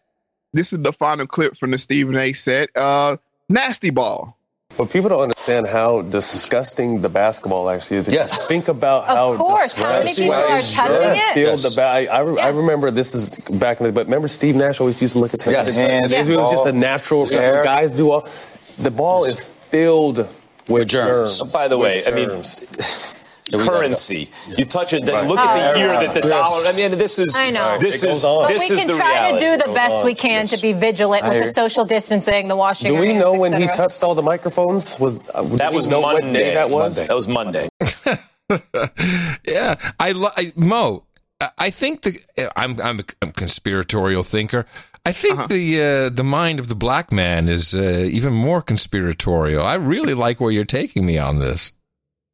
this 0.54 0.74
is 0.74 0.80
the 0.80 0.94
final 0.94 1.28
clip 1.28 1.56
from 1.58 1.72
the 1.72 1.78
Stephen 1.78 2.16
A. 2.18 2.34
set 2.34 2.70
uh, 2.76 3.18
Nasty 3.50 3.90
Ball. 3.90 4.34
But 4.78 4.92
people 4.92 5.10
don't 5.10 5.22
understand 5.22 5.66
how 5.68 6.02
disgusting 6.04 7.02
the 7.02 7.10
basketball 7.10 7.70
actually 7.70 7.98
is. 7.98 8.08
If 8.08 8.14
Yes. 8.14 8.46
Think 8.48 8.68
about 8.68 9.04
Of 9.04 9.08
how 9.16 9.36
course. 9.38 9.76
How 9.76 9.90
many 9.90 10.04
disgusting 10.04 10.26
people 10.26 10.36
are 10.36 10.58
is 10.58 10.74
touching 10.74 11.20
it? 11.20 11.38
Yes. 11.38 11.64
the 11.64 11.76
ba- 11.76 11.82
I, 11.88 12.06
I, 12.06 12.20
re- 12.20 12.40
I 12.40 12.48
remember 12.50 12.92
this 12.92 13.16
is 13.16 13.30
back 13.60 13.80
in 13.80 13.88
the 13.88 13.92
but 13.92 14.06
remember 14.06 14.28
Steve 14.28 14.56
Nash 14.56 14.80
always 14.80 15.02
used 15.02 15.14
to 15.14 15.20
look 15.20 15.34
at 15.34 15.40
the 15.40 15.52
Yes. 15.52 15.78
It, 15.78 16.12
was 16.36 16.52
just 16.52 16.66
a 16.68 16.72
natural 16.74 17.32
air. 17.34 17.64
guys 17.64 17.92
do 17.92 18.12
all 18.12 18.28
the 18.78 18.92
ball 18.92 19.26
is 19.26 19.40
filled 19.40 20.28
with, 20.68 20.88
germs. 20.90 21.40
germs. 21.40 21.52
By 21.52 21.68
the 21.68 21.78
way, 21.78 22.04
With 22.06 22.08
I 22.08 22.12
mean, 22.12 22.44
germs. 23.52 23.64
currency. 23.70 24.30
You 24.58 24.66
touch 24.66 24.94
it. 24.94 25.08
Right. 25.08 25.26
Look 25.28 25.40
at 25.40 25.74
the 25.74 25.80
year 25.80 25.88
that 25.90 26.14
the 26.14 26.28
Yes. 26.28 26.30
dollar. 26.30 26.68
I 26.68 26.72
mean, 26.74 26.98
this 26.98 27.18
is 27.20 27.36
I 27.36 27.50
know. 27.52 27.78
this 27.80 27.96
It 28.04 28.08
is 28.10 28.14
goes 28.14 28.26
on. 28.26 28.44
But 28.44 28.50
this 28.50 28.70
we 28.70 28.76
is 28.76 28.82
can 28.82 28.88
the 28.90 28.94
try 28.96 29.12
reality. 29.30 29.46
to 29.46 29.58
do 29.58 29.64
the 29.68 29.74
best 29.74 30.04
we 30.06 30.14
can 30.16 30.42
Yes. 30.48 30.52
to 30.52 30.62
be 30.62 30.74
vigilant 30.74 31.24
I 31.24 31.28
with 31.30 31.38
hear 31.38 31.48
the 31.48 31.54
social 31.54 31.86
distancing, 31.86 32.48
the 32.48 32.56
washing. 32.56 32.94
Do 32.94 33.00
we 33.00 33.08
hands, 33.08 33.20
know 33.22 33.34
when 33.34 33.54
he 33.54 33.68
touched 33.68 34.04
all 34.04 34.16
the 34.16 34.22
microphones? 34.22 34.98
Was 35.00 35.20
uh, 35.34 35.44
That 35.56 35.74
was 35.74 35.88
Monday. 35.88 36.02
what 36.04 36.22
day 36.34 36.54
that 36.56 36.70
was? 36.70 36.96
Monday. 36.96 37.08
That 37.08 37.16
was 37.16 37.28
Monday. 37.28 37.70
yeah, 39.48 39.76
I, 40.00 40.12
lo- 40.12 40.30
I 40.38 40.52
Mo. 40.56 41.04
I- 41.42 41.50
I 41.60 41.70
think 41.70 42.02
the 42.02 42.20
I'm 42.56 42.80
I'm 42.82 43.00
a 43.22 43.32
conspiratorial 43.32 44.24
thinker. 44.24 44.66
I 45.06 45.12
think 45.12 45.48
the 45.48 45.82
uh, 45.82 46.10
the 46.16 46.24
mind 46.24 46.60
of 46.60 46.68
the 46.68 46.76
black 46.76 47.12
man 47.12 47.48
is 47.48 47.74
uh, 47.76 48.06
even 48.12 48.34
more 48.34 48.62
conspiratorial. 48.62 49.64
I 49.64 49.76
really 49.76 50.14
like 50.14 50.42
where 50.42 50.52
you're 50.52 50.66
taking 50.66 51.06
me 51.06 51.18
on 51.18 51.40
this. 51.40 51.72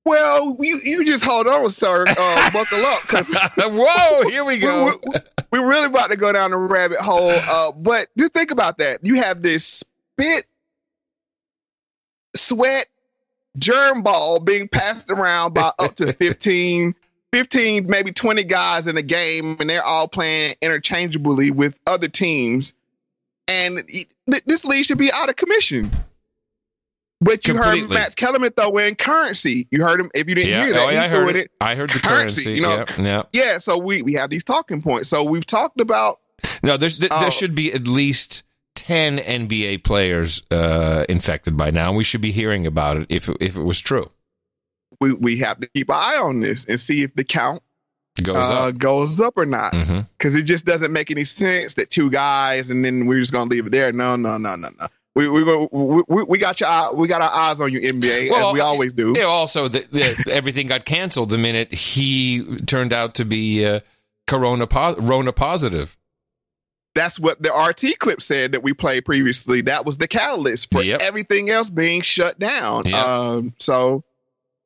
Well, 0.06 0.58
you 0.60 0.82
you 0.84 1.06
just 1.06 1.24
hold 1.24 1.47
on, 1.47 1.70
sir. 1.70 2.06
Uh, 2.08 2.51
buckle 2.54 2.86
up, 2.86 3.01
because 3.04 3.30
Whoa, 3.58 4.30
here 4.30 4.43
we 4.45 4.58
go. 4.58 4.86
we, 5.04 5.12
we, 5.12 5.20
we're 5.51 5.70
really 5.70 5.88
about 5.88 6.12
to 6.12 6.18
go 6.18 6.34
down 6.34 6.51
the 6.51 6.58
rabbit 6.58 6.97
hole. 6.99 7.30
Uh, 7.32 7.72
but 7.72 8.08
just 8.18 8.34
think 8.34 8.51
about 8.51 8.80
that. 8.80 8.99
You 9.04 9.16
have 9.16 9.41
this 9.41 9.66
spit, 9.66 10.45
sweat, 12.36 12.88
germ 13.58 14.01
ball 14.01 14.39
being 14.39 14.68
passed 14.68 15.10
around 15.10 15.54
by 15.54 15.72
up 15.80 15.95
to 15.95 16.12
15, 16.12 16.95
15, 17.32 17.88
maybe 17.88 18.12
20 18.12 18.43
guys 18.43 18.88
in 18.88 18.97
a 18.97 19.01
game, 19.01 19.58
and 19.60 19.70
they're 19.70 19.86
all 19.86 20.08
playing 20.08 20.56
interchangeably 20.62 21.51
with 21.51 21.80
other 21.88 22.08
teams. 22.10 22.74
And 23.47 23.84
this 24.45 24.66
league 24.66 24.86
should 24.86 24.97
be 24.97 25.12
out 25.12 25.30
of 25.30 25.36
commission. 25.36 25.91
But 27.24 27.47
you 27.47 27.55
heard 27.55 27.89
Max 27.89 28.15
Kellerman 28.15 28.51
throw 28.51 28.78
in 28.78 28.95
currency. 28.95 29.67
You 29.71 29.84
heard 29.84 29.99
him. 29.99 30.11
If 30.13 30.28
you 30.28 30.36
didn't 30.36 30.49
Yeah, 30.51 30.65
hear 30.65 30.74
that, 30.74 30.88
oh, 30.88 30.91
yeah, 30.91 31.03
I 31.03 31.07
heard 31.07 31.36
it. 31.36 31.51
I 31.61 31.76
heard 31.76 31.89
the 31.89 31.99
currency, 31.99 32.43
currency. 32.43 32.53
you 32.55 32.61
know. 32.61 32.78
Yep, 32.78 32.89
yep. 32.99 33.30
Yeah, 33.34 33.57
so 33.59 33.78
we 33.78 34.01
we 34.01 34.13
have 34.13 34.30
these 34.30 34.43
talking 34.43 34.82
points. 34.82 35.09
So 35.09 35.24
we've 35.24 35.45
talked 35.45 35.80
about 35.80 36.19
No, 36.63 36.78
there's 36.78 36.99
there, 36.99 37.09
Oh. 37.11 37.21
there 37.21 37.32
should 37.32 37.55
be 37.55 37.71
at 37.74 37.88
least 37.88 38.43
ten 38.76 39.17
NBA 39.19 39.84
players 39.84 40.43
uh, 40.51 41.05
infected 41.07 41.55
by 41.55 41.69
now. 41.71 41.93
We 41.93 42.03
should 42.03 42.21
be 42.21 42.32
hearing 42.32 42.65
about 42.67 42.97
it 42.97 43.07
if 43.09 43.30
if 43.39 43.57
it 43.57 43.63
was 43.63 43.80
true. 43.80 44.09
we 44.99 45.13
we 45.13 45.38
have 45.38 45.59
to 45.61 45.69
keep 45.69 45.89
an 45.89 45.95
eye 45.97 46.19
on 46.21 46.39
this 46.41 46.65
and 46.65 46.80
see 46.80 47.03
if 47.03 47.13
the 47.15 47.24
count 47.24 47.61
goes 48.21 48.49
uh, 48.49 48.67
up. 48.69 48.78
goes 48.78 49.19
up 49.21 49.34
or 49.38 49.45
not. 49.45 49.71
Because 50.17 50.36
it 50.36 50.43
just 50.43 50.65
doesn't 50.65 50.91
make 50.91 51.09
any 51.11 51.24
sense 51.24 51.76
that 51.76 51.89
two 51.89 52.09
guys 52.09 52.69
and 52.71 52.84
then 52.86 53.05
we're 53.05 53.19
just 53.19 53.32
gonna 53.34 53.49
leave 53.49 53.65
it 53.67 53.71
there. 53.71 53.91
No, 53.91 54.15
no, 54.15 54.38
no, 54.38 54.55
no, 54.55 54.69
no. 54.80 54.88
We 55.16 55.30
we 55.30 55.43
go 55.45 55.70
we, 56.07 56.24
we- 56.24 56.38
got 56.39 56.59
your 56.59 56.70
eye, 56.70 56.89
we 56.93 57.07
got 57.07 57.22
our 57.22 57.30
eyes 57.32 57.61
on 57.61 57.72
you 57.72 57.80
NBA 57.82 58.32
as 58.32 58.53
we 58.53 58.59
always 58.59 58.93
do. 58.93 59.14
Yeah, 59.16 59.26
also, 59.26 59.68
the, 59.68 59.80
the, 59.91 60.32
everything 60.34 60.66
got 60.68 60.86
canceled 60.86 61.30
the 61.30 61.38
minute 61.38 61.72
he 61.72 62.57
turned 62.66 62.93
out 62.93 63.16
to 63.16 63.26
be 63.26 63.64
uh, 63.66 63.82
corona 64.26 64.66
po- 64.66 64.95
Rona 64.95 65.32
positive. 65.32 65.95
That's 66.95 67.20
what 67.20 67.41
the 67.41 67.51
RT 67.51 67.97
clip 67.99 68.22
said 68.22 68.51
that 68.51 68.61
we 68.64 68.74
played 68.74 69.05
previously. 69.05 69.61
That 69.61 69.86
was 69.86 69.97
the 69.97 70.07
catalyst 70.07 70.72
for 70.72 70.84
Yep. 70.84 71.01
everything 71.01 71.49
else 71.49 71.70
being 71.70 72.01
shut 72.01 72.38
down. 72.38 72.84
Yep. 72.86 72.95
Um, 72.95 73.53
so, 73.59 74.03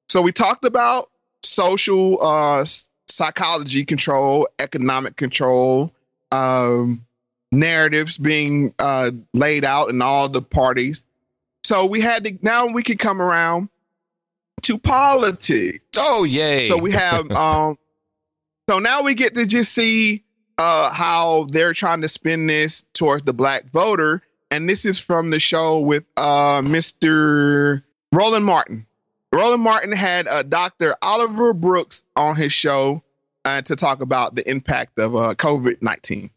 so 0.09 0.21
we 0.21 0.33
talked 0.33 0.65
about 0.65 1.09
social 1.43 2.21
uh, 2.21 2.65
psychology 3.07 3.85
control, 3.85 4.47
economic 4.59 5.15
control, 5.15 5.93
um, 6.31 7.05
narratives 7.51 8.17
being 8.17 8.73
uh, 8.79 9.11
laid 9.33 9.63
out 9.63 9.89
in 9.89 10.01
all 10.01 10.29
the 10.29 10.41
parties. 10.41 11.05
So 11.63 11.85
we 11.85 12.01
had 12.01 12.23
to 12.25 12.37
now 12.41 12.67
we 12.67 12.83
can 12.83 12.97
come 12.97 13.21
around 13.21 13.69
to 14.63 14.77
politics. 14.77 15.83
Oh, 15.97 16.23
yay! 16.23 16.63
So 16.63 16.77
we 16.77 16.91
have 16.91 17.29
um 17.33 17.77
so 18.69 18.79
now 18.79 19.03
we 19.03 19.15
get 19.15 19.35
to 19.35 19.45
just 19.45 19.73
see 19.73 20.23
uh 20.57 20.91
how 20.91 21.47
they're 21.51 21.73
trying 21.73 22.01
to 22.01 22.07
spin 22.07 22.47
this 22.47 22.85
towards 22.93 23.23
the 23.23 23.33
black 23.33 23.69
voter. 23.71 24.21
And 24.49 24.69
this 24.69 24.85
is 24.85 24.97
from 24.97 25.29
the 25.29 25.39
show 25.39 25.79
with 25.79 26.05
uh 26.15 26.61
Mr. 26.61 27.83
Roland 28.13 28.45
Martin. 28.45 28.85
Roland 29.33 29.61
Martin 29.61 29.91
had 29.91 30.25
uh, 30.27 30.43
Dr. 30.43 30.95
Oliver 31.01 31.53
Brooks 31.53 32.03
on 32.15 32.37
his 32.37 32.53
show 32.53 33.03
uh, 33.43 33.61
to 33.63 33.75
talk 33.75 33.99
about 33.99 34.35
the 34.35 34.49
impact 34.49 34.97
of 34.99 35.15
uh, 35.15 35.35
COVID 35.35 35.81
19. 35.81 36.29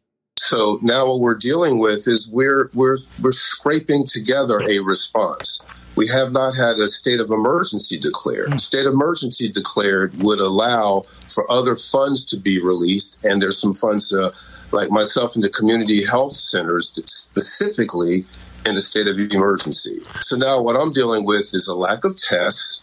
So 0.50 0.80
now 0.82 1.06
what 1.06 1.20
we're 1.20 1.36
dealing 1.36 1.78
with 1.78 2.08
is 2.08 2.28
we're 2.28 2.70
we're 2.74 2.98
we're 3.22 3.30
scraping 3.30 4.04
together 4.04 4.60
a 4.60 4.80
response. 4.80 5.64
We 5.94 6.08
have 6.08 6.32
not 6.32 6.56
had 6.56 6.76
a 6.78 6.88
state 6.88 7.20
of 7.20 7.30
emergency 7.30 8.00
declared. 8.00 8.60
State 8.60 8.84
of 8.84 8.94
emergency 8.94 9.48
declared 9.48 10.20
would 10.20 10.40
allow 10.40 11.04
for 11.32 11.48
other 11.48 11.76
funds 11.76 12.26
to 12.26 12.36
be 12.36 12.60
released, 12.60 13.24
and 13.24 13.40
there's 13.40 13.60
some 13.60 13.74
funds, 13.74 14.12
uh, 14.12 14.34
like 14.72 14.90
myself, 14.90 15.36
in 15.36 15.42
the 15.42 15.48
community 15.48 16.04
health 16.04 16.32
centers, 16.32 16.94
that 16.94 17.08
specifically 17.08 18.24
in 18.66 18.74
a 18.74 18.80
state 18.80 19.06
of 19.06 19.20
emergency. 19.20 20.00
So 20.20 20.36
now 20.36 20.60
what 20.60 20.74
I'm 20.74 20.92
dealing 20.92 21.24
with 21.24 21.54
is 21.54 21.68
a 21.68 21.76
lack 21.76 22.02
of 22.04 22.16
tests, 22.16 22.82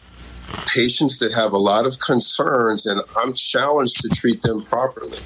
patients 0.67 1.19
that 1.19 1.33
have 1.33 1.53
a 1.53 1.57
lot 1.57 1.85
of 1.85 1.99
concerns, 1.99 2.85
and 2.85 3.01
I'm 3.15 3.33
challenged 3.33 4.01
to 4.01 4.09
treat 4.09 4.41
them 4.41 4.63
properly. 4.63 5.17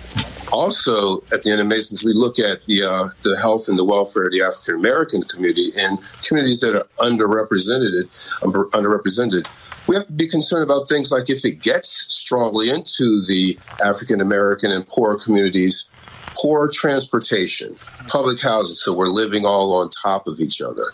Also, 0.52 1.22
at 1.32 1.44
the 1.44 1.52
end 1.52 1.62
of 1.62 1.68
Masons, 1.68 2.04
we 2.04 2.14
look 2.14 2.40
at 2.40 2.66
the 2.66 2.84
uh, 2.84 3.10
the 3.24 3.38
health 3.40 3.68
and 3.70 3.78
the 3.78 3.86
welfare 3.86 4.24
of 4.24 4.32
the 4.32 4.42
African 4.42 4.76
American 4.76 5.24
community 5.24 5.72
and 5.76 6.00
communities 6.28 6.62
that 6.62 6.76
are 6.76 6.88
underrepresented. 7.00 8.44
Under, 8.44 8.66
underrepresented. 8.66 9.48
We 9.88 9.96
have 9.96 10.06
to 10.06 10.14
be 10.14 10.28
concerned 10.28 10.64
about 10.64 10.88
things 10.88 11.12
like 11.12 11.30
if 11.30 11.44
it 11.44 11.62
gets 11.62 11.90
strongly 11.90 12.70
into 12.70 13.26
the 13.26 13.58
African 13.84 14.22
American 14.22 14.72
and 14.72 14.86
poor 14.86 15.18
communities, 15.18 15.92
poor 16.34 16.70
transportation, 16.74 17.76
public 18.08 18.40
housing, 18.42 18.74
so 18.74 18.94
we're 18.94 19.10
living 19.10 19.46
all 19.46 19.74
on 19.76 19.90
top 19.90 20.28
of 20.28 20.40
each 20.40 20.62
other. 20.62 20.86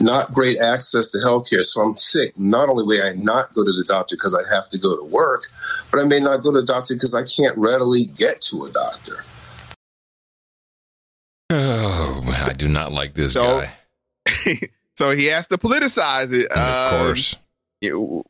Not 0.00 0.32
great 0.32 0.58
access 0.58 1.10
to 1.12 1.18
healthcare. 1.18 1.62
So 1.62 1.80
I'm 1.82 1.96
sick. 1.96 2.38
Not 2.38 2.68
only 2.68 2.84
may 2.86 3.02
I 3.02 3.12
not 3.14 3.52
go 3.54 3.64
to 3.64 3.72
the 3.72 3.84
doctor 3.84 4.16
because 4.16 4.34
I 4.34 4.42
have 4.54 4.68
to 4.70 4.78
go 4.78 4.96
to 4.96 5.04
work, 5.04 5.46
but 5.90 6.00
I 6.00 6.04
may 6.04 6.20
not 6.20 6.42
go 6.42 6.52
to 6.52 6.60
the 6.60 6.66
doctor 6.66 6.94
because 6.94 7.14
I 7.14 7.24
can't 7.24 7.56
readily 7.56 8.06
get 8.06 8.40
to 8.42 8.64
a 8.66 8.70
doctor. 8.70 9.24
Oh, 11.50 12.44
I 12.46 12.52
do 12.52 12.68
not 12.68 12.92
like 12.92 13.14
this 13.14 13.34
So- 13.34 13.60
guy. 13.60 13.72
so 14.96 15.10
he 15.10 15.26
has 15.26 15.46
to 15.48 15.58
politicize 15.58 16.32
it. 16.32 16.50
Of 16.50 16.92
Um, 16.92 17.06
course. 17.06 17.36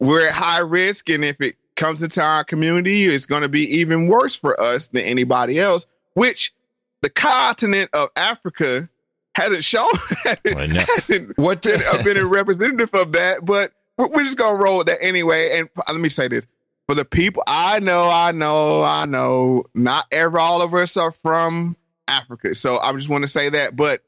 we're 0.01 0.27
at 0.29 0.35
high 0.35 0.59
risk, 0.61 1.09
and 1.09 1.25
if 1.25 1.41
it 1.41 1.57
comes 1.77 2.03
into 2.03 2.21
our 2.23 2.45
community, 2.45 3.05
it's 3.07 3.27
going 3.27 3.43
to 3.43 3.49
be 3.49 3.63
even 3.79 4.07
worse 4.09 4.35
for 4.37 4.61
us 4.61 4.89
than 4.89 5.03
anybody 5.03 5.59
else. 5.59 5.87
Which 6.15 6.53
the 7.03 7.11
continent 7.11 7.91
of 7.93 8.09
Africa 8.17 8.89
hasn't 9.37 9.65
shown. 9.65 9.89
Hasn't 10.25 10.57
What- 11.39 11.63
been, 11.63 11.81
uh, 11.93 12.03
been 12.03 12.17
a 12.17 12.25
representative 12.25 12.95
of 12.95 13.13
that, 13.13 13.45
but 13.45 13.73
we're, 13.99 14.09
we're 14.09 14.25
just 14.25 14.39
going 14.39 14.57
to 14.57 14.63
roll 14.63 14.79
with 14.79 14.87
that 14.87 14.99
anyway. 15.03 15.59
And 15.59 15.69
let 15.89 16.01
me 16.01 16.09
say 16.09 16.29
this: 16.29 16.47
for 16.87 16.95
the 16.95 17.05
people, 17.05 17.43
I 17.47 17.81
know, 17.81 18.09
I 18.11 18.33
know, 18.33 18.83
I 18.85 19.07
know, 19.07 19.65
not 19.75 20.07
ever 20.13 20.39
all 20.39 20.63
of 20.63 20.73
us 20.75 20.97
are 20.97 21.11
from 21.13 21.77
Africa, 22.09 22.55
so 22.55 22.79
I 22.79 22.93
just 22.93 23.09
want 23.09 23.23
to 23.23 23.29
say 23.29 23.49
that. 23.51 23.77
But 23.77 24.03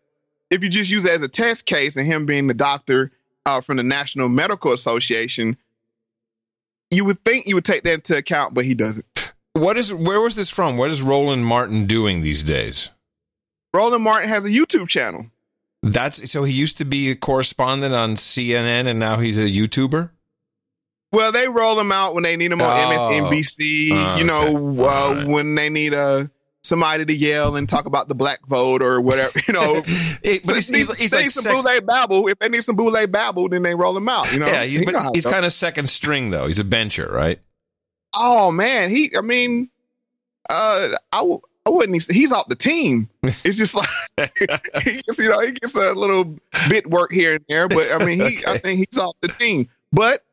if 0.51 0.63
you 0.63 0.69
just 0.69 0.91
use 0.91 1.05
it 1.05 1.11
as 1.13 1.23
a 1.23 1.29
test 1.29 1.67
case, 1.67 1.97
and 1.97 2.07
him 2.07 2.25
being 2.27 2.47
the 2.47 2.55
doctor 2.55 3.11
uh, 3.47 3.61
from 3.61 3.79
the 3.79 3.83
National 3.83 4.29
Medical 4.29 4.73
Association, 4.73 5.57
you 6.91 7.05
would 7.05 7.23
think 7.25 7.47
you 7.47 7.57
would 7.57 7.65
take 7.65 7.83
that 7.83 7.95
into 7.95 8.17
account, 8.17 8.55
but 8.55 8.65
he 8.65 8.75
doesn't. 8.75 9.05
What 9.57 9.77
is? 9.77 9.93
Where 9.93 10.21
was 10.21 10.37
this 10.37 10.51
from? 10.51 10.77
What 10.77 10.91
is 10.91 11.03
Roland 11.03 11.45
Martin 11.47 11.87
doing 11.87 12.21
these 12.21 12.45
days? 12.45 12.91
Roland 13.73 14.03
Martin 14.05 14.29
has 14.29 14.45
a 14.45 14.49
YouTube 14.49 14.89
channel. 14.89 15.27
That's 15.83 16.31
so 16.31 16.45
he 16.45 16.53
used 16.53 16.79
to 16.79 16.85
be 16.85 17.11
a 17.11 17.15
correspondent 17.15 17.95
on 17.95 18.15
CNN, 18.15 18.87
and 18.87 18.99
now 18.99 19.19
he's 19.19 19.39
a 19.39 19.43
YouTuber. 19.43 20.11
Well, 21.13 21.33
they 21.33 21.47
roll 21.49 21.79
him 21.79 21.93
out 21.93 22.15
when 22.15 22.25
they 22.25 22.37
need 22.37 22.51
him 22.53 22.61
on 22.61 22.69
Oh. 22.69 23.11
MSNBC. 23.31 23.89
Oh, 23.93 24.17
you 24.19 24.25
know, 24.25 24.43
okay. 24.73 24.83
uh, 24.83 25.15
right. 25.15 25.27
when 25.29 25.55
they 25.55 25.71
need 25.71 25.95
uh, 25.95 26.25
somebody 26.65 27.05
to 27.05 27.15
yell 27.15 27.57
and 27.57 27.69
talk 27.69 27.87
about 27.87 28.09
the 28.09 28.15
black 28.15 28.45
vote 28.47 28.83
or 28.83 29.01
whatever. 29.01 29.39
You 29.47 29.55
know, 29.55 29.83
It- 30.23 30.45
but 30.45 30.57
he's, 30.57 30.69
he's, 30.69 30.97
he's 30.97 31.15
like 31.15 31.31
some 31.31 31.43
sec- 31.45 31.53
boule 31.53 31.81
babble. 31.87 32.27
If 32.29 32.39
they 32.41 32.49
need 32.49 32.65
some 32.65 32.75
boule 32.77 33.07
babble, 33.07 33.49
then 33.49 33.63
they 33.63 33.75
roll 33.75 33.97
him 33.97 34.09
out. 34.09 34.31
You 34.33 34.41
know, 34.41 34.47
yeah, 34.47 34.65
he's, 34.65 34.85
but 34.85 35.15
he's 35.15 35.25
kind 35.27 35.45
of 35.47 35.53
second 35.53 35.89
string 35.89 36.31
though. 36.31 36.47
He's 36.47 36.59
a 36.59 36.65
bencher, 36.65 37.09
right? 37.11 37.39
Oh 38.17 38.51
man, 38.51 38.91
he. 38.91 39.13
I 39.17 39.21
mean, 39.21 39.69
uh, 40.49 40.91
I 41.13 41.19
w- 41.19 41.41
I 41.67 41.71
wouldn't. 41.71 42.11
He's 42.11 42.33
off 42.33 42.49
the 42.49 42.55
team. 42.55 43.09
It's 43.23 43.43
just 43.43 43.75
like 43.75 43.89
he 44.83 44.93
just, 44.93 45.19
you 45.19 45.29
know 45.29 45.41
he 45.41 45.53
gets 45.53 45.75
a 45.75 45.93
little 45.93 46.37
bit 46.69 46.89
work 46.89 47.13
here 47.13 47.35
and 47.35 47.45
there, 47.49 47.69
but 47.69 47.91
I 47.93 48.05
mean 48.05 48.21
he. 48.21 48.39
I 48.47 48.59
think 48.59 48.79
he's 48.79 48.99
off 48.99 49.17
the 49.21 49.29
team, 49.29 49.69
but 49.93 50.25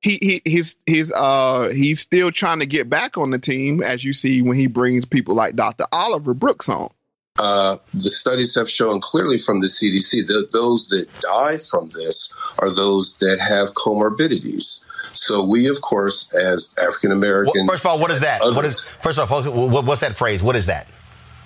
he 0.00 0.18
he 0.22 0.42
he's 0.44 0.76
he's 0.86 1.12
uh 1.12 1.68
he's 1.74 2.00
still 2.00 2.30
trying 2.30 2.60
to 2.60 2.66
get 2.66 2.88
back 2.88 3.18
on 3.18 3.30
the 3.30 3.38
team, 3.38 3.82
as 3.82 4.02
you 4.02 4.12
see 4.12 4.42
when 4.42 4.56
he 4.56 4.66
brings 4.66 5.04
people 5.04 5.34
like 5.34 5.56
Dr. 5.56 5.84
Oliver 5.92 6.34
Brooks 6.34 6.68
on. 6.68 6.90
Uh, 7.38 7.78
the 7.94 8.10
studies 8.10 8.54
have 8.54 8.68
shown 8.68 9.00
clearly 9.00 9.38
from 9.38 9.60
the 9.60 9.66
CDC 9.66 10.26
that 10.26 10.50
those 10.52 10.88
that 10.88 11.06
die 11.20 11.56
from 11.58 11.88
this 11.90 12.34
are 12.58 12.70
those 12.70 13.16
that 13.18 13.38
have 13.38 13.72
comorbidities. 13.74 14.84
So 15.14 15.42
we, 15.42 15.68
of 15.68 15.80
course, 15.80 16.32
as 16.34 16.74
African 16.76 17.12
Americans, 17.12 17.68
First 17.68 17.84
of 17.84 17.86
all, 17.86 17.98
what 17.98 18.10
is 18.10 18.20
that? 18.20 18.42
What 18.42 18.66
is 18.66 18.84
first 18.84 19.18
of 19.18 19.32
all, 19.32 19.42
what's 19.82 20.00
that 20.00 20.16
phrase? 20.16 20.42
What 20.42 20.56
is 20.56 20.66
that? 20.66 20.86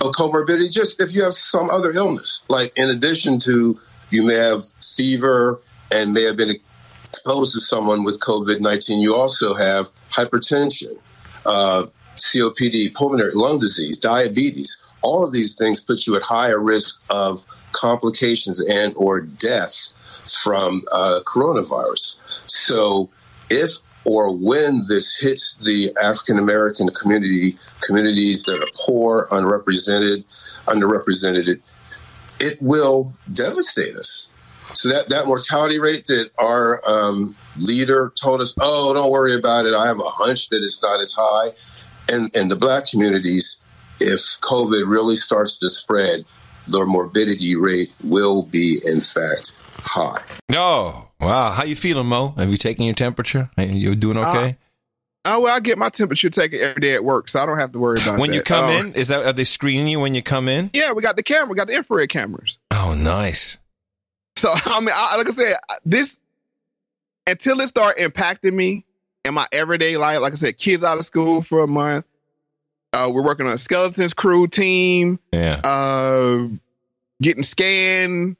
a 0.00 0.10
comorbidity, 0.10 0.70
just 0.70 1.00
if 1.00 1.14
you 1.14 1.22
have 1.22 1.34
some 1.34 1.70
other 1.70 1.90
illness, 1.90 2.44
like 2.48 2.72
in 2.76 2.90
addition 2.90 3.38
to 3.40 3.76
you 4.10 4.24
may 4.24 4.34
have 4.34 4.62
fever 4.96 5.60
and 5.90 6.12
may 6.12 6.22
have 6.24 6.36
been 6.36 6.54
exposed 7.04 7.54
to 7.54 7.60
someone 7.60 8.04
with 8.04 8.20
COVID 8.20 8.60
19, 8.60 9.00
you 9.00 9.14
also 9.14 9.54
have 9.54 9.90
hypertension, 10.10 10.98
uh, 11.46 11.86
COPD, 12.16 12.94
pulmonary 12.94 13.32
lung 13.34 13.58
disease, 13.58 13.98
diabetes. 13.98 14.83
All 15.04 15.24
of 15.24 15.32
these 15.32 15.54
things 15.54 15.84
put 15.84 16.06
you 16.06 16.16
at 16.16 16.22
higher 16.22 16.58
risk 16.58 17.04
of 17.10 17.44
complications 17.72 18.58
and 18.64 18.94
or 18.96 19.20
death 19.20 19.92
from 20.42 20.82
uh, 20.90 21.20
coronavirus. 21.24 22.22
So 22.50 23.10
if 23.50 23.78
or 24.04 24.34
when 24.36 24.82
this 24.88 25.16
hits 25.16 25.56
the 25.56 25.96
African 26.00 26.38
American 26.38 26.88
community, 26.88 27.56
communities 27.80 28.44
that 28.44 28.60
are 28.60 28.72
poor, 28.86 29.28
unrepresented, 29.30 30.24
underrepresented, 30.66 31.60
it 32.40 32.60
will 32.60 33.14
devastate 33.32 33.96
us. 33.96 34.30
So 34.74 34.88
that, 34.90 35.08
that 35.08 35.26
mortality 35.26 35.78
rate 35.78 36.06
that 36.06 36.30
our 36.38 36.82
um, 36.86 37.36
leader 37.56 38.12
told 38.20 38.40
us, 38.40 38.54
oh, 38.60 38.92
don't 38.92 39.10
worry 39.10 39.34
about 39.34 39.66
it. 39.66 39.74
I 39.74 39.86
have 39.86 40.00
a 40.00 40.08
hunch 40.08 40.48
that 40.48 40.62
it's 40.62 40.82
not 40.82 41.00
as 41.00 41.14
high. 41.16 41.52
And 42.08 42.34
in 42.34 42.48
the 42.48 42.56
black 42.56 42.88
communities, 42.88 43.63
if 44.00 44.20
COVID 44.40 44.86
really 44.88 45.16
starts 45.16 45.58
to 45.60 45.68
spread, 45.68 46.24
the 46.66 46.84
morbidity 46.84 47.56
rate 47.56 47.92
will 48.02 48.42
be, 48.42 48.80
in 48.84 49.00
fact, 49.00 49.58
high. 49.78 50.22
Oh, 50.54 51.08
wow. 51.20 51.50
How 51.52 51.64
you 51.64 51.76
feeling, 51.76 52.06
Mo? 52.06 52.34
Have 52.38 52.50
you 52.50 52.56
taken 52.56 52.84
your 52.84 52.94
temperature? 52.94 53.50
You 53.58 53.94
doing 53.94 54.16
okay? 54.18 54.56
Oh 55.26 55.40
well, 55.40 55.56
I 55.56 55.60
get 55.60 55.78
my 55.78 55.88
temperature 55.88 56.28
taken 56.28 56.60
every 56.60 56.82
day 56.82 56.92
at 56.94 57.02
work, 57.02 57.30
so 57.30 57.40
I 57.40 57.46
don't 57.46 57.56
have 57.56 57.72
to 57.72 57.78
worry 57.78 57.98
about 58.02 58.16
it. 58.16 58.20
when 58.20 58.28
that. 58.30 58.36
you 58.36 58.42
come 58.42 58.66
Uh, 58.66 58.72
in, 58.80 58.92
is 58.92 59.08
that 59.08 59.24
are 59.24 59.32
they 59.32 59.44
screening 59.44 59.88
you 59.88 59.98
when 59.98 60.14
you 60.14 60.22
come 60.22 60.48
in? 60.48 60.68
Yeah, 60.74 60.92
we 60.92 61.00
got 61.02 61.16
the 61.16 61.22
camera, 61.22 61.48
we 61.48 61.56
got 61.56 61.66
the 61.66 61.74
infrared 61.74 62.10
cameras. 62.10 62.58
Oh, 62.70 62.94
nice. 62.94 63.56
So 64.36 64.50
I 64.66 64.80
mean, 64.80 64.90
I, 64.94 65.16
like 65.16 65.26
I 65.26 65.32
said, 65.32 65.56
this 65.86 66.20
until 67.26 67.58
it 67.60 67.68
start 67.68 67.96
impacting 67.96 68.52
me 68.52 68.84
in 69.24 69.32
my 69.32 69.46
everyday 69.50 69.96
life. 69.96 70.20
Like 70.20 70.34
I 70.34 70.36
said, 70.36 70.58
kids 70.58 70.84
out 70.84 70.98
of 70.98 71.06
school 71.06 71.40
for 71.40 71.60
a 71.64 71.66
month. 71.66 72.04
Uh, 72.94 73.10
we're 73.10 73.24
working 73.24 73.46
on 73.46 73.52
a 73.52 73.58
skeletons 73.58 74.14
crew 74.14 74.46
team. 74.46 75.18
Yeah. 75.32 75.60
Uh, 75.64 76.48
getting 77.20 77.42
scanned. 77.42 78.36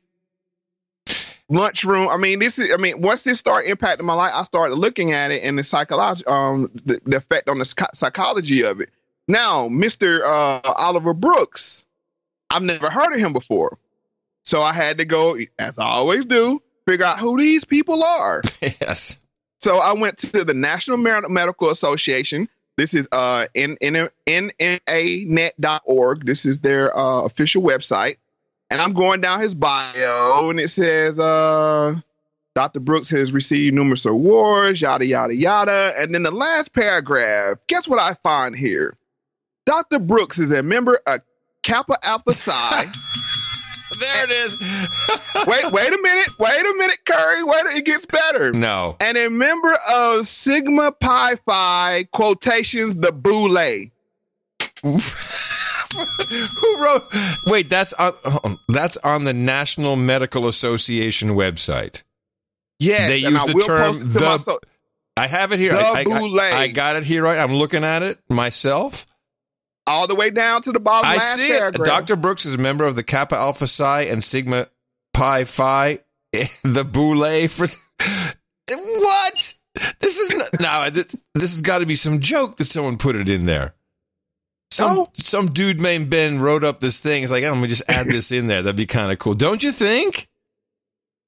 Lunchroom. 1.51 2.09
I 2.09 2.17
mean, 2.17 2.39
this 2.39 2.59
is. 2.59 2.73
I 2.73 2.79
mean, 2.79 3.03
once 3.03 3.23
this 3.23 3.39
started 3.39 3.71
impacting 3.77 4.05
my 4.05 4.15
life, 4.15 4.33
I 4.35 4.45
started 4.45 4.77
looking 4.77 5.13
at 5.13 5.31
it 5.31 5.43
and 5.43 5.59
the 5.59 5.65
psychology, 5.65 6.25
um, 6.27 6.71
the, 6.87 7.01
the 7.05 7.17
effect 7.17 7.49
on 7.49 7.59
the 7.59 7.87
psychology 7.93 8.65
of 8.65 8.81
it. 8.81 8.89
Now, 9.29 9.69
Mister 9.69 10.25
uh, 10.25 10.61
Oliver 10.65 11.13
Brooks, 11.13 11.85
I've 12.49 12.63
never 12.63 12.89
heard 12.89 13.13
of 13.13 13.21
him 13.21 13.35
before. 13.35 13.77
So 14.43 14.63
I 14.63 14.73
had 14.73 14.99
to 14.99 15.05
go, 15.05 15.37
as 15.59 15.79
I 15.79 15.85
always 15.85 16.25
do, 16.25 16.63
figure 16.87 17.05
out 17.05 17.19
who 17.19 17.37
these 17.39 17.65
people 17.65 18.03
are. 18.03 18.41
yes. 18.63 19.19
So 19.59 19.79
I 19.79 19.93
went 19.95 20.19
to 20.19 20.45
the 20.45 20.55
National 20.55 20.97
Medical 20.97 21.71
Association. 21.71 22.49
This 22.77 22.95
is 22.95 23.09
uh, 23.13 23.47
NMAnet.org. 23.55 24.27
This 26.27 26.45
is 26.45 26.59
their 26.61 26.97
uh, 26.97 27.23
official 27.23 27.63
website. 27.63 28.17
And 28.71 28.81
I'm 28.81 28.93
going 28.93 29.21
down 29.21 29.41
his 29.41 29.55
bio, 29.55 30.49
and 30.51 30.59
it 30.59 30.69
says 30.69 31.21
uh, 31.21 31.95
Dr. 32.55 32.81
Brooks 32.81 33.11
has 33.11 33.31
received 33.31 33.75
numerous 33.75 34.07
awards, 34.07 34.81
yada, 34.81 35.07
yada, 35.07 35.35
yada. 35.35 35.93
And 35.97 36.15
then 36.15 36.23
the 36.25 36.31
last 36.31 36.73
paragraph, 36.73 37.59
guess 37.67 37.87
what 37.87 38.01
I 38.01 38.15
find 38.23 38.57
here? 38.57 38.97
Dr. 39.67 39.99
Brooks 39.99 40.39
is 40.39 40.51
a 40.51 40.63
member 40.63 41.01
of 41.07 41.21
Kappa 41.63 41.99
Alpha 42.03 42.33
Psi. 42.33 42.87
there 44.01 44.25
it 44.25 44.31
is. 44.31 44.57
wait, 45.47 45.73
wait 45.73 45.93
a 45.93 45.99
minute. 46.03 46.29
Wait 46.39 46.61
a 46.67 46.75
minute, 46.79 46.99
Curry. 47.05 47.43
Wait, 47.45 47.77
it 47.77 47.85
gets 47.85 48.07
better. 48.07 48.53
No. 48.53 48.97
And 49.01 49.17
a 49.17 49.29
member 49.31 49.77
of 49.93 50.27
Sigma 50.27 50.93
Pi 50.93 51.37
Phi 51.47 52.05
quotations 52.13 52.97
the 52.97 53.13
Boule. 53.13 53.91
Who 55.95 56.83
wrote? 56.83 57.03
Wait, 57.47 57.69
that's 57.71 57.93
on 57.95 58.13
um, 58.45 58.59
that's 58.69 58.97
on 58.99 59.25
the 59.25 59.33
National 59.33 59.97
Medical 59.97 60.49
Association 60.49 61.31
website. 61.31 62.03
Yes, 62.81 63.09
they 63.09 63.19
use 63.19 63.43
I 63.45 63.53
the 63.53 63.61
term 63.61 63.93
post 63.93 64.03
it 64.03 64.05
to 64.07 64.19
the. 64.19 64.39
so- 64.39 64.59
I 65.17 65.29
have 65.29 65.53
it 65.53 65.61
here. 65.61 65.73
The 65.73 65.79
I, 65.79 66.05
I- 66.09 66.51
I- 66.57 66.61
I 66.63 66.69
got 66.69 66.97
it 66.97 67.05
here. 67.05 67.23
Right, 67.23 67.39
I'm 67.39 67.55
looking 67.55 67.85
at 67.85 68.03
it 68.03 68.19
myself. 68.29 69.07
All 69.87 70.07
the 70.07 70.15
way 70.15 70.31
down 70.31 70.63
to 70.63 70.73
the 70.73 70.81
bottom. 70.81 71.11
I 71.11 71.19
see 71.19 71.47
it. 71.49 71.59
paragraph. 71.59 71.87
Dr. 71.87 72.17
Brooks 72.17 72.47
is 72.47 72.55
a 72.55 72.59
member 72.59 72.85
of 72.87 72.97
the 72.97 73.03
Kappa 73.03 73.37
Alpha 73.37 73.67
Psi 73.67 74.03
and 74.03 74.23
Sigma 74.23 74.69
Pi 75.13 75.45
Phi, 75.45 75.99
the 76.65 76.85
Boule 76.85 77.49
for. 77.49 77.67
What? 78.71 79.55
This 80.01 80.19
is 80.21 80.31
not, 80.31 80.61
no. 80.61 80.91
This, 80.91 81.17
this 81.35 81.53
has 81.53 81.63
got 81.63 81.79
to 81.79 81.87
be 81.87 81.97
some 81.97 82.21
joke 82.21 82.57
that 82.57 82.65
someone 82.67 82.97
put 82.97 83.17
it 83.17 83.29
in 83.29 83.45
there. 83.45 83.75
Some 84.71 85.07
some 85.13 85.53
dude 85.53 85.81
named 85.81 86.11
Ben 86.11 86.41
wrote 86.41 86.65
up 86.65 86.81
this 86.81 87.01
thing. 87.01 87.23
It's 87.23 87.31
like, 87.31 87.45
I'm 87.45 87.55
gonna 87.55 87.69
just 87.69 87.89
add 87.89 88.07
this 88.07 88.33
in 88.33 88.49
there. 88.49 88.63
That'd 88.63 88.77
be 88.77 88.87
kind 88.87 89.13
of 89.13 89.19
cool, 89.21 89.35
don't 89.35 89.63
you 89.63 89.71
think? 89.71 90.29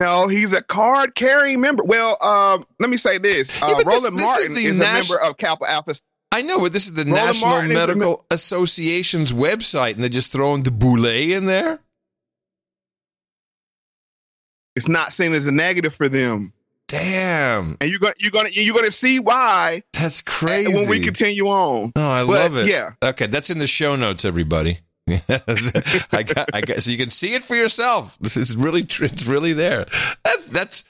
No, 0.01 0.27
he's 0.29 0.53
a 0.53 0.63
card 0.63 1.15
carrying 1.15 1.61
member. 1.61 1.85
Well, 1.85 2.21
um, 2.23 2.65
let 2.81 2.91
me 2.91 2.97
say 2.97 3.19
this: 3.19 3.63
uh, 3.63 3.67
Yeah, 3.69 3.75
this- 3.77 3.87
Roland 3.87 4.19
this 4.19 4.23
is 4.23 4.49
Martin 4.51 4.55
the 4.55 4.67
is, 4.67 4.79
nas- 4.79 4.89
a 4.89 4.93
member 5.15 5.25
of 5.25 5.37
Kappa 5.37 5.71
Alpha. 5.71 5.95
I 6.33 6.43
know, 6.43 6.61
but 6.61 6.73
this 6.73 6.87
is 6.87 6.95
the 6.95 7.05
Roland 7.05 7.27
National 7.27 7.51
Martin 7.51 7.73
Medical 7.73 8.27
Association's 8.31 9.33
website, 9.33 9.95
and 9.95 10.03
they're 10.03 10.09
just 10.11 10.33
throwing 10.33 10.65
the 10.65 10.71
boule 10.71 11.07
in 11.07 11.45
there. 11.47 11.79
It's 14.75 14.89
not 14.89 15.13
seen 15.13 15.33
as 15.33 15.47
a 15.47 15.53
negative 15.53 15.95
for 15.95 16.09
them. 16.09 16.53
Damn, 16.89 17.77
and 17.81 17.91
you're 17.91 17.99
gonna 17.99 18.15
you're 18.19 18.31
gonna 18.31 18.51
you're 18.53 18.75
gonna 18.75 18.93
see 18.93 19.19
why. 19.19 19.83
That's 19.93 20.21
crazy. 20.23 20.73
When 20.73 20.89
we 20.89 21.01
continue 21.01 21.47
on. 21.47 21.93
Oh, 21.97 22.09
I 22.09 22.21
But, 22.25 22.29
love 22.29 22.57
it. 22.59 22.69
Yeah. 22.69 22.91
Okay, 23.03 23.27
that's 23.27 23.51
in 23.51 23.59
the 23.59 23.67
show 23.67 23.97
notes, 23.97 24.25
everybody. 24.25 24.79
I 25.09 26.23
got, 26.23 26.49
I 26.53 26.61
got, 26.63 26.83
so 26.83 26.91
you 26.91 26.99
can 26.99 27.11
see 27.11 27.35
it 27.35 27.43
for 27.43 27.55
yourself. 27.55 28.19
This 28.19 28.37
is 28.37 28.57
really, 28.57 28.83
it's 28.83 29.27
really 29.27 29.53
there. 29.53 29.87
That's 30.25 30.47
that's 30.47 30.85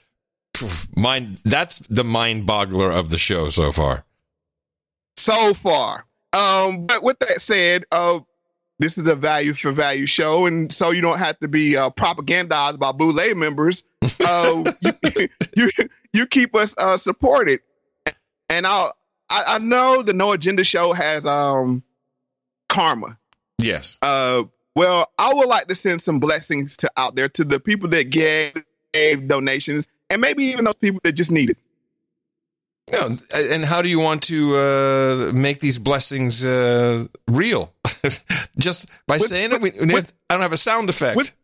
mind. 0.97 1.39
That's 1.45 1.79
the 1.79 2.05
mind 2.05 2.47
boggler 2.47 2.93
of 2.93 3.11
the 3.11 3.19
show 3.19 3.49
so 3.49 3.73
far. 3.73 4.05
So 5.17 5.55
far. 5.55 6.05
Um, 6.33 6.87
but 6.87 7.03
with 7.03 7.19
that 7.21 7.41
said, 7.41 7.85
uh, 7.93 8.21
this 8.79 8.99
is 8.99 9.07
a 9.09 9.17
value 9.17 9.55
for 9.55 9.73
value 9.73 10.07
show, 10.07 10.47
and 10.47 10.71
so 10.71 10.91
you 10.91 11.01
don't 11.01 11.19
have 11.19 11.39
to 11.39 11.49
be 11.49 11.77
uh, 11.77 11.91
propagandized 11.91 12.79
by 12.79 12.93
Boule 12.93 13.35
members. 13.35 13.85
Uh, 14.21 14.71
you, 14.81 14.93
you 15.57 15.71
you 16.13 16.27
keep 16.27 16.55
us 16.55 16.75
uh, 16.77 16.97
supported, 16.97 17.61
and 18.51 18.67
I'll, 18.67 18.93
I 19.31 19.45
I 19.47 19.59
know 19.59 20.03
the 20.03 20.13
No 20.13 20.33
Agenda 20.33 20.65
show 20.65 20.93
has 20.93 21.25
um 21.25 21.83
karma. 22.69 23.17
Yes. 23.59 23.99
Uh, 24.03 24.45
well, 24.75 25.11
I 25.19 25.33
would 25.33 25.49
like 25.49 25.69
to 25.69 25.75
send 25.75 26.03
some 26.03 26.21
blessings 26.21 26.77
to 26.79 26.91
out 26.99 27.17
there 27.17 27.31
to 27.31 27.45
the 27.45 27.59
people 27.59 27.89
that 27.91 28.11
gave, 28.11 28.63
gave 28.93 29.27
donations, 29.27 29.89
and 30.11 30.21
maybe 30.21 30.45
even 30.45 30.67
those 30.67 30.75
people 30.75 31.01
that 31.05 31.13
just 31.13 31.31
need 31.31 31.51
it. 31.51 31.59
No, 32.93 33.17
and 33.35 33.65
how 33.65 33.83
do 33.83 33.89
you 33.89 33.99
want 33.99 34.23
to 34.25 34.57
uh, 34.57 35.33
make 35.35 35.59
these 35.59 35.77
blessings 35.79 36.45
uh, 36.45 37.07
real? 37.27 37.73
Just 38.59 38.89
by 39.09 39.19
saying 39.19 39.51
it. 39.53 39.61
We, 39.61 39.73
I 39.97 40.05
don't 40.31 40.43
have 40.43 40.53
a 40.53 40.57
sound 40.57 40.89
effect. 40.89 41.17
With, 41.17 41.35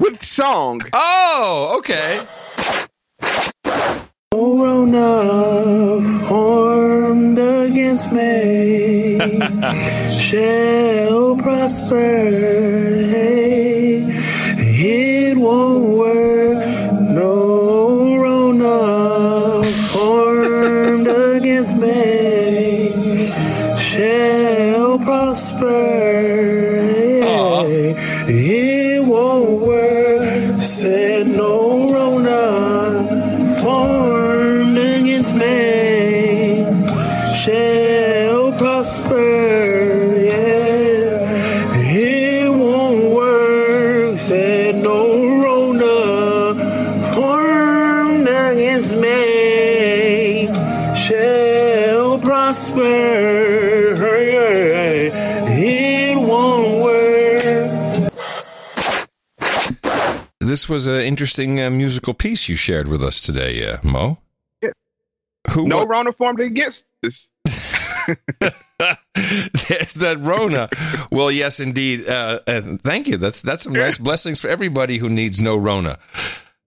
with 0.00 0.24
song. 0.24 0.80
Oh, 0.94 1.76
okay. 1.78 2.26
Corona 4.32 6.26
formed 6.28 7.38
against 7.38 8.10
me 8.10 9.18
shall 10.30 11.36
prosper. 11.36 12.43
This 60.54 60.68
was 60.68 60.86
an 60.86 61.00
interesting 61.00 61.60
uh, 61.60 61.68
musical 61.68 62.14
piece 62.14 62.48
you 62.48 62.54
shared 62.54 62.86
with 62.86 63.02
us 63.02 63.20
today, 63.20 63.68
uh, 63.68 63.78
Mo. 63.82 64.18
Yes. 64.62 64.74
Who? 65.50 65.66
No 65.66 65.78
what- 65.78 65.88
Rona 65.88 66.12
formed 66.12 66.38
against 66.38 66.86
this. 67.02 67.28
There's 68.06 69.94
that 69.94 70.18
Rona. 70.20 70.68
well, 71.10 71.32
yes, 71.32 71.58
indeed. 71.58 72.08
Uh, 72.08 72.38
and 72.46 72.80
thank 72.80 73.08
you. 73.08 73.16
That's 73.16 73.42
that's 73.42 73.64
some 73.64 73.72
nice 73.72 73.98
blessings 73.98 74.38
for 74.38 74.46
everybody 74.46 74.98
who 74.98 75.10
needs 75.10 75.40
no 75.40 75.56
Rona. 75.56 75.98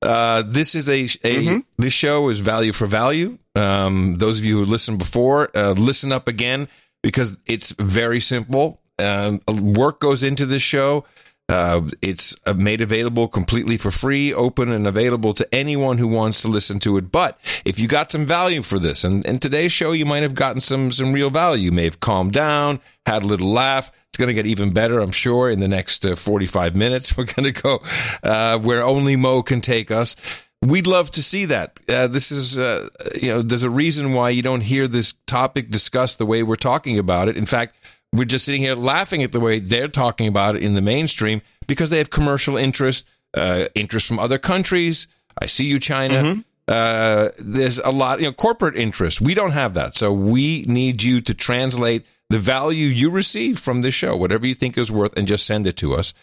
Uh, 0.02 0.44
this 0.46 0.76
is 0.76 0.90
a, 0.90 1.08
a 1.26 1.64
this 1.78 1.94
show 1.94 2.28
is 2.28 2.42
value 2.42 2.74
for 2.74 2.88
value. 2.88 3.38
Um, 3.56 4.16
those 4.16 4.38
of 4.40 4.44
you 4.44 4.58
who 4.58 4.66
listened 4.66 5.00
before, 5.00 5.50
uh, 5.56 5.72
listen 5.78 6.12
up 6.12 6.28
again 6.28 6.68
because 7.04 7.38
it's 7.48 7.72
very 7.72 8.20
simple. 8.20 8.82
Um, 9.00 9.40
work 9.48 10.02
goes 10.02 10.26
into 10.26 10.46
this 10.46 10.62
show. 10.62 11.06
Uh, 11.50 11.82
it's 12.02 12.36
uh, 12.46 12.54
made 12.54 12.82
available 12.82 13.28
completely 13.28 13.78
for 13.78 13.90
free, 13.90 14.34
open 14.34 14.70
and 14.70 14.86
available 14.86 15.34
to 15.34 15.48
anyone 15.56 15.98
who 15.98 16.08
wants 16.08 16.42
to 16.42 16.50
listen 16.50 16.78
to 16.78 16.98
it. 16.98 17.10
But 17.10 17.40
if 17.64 17.80
you 17.80 17.88
got 17.88 18.12
some 18.12 18.26
value 18.26 18.62
for 18.62 18.80
this, 18.80 19.06
and, 19.06 19.24
today's 19.42 19.72
show, 19.72 19.94
you 19.94 20.06
might 20.06 20.24
have 20.24 20.36
gotten 20.36 20.60
some 20.60 20.92
some 20.92 21.14
real 21.14 21.30
value. 21.30 21.66
You 21.66 21.72
may 21.72 21.86
have 21.86 22.02
calmed 22.02 22.34
down, 22.34 22.82
had 23.06 23.24
a 23.24 23.28
little 23.28 23.50
laugh. 23.50 23.92
It's 24.10 24.18
going 24.18 24.28
to 24.28 24.34
get 24.34 24.46
even 24.46 24.74
better, 24.74 25.00
I'm 25.00 25.12
sure, 25.12 25.50
in 25.50 25.60
the 25.60 25.68
next 25.68 26.06
uh, 26.06 26.16
45 26.16 26.76
minutes. 26.76 27.16
We're 27.18 27.26
going 27.26 27.54
to 27.54 27.62
go 27.62 27.80
uh, 28.24 28.60
where 28.60 28.82
only 28.82 29.16
Mo 29.16 29.42
can 29.42 29.62
take 29.62 29.90
us. 29.90 30.18
We'd 30.62 30.88
love 30.88 31.12
to 31.12 31.24
see 31.24 31.46
that. 31.46 31.80
Uh, 31.88 32.08
this 32.08 32.32
is, 32.32 32.58
uh, 32.58 32.90
you 33.16 33.30
know, 33.30 33.42
there's 33.42 33.64
a 33.64 33.70
reason 33.70 34.14
why 34.14 34.32
you 34.32 34.42
don't 34.42 34.62
hear 34.62 34.88
this 34.88 35.14
topic 35.28 35.70
discussed 35.70 36.18
the 36.18 36.26
way 36.26 36.42
we're 36.42 36.56
talking 36.56 36.98
about 36.98 37.28
it. 37.30 37.38
In 37.38 37.46
fact, 37.46 37.76
we're 38.14 38.26
just 38.26 38.46
sitting 38.46 38.62
here 38.62 38.76
laughing 38.76 39.24
at 39.24 39.32
the 39.32 39.40
way 39.40 39.60
they're 39.60 39.88
talking 39.88 40.28
about 40.28 40.56
it 40.56 40.64
in 40.64 40.76
the 40.76 40.82
mainstream 40.82 41.42
because 41.68 41.90
they 41.90 41.98
have 41.98 42.10
commercial 42.10 42.58
interest, 42.58 43.08
uh, 43.34 43.66
interest 43.76 44.08
from 44.08 44.20
other 44.20 44.38
countries. 44.38 45.08
I 45.40 45.46
see 45.46 45.66
you, 45.66 45.80
China. 45.80 46.44
Uh, 46.68 47.30
there's 47.40 47.80
a 47.80 47.92
lot, 47.92 48.20
you 48.20 48.26
know, 48.26 48.34
corporate 48.34 48.76
interest. 48.76 49.22
We 49.22 49.34
don't 49.34 49.52
have 49.52 49.74
that. 49.76 49.96
So 49.96 50.12
we 50.12 50.64
need 50.68 51.04
you 51.04 51.22
to 51.22 51.34
translate 51.34 52.06
the 52.30 52.40
value 52.40 52.88
you 52.88 53.10
receive 53.10 53.58
from 53.58 53.82
this 53.82 53.94
show, 53.94 54.16
whatever 54.16 54.46
you 54.46 54.54
think 54.54 54.78
is 54.78 54.92
worth, 54.92 55.18
and 55.18 55.28
just 55.28 55.46
send 55.46 55.66
it 55.66 55.78
to 55.78 55.94
us. 55.94 56.14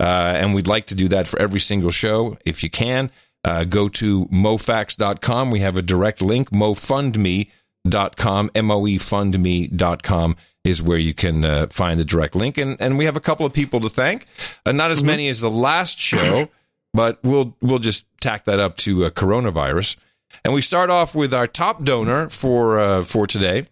Uh, 0.00 0.34
and 0.36 0.54
we'd 0.54 0.66
like 0.66 0.86
to 0.86 0.94
do 0.96 1.06
that 1.08 1.28
for 1.28 1.38
every 1.40 1.60
single 1.60 1.90
show 1.90 2.36
if 2.44 2.64
you 2.64 2.70
can. 2.70 3.10
Uh, 3.44 3.64
go 3.64 3.88
to 3.88 4.26
mofax.com. 4.26 5.50
We 5.50 5.60
have 5.60 5.76
a 5.76 5.82
direct 5.82 6.22
link, 6.22 6.50
mofundme.com, 6.50 7.52
M-O-E 7.84 8.98
fundme.com 8.98 10.36
is 10.64 10.82
where 10.82 10.98
you 10.98 11.12
can 11.12 11.44
uh, 11.44 11.66
find 11.68 11.98
the 11.98 12.04
direct 12.04 12.34
link. 12.34 12.58
And, 12.58 12.80
and 12.80 12.96
we 12.96 13.04
have 13.06 13.16
a 13.16 13.20
couple 13.20 13.44
of 13.44 13.52
people 13.52 13.80
to 13.80 13.88
thank. 13.88 14.26
Uh, 14.64 14.72
not 14.72 14.90
as 14.90 15.02
many 15.02 15.28
as 15.28 15.40
the 15.40 15.50
last 15.50 15.98
show, 15.98 16.48
but 16.94 17.18
we'll, 17.22 17.56
we'll 17.60 17.80
just 17.80 18.06
tack 18.20 18.44
that 18.44 18.60
up 18.60 18.76
to 18.78 19.04
uh, 19.04 19.10
coronavirus. 19.10 19.96
And 20.44 20.54
we 20.54 20.60
start 20.60 20.90
off 20.90 21.14
with 21.14 21.34
our 21.34 21.46
top 21.46 21.82
donor 21.84 22.28
for, 22.28 22.78
uh, 22.78 23.02
for 23.02 23.26
today, 23.26 23.66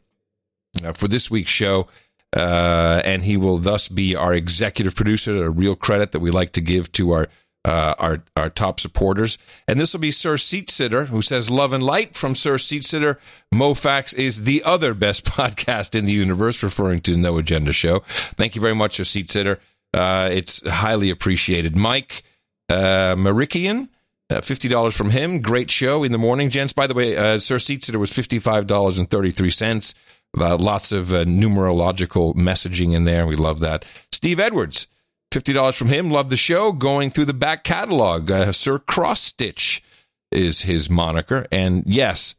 uh, 0.84 0.92
for 0.92 1.08
this 1.08 1.30
week's 1.30 1.50
show. 1.50 1.86
Uh, 2.32 3.02
and 3.04 3.22
he 3.22 3.36
will 3.36 3.56
thus 3.56 3.88
be 3.88 4.14
our 4.14 4.34
executive 4.34 4.94
producer, 4.94 5.44
a 5.44 5.50
real 5.50 5.74
credit 5.74 6.12
that 6.12 6.20
we 6.20 6.30
like 6.30 6.52
to 6.52 6.60
give 6.60 6.90
to 6.92 7.12
our 7.12 7.28
uh, 7.64 7.94
our 7.98 8.22
our 8.36 8.50
top 8.50 8.80
supporters. 8.80 9.38
And 9.68 9.78
this 9.78 9.92
will 9.92 10.00
be 10.00 10.10
Sir 10.10 10.36
Seat 10.36 10.70
Sitter, 10.70 11.06
who 11.06 11.22
says 11.22 11.50
love 11.50 11.72
and 11.72 11.82
light 11.82 12.16
from 12.16 12.34
Sir 12.34 12.58
Seat 12.58 12.84
Sitter. 12.84 13.18
Mofax 13.54 14.16
is 14.16 14.44
the 14.44 14.62
other 14.64 14.94
best 14.94 15.24
podcast 15.26 15.94
in 15.98 16.06
the 16.06 16.12
universe, 16.12 16.62
referring 16.62 17.00
to 17.00 17.16
No 17.16 17.38
Agenda 17.38 17.72
Show. 17.72 18.00
Thank 18.06 18.54
you 18.54 18.62
very 18.62 18.74
much, 18.74 18.96
Sir 18.96 19.04
Seat 19.04 19.30
Sitter. 19.30 19.60
Uh, 19.92 20.28
it's 20.32 20.66
highly 20.68 21.10
appreciated. 21.10 21.76
Mike 21.76 22.22
uh, 22.68 23.14
Marikian. 23.16 23.88
Uh, 24.30 24.40
Fifty 24.40 24.68
dollars 24.68 24.96
from 24.96 25.10
him. 25.10 25.40
Great 25.40 25.70
show 25.72 26.04
in 26.04 26.12
the 26.12 26.18
morning, 26.18 26.50
gents. 26.50 26.72
By 26.72 26.86
the 26.86 26.94
way, 26.94 27.16
uh, 27.16 27.38
Sir 27.38 27.58
Seat 27.58 27.82
Sitter 27.82 27.98
was 27.98 28.12
fifty-five 28.12 28.68
dollars 28.68 28.96
and 28.96 29.10
thirty-three 29.10 29.50
cents. 29.50 29.94
Uh, 30.38 30.56
lots 30.56 30.92
of 30.92 31.12
uh, 31.12 31.24
numerological 31.24 32.36
messaging 32.36 32.94
in 32.94 33.02
there. 33.02 33.26
We 33.26 33.34
love 33.34 33.58
that. 33.60 33.84
Steve 34.12 34.38
Edwards, 34.38 34.86
fifty 35.32 35.52
dollars 35.52 35.76
from 35.76 35.88
him. 35.88 36.10
Love 36.10 36.30
the 36.30 36.36
show. 36.36 36.72
Going 36.72 37.10
through 37.10 37.26
the 37.26 37.34
back 37.34 37.64
catalog, 37.64 38.30
uh, 38.30 38.52
Sir 38.52 38.78
Cross 38.78 39.20
Stitch 39.20 39.82
is 40.30 40.62
his 40.62 40.88
moniker, 40.88 41.46
and 41.50 41.82
yes. 41.86 42.36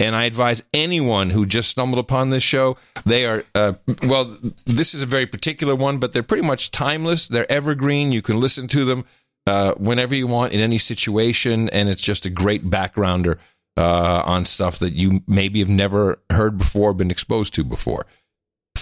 And 0.00 0.16
I 0.16 0.24
advise 0.24 0.64
anyone 0.74 1.30
who 1.30 1.46
just 1.46 1.70
stumbled 1.70 2.00
upon 2.00 2.30
this 2.30 2.42
show, 2.42 2.76
they 3.06 3.26
are, 3.26 3.44
uh, 3.54 3.74
well, 4.08 4.36
this 4.66 4.92
is 4.92 5.02
a 5.02 5.06
very 5.06 5.24
particular 5.24 5.76
one, 5.76 5.98
but 5.98 6.12
they're 6.12 6.24
pretty 6.24 6.42
much 6.44 6.72
timeless. 6.72 7.28
They're 7.28 7.50
evergreen. 7.50 8.10
You 8.10 8.20
can 8.20 8.40
listen 8.40 8.66
to 8.68 8.84
them 8.84 9.04
uh, 9.46 9.74
whenever 9.74 10.16
you 10.16 10.26
want 10.26 10.52
in 10.52 10.58
any 10.58 10.78
situation, 10.78 11.68
and 11.70 11.88
it's 11.88 12.02
just 12.02 12.26
a 12.26 12.30
great 12.30 12.68
backgrounder 12.68 13.38
uh, 13.76 14.22
on 14.26 14.44
stuff 14.44 14.80
that 14.80 14.94
you 14.94 15.22
maybe 15.28 15.60
have 15.60 15.68
never 15.68 16.18
heard 16.28 16.58
before, 16.58 16.92
been 16.92 17.12
exposed 17.12 17.54
to 17.54 17.62
before. 17.62 18.04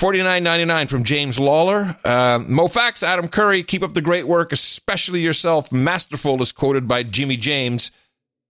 Forty 0.03 0.21
nine 0.21 0.43
ninety 0.43 0.65
nine 0.65 0.89
from 0.89 1.05
James 1.05 1.39
Lawler. 1.39 1.97
Uh, 2.05 2.41
Mofax, 2.41 3.05
Adam 3.05 3.29
Curry, 3.29 3.63
keep 3.63 3.85
up 3.85 3.93
the 3.93 4.01
great 4.01 4.27
work, 4.27 4.53
especially 4.53 5.21
yourself. 5.21 5.71
Masterful 5.71 6.43
is 6.43 6.51
quoted 6.51 6.89
by 6.89 7.05
Jimmy 7.05 7.37
James. 7.37 7.93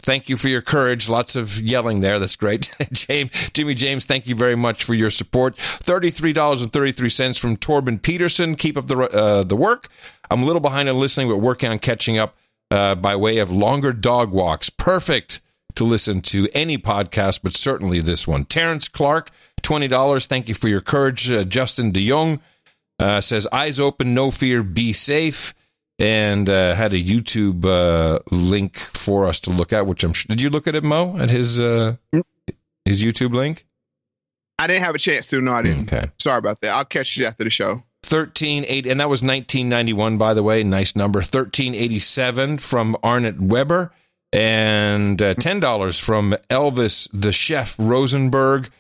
Thank 0.01 0.31
you 0.31 0.39
for 0.39 0.49
your 0.49 0.63
courage. 0.63 1.11
Lots 1.11 1.37
of 1.37 1.61
yelling 1.61 2.01
there. 2.01 2.19
That's 2.19 2.37
great. 2.37 2.75
James, 2.93 3.31
Jimmy 3.53 3.75
James, 3.75 4.07
thank 4.07 4.27
you 4.27 4.35
very 4.35 4.57
much 4.57 4.83
for 4.83 4.95
your 4.95 5.11
support. 5.11 5.57
$33.33 5.57 7.39
from 7.39 7.59
Torben 7.59 8.01
Peterson. 8.01 8.55
Keep 8.55 8.79
up 8.79 8.87
the, 8.87 8.97
uh, 9.01 9.43
the 9.43 9.55
work. 9.55 9.89
I'm 10.31 10.43
a 10.43 10.47
little 10.47 10.63
behind 10.63 10.89
on 10.89 10.99
listening, 10.99 11.29
but 11.29 11.37
working 11.37 11.69
on 11.69 11.81
catching 11.81 12.17
up 12.17 12.35
uh, 12.71 12.95
by 12.95 13.15
way 13.15 13.37
of 13.37 13.51
longer 13.51 13.93
dog 13.93 14.33
walks. 14.33 14.71
Perfect 14.71 15.42
to 15.75 15.85
listen 15.85 16.21
to 16.23 16.49
any 16.55 16.79
podcast, 16.79 17.43
but 17.43 17.57
certainly 17.57 18.01
this 18.01 18.27
one. 18.27 18.45
Terrence 18.45 18.89
Clark, 18.89 19.31
$20. 19.63 20.27
Thank 20.27 20.49
you 20.49 20.55
for 20.55 20.69
your 20.69 20.81
courage. 20.81 21.31
Uh, 21.31 21.45
Justin 21.45 21.93
DeYoung 21.93 22.41
uh, 22.99 23.21
says, 23.21 23.47
Eyes 23.53 23.81
open, 23.81 24.15
no 24.15 24.31
fear, 24.31 24.63
be 24.63 24.93
safe. 24.93 25.55
And 25.99 26.49
uh, 26.49 26.75
had 26.75 26.95
a 26.95 27.01
YouTube 27.01 27.65
uh, 27.65 28.19
link 28.31 28.77
for 28.77 29.27
us 29.27 29.39
to 29.41 29.51
look 29.51 29.73
at, 29.73 29.87
which 29.87 30.03
I'm 30.03 30.13
sure. 30.13 30.27
Did 30.29 30.43
you 30.43 30.51
look 30.51 30.67
at 30.67 30.75
it, 30.75 30.83
Mo, 30.83 31.17
at 31.19 31.31
his 31.31 31.61
uh, 31.61 31.97
his 32.85 33.05
YouTube 33.05 33.35
link? 33.35 33.67
I 34.59 34.67
didn't 34.67 34.83
have 34.83 34.95
a 34.95 34.99
chance 34.99 35.29
to. 35.29 35.41
No, 35.41 35.53
I 35.53 35.63
didn't. 35.63 35.93
Okay. 35.93 36.07
Sorry 36.19 36.39
about 36.39 36.61
that. 36.63 36.75
I'll 36.75 36.85
catch 36.85 37.17
you 37.17 37.27
after 37.27 37.45
the 37.45 37.51
show. 37.51 37.85
1380 38.09 38.91
and 38.91 38.99
that 38.99 39.09
was 39.09 39.23
1991 39.23 40.19
by 40.19 40.35
the 40.35 40.43
way 40.43 40.65
nice 40.65 40.97
number 40.97 41.19
1387 41.19 42.59
from 42.59 42.97
arnett 43.05 43.41
weber 43.41 43.93
and 44.33 45.21
uh, 45.21 45.35
$10 45.35 46.01
from 46.03 46.35
elvis 46.49 47.09
the 47.13 47.33
chef 47.33 47.77
rosenberg. 47.79 48.71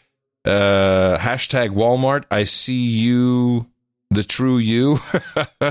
Uh, 0.44 1.16
hashtag 1.18 1.70
walmart. 1.70 2.24
I 2.30 2.44
see 2.44 2.86
you 2.88 3.66
the 4.10 4.24
true 4.24 4.58
you. 4.58 4.98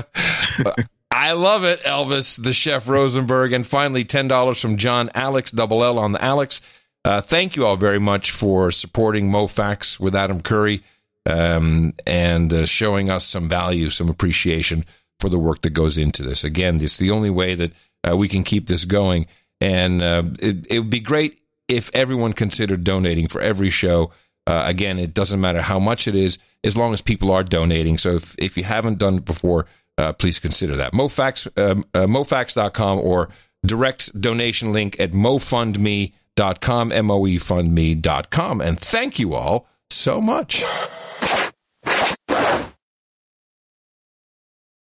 I 1.10 1.32
love 1.32 1.64
it 1.64 1.80
elvis 1.80 2.42
the 2.42 2.52
chef 2.52 2.88
rosenberg. 2.88 3.52
And 3.52 3.66
finally 3.66 4.04
$10 4.04 4.60
from 4.60 4.76
john 4.76 5.10
alex 5.14 5.50
double 5.50 5.84
l 5.84 5.98
on 5.98 6.12
the 6.12 6.22
alex. 6.22 6.62
Uh, 7.04 7.20
thank 7.20 7.56
you 7.56 7.66
all 7.66 7.76
very 7.76 7.98
much 7.98 8.30
for 8.30 8.70
supporting 8.70 9.30
mofax 9.30 9.98
with 9.98 10.14
adam 10.14 10.40
curry 10.40 10.82
um, 11.26 11.92
and 12.06 12.52
uh, 12.52 12.66
showing 12.66 13.10
us 13.10 13.24
some 13.24 13.48
value, 13.48 13.90
some 13.90 14.08
appreciation 14.08 14.84
for 15.20 15.28
the 15.28 15.38
work 15.38 15.62
that 15.62 15.70
goes 15.70 15.98
into 15.98 16.22
this. 16.22 16.44
Again, 16.44 16.76
it's 16.76 16.98
the 16.98 17.10
only 17.10 17.30
way 17.30 17.54
that 17.54 17.72
uh, 18.08 18.16
we 18.16 18.28
can 18.28 18.42
keep 18.42 18.66
this 18.66 18.84
going. 18.84 19.26
And 19.62 20.02
uh, 20.02 20.24
it, 20.40 20.66
it 20.68 20.78
would 20.80 20.90
be 20.90 20.98
great 20.98 21.38
if 21.68 21.88
everyone 21.94 22.32
considered 22.32 22.82
donating 22.82 23.28
for 23.28 23.40
every 23.40 23.70
show. 23.70 24.10
Uh, 24.44 24.64
again, 24.66 24.98
it 24.98 25.14
doesn't 25.14 25.40
matter 25.40 25.62
how 25.62 25.78
much 25.78 26.08
it 26.08 26.16
is, 26.16 26.40
as 26.64 26.76
long 26.76 26.92
as 26.92 27.00
people 27.00 27.30
are 27.30 27.44
donating. 27.44 27.96
So 27.96 28.16
if, 28.16 28.34
if 28.38 28.56
you 28.56 28.64
haven't 28.64 28.98
done 28.98 29.18
it 29.18 29.24
before, 29.24 29.66
uh, 29.98 30.14
please 30.14 30.40
consider 30.40 30.74
that. 30.76 30.92
Mofax, 30.92 31.46
um, 31.56 31.84
uh, 31.94 32.06
mofax.com 32.06 32.98
or 32.98 33.28
direct 33.64 34.20
donation 34.20 34.72
link 34.72 34.98
at 34.98 35.12
mofundme.com, 35.12 36.90
M-O-E 36.90 37.36
fundme.com. 37.36 38.60
And 38.60 38.80
thank 38.80 39.20
you 39.20 39.34
all 39.34 39.68
so 39.90 40.20
much. 40.20 40.64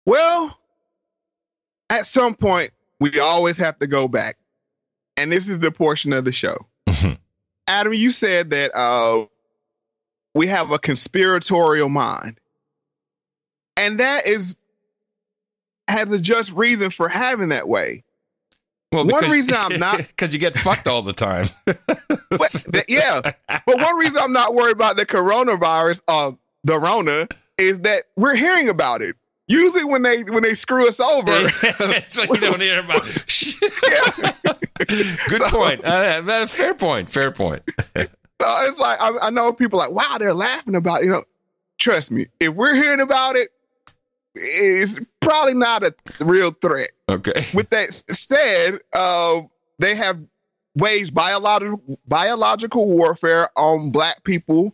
Well, 0.05 0.55
at 1.89 2.05
some 2.05 2.35
point, 2.35 2.71
we 2.99 3.19
always 3.19 3.57
have 3.57 3.79
to 3.79 3.87
go 3.87 4.07
back. 4.07 4.38
And 5.19 5.31
this 5.31 5.47
is 5.49 5.59
the 5.59 5.71
portion 5.71 6.13
of 6.13 6.25
the 6.25 6.31
show. 6.31 6.65
Adam, 7.67 7.93
you 7.93 8.09
said 8.09 8.49
that 8.49 8.75
uh, 8.75 9.25
we 10.33 10.47
have 10.47 10.71
a 10.71 10.79
conspiratorial 10.79 11.89
mind. 11.89 12.39
And 13.77 13.99
that 13.99 14.25
is 14.25 14.55
has 15.87 16.11
a 16.11 16.19
just 16.19 16.51
reason 16.53 16.89
for 16.89 17.07
having 17.09 17.49
that 17.49 17.67
way. 17.67 18.03
Well, 18.91 19.05
one 19.05 19.21
because- 19.21 19.31
reason 19.31 19.55
I'm 19.55 19.79
not 19.79 19.97
because 20.07 20.33
you 20.33 20.39
get 20.39 20.55
fucked 20.55 20.87
all 20.87 21.01
the 21.01 21.13
time. 21.13 21.47
But 22.31 22.85
yeah, 22.87 23.21
but 23.47 23.65
one 23.65 23.97
reason 23.97 24.19
I'm 24.21 24.33
not 24.33 24.53
worried 24.53 24.75
about 24.75 24.97
the 24.97 25.05
coronavirus, 25.05 26.01
uh, 26.07 26.31
the 26.63 26.77
Rona, 26.77 27.27
is 27.57 27.79
that 27.79 28.03
we're 28.15 28.35
hearing 28.35 28.69
about 28.69 29.01
it. 29.01 29.15
Usually, 29.47 29.83
when 29.83 30.03
they 30.03 30.21
when 30.23 30.43
they 30.43 30.53
screw 30.53 30.87
us 30.87 30.99
over, 30.99 31.25
That's 31.79 32.17
what 32.19 32.39
you 32.39 32.47
don't 32.47 32.61
hear 32.61 32.79
about. 32.81 33.03
Good 35.29 35.41
point. 35.43 35.83
Uh, 35.83 36.21
uh, 36.27 36.45
fair 36.47 36.73
point. 36.73 37.09
Fair 37.09 37.31
point. 37.31 37.63
So 38.41 38.47
it's 38.61 38.79
like 38.79 39.01
I, 39.01 39.11
I 39.23 39.29
know 39.31 39.51
people 39.51 39.79
like, 39.79 39.91
wow, 39.91 40.15
they're 40.17 40.33
laughing 40.33 40.73
about 40.75 41.01
it. 41.01 41.05
you 41.05 41.11
know. 41.11 41.23
Trust 41.77 42.09
me, 42.09 42.27
if 42.39 42.53
we're 42.53 42.73
hearing 42.73 43.01
about 43.01 43.35
it, 43.35 43.49
it's 44.33 44.97
probably 45.19 45.53
not 45.55 45.83
a 45.83 45.93
real 46.21 46.51
threat. 46.51 46.91
Okay. 47.09 47.33
With 47.53 47.69
that 47.71 47.91
said, 48.09 48.79
uh, 48.93 49.41
they 49.79 49.93
have 49.95 50.19
waged 50.75 51.13
biological 51.13 51.81
biological 52.07 52.85
warfare 52.87 53.49
on 53.57 53.91
black 53.91 54.23
people. 54.23 54.73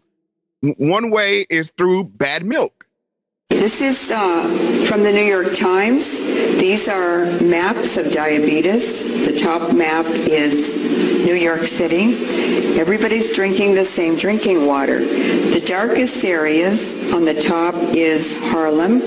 One 0.62 1.10
way 1.10 1.46
is 1.50 1.72
through 1.76 2.04
bad 2.04 2.46
milk. 2.46 2.86
This 3.50 3.82
is 3.82 4.12
uh, 4.12 4.86
from 4.88 5.04
the 5.04 5.12
New 5.12 5.24
York 5.24 5.54
Times. 5.54 6.20
These 6.60 6.88
are 6.88 7.26
maps 7.42 7.98
of 7.98 8.12
diabetes. 8.12 9.26
The 9.26 9.36
top 9.36 9.74
map 9.74 10.06
is 10.06 10.76
New 11.26 11.34
York 11.34 11.64
City. 11.64 12.16
Everybody's 12.80 13.34
drinking 13.34 13.76
the 13.76 13.86
same 13.86 14.16
drinking 14.16 14.66
water. 14.66 15.00
The 15.00 15.64
darkest 15.66 16.24
areas 16.26 17.12
on 17.14 17.26
the 17.26 17.34
top 17.34 17.76
is 17.96 18.38
Harlem, 18.38 19.00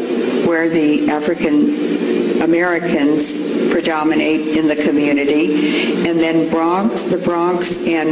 where 0.47 0.69
the 0.69 1.11
African 1.11 2.43
Americans 2.43 3.71
predominate 3.71 4.57
in 4.57 4.67
the 4.67 4.77
community. 4.77 6.09
And 6.09 6.19
then 6.19 6.49
Bronx, 6.51 7.03
the 7.03 7.19
Bronx, 7.19 7.77
and 7.87 8.09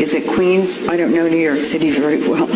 is 0.00 0.14
it 0.14 0.26
Queens? 0.34 0.88
I 0.88 0.96
don't 0.96 1.12
know 1.12 1.28
New 1.28 1.36
York 1.36 1.58
City 1.58 1.90
very 1.90 2.26
well. 2.28 2.48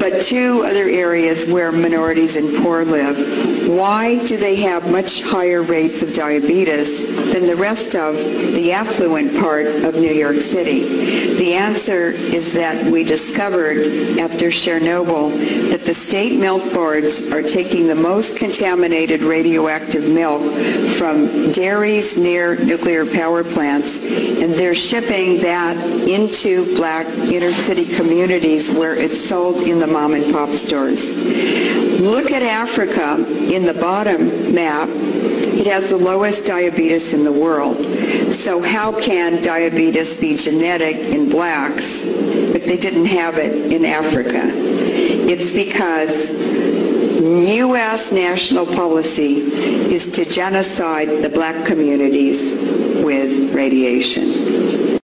But 0.00 0.22
two 0.22 0.64
other 0.64 0.88
areas 0.88 1.46
where 1.46 1.72
minorities 1.72 2.36
and 2.36 2.62
poor 2.62 2.84
live. 2.84 3.68
Why 3.68 4.24
do 4.24 4.36
they 4.36 4.56
have 4.56 4.90
much 4.90 5.22
higher 5.22 5.62
rates 5.62 6.02
of 6.02 6.14
diabetes 6.14 7.06
than 7.32 7.46
the 7.46 7.56
rest 7.56 7.94
of 7.94 8.16
the 8.16 8.72
affluent 8.72 9.36
part 9.38 9.66
of 9.66 9.94
New 9.94 10.12
York 10.12 10.36
City? 10.36 11.34
The 11.36 11.54
answer 11.54 12.10
is 12.10 12.52
that 12.54 12.90
we 12.90 13.04
discovered 13.04 13.78
after 14.18 14.46
Chernobyl 14.46 15.70
that 15.70 15.84
the 15.84 15.94
state 15.94 16.38
milk 16.38 16.72
boards 16.72 17.20
are 17.32 17.42
taking 17.42 17.88
the 17.88 17.94
most 17.94 18.36
contaminated 18.36 19.22
radioactive 19.22 20.08
milk 20.08 20.42
from 20.96 21.50
dairies 21.52 22.16
near 22.16 22.56
nuclear 22.64 23.04
power 23.04 23.44
plants 23.44 23.98
and 23.98 24.54
they're 24.54 24.74
shipping 24.74 25.40
that 25.40 25.76
into 26.08 26.76
black 26.76 27.06
inner 27.06 27.52
city 27.52 27.84
communities 27.84 28.70
where 28.70 28.94
it's 28.94 29.20
sold 29.20 29.56
in 29.56 29.75
the 29.78 29.86
mom 29.86 30.14
and 30.14 30.32
pop 30.32 30.50
stores. 30.50 31.14
Look 32.00 32.30
at 32.30 32.42
Africa 32.42 33.16
in 33.52 33.64
the 33.64 33.74
bottom 33.74 34.54
map. 34.54 34.88
It 34.88 35.66
has 35.66 35.90
the 35.90 35.96
lowest 35.96 36.44
diabetes 36.44 37.12
in 37.12 37.24
the 37.24 37.32
world. 37.32 37.78
So 38.34 38.60
how 38.60 38.98
can 39.00 39.42
diabetes 39.42 40.16
be 40.16 40.36
genetic 40.36 40.96
in 40.96 41.30
blacks 41.30 42.02
if 42.04 42.64
they 42.66 42.76
didn't 42.76 43.06
have 43.06 43.38
it 43.38 43.72
in 43.72 43.84
Africa? 43.84 44.42
It's 45.28 45.50
because 45.50 46.30
U.S. 47.26 48.12
national 48.12 48.66
policy 48.66 49.38
is 49.92 50.10
to 50.12 50.24
genocide 50.24 51.08
the 51.22 51.28
black 51.28 51.66
communities 51.66 52.54
with 53.02 53.54
radiation. 53.54 55.00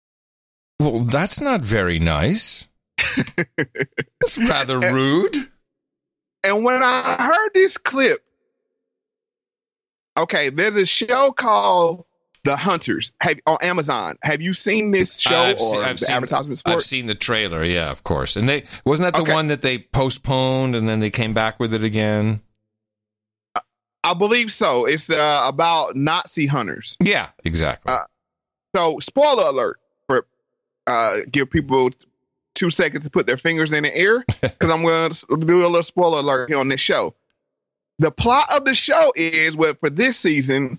Well, 0.78 1.00
that's 1.00 1.40
not 1.40 1.60
very 1.60 1.98
nice. 1.98 2.69
That's 4.20 4.38
rather 4.48 4.78
rude. 4.78 5.36
And 6.44 6.64
when 6.64 6.82
I 6.82 7.16
heard 7.18 7.50
this 7.54 7.76
clip, 7.76 8.24
okay, 10.16 10.50
there's 10.50 10.76
a 10.76 10.86
show 10.86 11.32
called 11.32 12.04
The 12.44 12.56
Hunters 12.56 13.12
have, 13.20 13.38
on 13.46 13.58
Amazon. 13.62 14.16
Have 14.22 14.40
you 14.40 14.54
seen 14.54 14.90
this 14.90 15.20
show 15.20 15.36
I've 15.36 15.56
or 15.56 15.58
se- 15.58 15.78
I've 15.78 15.98
the 15.98 16.06
seen, 16.06 16.16
advertisements 16.16 16.62
for 16.62 16.70
I've 16.70 16.82
seen 16.82 17.06
the 17.06 17.14
trailer. 17.14 17.64
Yeah, 17.64 17.90
of 17.90 18.04
course. 18.04 18.36
And 18.36 18.48
they 18.48 18.64
wasn't 18.84 19.08
that 19.12 19.16
the 19.16 19.22
Okay. 19.24 19.34
one 19.34 19.48
that 19.48 19.62
they 19.62 19.78
postponed 19.78 20.74
and 20.74 20.88
then 20.88 21.00
they 21.00 21.10
came 21.10 21.34
back 21.34 21.60
with 21.60 21.74
it 21.74 21.84
again. 21.84 22.40
I 24.02 24.14
believe 24.14 24.50
so. 24.50 24.86
It's 24.86 25.10
uh, 25.10 25.44
about 25.46 25.94
Nazi 25.94 26.46
hunters. 26.46 26.96
Yeah, 27.00 27.28
exactly. 27.44 27.92
Uh, 27.92 28.04
so, 28.74 28.98
spoiler 29.00 29.42
alert 29.50 29.78
for 30.06 30.26
uh, 30.86 31.18
give 31.30 31.50
people 31.50 31.90
two 32.54 32.70
seconds 32.70 33.04
to 33.04 33.10
put 33.10 33.26
their 33.26 33.36
fingers 33.36 33.72
in 33.72 33.84
the 33.84 33.96
air 33.96 34.24
because 34.40 34.70
I'm 34.70 34.82
going 34.82 35.10
to 35.12 35.36
do 35.38 35.64
a 35.64 35.68
little 35.68 35.82
spoiler 35.82 36.18
alert 36.20 36.48
here 36.50 36.58
on 36.58 36.68
this 36.68 36.80
show. 36.80 37.14
The 37.98 38.10
plot 38.10 38.46
of 38.54 38.64
the 38.64 38.74
show 38.74 39.12
is 39.14 39.56
well, 39.56 39.74
for 39.78 39.90
this 39.90 40.18
season, 40.18 40.78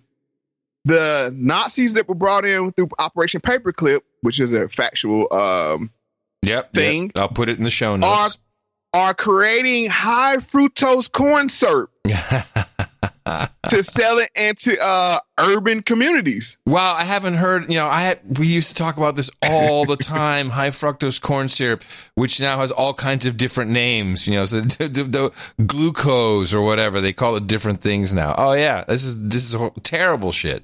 the 0.85 1.31
Nazis 1.35 1.93
that 1.93 2.07
were 2.07 2.15
brought 2.15 2.45
in 2.45 2.71
through 2.71 2.89
Operation 2.97 3.41
Paperclip, 3.41 3.99
which 4.21 4.39
is 4.39 4.53
a 4.53 4.67
factual 4.69 5.31
um, 5.31 5.91
Yep. 6.43 6.73
thing, 6.73 7.03
yep. 7.03 7.11
I'll 7.17 7.29
put 7.29 7.49
it 7.49 7.57
in 7.57 7.63
the 7.63 7.69
show 7.69 7.93
are 7.93 7.97
notes. 7.99 8.37
are 8.93 9.13
creating 9.13 9.85
high 9.91 10.37
fructose 10.37 11.11
corn 11.11 11.49
syrup 11.49 11.91
to 13.25 13.83
sell 13.83 14.17
it 14.17 14.29
into 14.35 14.77
uh, 14.81 15.19
urban 15.39 15.81
communities. 15.81 16.57
Wow, 16.65 16.93
I 16.93 17.03
haven't 17.03 17.35
heard. 17.35 17.69
You 17.69 17.79
know, 17.79 17.87
I 17.87 18.01
had, 18.01 18.19
we 18.39 18.47
used 18.47 18.69
to 18.69 18.75
talk 18.75 18.97
about 18.97 19.15
this 19.15 19.29
all 19.43 19.85
the 19.85 19.97
time. 19.97 20.49
high 20.61 20.69
fructose 20.69 21.21
corn 21.21 21.49
syrup, 21.49 21.83
which 22.15 22.39
now 22.39 22.59
has 22.59 22.71
all 22.71 22.93
kinds 22.93 23.25
of 23.25 23.37
different 23.37 23.71
names. 23.71 24.27
You 24.27 24.35
know, 24.35 24.45
so 24.45 24.59
the, 24.61 24.87
the, 24.87 25.03
the 25.03 25.63
glucose 25.65 26.53
or 26.53 26.61
whatever 26.61 27.01
they 27.01 27.13
call 27.13 27.35
it 27.35 27.47
different 27.47 27.81
things 27.81 28.13
now. 28.13 28.35
Oh 28.37 28.53
yeah, 28.53 28.83
this 28.87 29.03
is 29.03 29.27
this 29.27 29.53
is 29.53 29.71
terrible 29.83 30.31
shit. 30.31 30.63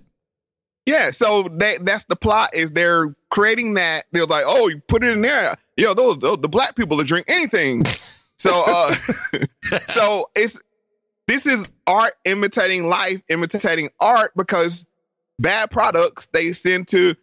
Yeah, 0.88 1.12
so 1.12 1.50
that 1.58 1.86
that's 1.86 2.06
the 2.06 2.16
plot 2.16 2.54
is 2.54 2.72
they're 2.72 3.14
creating 3.30 3.74
that. 3.74 4.06
They're 4.14 4.26
like, 4.26 4.46
oh, 4.48 4.70
you 4.70 4.80
put 4.88 5.04
it 5.04 5.10
in 5.10 5.22
there. 5.22 5.58
Yo, 5.76 5.94
those, 5.94 6.18
those 6.20 6.38
the 6.40 6.48
black 6.48 6.76
people 6.76 6.96
that 6.98 7.08
drink 7.08 7.26
anything. 7.30 7.84
So 8.40 8.64
uh 8.68 8.94
so 9.88 10.30
it's 10.36 10.60
this 11.28 11.46
is 11.46 11.70
art 11.86 12.14
imitating 12.26 12.90
life, 12.90 13.22
imitating 13.30 13.90
art 14.00 14.32
because 14.36 14.86
bad 15.40 15.70
products 15.70 16.28
they 16.32 16.54
send 16.54 16.88
to 16.90 17.16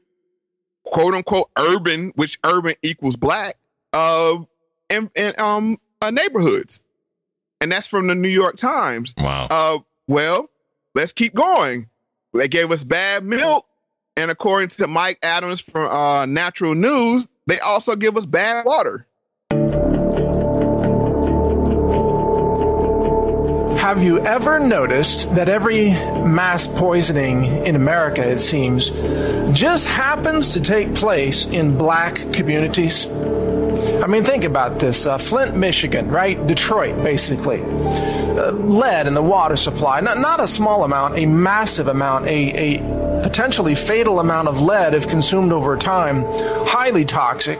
quote 0.85 1.15
unquote 1.15 1.51
urban, 1.59 2.13
which 2.15 2.39
urban 2.45 2.75
equals 2.83 3.17
black, 3.17 3.57
uh 3.93 4.39
and, 4.91 5.11
in 5.15 5.35
um 5.39 5.79
uh, 6.01 6.11
neighborhoods. 6.11 6.83
And 7.61 7.73
that's 7.73 7.87
from 7.87 8.07
the 8.07 8.15
New 8.15 8.29
York 8.29 8.57
Times. 8.57 9.15
Wow. 9.19 9.49
Uh 9.51 9.79
well, 10.07 10.49
let's 10.95 11.13
keep 11.13 11.35
going. 11.35 11.89
They 12.35 12.49
gave 12.49 12.71
us 12.73 12.85
bad 12.85 13.25
milk, 13.25 13.65
and 14.17 14.31
according 14.31 14.69
to 14.71 14.87
Mike 14.87 15.19
Adams 15.23 15.61
from 15.61 15.89
uh, 15.89 16.27
Natural 16.27 16.75
News, 16.75 17.29
they 17.47 17.61
also 17.61 17.95
give 17.97 18.17
us 18.17 18.27
bad 18.27 18.65
water. 18.65 19.07
Have 23.85 24.03
you 24.03 24.19
ever 24.21 24.59
noticed 24.59 25.35
that 25.35 25.51
every 25.51 25.91
mass 25.91 26.67
poisoning 26.67 27.45
in 27.67 27.77
America, 27.77 28.27
it 28.27 28.39
seems, 28.39 28.89
just 29.53 29.87
happens 29.87 30.55
to 30.55 30.63
take 30.63 30.95
place 30.95 31.45
in 31.45 31.77
black 31.77 32.15
communities? 32.33 33.05
I 33.05 34.07
mean, 34.07 34.25
think 34.25 34.45
about 34.45 34.79
this. 34.79 35.05
Uh, 35.05 35.19
Flint, 35.19 35.55
Michigan, 35.55 36.09
right? 36.09 36.47
Detroit, 36.47 36.97
basically. 37.05 37.61
Uh, 37.61 38.53
lead 38.53 39.07
in 39.07 39.13
the 39.13 39.21
water 39.21 39.55
supply. 39.55 40.01
Not, 40.01 40.17
not 40.17 40.41
a 40.41 40.49
small 40.49 40.85
amount, 40.85 41.19
a 41.19 41.27
massive 41.27 41.87
amount, 41.87 42.25
a, 42.25 42.79
a 42.79 43.23
potentially 43.23 43.75
fatal 43.75 44.19
amount 44.19 44.49
of 44.49 44.63
lead 44.63 44.95
if 44.95 45.11
consumed 45.11 45.53
over 45.53 45.77
time. 45.77 46.25
Highly 46.67 47.05
toxic, 47.05 47.59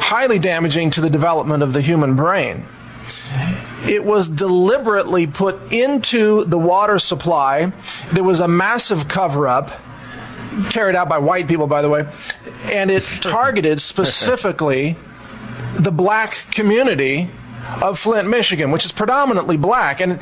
highly 0.00 0.40
damaging 0.40 0.90
to 0.90 1.00
the 1.00 1.10
development 1.10 1.62
of 1.62 1.74
the 1.74 1.80
human 1.80 2.16
brain. 2.16 2.64
It 3.86 4.04
was 4.04 4.28
deliberately 4.28 5.26
put 5.26 5.72
into 5.72 6.44
the 6.44 6.58
water 6.58 6.98
supply. 6.98 7.72
There 8.12 8.24
was 8.24 8.40
a 8.40 8.48
massive 8.48 9.08
cover 9.08 9.48
up 9.48 9.70
carried 10.70 10.96
out 10.96 11.08
by 11.08 11.18
white 11.18 11.48
people, 11.48 11.66
by 11.66 11.82
the 11.82 11.88
way, 11.88 12.08
and 12.64 12.90
it 12.90 13.02
targeted 13.22 13.80
specifically 13.80 14.96
the 15.76 15.92
black 15.92 16.32
community 16.50 17.30
of 17.82 17.98
Flint, 17.98 18.28
Michigan, 18.28 18.70
which 18.70 18.84
is 18.84 18.92
predominantly 18.92 19.56
black. 19.56 20.00
And 20.00 20.20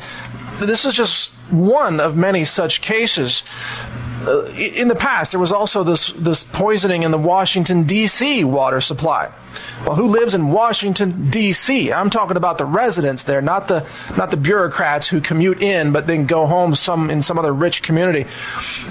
this 0.59 0.85
is 0.85 0.93
just 0.93 1.33
one 1.51 1.99
of 1.99 2.15
many 2.15 2.43
such 2.43 2.81
cases. 2.81 3.43
Uh, 4.27 4.45
in 4.55 4.87
the 4.87 4.95
past, 4.95 5.31
there 5.31 5.39
was 5.39 5.51
also 5.51 5.83
this, 5.83 6.11
this 6.13 6.43
poisoning 6.43 7.03
in 7.03 7.11
the 7.11 7.17
Washington, 7.17 7.83
D.C. 7.83 8.43
water 8.43 8.81
supply. 8.81 9.31
Well, 9.85 9.95
who 9.95 10.07
lives 10.07 10.33
in 10.33 10.49
Washington, 10.49 11.29
D.C.? 11.29 11.91
I'm 11.91 12.09
talking 12.09 12.37
about 12.37 12.57
the 12.57 12.65
residents 12.65 13.23
there, 13.23 13.41
not 13.41 13.67
the, 13.67 13.87
not 14.17 14.31
the 14.31 14.37
bureaucrats 14.37 15.07
who 15.07 15.21
commute 15.21 15.61
in 15.61 15.91
but 15.91 16.07
then 16.07 16.25
go 16.25 16.45
home 16.45 16.75
some, 16.75 17.09
in 17.09 17.23
some 17.23 17.39
other 17.39 17.53
rich 17.53 17.81
community. 17.81 18.25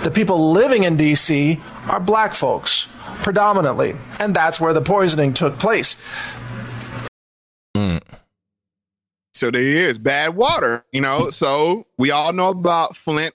The 0.03 0.11
people 0.11 0.53
living 0.53 0.85
in 0.85 0.97
D.C. 0.97 1.61
are 1.89 2.01
black 2.01 2.35
folks, 2.35 2.87
predominantly, 3.23 3.97
and 4.19 4.35
that's 4.35 4.61
where 4.61 4.73
the 4.73 4.81
poisoning 4.81 5.35
took 5.35 5.59
place. 5.59 5.97
So 9.39 9.53
there 9.53 9.63
is 9.63 9.99
bad 9.99 10.35
water, 10.35 10.85
you 10.93 11.01
know. 11.01 11.31
So 11.39 11.87
we 11.99 12.11
all 12.11 12.33
know 12.33 12.49
about 12.49 12.97
Flint, 12.97 13.35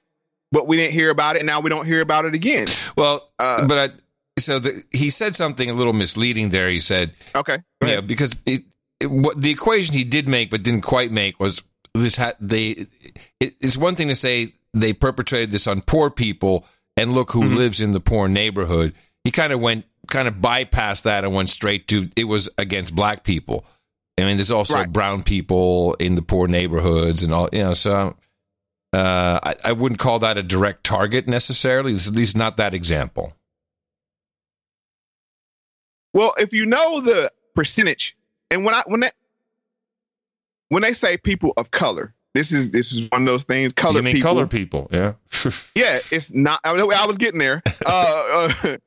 but 0.53 0.67
we 0.67 0.77
didn't 0.77 0.93
hear 0.93 1.09
about 1.09 1.35
it. 1.35 1.43
Now 1.43 1.59
we 1.59 1.69
don't 1.69 1.85
hear 1.85 1.99
about 1.99 2.25
it 2.25 2.35
again. 2.35 2.67
Well, 2.95 3.27
Uh, 3.39 3.67
but 3.67 3.91
I, 3.91 3.95
so 4.39 4.59
the, 4.59 4.85
he 4.91 5.09
said 5.09 5.35
something 5.35 5.69
a 5.69 5.73
little 5.73 5.93
misleading 5.93 6.49
there. 6.49 6.69
He 6.69 6.79
said, 6.79 7.11
"Okay, 7.35 7.57
yeah," 7.83 8.01
because 8.01 8.35
it, 8.45 8.63
it, 8.99 9.07
what 9.07 9.41
the 9.41 9.49
equation 9.49 9.95
he 9.95 10.03
did 10.03 10.27
make 10.27 10.49
but 10.51 10.63
didn't 10.63 10.81
quite 10.81 11.11
make 11.11 11.39
was 11.39 11.63
this: 11.93 12.15
had 12.15 12.35
they. 12.39 12.87
It, 13.39 13.55
it's 13.59 13.75
one 13.75 13.95
thing 13.95 14.07
to 14.07 14.15
say 14.15 14.53
they 14.73 14.93
perpetrated 14.93 15.51
this 15.51 15.67
on 15.67 15.81
poor 15.81 16.09
people, 16.09 16.65
and 16.95 17.13
look 17.13 17.31
who 17.31 17.43
lives 17.43 17.81
in 17.81 17.91
the 17.91 17.99
poor 17.99 18.27
neighborhood. 18.27 18.93
He 19.23 19.31
kind 19.31 19.53
of 19.53 19.59
went, 19.59 19.85
kind 20.07 20.27
of 20.27 20.35
bypassed 20.35 21.03
that 21.03 21.23
and 21.23 21.33
went 21.33 21.49
straight 21.49 21.87
to 21.89 22.09
it 22.15 22.25
was 22.25 22.49
against 22.57 22.95
black 22.95 23.23
people. 23.23 23.65
I 24.19 24.25
mean, 24.25 24.37
there's 24.37 24.51
also 24.51 24.85
brown 24.85 25.23
people 25.23 25.95
in 25.95 26.13
the 26.15 26.21
poor 26.21 26.47
neighborhoods 26.47 27.23
and 27.23 27.33
all, 27.33 27.49
you 27.51 27.63
know. 27.63 27.73
So, 27.73 28.15
uh, 28.93 29.39
I, 29.43 29.55
I 29.65 29.71
wouldn't 29.71 29.99
call 29.99 30.19
that 30.19 30.37
a 30.37 30.43
direct 30.43 30.83
target 30.83 31.27
necessarily. 31.27 31.93
It's 31.93 32.07
at 32.07 32.13
least 32.13 32.37
not 32.37 32.57
that 32.57 32.73
example. 32.73 33.33
Well, 36.13 36.33
if 36.37 36.53
you 36.53 36.67
know 36.67 37.01
the 37.01 37.31
percentage, 37.55 38.15
and 38.51 38.63
when 38.63 38.75
I 38.75 38.83
when 38.85 38.99
that 38.99 39.15
when 40.69 40.83
they 40.83 40.93
say 40.93 41.17
people 41.17 41.53
of 41.57 41.71
color, 41.71 42.13
this 42.35 42.51
is 42.51 42.69
this 42.69 42.93
is 42.93 43.09
one 43.09 43.23
of 43.23 43.27
those 43.27 43.43
things. 43.43 43.73
Color 43.73 43.97
you 43.97 44.03
mean 44.03 44.15
people, 44.15 44.31
color 44.31 44.47
people? 44.47 44.87
Yeah. 44.91 45.13
yeah, 45.75 45.99
it's 46.11 46.31
not. 46.31 46.59
I, 46.63 46.71
I 46.71 47.05
was 47.07 47.17
getting 47.17 47.39
there. 47.39 47.61
Uh, 47.85 48.47
uh, 48.63 48.77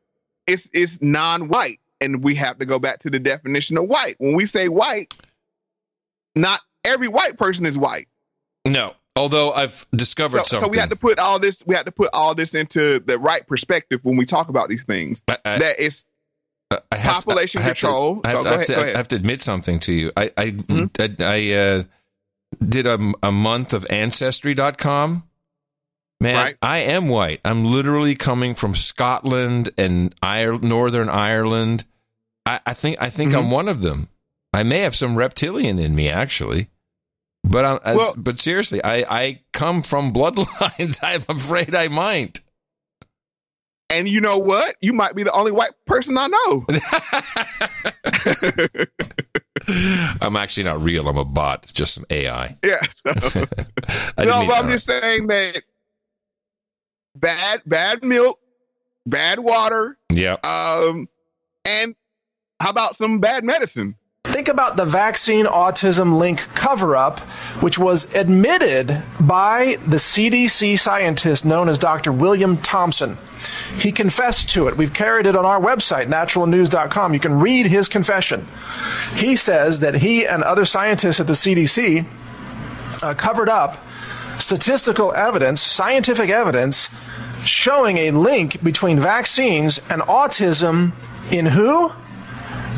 it's 0.46 0.70
it's 0.72 1.02
non-white, 1.02 1.80
and 2.00 2.24
we 2.24 2.34
have 2.36 2.58
to 2.58 2.64
go 2.64 2.78
back 2.78 3.00
to 3.00 3.10
the 3.10 3.18
definition 3.18 3.76
of 3.76 3.86
white. 3.88 4.14
When 4.18 4.34
we 4.34 4.46
say 4.46 4.68
white, 4.68 5.14
not 6.34 6.60
every 6.84 7.08
white 7.08 7.36
person 7.36 7.66
is 7.66 7.76
white. 7.76 8.06
No. 8.64 8.94
Although 9.16 9.52
I've 9.52 9.86
discovered 9.94 10.38
So, 10.38 10.44
something. 10.44 10.66
so 10.66 10.70
we 10.70 10.78
have 10.78 10.90
to 10.90 10.96
put 10.96 11.18
all 11.18 11.38
this. 11.38 11.62
We 11.66 11.74
have 11.74 11.86
to 11.86 11.92
put 11.92 12.10
all 12.12 12.34
this 12.34 12.54
into 12.54 13.00
the 13.00 13.18
right 13.18 13.46
perspective 13.46 14.00
when 14.02 14.16
we 14.16 14.26
talk 14.26 14.48
about 14.50 14.68
these 14.68 14.84
things. 14.84 15.22
that 15.26 15.40
I 16.92 16.96
have 16.96 17.14
population 17.24 17.60
I 17.60 17.64
have 17.64 17.76
to- 17.76 17.80
control. 17.86 18.20
I 18.24 18.28
have, 18.28 18.38
to, 18.38 18.44
go 18.44 18.48
I 18.48 18.52
have 18.52 18.56
ahead. 18.60 18.66
to- 18.66 18.72
go 18.74 18.80
I 18.80 18.84
ahead. 18.84 18.96
have 18.96 19.08
to 19.08 19.16
admit 19.16 19.40
something 19.40 19.78
to 19.80 19.92
you. 19.92 20.12
I 20.16 20.32
I, 20.36 20.46
Mm-hmm. 20.50 21.22
I, 21.22 21.24
I, 21.24 21.52
uh, 21.52 21.82
did 22.66 22.86
a, 22.86 23.12
a 23.22 23.32
month 23.32 23.72
of 23.72 23.86
Ancestry.com. 23.90 25.24
Man, 26.20 26.54
I 26.62 26.78
am 26.78 27.08
white. 27.08 27.40
I'm 27.44 27.64
literally 27.66 28.14
coming 28.14 28.54
from 28.54 28.74
Scotland 28.74 29.68
and 29.76 30.14
Ire- 30.22 30.58
Northern 30.58 31.08
Ireland. 31.10 31.84
I, 32.46 32.60
I 32.66 32.72
think 32.72 32.96
I 33.00 33.10
think 33.10 33.30
Mm-hmm. 33.32 33.38
I'm 33.40 33.50
one 33.50 33.68
of 33.68 33.82
them. 33.82 34.08
I 34.52 34.62
may 34.62 34.80
have 34.80 34.94
some 34.94 35.16
reptilian 35.16 35.78
in 35.78 35.94
me, 35.94 36.08
actually. 36.08 36.68
But 37.48 37.64
I'm, 37.64 37.78
as- 37.84 37.96
Well- 37.96 38.14
but 38.16 38.38
seriously, 38.38 38.82
I, 38.82 38.96
I 39.08 39.40
come 39.52 39.82
from 39.82 40.12
bloodlines. 40.12 40.98
I'm 41.02 41.24
afraid 41.28 41.74
I 41.74 41.88
might. 41.88 42.40
And 43.88 44.08
you 44.08 44.20
know 44.20 44.38
what? 44.38 44.74
You 44.80 44.92
might 44.92 45.14
be 45.14 45.22
the 45.22 45.30
only 45.32 45.52
white 45.52 45.70
person 45.86 46.16
I 46.18 46.26
know. 46.26 46.66
I'm 50.20 50.36
actually 50.36 50.64
not 50.64 50.80
real. 50.82 51.08
I'm 51.08 51.16
a 51.16 51.24
bot. 51.24 51.62
It's 51.64 51.72
just 51.72 51.94
some 51.94 52.04
AI. 52.10 52.56
Yeah. 52.64 52.80
So. 52.82 53.10
no, 53.14 53.20
mean, 53.40 53.46
but 54.18 54.28
I'm 54.28 54.64
all 54.64 54.70
just 54.70 54.86
saying 54.86 55.28
that 55.28 55.62
bad 57.14 57.62
bad 57.64 58.02
milk, 58.02 58.40
bad 59.06 59.38
water, 59.40 59.96
Yeah. 60.12 60.36
um, 60.44 61.08
and 61.64 61.94
how 62.60 62.70
about 62.70 62.96
some 62.96 63.20
bad 63.20 63.44
medicine? 63.44 63.94
Think 64.36 64.48
about 64.48 64.76
the 64.76 64.84
vaccine 64.84 65.46
autism 65.46 66.18
link 66.18 66.40
cover 66.54 66.94
up, 66.94 67.20
which 67.62 67.78
was 67.78 68.14
admitted 68.14 69.02
by 69.18 69.78
the 69.86 69.96
CDC 69.96 70.78
scientist 70.78 71.46
known 71.46 71.70
as 71.70 71.78
Dr. 71.78 72.12
William 72.12 72.58
Thompson. 72.58 73.16
He 73.78 73.92
confessed 73.92 74.50
to 74.50 74.68
it. 74.68 74.76
We've 74.76 74.92
carried 74.92 75.24
it 75.24 75.36
on 75.36 75.46
our 75.46 75.58
website, 75.58 76.08
naturalnews.com. 76.08 77.14
You 77.14 77.18
can 77.18 77.40
read 77.40 77.64
his 77.64 77.88
confession. 77.88 78.46
He 79.14 79.36
says 79.36 79.80
that 79.80 79.94
he 79.94 80.26
and 80.26 80.42
other 80.42 80.66
scientists 80.66 81.18
at 81.18 81.28
the 81.28 81.32
CDC 81.32 82.04
uh, 83.02 83.14
covered 83.14 83.48
up 83.48 83.78
statistical 84.38 85.14
evidence, 85.14 85.62
scientific 85.62 86.28
evidence, 86.28 86.94
showing 87.46 87.96
a 87.96 88.10
link 88.10 88.62
between 88.62 89.00
vaccines 89.00 89.78
and 89.88 90.02
autism 90.02 90.92
in 91.32 91.46
who? 91.46 91.90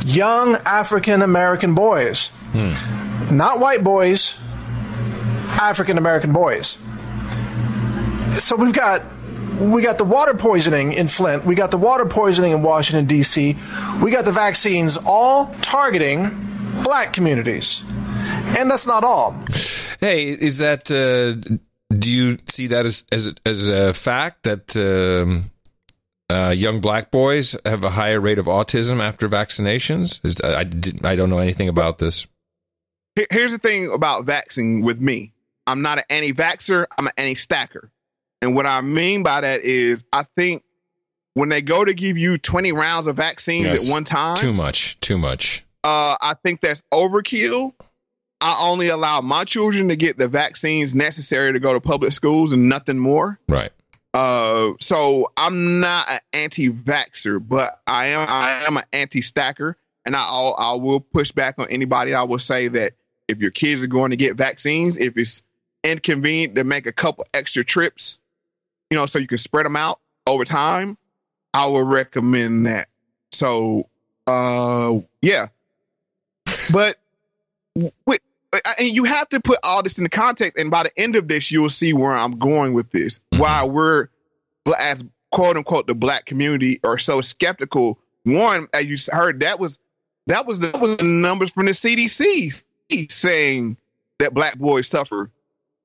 Young 0.06 0.56
African 0.64 1.22
American 1.22 1.74
boys. 1.74 2.30
Not 3.30 3.60
white 3.60 3.84
boys, 3.84 4.36
African 5.60 5.98
American 5.98 6.32
boys. 6.32 6.78
So 8.38 8.56
we've 8.56 8.72
got 8.72 9.02
we 9.60 9.82
got 9.82 9.98
the 9.98 10.04
water 10.04 10.34
poisoning 10.34 10.92
in 10.92 11.08
Flint, 11.08 11.44
we 11.44 11.54
got 11.54 11.70
the 11.70 11.78
water 11.78 12.06
poisoning 12.06 12.52
in 12.52 12.62
Washington 12.62 13.06
D.C., 13.06 13.56
we 14.02 14.10
got 14.10 14.24
the 14.24 14.32
vaccines 14.32 14.96
all 15.04 15.52
targeting 15.60 16.30
black 16.84 17.12
communities. 17.12 17.82
And 18.56 18.70
that's 18.70 18.86
not 18.86 19.04
all. 19.04 19.32
Hey, 20.00 20.26
is 20.28 20.58
that? 20.58 20.90
Uh, 20.90 21.56
do 21.94 22.12
you 22.12 22.38
see 22.46 22.68
that 22.68 22.86
as 22.86 23.04
as 23.10 23.34
as 23.44 23.68
a 23.68 23.92
fact 23.92 24.44
that 24.44 24.76
um, 24.76 25.50
uh, 26.30 26.52
young 26.56 26.80
black 26.80 27.10
boys 27.10 27.56
have 27.64 27.84
a 27.84 27.90
higher 27.90 28.20
rate 28.20 28.38
of 28.38 28.46
autism 28.46 29.00
after 29.00 29.28
vaccinations? 29.28 30.24
Is, 30.24 30.36
I 30.42 30.64
did, 30.64 31.04
I 31.04 31.16
don't 31.16 31.30
know 31.30 31.38
anything 31.38 31.68
about 31.68 31.98
this. 31.98 32.26
Here's 33.30 33.52
the 33.52 33.58
thing 33.58 33.90
about 33.92 34.26
vaccine 34.26 34.82
with 34.82 35.00
me. 35.00 35.32
I'm 35.66 35.82
not 35.82 35.98
an 35.98 36.04
anti-vaxxer. 36.10 36.86
I'm 36.96 37.06
an 37.06 37.12
anti-stacker. 37.16 37.90
And 38.42 38.54
what 38.54 38.66
I 38.66 38.80
mean 38.80 39.22
by 39.22 39.40
that 39.40 39.62
is 39.62 40.04
I 40.12 40.24
think 40.36 40.62
when 41.34 41.48
they 41.48 41.60
go 41.62 41.84
to 41.84 41.92
give 41.94 42.16
you 42.16 42.38
20 42.38 42.72
rounds 42.72 43.06
of 43.06 43.16
vaccines 43.16 43.66
Yes. 43.66 43.88
at 43.88 43.92
one 43.92 44.04
time, 44.04 44.36
Too 44.36 44.52
much. 44.52 44.98
Too 45.00 45.18
much. 45.18 45.64
uh, 45.84 46.16
I 46.20 46.34
think 46.44 46.60
that's 46.60 46.82
overkill. 46.92 47.72
I 48.40 48.56
only 48.62 48.88
allow 48.88 49.20
my 49.20 49.42
children 49.42 49.88
to 49.88 49.96
get 49.96 50.16
the 50.16 50.28
vaccines 50.28 50.94
necessary 50.94 51.52
to 51.52 51.58
go 51.58 51.72
to 51.72 51.80
public 51.80 52.12
schools 52.12 52.52
and 52.52 52.68
nothing 52.68 52.98
more. 52.98 53.38
Right. 53.48 53.72
Uh, 54.18 54.72
so 54.80 55.30
I'm 55.36 55.78
not 55.78 56.10
an 56.10 56.18
anti-vaxxer, 56.32 57.46
but 57.46 57.80
I 57.86 58.06
am 58.06 58.28
I 58.28 58.64
am 58.66 58.76
an 58.76 58.82
anti-stacker, 58.92 59.76
and 60.04 60.16
I 60.16 60.18
I'll, 60.20 60.56
I 60.58 60.72
will 60.72 60.98
push 60.98 61.30
back 61.30 61.54
on 61.56 61.68
anybody. 61.70 62.14
I 62.14 62.24
will 62.24 62.40
say 62.40 62.66
that 62.66 62.94
if 63.28 63.38
your 63.38 63.52
kids 63.52 63.84
are 63.84 63.86
going 63.86 64.10
to 64.10 64.16
get 64.16 64.36
vaccines, 64.36 64.96
if 64.96 65.16
it's 65.16 65.42
inconvenient 65.84 66.56
to 66.56 66.64
make 66.64 66.88
a 66.88 66.90
couple 66.90 67.26
extra 67.32 67.62
trips, 67.62 68.18
you 68.90 68.98
know, 68.98 69.06
so 69.06 69.20
you 69.20 69.28
can 69.28 69.38
spread 69.38 69.64
them 69.64 69.76
out 69.76 70.00
over 70.26 70.44
time, 70.44 70.98
I 71.54 71.68
would 71.68 71.86
recommend 71.86 72.66
that. 72.66 72.88
So, 73.30 73.88
uh, 74.26 74.98
yeah, 75.22 75.46
but 76.72 76.98
with, 78.04 78.18
and 78.52 78.88
you 78.88 79.04
have 79.04 79.28
to 79.30 79.40
put 79.40 79.58
all 79.62 79.82
this 79.82 79.98
in 79.98 80.04
the 80.04 80.10
context. 80.10 80.56
And 80.56 80.70
by 80.70 80.84
the 80.84 80.98
end 80.98 81.16
of 81.16 81.28
this, 81.28 81.50
you'll 81.50 81.70
see 81.70 81.92
where 81.92 82.12
I'm 82.12 82.38
going 82.38 82.72
with 82.72 82.90
this. 82.90 83.18
Mm-hmm. 83.32 83.38
Why 83.40 83.64
we're 83.64 84.08
as 84.78 85.04
quote 85.30 85.56
unquote 85.56 85.86
the 85.86 85.94
black 85.94 86.24
community 86.24 86.80
are 86.84 86.98
so 86.98 87.20
skeptical. 87.20 87.98
One, 88.24 88.68
as 88.72 88.86
you 88.86 88.96
heard, 89.12 89.40
that 89.40 89.58
was 89.58 89.78
that 90.26 90.46
was 90.46 90.60
the, 90.60 90.68
that 90.68 90.80
was 90.80 90.96
the 90.96 91.04
numbers 91.04 91.50
from 91.50 91.66
the 91.66 91.72
CDC 91.72 92.64
saying 93.10 93.76
that 94.18 94.34
black 94.34 94.58
boys 94.58 94.88
suffer 94.88 95.30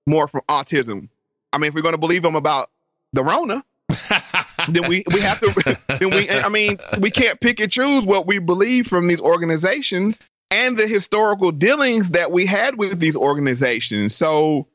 more 0.05 0.27
from 0.27 0.41
autism. 0.49 1.09
I 1.51 1.57
mean, 1.57 1.69
if 1.69 1.75
we're 1.75 1.81
going 1.81 1.93
to 1.93 1.99
believe 1.99 2.23
them 2.23 2.35
about 2.35 2.69
the 3.13 3.23
Rona, 3.23 3.63
then 4.69 4.87
we 4.87 5.03
we 5.13 5.19
have 5.21 5.39
to. 5.39 5.77
Then 5.99 6.09
we, 6.09 6.27
I 6.27 6.49
mean, 6.49 6.79
we 6.99 7.11
can't 7.11 7.39
pick 7.39 7.59
and 7.59 7.71
choose 7.71 8.03
what 8.03 8.25
we 8.25 8.39
believe 8.39 8.87
from 8.87 9.07
these 9.07 9.21
organizations 9.21 10.19
and 10.53 10.77
the 10.77 10.85
historical 10.85 11.51
dealings 11.51 12.11
that 12.11 12.31
we 12.31 12.45
had 12.45 12.77
with 12.77 12.99
these 12.99 13.17
organizations. 13.17 14.15
So 14.15 14.67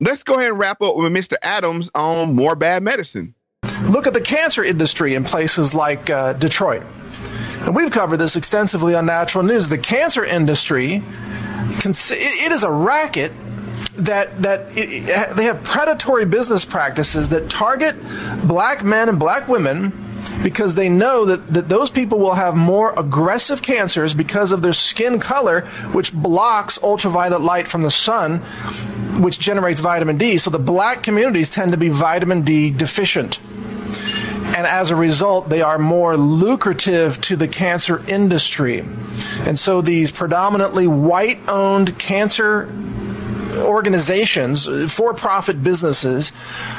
let's 0.00 0.22
go 0.22 0.34
ahead 0.34 0.50
and 0.50 0.58
wrap 0.60 0.80
up 0.80 0.96
with 0.96 1.12
Mr. 1.12 1.34
Adams 1.42 1.90
on 1.92 2.34
more 2.34 2.54
bad 2.54 2.84
medicine. 2.84 3.34
Look 3.88 4.06
at 4.06 4.14
the 4.14 4.20
cancer 4.20 4.62
industry 4.62 5.14
in 5.14 5.24
places 5.24 5.74
like 5.74 6.08
uh, 6.08 6.34
Detroit. 6.34 6.84
And 7.62 7.74
we've 7.74 7.90
covered 7.90 8.18
this 8.18 8.36
extensively 8.36 8.94
on 8.94 9.06
Natural 9.06 9.42
News. 9.42 9.68
The 9.68 9.78
cancer 9.78 10.24
industry, 10.24 11.02
it 11.84 12.52
is 12.52 12.62
a 12.62 12.70
racket 12.70 13.32
that 13.96 14.42
that 14.42 14.76
it, 14.76 15.36
they 15.36 15.44
have 15.44 15.64
predatory 15.64 16.26
business 16.26 16.64
practices 16.64 17.28
that 17.30 17.48
target 17.48 17.96
black 18.46 18.84
men 18.84 19.08
and 19.08 19.18
black 19.18 19.48
women 19.48 20.03
because 20.42 20.74
they 20.74 20.88
know 20.88 21.24
that, 21.24 21.52
that 21.52 21.68
those 21.68 21.90
people 21.90 22.18
will 22.18 22.34
have 22.34 22.56
more 22.56 22.98
aggressive 22.98 23.62
cancers 23.62 24.14
because 24.14 24.52
of 24.52 24.62
their 24.62 24.72
skin 24.72 25.18
color, 25.18 25.62
which 25.92 26.12
blocks 26.12 26.78
ultraviolet 26.82 27.40
light 27.40 27.68
from 27.68 27.82
the 27.82 27.90
sun, 27.90 28.38
which 29.22 29.38
generates 29.38 29.80
vitamin 29.80 30.18
D. 30.18 30.38
So 30.38 30.50
the 30.50 30.58
black 30.58 31.02
communities 31.02 31.50
tend 31.50 31.72
to 31.72 31.78
be 31.78 31.88
vitamin 31.88 32.42
D 32.42 32.70
deficient. 32.70 33.38
And 34.56 34.66
as 34.66 34.90
a 34.90 34.96
result, 34.96 35.48
they 35.48 35.62
are 35.62 35.78
more 35.78 36.16
lucrative 36.16 37.20
to 37.22 37.36
the 37.36 37.48
cancer 37.48 38.04
industry. 38.06 38.84
And 39.40 39.58
so 39.58 39.80
these 39.80 40.12
predominantly 40.12 40.86
white 40.86 41.40
owned 41.48 41.98
cancer 41.98 42.72
organizations, 43.56 44.66
for 44.92 45.14
profit 45.14 45.62
businesses, 45.62 46.32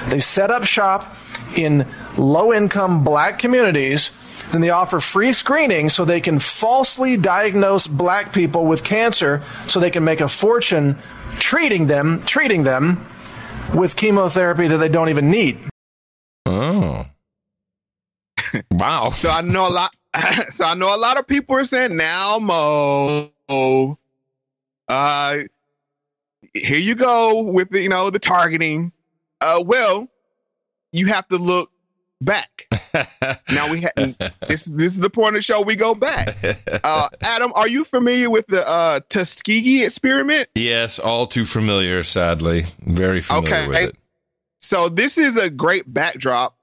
they 0.09 0.19
set 0.19 0.51
up 0.51 0.63
shop 0.65 1.15
in 1.55 1.87
low 2.17 2.53
income 2.53 3.03
black 3.03 3.39
communities. 3.39 4.11
Then 4.51 4.61
they 4.61 4.69
offer 4.69 4.99
free 4.99 5.33
screening 5.33 5.89
so 5.89 6.05
they 6.05 6.21
can 6.21 6.37
falsely 6.39 7.17
diagnose 7.17 7.87
black 7.87 8.31
people 8.31 8.65
with 8.65 8.83
cancer 8.83 9.41
so 9.67 9.79
they 9.79 9.89
can 9.89 10.03
make 10.03 10.21
a 10.21 10.27
fortune 10.27 10.97
treating 11.39 11.87
them, 11.87 12.21
treating 12.25 12.63
them 12.63 13.05
with 13.73 13.95
chemotherapy 13.95 14.67
that 14.67 14.77
they 14.77 14.89
don't 14.89 15.09
even 15.09 15.29
need. 15.29 15.57
Oh. 16.45 17.05
Wow. 18.71 19.09
so 19.09 19.29
I 19.29 19.41
know 19.41 19.67
a 19.67 19.69
lot. 19.69 19.93
So 20.51 20.63
I 20.63 20.75
know 20.75 20.95
a 20.95 20.97
lot 20.97 21.17
of 21.19 21.27
people 21.27 21.55
are 21.57 21.63
saying 21.65 21.97
now, 21.97 22.37
Mo. 22.39 23.31
Uh, 24.87 25.37
here 26.55 26.77
you 26.79 26.95
go 26.95 27.43
with 27.43 27.69
the, 27.69 27.81
you 27.81 27.89
know 27.89 28.09
the 28.09 28.19
targeting. 28.19 28.91
Uh, 29.41 29.61
well, 29.65 30.07
you 30.91 31.07
have 31.07 31.27
to 31.27 31.37
look 31.37 31.69
back. 32.21 32.67
now 33.51 33.69
we 33.69 33.81
ha- 33.81 33.91
this 34.47 34.63
this 34.63 34.93
is 34.93 34.99
the 34.99 35.09
point 35.09 35.29
of 35.29 35.39
the 35.39 35.41
show. 35.41 35.61
We 35.61 35.75
go 35.75 35.93
back. 35.93 36.29
Uh, 36.83 37.09
Adam, 37.21 37.51
are 37.55 37.67
you 37.67 37.83
familiar 37.83 38.29
with 38.29 38.47
the 38.47 38.67
uh, 38.67 39.01
Tuskegee 39.09 39.83
experiment? 39.83 40.47
Yes, 40.55 40.97
all 40.99 41.27
too 41.27 41.45
familiar. 41.45 42.03
Sadly, 42.03 42.63
very 42.81 43.21
familiar 43.21 43.55
Okay. 43.55 43.67
with 43.67 43.77
it. 43.77 43.95
So 44.59 44.89
this 44.89 45.17
is 45.17 45.37
a 45.37 45.49
great 45.49 45.91
backdrop 45.91 46.57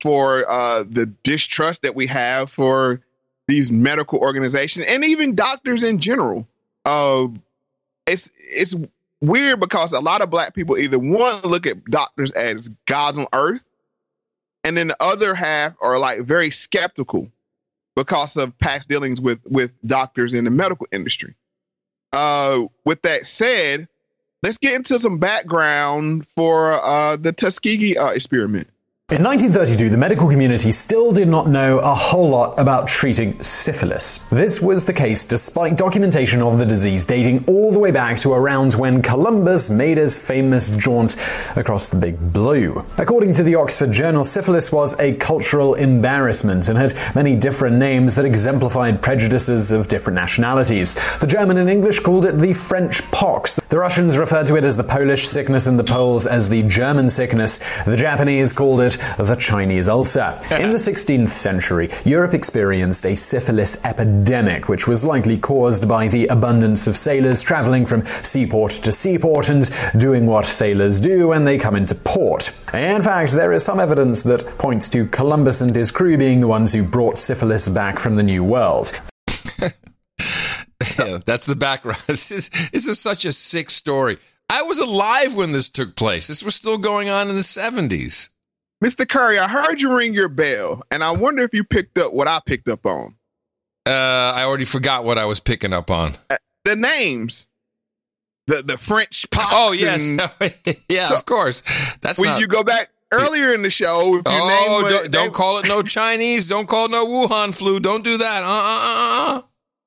for 0.00 0.50
uh, 0.50 0.84
the 0.88 1.06
distrust 1.06 1.82
that 1.82 1.94
we 1.94 2.06
have 2.08 2.50
for 2.50 3.00
these 3.48 3.70
medical 3.70 4.18
organizations 4.18 4.86
and 4.86 5.04
even 5.04 5.34
doctors 5.34 5.84
in 5.84 5.98
general. 5.98 6.46
Uh, 6.84 7.28
it's 8.06 8.28
it's 8.36 8.74
weird 9.22 9.60
because 9.60 9.92
a 9.92 10.00
lot 10.00 10.20
of 10.20 10.28
black 10.28 10.54
people 10.54 10.76
either 10.76 10.98
one 10.98 11.40
look 11.42 11.66
at 11.66 11.82
doctors 11.86 12.32
as 12.32 12.68
gods 12.86 13.16
on 13.16 13.26
earth, 13.32 13.64
and 14.64 14.76
then 14.76 14.88
the 14.88 14.96
other 15.00 15.34
half 15.34 15.72
are 15.80 15.98
like 15.98 16.20
very 16.20 16.50
skeptical 16.50 17.30
because 17.96 18.36
of 18.36 18.56
past 18.58 18.88
dealings 18.88 19.20
with 19.20 19.40
with 19.46 19.72
doctors 19.86 20.34
in 20.34 20.44
the 20.44 20.50
medical 20.50 20.86
industry. 20.92 21.34
Uh, 22.12 22.66
with 22.84 23.00
that 23.02 23.26
said, 23.26 23.88
let's 24.42 24.58
get 24.58 24.74
into 24.74 24.98
some 24.98 25.18
background 25.18 26.26
for 26.28 26.72
uh, 26.84 27.16
the 27.16 27.32
Tuskegee 27.32 27.96
uh, 27.96 28.10
experiment. 28.10 28.68
In 29.12 29.22
1932, 29.22 29.90
the 29.90 29.98
medical 29.98 30.26
community 30.26 30.72
still 30.72 31.12
did 31.12 31.28
not 31.28 31.46
know 31.46 31.80
a 31.80 31.94
whole 31.94 32.30
lot 32.30 32.58
about 32.58 32.88
treating 32.88 33.42
syphilis. 33.42 34.20
This 34.30 34.58
was 34.58 34.86
the 34.86 34.94
case 34.94 35.22
despite 35.22 35.76
documentation 35.76 36.40
of 36.40 36.56
the 36.56 36.64
disease 36.64 37.04
dating 37.04 37.44
all 37.46 37.72
the 37.72 37.78
way 37.78 37.90
back 37.90 38.16
to 38.20 38.32
around 38.32 38.72
when 38.72 39.02
Columbus 39.02 39.68
made 39.68 39.98
his 39.98 40.16
famous 40.16 40.70
jaunt 40.70 41.16
across 41.56 41.88
the 41.88 41.98
Big 41.98 42.32
Blue. 42.32 42.86
According 42.96 43.34
to 43.34 43.42
the 43.42 43.56
Oxford 43.56 43.92
Journal, 43.92 44.24
syphilis 44.24 44.72
was 44.72 44.98
a 44.98 45.12
cultural 45.16 45.74
embarrassment 45.74 46.70
and 46.70 46.78
had 46.78 46.96
many 47.14 47.36
different 47.36 47.76
names 47.76 48.14
that 48.14 48.24
exemplified 48.24 49.02
prejudices 49.02 49.72
of 49.72 49.88
different 49.88 50.14
nationalities. 50.14 50.96
The 51.20 51.26
German 51.26 51.58
and 51.58 51.68
English 51.68 52.00
called 52.00 52.24
it 52.24 52.38
the 52.38 52.54
French 52.54 53.02
pox. 53.10 53.60
The 53.72 53.78
Russians 53.78 54.18
referred 54.18 54.48
to 54.48 54.56
it 54.56 54.64
as 54.64 54.76
the 54.76 54.84
Polish 54.84 55.26
sickness 55.26 55.66
and 55.66 55.78
the 55.78 55.84
Poles 55.84 56.26
as 56.26 56.50
the 56.50 56.62
German 56.64 57.08
sickness. 57.08 57.58
The 57.86 57.96
Japanese 57.96 58.52
called 58.52 58.82
it 58.82 58.98
the 59.16 59.34
Chinese 59.34 59.88
ulcer. 59.88 60.38
In 60.50 60.72
the 60.72 60.76
16th 60.92 61.30
century, 61.30 61.88
Europe 62.04 62.34
experienced 62.34 63.06
a 63.06 63.14
syphilis 63.14 63.82
epidemic, 63.82 64.68
which 64.68 64.86
was 64.86 65.06
likely 65.06 65.38
caused 65.38 65.88
by 65.88 66.06
the 66.06 66.26
abundance 66.26 66.86
of 66.86 66.98
sailors 66.98 67.40
traveling 67.40 67.86
from 67.86 68.04
seaport 68.22 68.72
to 68.72 68.92
seaport 68.92 69.48
and 69.48 69.74
doing 69.96 70.26
what 70.26 70.44
sailors 70.44 71.00
do 71.00 71.28
when 71.28 71.46
they 71.46 71.56
come 71.56 71.74
into 71.74 71.94
port. 71.94 72.54
In 72.74 73.00
fact, 73.00 73.32
there 73.32 73.54
is 73.54 73.64
some 73.64 73.80
evidence 73.80 74.22
that 74.24 74.58
points 74.58 74.90
to 74.90 75.06
Columbus 75.06 75.62
and 75.62 75.74
his 75.74 75.90
crew 75.90 76.18
being 76.18 76.40
the 76.40 76.46
ones 76.46 76.74
who 76.74 76.82
brought 76.82 77.18
syphilis 77.18 77.70
back 77.70 77.98
from 77.98 78.16
the 78.16 78.22
New 78.22 78.44
World. 78.44 79.00
Yeah, 80.98 81.18
that's 81.24 81.46
the 81.46 81.56
background. 81.56 82.02
This 82.06 82.30
is 82.30 82.50
this 82.72 82.86
is 82.88 82.98
such 82.98 83.24
a 83.24 83.32
sick 83.32 83.70
story. 83.70 84.18
I 84.50 84.62
was 84.62 84.78
alive 84.78 85.34
when 85.34 85.52
this 85.52 85.70
took 85.70 85.96
place. 85.96 86.26
This 86.28 86.42
was 86.42 86.54
still 86.54 86.78
going 86.78 87.08
on 87.08 87.28
in 87.28 87.36
the 87.36 87.42
seventies. 87.42 88.30
Mr. 88.84 89.08
Curry, 89.08 89.38
I 89.38 89.46
heard 89.48 89.80
you 89.80 89.94
ring 89.94 90.12
your 90.12 90.28
bell, 90.28 90.82
and 90.90 91.04
I 91.04 91.12
wonder 91.12 91.42
if 91.42 91.54
you 91.54 91.62
picked 91.64 91.98
up 91.98 92.12
what 92.12 92.26
I 92.28 92.40
picked 92.44 92.68
up 92.68 92.84
on. 92.84 93.14
Uh, 93.86 93.90
I 94.34 94.42
already 94.44 94.64
forgot 94.64 95.04
what 95.04 95.18
I 95.18 95.24
was 95.24 95.38
picking 95.40 95.72
up 95.72 95.90
on. 95.90 96.12
Uh, 96.28 96.36
the 96.64 96.76
names, 96.76 97.48
the 98.48 98.62
the 98.62 98.76
French 98.76 99.30
pox. 99.30 99.48
Oh 99.52 99.72
yes, 99.72 100.08
yeah, 100.88 101.06
So, 101.06 101.14
of 101.14 101.24
course. 101.24 101.62
That's 102.00 102.18
when 102.18 102.30
not- 102.30 102.40
you 102.40 102.46
go 102.48 102.62
back 102.64 102.88
earlier 103.12 103.52
in 103.52 103.62
the 103.62 103.70
show, 103.70 104.16
if 104.16 104.22
you 104.26 104.32
Oh, 104.32 104.80
name 104.82 104.90
don't, 104.90 105.10
don't 105.12 105.32
call 105.34 105.58
it 105.58 105.68
no 105.68 105.82
Chinese. 105.82 106.48
Don't 106.48 106.66
call 106.66 106.86
it 106.86 106.90
no 106.90 107.06
Wuhan 107.06 107.54
flu. 107.54 107.78
Don't 107.80 108.02
do 108.04 108.16
that. 108.18 108.42
Uh, 108.42 108.46
uh, 108.46 109.36
uh, 109.36 109.38
uh. 109.38 109.42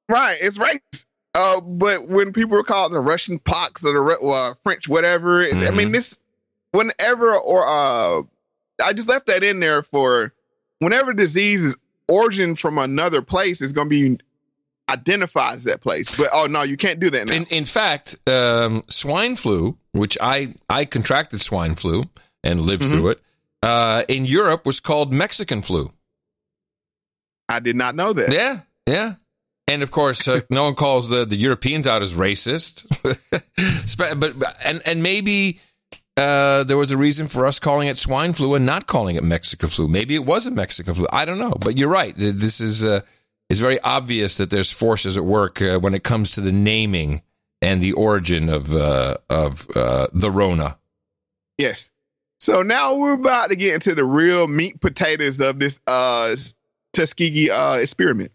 Right, 0.09 0.37
it's 0.39 0.57
racist. 0.57 1.05
Uh, 1.33 1.59
but 1.61 2.07
when 2.07 2.31
people 2.31 2.51
were 2.57 2.63
calling 2.63 2.93
the 2.93 2.99
Russian 2.99 3.39
pox 3.39 3.83
or 3.85 3.93
the 3.93 4.27
uh, 4.27 4.53
French 4.63 4.87
whatever, 4.87 5.43
I 5.43 5.47
Mm-hmm. 5.51 5.75
mean 5.75 5.91
this, 5.91 6.19
whenever 6.71 7.35
or 7.35 7.67
uh, 7.67 8.21
I 8.83 8.93
just 8.93 9.09
left 9.09 9.27
that 9.27 9.43
in 9.43 9.59
there 9.59 9.81
for 9.83 10.33
whenever 10.79 11.13
disease 11.13 11.63
is 11.63 11.75
origin 12.07 12.55
from 12.55 12.77
another 12.77 13.21
place 13.21 13.61
is 13.61 13.73
going 13.73 13.89
to 13.89 14.17
be 14.17 14.19
identified 14.89 15.57
as 15.57 15.63
that 15.65 15.81
place. 15.81 16.15
But 16.15 16.29
oh 16.31 16.45
no, 16.45 16.61
you 16.61 16.77
can't 16.77 16.99
do 16.99 17.09
that 17.09 17.27
now. 17.27 17.35
In, 17.35 17.45
in 17.45 17.65
fact, 17.65 18.17
um, 18.29 18.83
swine 18.87 19.35
flu, 19.35 19.77
which 19.91 20.17
I 20.21 20.53
I 20.69 20.85
contracted 20.85 21.41
swine 21.41 21.75
flu 21.75 22.03
and 22.43 22.61
lived 22.61 22.83
Mhm. 22.83 22.91
through 22.91 23.09
it, 23.09 23.21
uh, 23.63 24.03
in 24.07 24.25
Europe 24.25 24.65
was 24.65 24.79
called 24.79 25.11
Mexican 25.11 25.61
flu. 25.61 25.91
I 27.49 27.59
did 27.59 27.75
not 27.75 27.95
know 27.95 28.13
that. 28.13 28.31
Yeah, 28.31 28.59
yeah. 28.87 29.15
And 29.67 29.81
of 29.81 29.91
course, 29.91 30.27
uh, 30.27 30.41
no 30.49 30.65
one 30.65 30.75
calls 30.75 31.09
the, 31.09 31.25
the 31.25 31.35
Europeans 31.35 31.87
out 31.87 32.01
as 32.01 32.15
racist. 32.15 32.85
But 33.97 34.35
and 34.65 34.81
and 34.85 35.01
maybe 35.01 35.59
uh, 36.17 36.63
there 36.63 36.77
was 36.77 36.91
a 36.91 36.97
reason 36.97 37.27
for 37.27 37.45
us 37.45 37.59
calling 37.59 37.87
it 37.87 37.97
swine 37.97 38.33
flu 38.33 38.53
and 38.55 38.65
not 38.65 38.87
calling 38.87 39.15
it 39.15 39.23
Mexican 39.23 39.69
flu. 39.69 39.87
Maybe 39.87 40.15
it 40.15 40.25
was 40.25 40.47
a 40.47 40.51
Mexican 40.51 40.93
flu. 40.93 41.07
I 41.11 41.25
don't 41.25 41.39
know. 41.39 41.53
But 41.59 41.77
you're 41.77 41.89
right. 41.89 42.13
This 42.17 42.61
is 42.61 42.83
uh, 42.83 43.01
it's 43.49 43.59
very 43.59 43.79
obvious 43.81 44.37
that 44.37 44.49
there's 44.49 44.71
forces 44.71 45.17
at 45.17 45.23
work 45.23 45.61
uh, 45.61 45.79
when 45.79 45.93
it 45.93 46.03
comes 46.03 46.31
to 46.31 46.41
the 46.41 46.51
naming 46.51 47.21
and 47.61 47.81
the 47.81 47.93
origin 47.93 48.49
of 48.49 48.75
uh, 48.75 49.17
of 49.29 49.67
uh, 49.75 50.07
the 50.13 50.31
Rona. 50.31 50.77
Yes. 51.57 51.89
So 52.39 52.61
now 52.61 52.95
we're 52.95 53.13
about 53.13 53.49
to 53.49 53.55
get 53.55 53.73
into 53.75 53.95
the 53.95 54.03
real 54.03 54.47
meat 54.47 54.79
potatoes 54.79 55.39
of 55.39 55.59
this 55.59 55.79
uh 55.87 56.35
Tuskegee 56.93 57.49
uh 57.49 57.77
experiment. 57.77 58.31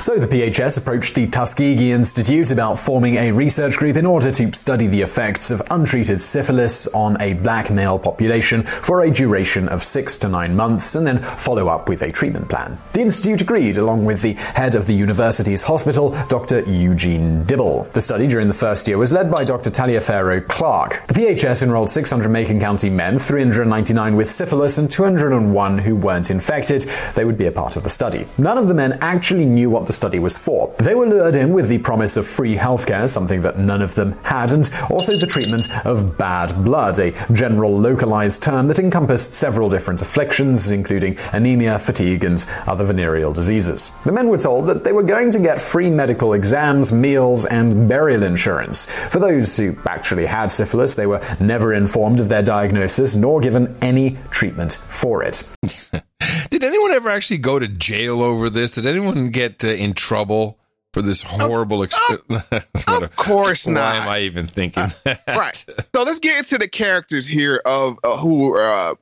So 0.00 0.16
the 0.16 0.26
PHS 0.26 0.78
approached 0.78 1.14
the 1.14 1.26
Tuskegee 1.26 1.92
Institute 1.92 2.50
about 2.50 2.78
forming 2.78 3.16
a 3.16 3.32
research 3.32 3.76
group 3.76 3.98
in 3.98 4.06
order 4.06 4.32
to 4.32 4.50
study 4.54 4.86
the 4.86 5.02
effects 5.02 5.50
of 5.50 5.60
untreated 5.70 6.22
syphilis 6.22 6.86
on 6.86 7.20
a 7.20 7.34
black 7.34 7.70
male 7.70 7.98
population 7.98 8.62
for 8.62 9.02
a 9.02 9.10
duration 9.10 9.68
of 9.68 9.82
six 9.82 10.16
to 10.16 10.28
nine 10.30 10.56
months 10.56 10.94
and 10.94 11.06
then 11.06 11.18
follow 11.18 11.68
up 11.68 11.86
with 11.86 12.00
a 12.00 12.10
treatment 12.10 12.48
plan. 12.48 12.78
The 12.94 13.02
Institute 13.02 13.42
agreed 13.42 13.76
along 13.76 14.06
with 14.06 14.22
the 14.22 14.32
head 14.32 14.74
of 14.74 14.86
the 14.86 14.94
university's 14.94 15.64
hospital, 15.64 16.12
Dr. 16.30 16.60
Eugene 16.60 17.44
Dibble. 17.44 17.84
The 17.92 18.00
study 18.00 18.26
during 18.26 18.48
the 18.48 18.54
first 18.54 18.88
year 18.88 18.96
was 18.96 19.12
led 19.12 19.30
by 19.30 19.44
Dr. 19.44 19.70
Taliaferro 19.70 20.48
Clark. 20.48 21.06
The 21.08 21.14
PHS 21.14 21.62
enrolled 21.62 21.90
600 21.90 22.30
Macon 22.30 22.58
County 22.58 22.88
men, 22.88 23.18
399 23.18 24.16
with 24.16 24.30
syphilis 24.30 24.78
and 24.78 24.90
201 24.90 25.76
who 25.76 25.94
weren't 25.94 26.30
infected. 26.30 26.90
They 27.14 27.26
would 27.26 27.36
be 27.36 27.46
a 27.46 27.52
part 27.52 27.76
of 27.76 27.82
the 27.82 27.90
study. 27.90 28.26
None 28.38 28.56
of 28.56 28.66
the 28.66 28.74
men 28.74 28.96
actually 29.02 29.44
knew 29.44 29.68
what 29.68 29.89
the 29.90 29.96
study 29.96 30.20
was 30.20 30.38
for. 30.38 30.72
They 30.78 30.94
were 30.94 31.04
lured 31.04 31.34
in 31.34 31.52
with 31.52 31.68
the 31.68 31.78
promise 31.78 32.16
of 32.16 32.24
free 32.24 32.54
healthcare, 32.54 33.08
something 33.08 33.42
that 33.42 33.58
none 33.58 33.82
of 33.82 33.96
them 33.96 34.12
had, 34.22 34.52
and 34.52 34.72
also 34.88 35.18
the 35.18 35.26
treatment 35.26 35.66
of 35.84 36.16
bad 36.16 36.62
blood, 36.62 37.00
a 37.00 37.12
general 37.32 37.76
localized 37.76 38.40
term 38.40 38.68
that 38.68 38.78
encompassed 38.78 39.34
several 39.34 39.68
different 39.68 40.00
afflictions, 40.00 40.70
including 40.70 41.18
anemia, 41.32 41.76
fatigue, 41.76 42.22
and 42.22 42.46
other 42.68 42.84
venereal 42.84 43.32
diseases. 43.32 43.90
The 44.04 44.12
men 44.12 44.28
were 44.28 44.38
told 44.38 44.68
that 44.68 44.84
they 44.84 44.92
were 44.92 45.02
going 45.02 45.32
to 45.32 45.40
get 45.40 45.60
free 45.60 45.90
medical 45.90 46.34
exams, 46.34 46.92
meals, 46.92 47.44
and 47.44 47.88
burial 47.88 48.22
insurance. 48.22 48.88
For 49.08 49.18
those 49.18 49.56
who 49.56 49.76
actually 49.88 50.26
had 50.26 50.52
syphilis, 50.52 50.94
they 50.94 51.06
were 51.06 51.20
never 51.40 51.74
informed 51.74 52.20
of 52.20 52.28
their 52.28 52.44
diagnosis 52.44 53.16
nor 53.16 53.40
given 53.40 53.76
any 53.82 54.18
treatment 54.30 54.74
for 54.74 55.24
it. 55.24 55.42
Did 56.50 56.64
anyone 56.64 56.92
ever 56.92 57.08
actually 57.08 57.38
go 57.38 57.58
to 57.58 57.68
jail 57.68 58.22
over 58.22 58.50
this? 58.50 58.74
Did 58.74 58.86
anyone 58.86 59.30
get 59.30 59.64
uh, 59.64 59.68
in 59.68 59.92
trouble 59.94 60.58
for 60.92 61.02
this 61.02 61.22
horrible 61.22 61.82
experience? 61.82 62.44
of 62.88 63.16
course 63.16 63.66
Why 63.66 63.72
not. 63.72 63.80
Why 63.80 63.96
am 63.96 64.08
I 64.08 64.20
even 64.20 64.46
thinking 64.46 64.84
that? 65.04 65.22
right. 65.28 65.56
So 65.56 66.02
let's 66.02 66.18
get 66.20 66.38
into 66.38 66.58
the 66.58 66.68
characters 66.68 67.26
here 67.26 67.62
of 67.64 67.98
uh, 68.04 68.16
who 68.16 68.58
uh, 68.58 68.94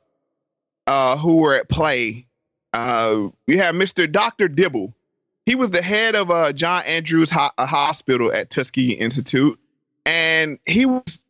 uh, 0.86 1.16
who 1.16 1.36
were 1.36 1.55
at 1.55 1.68
play. 1.68 2.26
Uh, 2.72 3.28
you 3.46 3.59
have 3.59 3.74
Mr. 3.74 4.10
Doctor 4.10 4.48
Dibble. 4.48 4.94
He 5.46 5.55
was 5.55 5.70
the 5.70 5.82
head 5.82 6.14
of 6.14 6.30
uh, 6.30 6.52
John 6.52 6.82
Andrews 6.86 7.30
Ho- 7.30 7.50
uh, 7.56 7.66
Hospital 7.66 8.30
at 8.32 8.50
Tuskegee 8.50 8.92
Institute, 8.92 9.59
and 10.05 10.59
he 10.66 10.84
was 10.84 11.24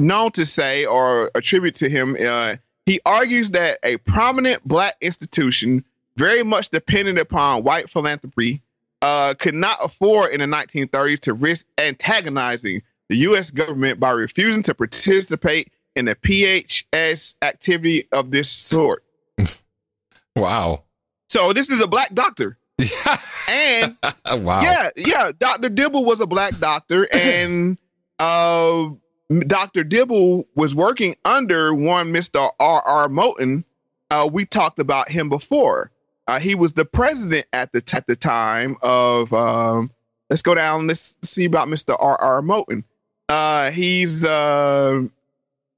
known 0.00 0.32
to 0.32 0.44
say 0.44 0.86
or 0.86 1.30
attribute 1.34 1.76
to 1.76 1.88
him. 1.88 2.16
Uh, 2.18 2.56
he 2.86 3.00
argues 3.06 3.52
that 3.52 3.78
a 3.82 3.98
prominent 3.98 4.66
black 4.66 4.96
institution, 5.00 5.84
very 6.16 6.42
much 6.42 6.70
dependent 6.70 7.18
upon 7.18 7.62
white 7.62 7.88
philanthropy, 7.90 8.62
uh, 9.02 9.34
could 9.38 9.54
not 9.54 9.78
afford 9.82 10.32
in 10.32 10.40
the 10.40 10.46
1930s 10.46 11.20
to 11.20 11.32
risk 11.32 11.66
antagonizing 11.78 12.82
the 13.08 13.16
U.S. 13.16 13.50
government 13.50 13.98
by 13.98 14.10
refusing 14.10 14.62
to 14.64 14.74
participate 14.74 15.72
in 15.96 16.04
the 16.04 16.14
PHS 16.14 17.36
activity 17.42 18.08
of 18.12 18.30
this 18.30 18.50
sort. 18.50 19.04
Wow. 20.36 20.84
So 21.28 21.52
this 21.52 21.70
is 21.70 21.80
a 21.80 21.88
black 21.88 22.14
doctor. 22.14 22.56
and 23.48 23.96
wow. 24.26 24.62
yeah, 24.62 24.88
yeah, 24.96 25.32
Dr. 25.38 25.68
Dibble 25.68 26.04
was 26.04 26.20
a 26.20 26.26
black 26.26 26.56
doctor, 26.58 27.08
and 27.12 27.76
uh, 28.18 28.88
Dr. 29.38 29.84
Dibble 29.84 30.46
was 30.56 30.74
working 30.74 31.14
under 31.24 31.72
one 31.72 32.12
Mr. 32.12 32.50
R. 32.58 32.82
R. 32.84 33.08
Moten. 33.08 33.64
Uh, 34.10 34.28
we 34.30 34.44
talked 34.44 34.80
about 34.80 35.08
him 35.08 35.28
before. 35.28 35.92
Uh, 36.26 36.40
he 36.40 36.54
was 36.54 36.72
the 36.72 36.84
president 36.84 37.46
at 37.52 37.72
the 37.72 37.82
at 37.94 38.06
the 38.06 38.16
time 38.16 38.76
of. 38.82 39.32
Um, 39.32 39.90
let's 40.28 40.42
go 40.42 40.54
down. 40.54 40.86
Let's 40.88 41.16
see 41.22 41.44
about 41.44 41.68
Mr. 41.68 41.96
R. 41.98 42.20
R. 42.20 42.42
Moten. 42.42 42.82
Uh, 43.28 43.70
he's 43.70 44.24
uh, 44.24 45.02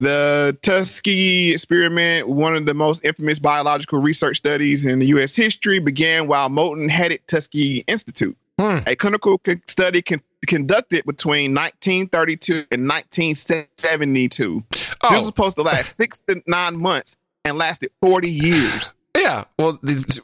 the 0.01 0.57
Tuskegee 0.63 1.53
experiment, 1.53 2.29
one 2.29 2.57
of 2.57 2.65
the 2.65 2.75
most 2.75 3.05
infamous 3.05 3.39
biological 3.39 4.01
research 4.01 4.39
studies 4.39 4.87
in 4.87 4.99
the 4.99 5.07
U.S. 5.09 5.37
history, 5.37 5.79
began 5.79 6.27
while 6.27 6.49
Moten 6.49 6.89
headed 6.89 7.21
Tuskegee 7.27 7.85
Institute. 7.87 8.37
A 8.87 8.97
clinical 8.97 9.41
study 9.67 10.03
con- 10.03 10.23
conducted 10.47 11.05
between 11.05 11.55
1932 11.55 12.67
and 12.71 12.89
1972. 12.89 14.65
This 14.71 14.93
was 15.03 15.25
supposed 15.25 15.57
to 15.57 15.63
last 15.63 15.97
six 15.97 16.23
to 16.23 16.43
nine 16.47 16.77
months 16.77 17.17
and 17.45 17.59
lasted 17.59 17.91
40 18.01 18.31
years. 18.31 18.93
Yeah. 19.17 19.45
Well, 19.59 19.79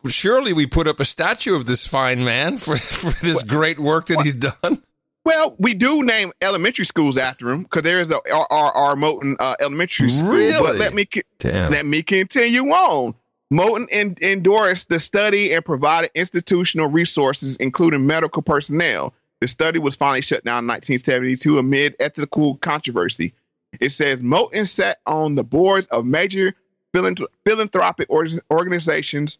surely 0.06 0.52
we 0.52 0.66
put 0.66 0.86
up 0.88 1.00
a 1.00 1.04
statue 1.04 1.54
of 1.54 1.66
this 1.66 1.86
fine 1.86 2.24
man 2.24 2.56
for, 2.56 2.76
for 2.76 3.12
this 3.24 3.42
great 3.42 3.78
work 3.78 4.06
that 4.06 4.22
he's 4.22 4.34
done. 4.34 4.82
Well, 5.24 5.56
we 5.58 5.74
do 5.74 6.04
name 6.04 6.32
elementary 6.40 6.86
schools 6.86 7.18
after 7.18 7.50
him 7.50 7.64
because 7.64 7.82
there 7.82 8.00
is 8.00 8.10
a 8.10 8.16
R. 8.32 8.46
R. 8.50 8.72
R. 8.74 8.94
Moten 8.96 9.36
uh, 9.38 9.56
Elementary 9.60 10.08
School. 10.08 10.52
But 10.60 10.76
let 10.76 10.94
me 10.94 11.06
Damn. 11.38 11.70
let 11.70 11.84
me 11.84 12.02
continue 12.02 12.62
on. 12.62 13.14
Moten 13.52 13.86
en- 13.90 14.16
endorsed 14.20 14.88
the 14.88 14.98
study 14.98 15.52
and 15.52 15.64
provided 15.64 16.10
institutional 16.14 16.88
resources, 16.88 17.56
including 17.56 18.06
medical 18.06 18.42
personnel. 18.42 19.14
The 19.40 19.48
study 19.48 19.78
was 19.78 19.96
finally 19.96 20.20
shut 20.22 20.44
down 20.44 20.64
in 20.64 20.68
1972 20.68 21.58
amid 21.58 21.96
ethical 22.00 22.56
controversy. 22.56 23.32
It 23.80 23.92
says 23.92 24.20
Moten 24.22 24.66
sat 24.66 24.98
on 25.06 25.34
the 25.34 25.44
boards 25.44 25.86
of 25.88 26.04
major 26.04 26.54
philanthr- 26.94 27.26
philanthropic 27.46 28.08
or- 28.10 28.26
organizations 28.50 29.38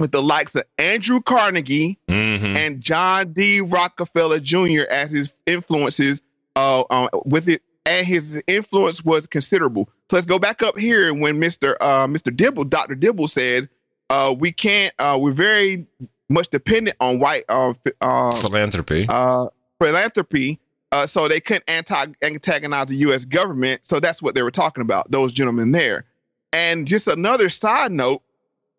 with 0.00 0.10
the 0.10 0.22
likes 0.22 0.54
of 0.56 0.64
Andrew 0.78 1.20
Carnegie 1.20 1.98
Mm-hmm. 2.08 2.56
and 2.56 2.80
John 2.80 3.32
D. 3.32 3.60
Rockefeller 3.60 4.40
Jr. 4.40 4.82
as 4.90 5.12
his 5.12 5.34
influences 5.46 6.20
uh, 6.56 6.80
uh, 6.90 7.08
with 7.24 7.48
it, 7.48 7.62
and 7.86 8.06
his 8.06 8.42
influence 8.46 9.04
was 9.04 9.26
considerable. 9.26 9.88
So 10.10 10.16
let's 10.16 10.26
go 10.26 10.38
back 10.38 10.62
up 10.62 10.78
here 10.78 11.12
when 11.14 11.38
Mister 11.38 11.82
uh, 11.82 12.06
Mister 12.06 12.30
Dibble, 12.30 12.64
Doctor 12.64 12.94
Dibble 12.94 13.28
said, 13.28 13.68
uh, 14.10 14.34
"We 14.38 14.52
can't. 14.52 14.94
Uh, 14.98 15.18
we're 15.20 15.32
very 15.32 15.86
much 16.28 16.48
dependent 16.48 16.96
on 17.00 17.18
white 17.18 17.44
uh, 17.48 17.74
uh, 18.00 18.30
Philanthropy. 18.32 19.06
uh, 19.08 19.46
philanthropy." 19.80 20.58
Uh, 20.92 21.06
so 21.06 21.26
they 21.26 21.40
couldn't 21.40 21.64
anti 21.68 22.06
antagonize 22.22 22.86
the 22.88 22.96
U.S. 22.96 23.24
government. 23.24 23.84
So 23.84 23.98
that's 23.98 24.22
what 24.22 24.34
they 24.34 24.42
were 24.42 24.52
talking 24.52 24.80
about. 24.80 25.10
Those 25.10 25.32
gentlemen 25.32 25.72
there. 25.72 26.04
And 26.52 26.86
just 26.86 27.08
another 27.08 27.48
side 27.48 27.90
note: 27.90 28.22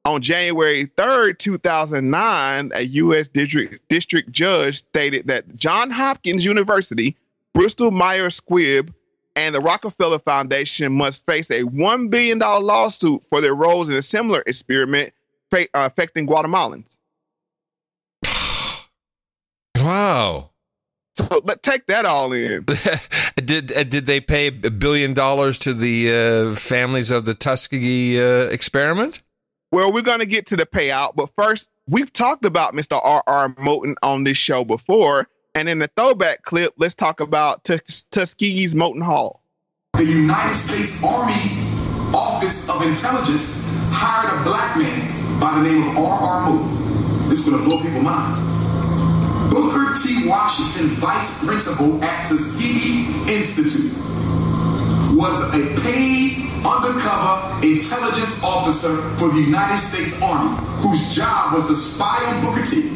on 0.05 0.21
January 0.21 0.85
3rd, 0.85 1.39
2009, 1.39 2.71
a 2.73 2.81
U.S. 2.83 3.27
district, 3.27 3.87
district 3.89 4.31
judge 4.31 4.77
stated 4.77 5.27
that 5.27 5.55
John 5.57 5.91
Hopkins 5.91 6.45
University, 6.45 7.17
Bristol 7.55 7.89
Myers 7.89 8.39
Squibb, 8.39 8.93
and 9.37 9.55
the 9.55 9.61
Rockefeller 9.61 10.19
Foundation 10.19 10.93
must 10.93 11.25
face 11.25 11.49
a 11.49 11.63
$1 11.63 12.09
billion 12.09 12.37
lawsuit 12.37 13.23
for 13.29 13.41
their 13.41 13.55
roles 13.55 13.89
in 13.89 13.95
a 13.95 14.01
similar 14.01 14.43
experiment 14.45 15.13
fa- 15.49 15.67
uh, 15.73 15.89
affecting 15.91 16.27
Guatemalans. 16.27 16.99
Wow. 19.77 20.49
So 21.13 21.41
let 21.43 21.61
take 21.61 21.85
that 21.87 22.05
all 22.05 22.33
in. 22.33 22.65
did 23.35 23.71
uh, 23.71 23.83
did 23.83 24.07
they 24.07 24.19
pay 24.19 24.47
a 24.47 24.51
billion 24.51 25.13
dollars 25.13 25.59
to 25.59 25.75
the 25.75 26.11
uh, 26.51 26.55
families 26.55 27.11
of 27.11 27.25
the 27.25 27.35
Tuskegee 27.35 28.19
uh, 28.19 28.47
experiment? 28.47 29.21
Well, 29.71 29.93
we're 29.93 30.01
going 30.01 30.19
to 30.19 30.25
get 30.25 30.47
to 30.47 30.55
the 30.55 30.65
payout, 30.65 31.15
but 31.15 31.29
first, 31.37 31.69
we've 31.87 32.11
talked 32.11 32.45
about 32.45 32.73
Mr. 32.73 32.99
R. 33.01 33.21
R. 33.27 33.49
Moten 33.55 33.93
on 34.01 34.23
this 34.23 34.37
show 34.37 34.63
before, 34.63 35.27
and 35.55 35.69
in 35.69 35.79
the 35.79 35.89
throwback 35.95 36.43
clip, 36.43 36.73
let's 36.77 36.93
talk 36.93 37.21
about 37.21 37.63
Tus- 37.63 38.05
Tuskegee's 38.11 38.75
Moten 38.75 39.01
Hall. 39.01 39.41
The 39.93 40.03
United 40.03 40.53
States 40.53 41.01
Army 41.03 41.33
Office 42.13 42.69
of 42.69 42.81
Intelligence 42.81 43.65
hired 43.89 44.41
a 44.41 44.43
black 44.43 44.77
man 44.77 45.39
by 45.39 45.57
the 45.57 45.69
name 45.69 45.89
of 45.89 45.97
R.R. 45.97 46.49
Moten. 46.49 47.29
This 47.29 47.39
is 47.39 47.49
going 47.49 47.63
to 47.63 47.69
blow 47.69 47.81
people's 47.81 48.03
mind. 48.03 49.49
Booker 49.49 49.95
T. 50.03 50.27
Washington's 50.27 50.97
vice 50.99 51.45
principal 51.45 52.03
at 52.03 52.25
Tuskegee 52.25 53.07
Institute 53.33 53.93
was 55.15 55.53
a 55.55 55.81
paid 55.81 56.51
undercover 56.65 57.65
intelligence 57.65 58.43
officer 58.43 58.97
for 59.17 59.29
the 59.29 59.39
United 59.39 59.77
States 59.77 60.21
Army 60.21 60.57
whose 60.81 61.15
job 61.15 61.53
was 61.53 61.67
to 61.67 61.75
spy 61.75 62.17
on 62.25 62.41
Booker 62.41 62.65
T 62.65 62.89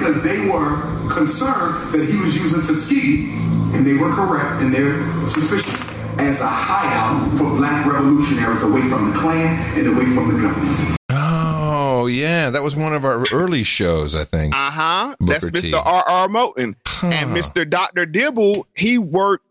because 0.00 0.22
they 0.22 0.46
were 0.46 0.80
concerned 1.10 1.92
that 1.92 2.08
he 2.08 2.16
was 2.16 2.34
using 2.34 2.60
Tuskegee, 2.62 3.30
and 3.76 3.86
they 3.86 3.92
were 3.92 4.14
correct 4.14 4.62
in 4.62 4.72
their 4.72 5.28
suspicion, 5.28 5.74
as 6.18 6.40
a 6.40 6.46
hideout 6.46 7.36
for 7.36 7.54
black 7.56 7.84
revolutionaries 7.84 8.62
away 8.62 8.80
from 8.88 9.12
the 9.12 9.18
Klan 9.18 9.78
and 9.78 9.88
away 9.88 10.06
from 10.06 10.32
the 10.32 10.40
government. 10.40 10.96
Oh 11.10 12.06
yeah, 12.06 12.48
that 12.48 12.62
was 12.62 12.76
one 12.76 12.94
of 12.94 13.04
our 13.04 13.26
early 13.30 13.62
shows, 13.62 14.14
I 14.14 14.24
think. 14.24 14.54
Uh 14.54 14.70
huh. 14.70 15.16
That's 15.20 15.44
Booker 15.44 15.60
T. 15.60 15.70
Mr. 15.70 15.84
R. 15.84 16.04
R. 16.08 16.28
Moten. 16.28 16.74
And 17.02 17.36
Mr. 17.36 17.68
Dr. 17.68 18.06
Dibble, 18.06 18.66
he 18.74 18.96
worked 18.96 19.46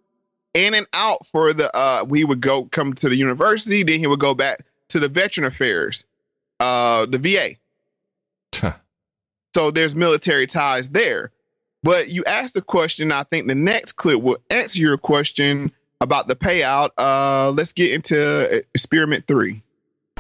in 0.56 0.74
and 0.74 0.88
out 0.94 1.28
for 1.28 1.54
the 1.54 1.70
uh 1.78 2.04
we 2.08 2.24
would 2.24 2.42
go 2.42 2.66
come 2.66 2.94
to 2.96 3.10
the 3.10 3.16
university, 3.16 3.84
then 3.84 4.00
he 4.00 4.08
would 4.08 4.20
go 4.20 4.34
back 4.34 4.66
to 4.90 5.00
the 5.00 5.10
veteran 5.10 5.46
affairs, 5.46 6.08
uh 6.60 7.06
the 7.06 7.20
VA. 7.20 8.74
So 9.56 9.72
there's 9.72 9.96
military 9.96 10.48
ties 10.48 10.90
there. 10.90 11.32
But 11.82 12.10
you 12.10 12.24
asked 12.26 12.54
the 12.54 12.62
question, 12.62 13.12
I 13.12 13.24
think 13.24 13.48
the 13.48 13.56
next 13.56 13.94
clip 13.94 14.22
will 14.22 14.40
answer 14.50 14.80
your 14.82 14.98
question 14.98 15.72
about 16.02 16.28
the 16.28 16.36
payout. 16.36 16.90
Uh 16.98 17.52
let's 17.52 17.74
get 17.74 17.92
into 17.94 18.64
experiment 18.74 19.28
three. 19.28 19.64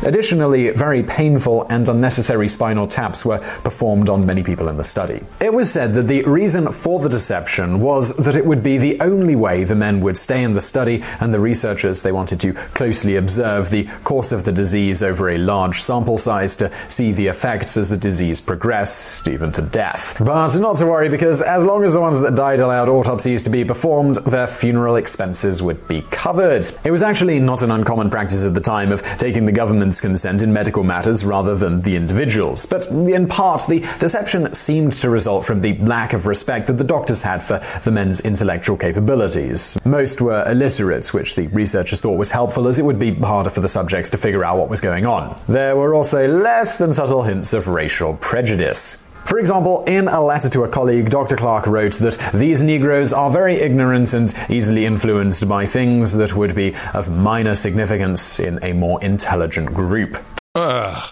Additionally, 0.03 0.69
very 0.69 1.03
painful 1.03 1.65
and 1.69 1.88
unnecessary 1.89 2.47
spinal 2.47 2.88
taps 2.88 3.26
were 3.26 3.39
performed 3.63 4.09
on 4.09 4.26
many 4.26 4.43
people 4.43 4.69
in 4.69 4.77
the 4.77 4.84
study. 4.84 5.21
It 5.41 5.53
was 5.53 5.71
said 5.71 5.93
that 5.95 6.03
the 6.03 6.23
reason 6.23 6.71
for 6.71 6.99
the 6.99 7.09
deception 7.09 7.80
was 7.80 8.15
that 8.17 8.35
it 8.35 8.45
would 8.45 8.63
be 8.63 8.77
the 8.77 8.99
only 9.01 9.35
way 9.35 9.63
the 9.63 9.76
men 9.76 9.99
would 9.99 10.17
stay 10.17 10.43
in 10.43 10.53
the 10.53 10.61
study, 10.61 11.03
and 11.19 11.34
the 11.34 11.39
researchers 11.39 12.01
they 12.01 12.11
wanted 12.11 12.39
to 12.41 12.53
closely 12.53 13.15
observe 13.15 13.69
the 13.69 13.85
course 14.03 14.31
of 14.31 14.45
the 14.45 14.51
disease 14.51 15.03
over 15.03 15.30
a 15.30 15.38
large 15.38 15.81
sample 15.81 16.17
size 16.17 16.55
to 16.55 16.71
see 16.88 17.11
the 17.11 17.27
effects 17.27 17.76
as 17.77 17.89
the 17.89 17.97
disease 17.97 18.39
progressed, 18.41 19.27
even 19.27 19.51
to 19.51 19.61
death. 19.61 20.15
But 20.19 20.55
not 20.55 20.77
to 20.77 20.85
worry, 20.85 21.09
because 21.09 21.41
as 21.41 21.65
long 21.65 21.84
as 21.84 21.93
the 21.93 22.01
ones 22.01 22.21
that 22.21 22.35
died 22.35 22.59
allowed 22.59 22.89
autopsies 22.89 23.43
to 23.43 23.49
be 23.49 23.65
performed, 23.65 24.17
their 24.17 24.47
funeral 24.47 24.95
expenses 24.95 25.61
would 25.61 25.88
be 25.88 26.03
covered. 26.03 26.65
It 26.84 26.91
was 26.91 27.03
actually 27.03 27.39
not 27.39 27.63
an 27.63 27.71
uncommon 27.71 28.09
practice 28.09 28.45
at 28.45 28.53
the 28.53 28.61
time 28.61 28.91
of 28.91 29.03
taking 29.17 29.45
the 29.45 29.51
government's 29.89 30.01
consent 30.01 30.43
in 30.43 30.53
medical 30.53 30.83
matters 30.83 31.25
rather 31.25 31.55
than 31.55 31.81
the 31.81 31.95
individuals. 31.95 32.65
But 32.67 32.85
in 32.87 33.27
part, 33.27 33.65
the 33.67 33.79
deception 33.99 34.53
seemed 34.53 34.93
to 34.93 35.09
result 35.09 35.45
from 35.45 35.61
the 35.61 35.77
lack 35.79 36.13
of 36.13 36.27
respect 36.27 36.67
that 36.67 36.77
the 36.77 36.83
doctors 36.83 37.23
had 37.23 37.41
for 37.41 37.59
the 37.83 37.91
men's 37.91 38.21
intellectual 38.21 38.77
capabilities. 38.77 39.79
Most 39.85 40.21
were 40.21 40.43
illiterate, 40.47 41.11
which 41.11 41.35
the 41.35 41.47
researchers 41.47 42.01
thought 42.01 42.17
was 42.17 42.31
helpful 42.31 42.67
as 42.67 42.77
it 42.77 42.85
would 42.85 42.99
be 42.99 43.15
harder 43.15 43.49
for 43.49 43.61
the 43.61 43.69
subjects 43.69 44.11
to 44.11 44.17
figure 44.17 44.45
out 44.45 44.57
what 44.57 44.69
was 44.69 44.81
going 44.81 45.07
on. 45.07 45.35
There 45.47 45.75
were 45.75 45.95
also 45.95 46.27
less 46.27 46.77
than 46.77 46.93
subtle 46.93 47.23
hints 47.23 47.53
of 47.53 47.67
racial 47.67 48.13
prejudice. 48.15 49.09
For 49.30 49.38
example, 49.38 49.84
in 49.84 50.07
a 50.07 50.26
letter 50.26 50.49
to 50.49 50.64
a 50.64 50.68
colleague, 50.68 51.11
Dr. 51.11 51.38
Clark 51.38 51.68
wrote 51.68 51.93
that 51.99 52.31
these 52.34 52.64
Negroes 52.64 53.14
are 53.14 53.30
very 53.30 53.57
ignorant 53.57 54.11
and 54.11 54.35
easily 54.49 54.85
influenced 54.88 55.47
by 55.47 55.68
things 55.68 56.14
that 56.14 56.35
would 56.35 56.56
be 56.56 56.76
of 56.95 57.11
minor 57.11 57.53
significance 57.53 58.39
in 58.39 58.57
a 58.64 58.73
more 58.73 58.99
intelligent 59.03 59.72
group. 59.72 60.18
Ugh. 60.56 61.11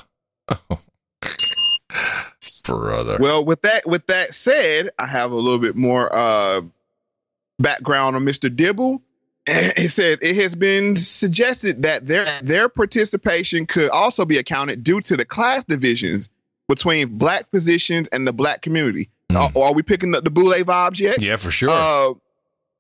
Brother. 2.66 3.18
Well, 3.20 3.46
with 3.46 3.62
that 3.62 3.86
with 3.86 4.08
that 4.08 4.34
said, 4.34 4.90
I 4.98 5.06
have 5.06 5.32
a 5.32 5.36
little 5.36 5.60
bit 5.60 5.76
more 5.76 6.14
uh, 6.14 6.62
background 7.60 8.16
on 8.16 8.26
Mr. 8.26 8.54
Dibble. 8.54 9.00
It 9.50 9.92
says 9.92 10.18
it 10.24 10.36
has 10.38 10.56
been 10.56 10.96
suggested 10.96 11.84
that 11.84 12.08
their 12.08 12.28
their 12.42 12.68
participation 12.68 13.68
could 13.68 13.92
also 13.92 14.26
be 14.26 14.40
accounted 14.40 14.84
due 14.84 15.02
to 15.02 15.16
the 15.16 15.24
class 15.24 15.64
divisions 15.64 16.30
between 16.68 17.18
black 17.18 17.50
physicians 17.52 18.08
and 18.10 18.28
the 18.28 18.34
black 18.34 18.62
community. 18.62 19.10
Are, 19.36 19.52
are 19.56 19.74
we 19.74 19.84
picking 19.84 20.16
up 20.16 20.24
the 20.24 20.30
Boule 20.30 20.54
vibes 20.54 21.00
yet? 21.00 21.22
Yeah, 21.22 21.36
for 21.36 21.52
sure. 21.52 21.70
Uh, 21.72 22.14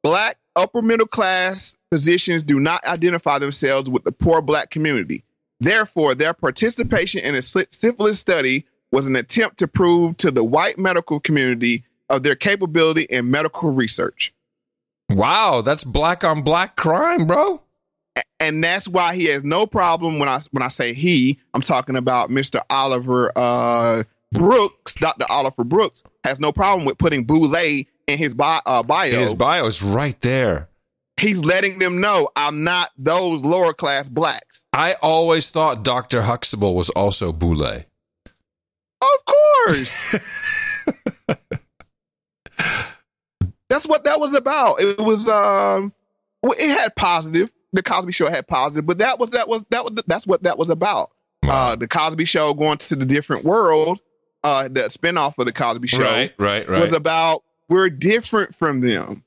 black 0.03 0.37
upper 0.55 0.81
middle 0.81 1.07
class 1.07 1.75
physicians 1.91 2.43
do 2.43 2.59
not 2.59 2.83
identify 2.85 3.39
themselves 3.39 3.89
with 3.89 4.03
the 4.03 4.11
poor 4.11 4.41
black 4.41 4.71
community. 4.71 5.23
Therefore, 5.59 6.15
their 6.15 6.33
participation 6.33 7.21
in 7.23 7.35
a 7.35 7.41
sy- 7.41 7.67
syphilis 7.69 8.19
study 8.19 8.65
was 8.91 9.07
an 9.07 9.15
attempt 9.15 9.57
to 9.59 9.67
prove 9.67 10.17
to 10.17 10.31
the 10.31 10.43
white 10.43 10.77
medical 10.77 11.19
community 11.19 11.83
of 12.09 12.23
their 12.23 12.35
capability 12.35 13.03
in 13.03 13.29
medical 13.29 13.71
research. 13.71 14.33
Wow, 15.09 15.61
that's 15.63 15.83
black 15.83 16.23
on 16.23 16.41
black 16.41 16.75
crime, 16.75 17.27
bro. 17.27 17.61
And 18.39 18.63
that's 18.63 18.87
why 18.87 19.15
he 19.15 19.25
has 19.25 19.43
no 19.43 19.65
problem 19.65 20.19
when 20.19 20.29
I 20.29 20.39
when 20.51 20.63
I 20.63 20.67
say 20.67 20.93
he, 20.93 21.39
I'm 21.53 21.61
talking 21.61 21.95
about 21.95 22.29
Mr. 22.29 22.61
Oliver 22.69 23.31
uh, 23.35 24.03
Brooks, 24.31 24.95
Dr. 24.95 25.25
Oliver 25.29 25.63
Brooks 25.63 26.03
has 26.23 26.39
no 26.39 26.51
problem 26.51 26.85
with 26.85 26.97
putting 26.97 27.23
Boule 27.23 27.55
in 27.55 28.17
his 28.17 28.33
bi- 28.33 28.61
uh, 28.65 28.83
bio. 28.83 29.19
His 29.19 29.33
bio 29.33 29.65
is 29.65 29.83
right 29.83 30.19
there. 30.21 30.69
He's 31.19 31.43
letting 31.43 31.79
them 31.79 31.99
know 31.99 32.29
I'm 32.35 32.63
not 32.63 32.91
those 32.97 33.43
lower 33.43 33.73
class 33.73 34.07
blacks. 34.07 34.65
I 34.73 34.95
always 35.01 35.49
thought 35.49 35.83
Dr. 35.83 36.21
Huxtable 36.21 36.75
was 36.75 36.89
also 36.91 37.33
Boule. 37.33 37.83
Of 39.01 39.25
course. 39.25 41.25
That's 43.69 43.85
what 43.85 44.05
that 44.05 44.19
was 44.19 44.33
about. 44.33 44.79
It 44.79 44.99
was 44.99 45.27
um 45.27 45.93
it 46.43 46.69
had 46.69 46.95
positive. 46.95 47.51
The 47.77 47.83
Cosby 47.83 48.11
show 48.11 48.27
had 48.27 48.47
positive, 48.47 48.87
but 48.87 48.97
that 48.97 49.19
was 49.19 49.29
that 49.29 49.47
was 49.47 49.63
that 49.69 49.83
was 49.83 49.93
that's 50.07 50.25
what 50.25 50.41
that 50.41 50.57
was 50.57 50.69
about. 50.69 51.11
Uh 51.47 51.75
the 51.75 51.87
Cosby 51.87 52.25
show 52.25 52.55
going 52.55 52.79
to 52.79 52.95
the 52.95 53.05
different 53.05 53.43
world, 53.45 53.99
uh 54.43 54.63
the 54.67 54.85
spinoff 54.85 55.35
of 55.37 55.45
the 55.45 55.53
Cosby 55.53 55.87
show 55.87 56.01
Right, 56.01 56.33
right, 56.39 56.67
right. 56.67 56.81
was 56.81 56.91
about 56.91 57.43
we're 57.69 57.91
different 57.91 58.55
from 58.55 58.79
them. 58.79 59.23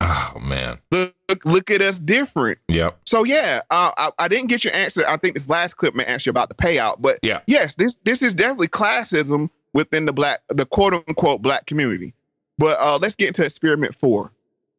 Oh 0.00 0.38
man. 0.40 0.78
Look 0.90 1.14
look, 1.28 1.44
look 1.44 1.70
at 1.70 1.82
us 1.82 2.00
different. 2.00 2.58
Yep. 2.66 2.98
So 3.06 3.22
yeah, 3.22 3.60
uh, 3.70 3.92
I, 3.96 4.10
I 4.18 4.26
didn't 4.26 4.48
get 4.48 4.64
your 4.64 4.74
answer. 4.74 5.04
I 5.06 5.16
think 5.16 5.34
this 5.34 5.48
last 5.48 5.74
clip 5.76 5.94
may 5.94 6.04
answer 6.04 6.30
about 6.30 6.48
the 6.48 6.56
payout, 6.56 6.96
but 7.00 7.20
Yeah. 7.22 7.42
yes, 7.46 7.76
this 7.76 7.96
this 8.02 8.22
is 8.22 8.34
definitely 8.34 8.66
classism 8.66 9.50
within 9.72 10.06
the 10.06 10.12
black, 10.12 10.40
the 10.48 10.66
quote 10.66 10.94
unquote 10.94 11.42
black 11.42 11.66
community. 11.66 12.12
But 12.58 12.78
uh, 12.80 12.98
let's 13.00 13.14
get 13.14 13.28
into 13.28 13.44
experiment 13.44 13.94
four. 13.94 14.32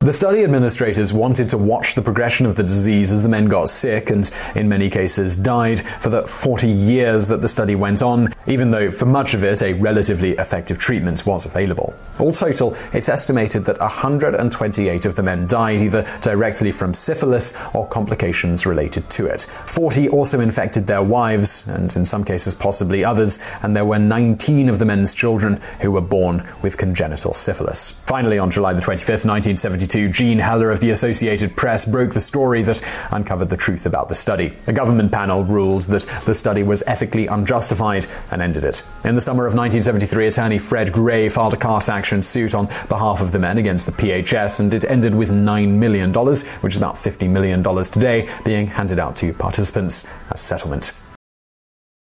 The 0.03 0.11
study 0.11 0.43
administrators 0.43 1.13
wanted 1.13 1.47
to 1.51 1.57
watch 1.57 1.95
the 1.95 2.01
progression 2.01 2.45
of 2.45 2.57
the 2.57 2.63
disease 2.63 3.09
as 3.13 3.23
the 3.23 3.29
men 3.29 3.45
got 3.45 3.69
sick 3.69 4.09
and, 4.09 4.29
in 4.53 4.67
many 4.67 4.89
cases, 4.89 5.37
died 5.37 5.79
for 5.79 6.09
the 6.09 6.27
40 6.27 6.67
years 6.67 7.29
that 7.29 7.39
the 7.39 7.47
study 7.47 7.73
went 7.73 8.01
on, 8.01 8.33
even 8.45 8.71
though 8.71 8.91
for 8.91 9.05
much 9.05 9.33
of 9.33 9.45
it 9.45 9.61
a 9.61 9.71
relatively 9.71 10.31
effective 10.31 10.77
treatment 10.77 11.25
was 11.25 11.45
available. 11.45 11.93
All 12.19 12.33
total, 12.33 12.75
it's 12.91 13.07
estimated 13.07 13.63
that 13.63 13.79
128 13.79 15.05
of 15.05 15.15
the 15.15 15.23
men 15.23 15.47
died 15.47 15.79
either 15.79 16.05
directly 16.19 16.73
from 16.73 16.93
syphilis 16.93 17.57
or 17.73 17.87
complications 17.87 18.65
related 18.65 19.09
to 19.11 19.27
it. 19.27 19.43
40 19.67 20.09
also 20.09 20.41
infected 20.41 20.85
their 20.85 21.01
wives, 21.01 21.65
and 21.69 21.95
in 21.95 22.03
some 22.03 22.25
cases 22.25 22.55
possibly 22.55 23.05
others, 23.05 23.39
and 23.61 23.73
there 23.73 23.85
were 23.85 23.99
19 23.99 24.67
of 24.67 24.79
the 24.79 24.85
men's 24.85 25.13
children 25.13 25.61
who 25.79 25.91
were 25.91 26.01
born 26.01 26.45
with 26.61 26.77
congenital 26.77 27.33
syphilis. 27.33 27.91
Finally, 28.05 28.37
on 28.37 28.51
July 28.51 28.73
the 28.73 28.81
25th, 28.81 29.23
1972, 29.23 29.92
Jean 29.93 30.39
Heller 30.39 30.71
of 30.71 30.79
the 30.79 30.89
Associated 30.89 31.55
Press 31.55 31.85
broke 31.85 32.13
the 32.13 32.21
story 32.21 32.61
that 32.63 32.83
uncovered 33.11 33.49
the 33.49 33.57
truth 33.57 33.85
about 33.85 34.09
the 34.09 34.15
study. 34.15 34.53
A 34.67 34.73
government 34.73 35.11
panel 35.11 35.43
ruled 35.43 35.83
that 35.83 36.03
the 36.25 36.33
study 36.33 36.63
was 36.63 36.83
ethically 36.87 37.27
unjustified 37.27 38.05
and 38.31 38.41
ended 38.41 38.63
it. 38.63 38.85
In 39.03 39.15
the 39.15 39.21
summer 39.21 39.45
of 39.45 39.53
1973, 39.55 40.27
attorney 40.27 40.57
Fred 40.59 40.91
Gray 40.91 41.29
filed 41.29 41.53
a 41.53 41.57
class 41.57 41.89
action 41.89 42.23
suit 42.23 42.53
on 42.53 42.67
behalf 42.89 43.21
of 43.21 43.31
the 43.31 43.39
men 43.39 43.57
against 43.57 43.85
the 43.85 43.91
PHS, 43.91 44.59
and 44.59 44.73
it 44.73 44.83
ended 44.85 45.15
with 45.15 45.29
$9 45.29 45.69
million, 45.69 46.13
which 46.13 46.73
is 46.73 46.77
about 46.77 46.95
$50 46.95 47.29
million 47.29 47.63
today, 47.63 48.29
being 48.43 48.67
handed 48.67 48.99
out 48.99 49.15
to 49.17 49.33
participants 49.33 50.09
as 50.31 50.39
settlement. 50.39 50.93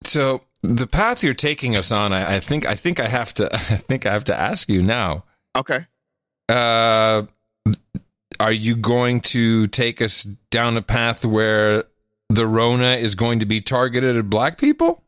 So 0.03 0.41
the 0.63 0.87
path 0.87 1.23
you're 1.23 1.33
taking 1.33 1.75
us 1.75 1.91
on, 1.91 2.13
I, 2.13 2.35
I 2.35 2.39
think 2.39 2.65
I 2.65 2.75
think 2.75 2.99
I 2.99 3.07
have 3.07 3.33
to 3.35 3.45
I 3.53 3.57
think 3.57 4.05
I 4.05 4.11
have 4.11 4.25
to 4.25 4.35
ask 4.35 4.69
you 4.69 4.81
now. 4.81 5.23
Okay. 5.55 5.85
Uh 6.49 7.23
are 8.39 8.51
you 8.51 8.75
going 8.75 9.21
to 9.21 9.67
take 9.67 10.01
us 10.01 10.23
down 10.23 10.77
a 10.77 10.81
path 10.81 11.25
where 11.25 11.85
the 12.29 12.47
Rona 12.47 12.93
is 12.93 13.15
going 13.15 13.39
to 13.39 13.45
be 13.45 13.61
targeted 13.61 14.17
at 14.17 14.29
black 14.29 14.57
people? 14.57 15.03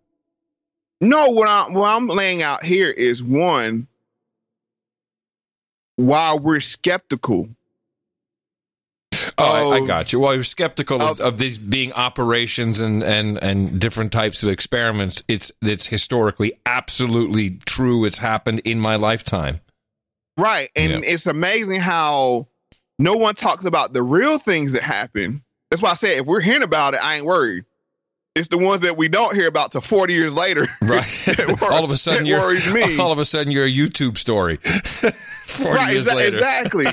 No, 1.02 1.30
what 1.32 1.50
I'm 1.50 1.74
what 1.74 1.88
I'm 1.90 2.08
laying 2.08 2.42
out 2.42 2.64
here 2.64 2.90
is 2.90 3.24
one. 3.24 3.88
While 5.96 6.40
we're 6.40 6.60
skeptical, 6.60 7.50
Oh, 9.38 9.72
I, 9.72 9.78
I 9.78 9.80
got 9.86 10.14
you. 10.14 10.20
Well, 10.20 10.34
you're 10.34 10.44
skeptical 10.44 11.02
of, 11.02 11.20
of 11.20 11.38
these 11.38 11.58
being 11.58 11.92
operations 11.94 12.80
and, 12.80 13.04
and, 13.04 13.42
and 13.42 13.80
different 13.80 14.12
types 14.12 14.44
of 14.44 14.50
experiments. 14.50 15.24
It's 15.28 15.52
it's 15.62 15.88
historically 15.88 16.54
absolutely 16.66 17.58
true. 17.66 18.06
It's 18.06 18.20
happened 18.20 18.60
in 18.64 18.80
my 18.80 18.96
lifetime. 18.96 19.62
Right? 20.38 20.70
And 20.76 21.04
it's 21.06 21.26
amazing 21.26 21.80
how 21.82 22.48
no 23.00 23.16
one 23.16 23.36
talks 23.36 23.66
about 23.66 23.94
the 23.94 24.04
real 24.04 24.38
things 24.40 24.74
that 24.74 24.84
happen. 24.84 25.44
That's 25.70 25.82
why 25.82 25.92
I 25.92 25.96
said 25.96 26.20
if 26.20 26.26
we're 26.26 26.42
hearing 26.42 26.64
about 26.64 26.94
it, 26.94 27.04
I 27.04 27.16
ain't 27.16 27.26
worried. 27.26 27.66
It's 28.36 28.48
the 28.48 28.58
ones 28.58 28.82
that 28.82 28.98
we 28.98 29.10
don't 29.10 29.36
hear 29.36 29.48
about 29.48 29.72
till 29.72 29.82
40 29.82 30.14
years 30.14 30.34
later. 30.34 30.68
Right. 30.82 31.62
all 31.64 31.84
of 31.84 31.92
a 31.92 31.98
sudden, 31.98 32.26
you're 32.26 32.40
worries 32.40 32.72
me. 32.74 32.98
all 33.00 33.12
of 33.12 33.20
a 33.20 33.26
sudden 33.26 33.52
you're 33.52 33.66
a 33.66 33.72
YouTube 33.72 34.18
story. 34.18 34.58
Forty 34.58 35.78
right, 35.78 35.94
years 35.94 36.08
exa- 36.08 36.16
later, 36.16 36.38
exactly, 36.38 36.86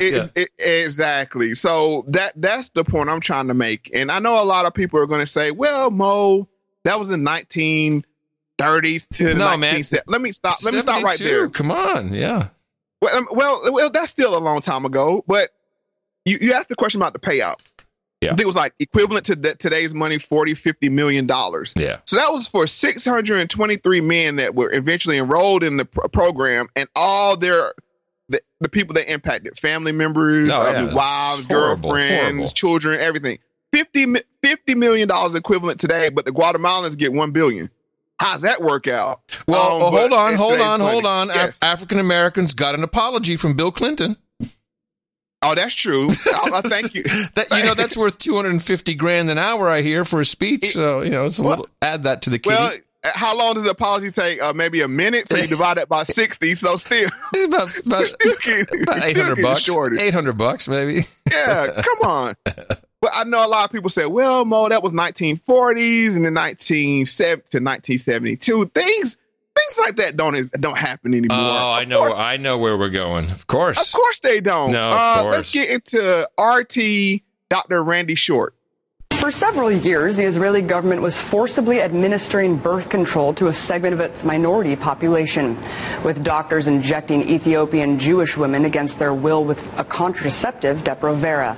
It's- 0.00 0.32
it- 0.34 0.50
exactly. 0.58 1.54
So 1.54 2.04
that 2.08 2.32
that's 2.36 2.68
the 2.70 2.84
point 2.84 3.08
I'm 3.10 3.20
trying 3.20 3.48
to 3.48 3.54
make. 3.54 3.90
And 3.94 4.10
I 4.10 4.18
know 4.18 4.42
a 4.42 4.44
lot 4.44 4.66
of 4.66 4.74
people 4.74 4.98
are 5.00 5.06
going 5.06 5.20
to 5.20 5.26
say, 5.26 5.50
"Well, 5.52 5.90
Mo, 5.90 6.48
that 6.84 6.98
was 6.98 7.10
in 7.10 7.22
1930s 7.24 9.08
to 9.18 9.34
No, 9.34 9.56
19 9.56 9.60
man. 9.60 10.02
Let 10.06 10.20
me 10.20 10.32
stop. 10.32 10.54
Let 10.64 10.74
me 10.74 10.80
stop 10.80 11.02
right 11.02 11.14
72, 11.16 11.24
there. 11.36 11.48
Come 11.48 11.70
on, 11.70 12.12
yeah. 12.12 12.48
Well, 13.00 13.16
um, 13.16 13.28
well, 13.32 13.62
well, 13.72 13.90
that's 13.90 14.10
still 14.10 14.36
a 14.36 14.40
long 14.40 14.60
time 14.60 14.84
ago. 14.84 15.24
But 15.26 15.50
you, 16.24 16.38
you 16.40 16.52
asked 16.52 16.68
the 16.68 16.76
question 16.76 17.00
about 17.00 17.12
the 17.12 17.18
payout. 17.20 17.56
Yeah. 18.20 18.28
I 18.28 18.32
think 18.32 18.40
it 18.40 18.46
was 18.46 18.56
like 18.56 18.74
equivalent 18.80 19.26
to 19.26 19.36
that 19.36 19.60
today's 19.60 19.94
money, 19.94 20.18
40, 20.18 20.54
50 20.54 20.88
million 20.88 21.26
dollars. 21.26 21.72
Yeah. 21.76 21.98
So 22.04 22.16
that 22.16 22.32
was 22.32 22.48
for 22.48 22.66
623 22.66 24.00
men 24.00 24.36
that 24.36 24.54
were 24.56 24.72
eventually 24.72 25.18
enrolled 25.18 25.62
in 25.62 25.76
the 25.76 25.84
pro- 25.84 26.08
program 26.08 26.66
and 26.74 26.88
all 26.96 27.36
their 27.36 27.72
the, 28.28 28.40
the 28.60 28.68
people 28.68 28.94
that 28.94 29.10
impacted, 29.10 29.56
family 29.58 29.92
members, 29.92 30.50
Oh, 30.50 30.60
uh, 30.60 30.72
yeah, 30.72 30.82
wives, 30.94 31.46
horrible, 31.46 31.90
girlfriends, 31.90 32.20
horrible. 32.20 32.44
children, 32.50 33.00
everything. 33.00 33.38
50, 33.72 34.06
$50 34.44 34.76
million 34.76 35.08
equivalent 35.36 35.78
today, 35.80 36.08
but 36.10 36.24
the 36.26 36.32
Guatemalans 36.32 36.98
get 36.98 37.12
$1 37.12 37.32
billion. 37.32 37.70
How's 38.20 38.42
that 38.42 38.60
work 38.60 38.88
out? 38.88 39.20
Well, 39.46 39.76
Um, 39.76 39.82
uh, 39.82 39.98
hold 39.98 40.12
on, 40.12 40.34
hold 40.34 40.60
on, 40.60 40.80
hold 40.80 41.06
on. 41.06 41.30
Af- 41.30 41.58
African 41.62 41.98
Americans 41.98 42.52
got 42.54 42.74
an 42.74 42.82
apology 42.82 43.36
from 43.36 43.54
Bill 43.54 43.70
Clinton. 43.70 44.16
Oh, 45.40 45.54
that's 45.54 45.74
true. 45.74 46.08
I, 46.26 46.50
I 46.54 46.60
thank 46.62 46.94
you. 46.94 47.04
That 47.34 47.46
you 47.52 47.64
know 47.64 47.74
that's 47.74 47.96
worth 47.96 48.18
250 48.18 48.94
grand 48.96 49.28
an 49.30 49.38
hour 49.38 49.68
I 49.68 49.82
hear 49.82 50.04
for 50.04 50.20
a 50.20 50.24
speech. 50.24 50.72
So, 50.72 51.02
you 51.02 51.10
know, 51.10 51.26
it's 51.26 51.38
a 51.38 51.42
Well- 51.42 51.50
little 51.58 51.68
add 51.80 52.02
that 52.04 52.22
to 52.22 52.30
the 52.30 52.40
kitty. 52.40 52.56
Well, 52.56 52.72
uh, 53.04 53.10
how 53.14 53.38
long 53.38 53.54
does 53.54 53.62
the 53.62 53.70
apology 53.70 54.10
take? 54.10 54.42
Uh, 54.42 54.52
maybe 54.52 54.80
a 54.80 54.88
minute. 54.88 55.28
So 55.28 55.36
you 55.36 55.46
divide 55.46 55.76
that 55.76 55.88
by 55.88 56.02
sixty. 56.02 56.56
So 56.56 56.76
still, 56.76 57.08
about, 57.46 57.70
about, 57.86 58.08
still 58.08 58.34
getting, 58.42 58.82
about 58.82 59.04
800 59.04 59.40
bucks. 59.40 59.68
800 59.70 60.32
bucks 60.36 60.66
maybe. 60.66 61.02
Yeah, 61.30 61.82
come 61.84 62.10
on. 62.10 62.36
But 63.00 63.12
I 63.14 63.24
know 63.24 63.46
a 63.46 63.48
lot 63.48 63.64
of 63.64 63.70
people 63.70 63.90
say, 63.90 64.06
"Well, 64.06 64.44
Mo, 64.44 64.68
that 64.68 64.82
was 64.82 64.92
1940s 64.92 66.16
and 66.16 66.24
then 66.24 66.34
1970 66.34 67.48
to 67.50 67.58
1972. 67.62 68.64
Things, 68.66 69.16
things 69.58 69.78
like 69.78 69.96
that 69.96 70.16
don't 70.16 70.50
don't 70.52 70.78
happen 70.78 71.14
anymore. 71.14 71.38
Oh, 71.38 71.72
I 71.72 71.84
know 71.84 72.12
I 72.12 72.36
know 72.36 72.58
where 72.58 72.76
we're 72.76 72.88
going. 72.88 73.26
Of 73.26 73.46
course. 73.46 73.80
Of 73.80 73.92
course 73.92 74.18
they 74.20 74.40
don't. 74.40 74.72
No, 74.72 74.88
of 74.88 74.94
uh, 74.94 75.22
course. 75.22 75.36
Let's 75.36 75.52
get 75.52 75.70
into 75.70 76.28
RT 76.40 77.22
Dr. 77.48 77.82
Randy 77.82 78.14
Short. 78.14 78.54
For 79.18 79.32
several 79.32 79.70
years, 79.72 80.16
the 80.16 80.22
Israeli 80.22 80.62
government 80.62 81.02
was 81.02 81.18
forcibly 81.18 81.82
administering 81.82 82.54
birth 82.54 82.88
control 82.88 83.34
to 83.34 83.48
a 83.48 83.52
segment 83.52 83.92
of 83.92 84.00
its 84.00 84.22
minority 84.22 84.76
population, 84.76 85.58
with 86.04 86.22
doctors 86.22 86.68
injecting 86.68 87.28
Ethiopian 87.28 87.98
Jewish 87.98 88.36
women 88.36 88.64
against 88.64 89.00
their 89.00 89.12
will 89.12 89.44
with 89.44 89.76
a 89.76 89.82
contraceptive, 89.82 90.84
Depo-Provera. 90.84 91.56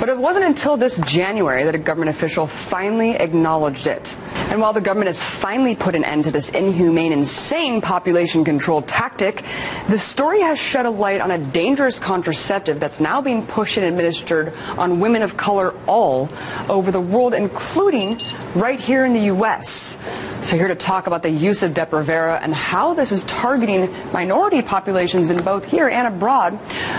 But 0.00 0.08
it 0.08 0.16
wasn't 0.16 0.46
until 0.46 0.78
this 0.78 0.96
January 0.98 1.64
that 1.64 1.74
a 1.74 1.78
government 1.78 2.10
official 2.10 2.46
finally 2.46 3.10
acknowledged 3.10 3.86
it. 3.86 4.16
And 4.48 4.60
while 4.60 4.72
the 4.72 4.80
government 4.80 5.08
has 5.08 5.22
finally 5.22 5.74
put 5.74 5.94
an 5.96 6.04
end 6.04 6.24
to 6.24 6.30
this 6.30 6.50
inhumane, 6.50 7.12
insane 7.12 7.80
population 7.80 8.44
control 8.44 8.80
tactic, 8.80 9.42
the 9.88 9.98
story 9.98 10.40
has 10.40 10.58
shed 10.58 10.86
a 10.86 10.90
light 10.90 11.20
on 11.20 11.30
a 11.30 11.38
dangerous 11.38 11.98
contraceptive 11.98 12.78
that's 12.78 13.00
now 13.00 13.20
being 13.20 13.44
pushed 13.44 13.76
and 13.76 13.84
administered 13.84 14.54
on 14.78 15.00
women 15.00 15.22
of 15.22 15.36
color 15.36 15.74
all 15.86 16.28
over 16.68 16.85
the 16.90 17.00
world, 17.00 17.34
including 17.34 18.18
right 18.54 18.78
here 18.80 19.04
in 19.04 19.12
the 19.12 19.20
U.S. 19.34 19.96
So 20.42 20.56
here 20.56 20.68
to 20.68 20.74
talk 20.74 21.06
about 21.06 21.22
the 21.22 21.30
use 21.30 21.62
of 21.62 21.72
Depo-Provera 21.72 22.40
and 22.42 22.54
how 22.54 22.94
this 22.94 23.10
is 23.12 23.24
targeting 23.24 23.92
minority 24.12 24.62
populations 24.62 25.30
in 25.30 25.42
both 25.42 25.64
here 25.64 25.88
and 25.88 26.06
abroad, 26.06 26.58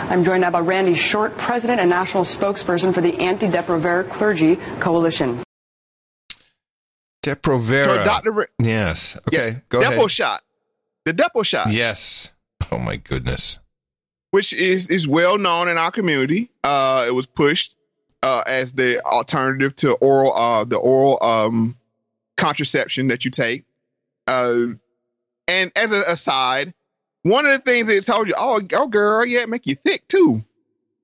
I'm 0.09 0.23
joined 0.23 0.41
now 0.41 0.51
by 0.51 0.59
Randy 0.59 0.95
Short, 0.95 1.37
President 1.37 1.79
and 1.79 1.89
National 1.89 2.23
Spokesperson 2.23 2.93
for 2.93 3.01
the 3.01 3.17
Anti-Depo-Provera 3.19 4.09
Clergy 4.09 4.57
Coalition. 4.79 5.39
Depo-Provera. 7.23 7.83
So 7.83 8.03
Dr. 8.05 8.31
Ra- 8.31 8.45
Yes. 8.59 9.17
Okay. 9.27 9.37
yes, 9.37 9.55
Go 9.69 9.79
Depo 9.79 9.91
ahead. 9.97 10.11
shot, 10.11 10.41
the 11.05 11.13
Depo 11.13 11.45
shot. 11.45 11.71
Yes. 11.71 12.31
Oh 12.71 12.79
my 12.79 12.97
goodness. 12.97 13.59
which 14.31 14.51
is 14.53 14.89
is 14.89 15.07
well 15.07 15.37
known 15.37 15.69
in 15.69 15.77
our 15.77 15.89
community. 15.91 16.49
Uh, 16.63 17.05
it 17.07 17.11
was 17.15 17.25
pushed 17.25 17.75
uh, 18.23 18.43
as 18.47 18.73
the 18.73 19.03
alternative 19.05 19.75
to 19.77 19.93
oral 19.93 20.33
uh, 20.33 20.63
the 20.63 20.77
oral 20.77 21.17
um, 21.21 21.75
contraception 22.37 23.07
that 23.07 23.25
you 23.25 23.31
take. 23.31 23.65
Uh, 24.27 24.67
and 25.47 25.71
as 25.75 25.91
an 25.91 26.03
aside, 26.07 26.73
one 27.23 27.45
of 27.45 27.51
the 27.51 27.59
things 27.59 27.89
it 27.89 28.05
told 28.05 28.27
you, 28.27 28.33
oh, 28.37 28.61
oh, 28.73 28.87
girl, 28.87 29.25
yeah, 29.25 29.41
it 29.41 29.49
make 29.49 29.65
you 29.65 29.75
thick 29.75 30.07
too. 30.07 30.43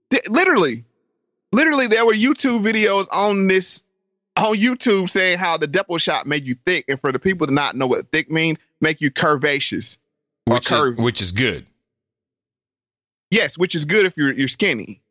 Di- 0.10 0.20
literally, 0.30 0.84
literally, 1.52 1.88
there 1.88 2.06
were 2.06 2.14
YouTube 2.14 2.64
videos 2.64 3.08
on 3.12 3.48
this 3.48 3.84
on 4.36 4.56
YouTube 4.56 5.10
saying 5.10 5.38
how 5.38 5.58
the 5.58 5.68
Depo 5.68 6.02
shot 6.02 6.26
made 6.26 6.46
you 6.46 6.56
thick, 6.66 6.86
and 6.88 7.00
for 7.00 7.12
the 7.12 7.20
people 7.20 7.48
to 7.48 7.54
not 7.54 7.76
know 7.76 7.88
what 7.88 8.12
thick 8.12 8.32
means, 8.32 8.58
make 8.82 9.00
you 9.00 9.12
curvaceous. 9.12 9.98
Which 10.46 10.72
is, 10.72 10.96
which 10.96 11.22
is 11.22 11.32
good. 11.32 11.66
Yes, 13.32 13.58
which 13.58 13.76
is 13.76 13.86
good 13.86 14.06
if 14.06 14.18
you're 14.18 14.32
you're 14.32 14.48
skinny. 14.48 15.02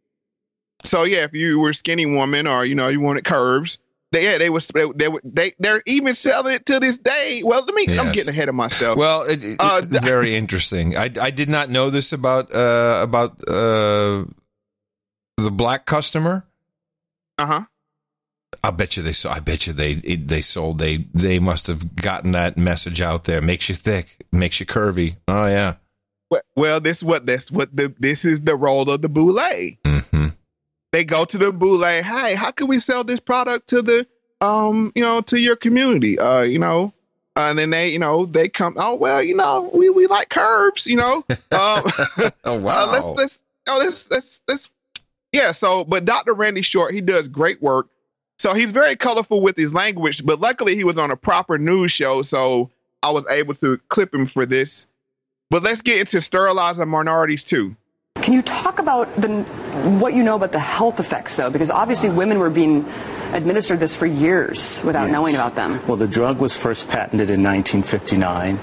So 0.85 1.05
yeah, 1.05 1.25
if 1.25 1.33
you 1.33 1.59
were 1.59 1.71
a 1.71 1.75
skinny 1.75 2.07
woman 2.07 2.47
or 2.47 2.65
you 2.65 2.75
know 2.75 2.89
you 2.89 3.01
wanted 3.01 3.25
curves, 3.25 3.79
they 4.11 4.25
yeah 4.25 4.39
they 4.39 4.51
was 4.51 4.69
they 4.69 4.85
they 4.95 5.09
were- 5.09 5.21
they 5.25 5.53
they're 5.59 5.83
even 5.87 6.13
selling 6.15 6.55
it 6.55 6.67
to 6.67 6.79
this 6.81 6.99
day. 6.99 7.43
Well, 7.45 7.65
let 7.65 7.75
me 7.75 7.87
I'm 7.99 8.13
getting 8.13 8.29
ahead 8.29 8.49
of 8.49 8.55
myself. 8.55 8.99
Well, 8.99 9.23
it, 9.29 9.43
it- 9.45 9.57
Uh, 9.61 9.81
it's 9.83 10.05
very 10.05 10.35
interesting. 10.43 10.97
I, 10.97 11.11
I 11.21 11.31
did 11.31 11.49
not 11.49 11.71
know 11.71 11.91
this 11.91 12.13
about 12.13 12.53
uh, 12.55 13.01
about 13.03 13.33
uh, 13.49 14.25
the 15.39 15.51
black 15.51 15.87
customer. 15.87 16.45
Uh 17.39 17.47
huh. 17.47 17.65
I 18.63 18.71
bet 18.71 18.97
you 18.97 19.03
they 19.03 19.13
saw. 19.13 19.33
I 19.33 19.41
bet 19.41 19.67
you 19.67 19.73
they 19.73 19.95
they 19.95 20.41
sold. 20.43 20.79
They 20.79 21.07
they 21.15 21.39
must 21.39 21.67
have 21.69 21.97
gotten 21.97 22.33
that 22.33 22.59
message 22.59 23.01
out 23.01 23.25
there. 23.25 23.41
Makes 23.41 23.69
you 23.71 23.75
thick. 23.75 24.25
Makes 24.31 24.61
you 24.61 24.67
curvy. 24.67 25.17
Oh 25.27 25.47
yeah. 25.47 25.77
Well, 26.31 26.43
well, 26.57 26.81
this 26.81 27.03
what 27.03 27.27
this 27.27 27.51
what 27.51 27.75
the 27.75 27.93
this 27.99 28.25
is 28.25 28.43
the 28.43 28.55
role 28.55 28.91
of 28.91 29.01
the 29.03 29.09
boule. 29.09 29.39
They 30.93 31.05
go 31.05 31.25
to 31.25 31.39
the 31.39 31.53
boule. 31.53 31.83
Hey, 31.83 32.35
how 32.35 32.51
can 32.51 32.69
we 32.69 32.79
sell 32.79 33.03
this 33.03 33.21
product 33.21 33.69
to 33.71 33.83
the 33.83 34.07
um 34.41 34.93
you 34.95 35.03
know 35.03 35.21
to 35.23 35.39
your 35.39 35.57
community? 35.57 36.19
Uh, 36.19 36.43
you 36.43 36.59
know. 36.59 36.93
Uh, 37.35 37.49
and 37.49 37.59
then 37.59 37.71
they, 37.71 37.89
you 37.89 37.99
know, 37.99 38.27
they 38.27 38.47
come. 38.47 38.75
Oh 38.77 38.95
well, 38.95 39.23
you 39.23 39.35
know, 39.35 39.71
we, 39.73 39.89
we 39.89 40.07
like 40.07 40.29
curves, 40.29 40.87
you 40.87 40.97
know. 40.97 41.25
Um, 41.51 41.85
Oh 42.45 42.59
wow. 42.61 42.89
Uh, 42.89 42.93
let's 42.93 43.09
let's 43.09 43.41
oh 43.69 43.79
let's 43.79 44.11
let's 44.11 44.43
let's 44.47 44.71
yeah. 45.33 45.53
So, 45.53 45.85
but 45.85 46.05
Dr. 46.05 46.35
Randy 46.35 46.61
Short, 46.61 46.93
he 46.93 47.01
does 47.01 47.29
great 47.29 47.63
work. 47.63 47.89
So 48.39 48.55
he's 48.55 48.73
very 48.73 48.97
colorful 48.97 49.41
with 49.41 49.57
his 49.57 49.73
language, 49.73 50.27
but 50.27 50.41
luckily 50.41 50.75
he 50.75 50.85
was 50.85 50.99
on 50.99 51.11
a 51.11 51.17
proper 51.17 51.59
news 51.59 51.93
show, 51.93 52.23
so 52.23 52.71
I 53.03 53.11
was 53.11 53.25
able 53.29 53.55
to 53.55 53.79
clip 53.89 54.13
him 54.13 54.27
for 54.27 54.45
this. 54.45 54.87
But 55.49 55.63
let's 55.63 55.81
get 55.81 56.01
into 56.01 56.21
sterilizing 56.21 56.89
minorities 56.89 57.45
too. 57.45 57.77
Can 58.23 58.35
you 58.35 58.43
talk 58.43 58.79
about 58.79 59.13
the 59.17 59.43
what 59.99 60.15
you 60.15 60.23
know 60.23 60.37
about 60.37 60.53
the 60.53 60.61
health 60.61 61.01
effects, 61.01 61.35
though? 61.37 61.51
Because 61.51 61.71
obviously 61.71 62.09
women 62.09 62.39
were 62.39 62.51
being 62.51 62.85
administered 63.33 63.81
this 63.81 63.95
for 63.95 64.07
years 64.07 64.81
without 64.85 65.05
Yes. 65.05 65.13
knowing 65.13 65.35
about 65.35 65.55
them. 65.55 65.81
Well, 65.87 65.97
the 65.97 66.07
drug 66.07 66.39
was 66.39 66.57
first 66.57 66.89
patented 66.89 67.31
in 67.31 67.43
1959. 67.43 68.59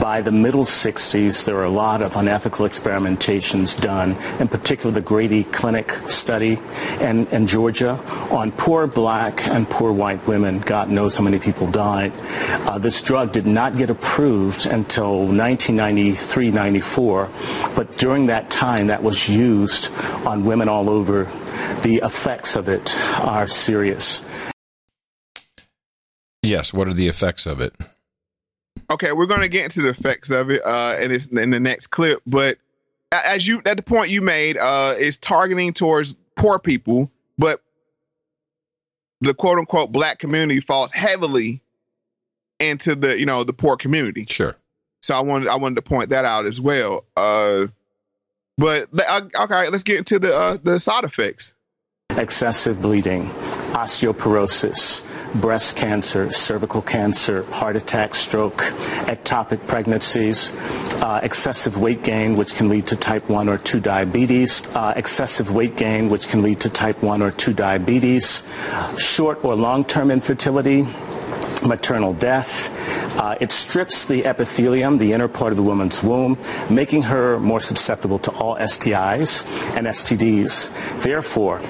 By 0.00 0.20
the 0.20 0.32
middle 0.32 0.64
60s, 0.64 1.44
there 1.44 1.54
were 1.54 1.64
a 1.64 1.70
lot 1.70 2.02
of 2.02 2.16
unethical 2.16 2.66
experimentations 2.66 3.78
done, 3.80 4.16
in 4.38 4.48
particular 4.48 4.92
the 4.92 5.00
Grady 5.00 5.44
Clinic 5.44 5.92
study 6.06 6.58
in, 7.00 7.26
in 7.28 7.46
Georgia 7.46 7.98
on 8.30 8.52
poor 8.52 8.86
black 8.86 9.46
and 9.48 9.68
poor 9.68 9.92
white 9.92 10.24
women. 10.26 10.60
God 10.60 10.88
knows 10.90 11.16
how 11.16 11.24
many 11.24 11.38
people 11.38 11.66
died. 11.70 12.12
Uh, 12.66 12.78
this 12.78 13.00
drug 13.00 13.32
did 13.32 13.46
not 13.46 13.76
get 13.76 13.90
approved 13.90 14.66
until 14.66 15.26
1993, 15.26 16.50
94, 16.50 17.28
but 17.74 17.96
during 17.96 18.26
that 18.26 18.50
time 18.50 18.86
that 18.86 19.02
was 19.02 19.28
used 19.28 19.90
on 20.26 20.44
women 20.44 20.68
all 20.68 20.88
over. 20.88 21.28
The 21.82 22.00
effects 22.04 22.56
of 22.56 22.68
it 22.68 22.96
are 23.20 23.46
serious. 23.46 24.24
Yes. 26.42 26.72
What 26.74 26.88
are 26.88 26.94
the 26.94 27.08
effects 27.08 27.46
of 27.46 27.60
it? 27.60 27.74
Okay, 28.90 29.12
we're 29.12 29.26
gonna 29.26 29.48
get 29.48 29.64
into 29.64 29.82
the 29.82 29.88
effects 29.88 30.30
of 30.30 30.50
it 30.50 30.60
uh 30.64 30.96
in 31.00 31.10
this 31.10 31.26
in 31.28 31.50
the 31.50 31.60
next 31.60 31.88
clip, 31.88 32.20
but 32.26 32.58
as 33.10 33.46
you 33.46 33.62
at 33.64 33.76
the 33.76 33.82
point 33.82 34.10
you 34.10 34.20
made, 34.20 34.58
uh 34.58 34.94
is 34.98 35.16
targeting 35.16 35.72
towards 35.72 36.14
poor 36.36 36.58
people, 36.58 37.10
but 37.38 37.62
the 39.20 39.32
quote 39.34 39.58
unquote 39.58 39.92
black 39.92 40.18
community 40.18 40.60
falls 40.60 40.92
heavily 40.92 41.62
into 42.60 42.94
the 42.94 43.18
you 43.18 43.24
know 43.24 43.44
the 43.44 43.52
poor 43.52 43.76
community. 43.76 44.24
Sure. 44.28 44.56
So 45.00 45.14
I 45.14 45.22
wanted 45.22 45.48
I 45.48 45.56
wanted 45.56 45.76
to 45.76 45.82
point 45.82 46.10
that 46.10 46.24
out 46.24 46.44
as 46.44 46.60
well. 46.60 47.04
Uh 47.16 47.68
but 48.58 48.88
uh, 48.98 49.22
okay, 49.40 49.68
let's 49.68 49.84
get 49.84 49.98
into 49.98 50.18
the 50.18 50.34
uh, 50.34 50.56
the 50.62 50.78
side 50.78 51.04
effects. 51.04 51.54
excessive 52.10 52.82
bleeding, 52.82 53.28
osteoporosis, 53.72 55.02
breast 55.40 55.76
cancer, 55.76 56.30
cervical 56.32 56.82
cancer, 56.82 57.42
heart 57.44 57.76
attack, 57.76 58.14
stroke, 58.14 58.58
ectopic 59.08 59.66
pregnancies, 59.66 60.50
uh, 61.00 61.20
excessive 61.22 61.78
weight 61.78 62.02
gain, 62.02 62.36
which 62.36 62.54
can 62.54 62.68
lead 62.68 62.86
to 62.86 62.96
type 62.96 63.28
1 63.30 63.48
or 63.48 63.56
2 63.58 63.80
diabetes, 63.80 64.62
uh, 64.74 64.92
excessive 64.96 65.50
weight 65.50 65.76
gain, 65.76 66.10
which 66.10 66.28
can 66.28 66.42
lead 66.42 66.60
to 66.60 66.68
type 66.68 67.02
1 67.02 67.22
or 67.22 67.30
2 67.30 67.54
diabetes, 67.54 68.42
short 68.98 69.42
or 69.44 69.54
long 69.54 69.84
term 69.84 70.10
infertility, 70.10 70.86
maternal 71.66 72.12
death. 72.14 72.70
Uh, 73.18 73.36
it 73.40 73.52
strips 73.52 74.06
the 74.06 74.24
epithelium, 74.24 74.98
the 74.98 75.12
inner 75.12 75.28
part 75.28 75.52
of 75.52 75.56
the 75.56 75.62
woman's 75.62 76.02
womb, 76.02 76.38
making 76.70 77.02
her 77.02 77.38
more 77.40 77.60
susceptible 77.60 78.18
to 78.18 78.30
all 78.32 78.56
STIs 78.56 79.46
and 79.76 79.86
STDs. 79.86 81.02
Therefore, 81.02 81.60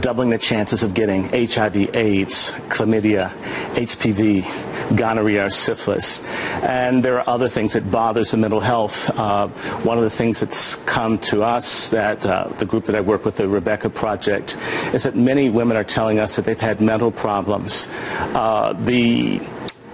doubling 0.00 0.30
the 0.30 0.38
chances 0.38 0.82
of 0.82 0.94
getting 0.94 1.24
HIV, 1.24 1.94
AIDS, 1.94 2.50
chlamydia, 2.68 3.30
HPV, 3.74 4.96
gonorrhea, 4.96 5.46
or 5.46 5.50
syphilis. 5.50 6.22
And 6.62 7.04
there 7.04 7.18
are 7.18 7.28
other 7.28 7.48
things 7.48 7.72
that 7.74 7.90
bothers 7.90 8.32
the 8.32 8.36
mental 8.36 8.60
health. 8.60 9.10
Uh, 9.10 9.48
one 9.82 9.98
of 9.98 10.04
the 10.04 10.10
things 10.10 10.40
that's 10.40 10.76
come 10.76 11.18
to 11.18 11.42
us 11.42 11.90
that 11.90 12.24
uh, 12.26 12.48
the 12.58 12.64
group 12.64 12.86
that 12.86 12.94
I 12.94 13.00
work 13.00 13.24
with, 13.24 13.36
the 13.36 13.48
Rebecca 13.48 13.90
Project, 13.90 14.56
is 14.92 15.04
that 15.04 15.14
many 15.14 15.50
women 15.50 15.76
are 15.76 15.84
telling 15.84 16.18
us 16.18 16.36
that 16.36 16.44
they've 16.44 16.60
had 16.60 16.80
mental 16.80 17.10
problems. 17.10 17.88
Uh, 18.34 18.72
the 18.72 19.40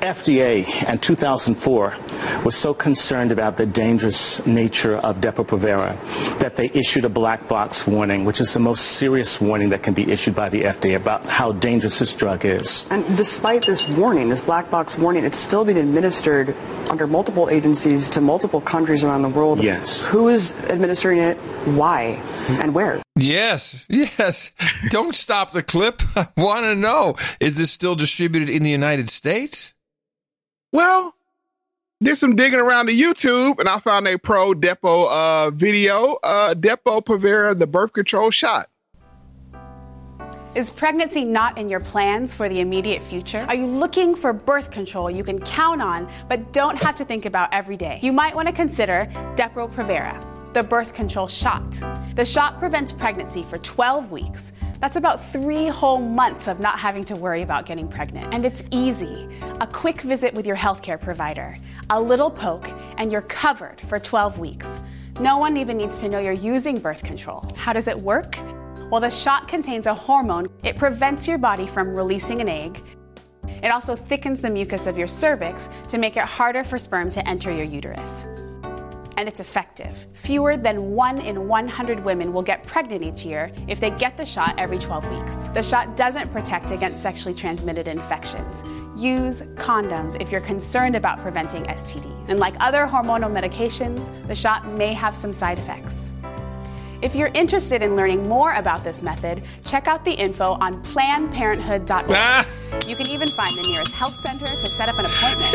FDA 0.01 0.89
in 0.89 0.99
2004 0.99 1.95
was 2.45 2.57
so 2.57 2.73
concerned 2.73 3.33
about 3.33 3.57
the 3.57 3.67
dangerous 3.67 4.45
nature 4.47 4.97
of 4.97 5.21
Depo-Provera 5.21 6.39
that 6.39 6.57
they 6.57 6.71
issued 6.73 7.05
a 7.05 7.09
black 7.09 7.47
box 7.49 7.87
warning, 7.87 8.25
which 8.25 8.41
is 8.41 8.55
the 8.55 8.61
most 8.61 8.93
serious 8.93 9.41
warning 9.41 9.69
that 9.71 9.83
can 9.83 9.93
be 9.93 10.11
issued 10.11 10.35
by 10.35 10.49
the 10.49 10.63
FDA 10.63 10.97
about 10.97 11.27
how 11.27 11.53
dangerous 11.53 11.99
this 11.99 12.15
drug 12.15 12.45
is. 12.45 12.87
And 12.91 13.05
despite 13.17 13.67
this 13.67 13.89
warning, 13.89 14.31
this 14.31 14.41
black 14.41 14.71
box 14.71 14.97
warning, 14.97 15.25
it's 15.25 15.39
still 15.39 15.65
being 15.65 15.79
administered 15.79 16.57
under 16.89 17.07
multiple 17.07 17.51
agencies 17.51 18.09
to 18.11 18.21
multiple 18.21 18.61
countries 18.61 19.05
around 19.05 19.23
the 19.23 19.29
world. 19.29 19.63
Yes. 19.63 20.05
Who 20.07 20.29
is 20.29 20.53
administering 20.69 21.19
it? 21.19 21.37
Why? 21.77 22.21
And 22.49 22.75
where? 22.75 23.03
Yes, 23.17 23.87
yes. 23.91 24.55
Don't 24.89 25.15
stop 25.15 25.53
the 25.53 25.63
clip. 25.63 26.03
I 26.17 26.27
want 26.37 26.65
to 26.65 26.75
know 26.75 27.17
is 27.39 27.59
this 27.59 27.71
still 27.71 27.95
distributed 27.95 28.49
in 28.49 28.63
the 28.63 28.71
United 28.71 29.11
States? 29.11 29.75
Well, 30.73 31.15
did 32.03 32.17
some 32.17 32.37
digging 32.37 32.61
around 32.61 32.87
the 32.87 32.99
YouTube 32.99 33.59
and 33.59 33.69
I 33.69 33.79
found 33.79 34.07
a 34.07 34.19
pro 34.19 34.53
Depo 34.55 35.09
uh, 35.11 35.51
video. 35.51 36.19
Uh, 36.23 36.55
Depo 36.55 37.03
Provera, 37.03 37.59
the 37.59 37.67
birth 37.67 37.93
control 37.93 38.31
shot. 38.31 38.67
Is 40.55 40.69
pregnancy 40.69 41.25
not 41.25 41.59
in 41.59 41.69
your 41.69 41.79
plans 41.79 42.35
for 42.35 42.49
the 42.49 42.59
immediate 42.59 43.03
future? 43.03 43.47
Are 43.49 43.55
you 43.55 43.67
looking 43.67 44.17
for 44.17 44.33
birth 44.33 44.73
control 44.73 45.09
you 45.09 45.23
can 45.23 45.39
count 45.41 45.81
on 45.81 46.11
but 46.29 46.53
don't 46.53 46.83
have 46.83 46.97
to 46.97 47.05
think 47.05 47.25
about 47.25 47.55
every 47.55 47.77
day? 47.77 48.01
You 48.03 48.13
might 48.13 48.35
want 48.35 48.49
to 48.49 48.53
consider 48.53 49.07
Depo-Provera, 49.37 50.40
the 50.53 50.63
birth 50.63 50.95
control 50.95 51.29
shot. 51.29 51.71
The 52.17 52.25
shot 52.25 52.59
prevents 52.59 52.93
pregnancy 52.93 53.43
for 53.45 53.59
12 53.59 54.11
weeks. 54.11 54.53
That's 54.81 54.97
about 54.97 55.25
three 55.31 55.69
whole 55.69 56.01
months 56.01 56.49
of 56.49 56.59
not 56.59 56.79
having 56.79 57.05
to 57.05 57.17
worry 57.17 57.43
about 57.43 57.67
getting 57.67 57.87
pregnant. 57.87 58.35
And 58.35 58.45
it's 58.45 58.65
easy. 58.71 59.29
A 59.61 59.67
quick 59.67 60.01
visit 60.01 60.35
with 60.35 60.47
your 60.47 60.57
healthcare 60.57 61.01
provider, 61.01 61.57
a 61.91 62.01
little 62.01 62.31
poke, 62.31 62.69
and 62.97 63.13
you're 63.13 63.23
covered 63.23 63.81
for 63.83 63.99
12 63.99 64.39
weeks. 64.39 64.81
No 65.21 65.39
one 65.39 65.57
even 65.57 65.77
needs 65.77 65.99
to 66.01 66.09
know 66.09 66.19
you're 66.19 66.33
using 66.33 66.79
birth 66.79 67.03
control. 67.03 67.45
How 67.57 67.73
does 67.73 67.89
it 67.89 67.99
work? 67.99 68.37
Well, 68.91 69.01
the 69.01 69.11
shot 69.11 69.47
contains 69.47 69.87
a 69.87 69.95
hormone. 69.95 70.49
It 70.65 70.77
prevents 70.77 71.29
your 71.29 71.39
body 71.39 71.67
from 71.67 71.95
releasing 71.95 72.41
an 72.41 72.49
egg. 72.49 72.83
It 73.63 73.69
also 73.69 73.95
thickens 73.95 74.41
the 74.41 74.51
mucus 74.51 74.87
of 74.87 74.97
your 74.97 75.09
cervix 75.09 75.69
to 75.89 75.99
make 75.99 76.17
it 76.17 76.25
harder 76.25 76.65
for 76.65 76.79
sperm 76.79 77.11
to 77.11 77.29
enter 77.29 77.53
your 77.53 77.67
uterus. 77.67 78.25
And 79.21 79.29
it's 79.29 79.41
effective. 79.41 80.07
Fewer 80.15 80.57
than 80.57 80.93
1 80.93 81.19
in 81.21 81.47
100 81.47 82.03
women 82.03 82.33
will 82.33 82.41
get 82.41 82.67
pregnant 82.67 83.03
each 83.03 83.23
year 83.23 83.53
if 83.69 83.79
they 83.79 83.91
get 83.91 84.17
the 84.17 84.25
shot 84.25 84.55
every 84.57 84.79
12 84.79 85.11
weeks. 85.11 85.47
The 85.49 85.63
shot 85.63 85.95
doesn't 85.95 86.33
protect 86.33 86.71
against 86.71 87.03
sexually 87.03 87.35
transmitted 87.35 87.87
infections. 87.87 88.65
Use 88.99 89.43
condoms 89.57 90.19
if 90.23 90.33
you're 90.33 90.41
concerned 90.41 90.97
about 90.97 91.19
preventing 91.19 91.65
STDs. 91.65 92.31
And 92.31 92.39
like 92.39 92.55
other 92.61 92.87
hormonal 92.87 93.31
medications, 93.31 94.09
the 94.27 94.35
shot 94.35 94.67
may 94.67 94.95
have 94.95 95.15
some 95.15 95.35
side 95.35 95.59
effects. 95.59 96.13
If 97.03 97.15
you're 97.15 97.29
interested 97.29 97.83
in 97.83 97.97
learning 97.97 98.29
more 98.29 98.53
about 98.53 98.85
this 98.85 99.01
method, 99.01 99.43
check 99.65 99.87
out 99.87 100.05
the 100.05 100.13
info 100.13 100.59
on 100.61 100.83
PlannedParenthood.org. 100.83 102.11
Ah. 102.11 102.47
You 102.87 102.95
can 102.95 103.09
even 103.09 103.27
find 103.29 103.57
the 103.57 103.67
nearest 103.71 103.95
health 103.95 104.13
center 104.13 104.45
to 104.45 104.67
set 104.67 104.89
up 104.89 104.99
an 104.99 105.07
appointment. 105.07 105.55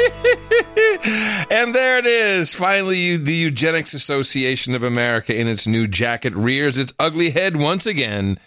And 1.51 1.73
there 1.75 1.99
it 1.99 2.07
is. 2.07 2.53
Finally, 2.53 3.17
the 3.17 3.33
Eugenics 3.33 3.93
Association 3.93 4.73
of 4.73 4.83
America 4.83 5.39
in 5.39 5.47
its 5.47 5.67
new 5.67 5.87
jacket 5.87 6.35
rears 6.35 6.79
its 6.79 6.93
ugly 6.99 7.29
head 7.29 7.57
once 7.57 7.85
again. 7.85 8.39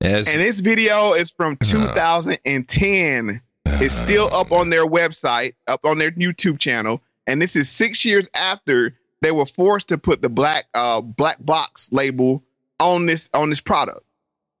As 0.00 0.28
And 0.28 0.40
this 0.40 0.60
video 0.60 1.12
is 1.12 1.30
from 1.30 1.56
uh-huh. 1.62 1.86
2010. 1.86 3.40
It's 3.66 3.94
still 3.94 4.28
up 4.32 4.52
on 4.52 4.70
their 4.70 4.86
website, 4.86 5.54
up 5.66 5.84
on 5.84 5.98
their 5.98 6.10
YouTube 6.10 6.58
channel, 6.58 7.00
and 7.26 7.40
this 7.40 7.56
is 7.56 7.70
six 7.70 8.04
years 8.04 8.28
after 8.34 8.96
they 9.24 9.32
were 9.32 9.46
forced 9.46 9.88
to 9.88 9.96
put 9.96 10.20
the 10.20 10.28
black 10.28 10.66
uh 10.74 11.00
black 11.00 11.38
box 11.44 11.90
label 11.90 12.44
on 12.78 13.06
this 13.06 13.30
on 13.32 13.48
this 13.48 13.60
product, 13.60 14.02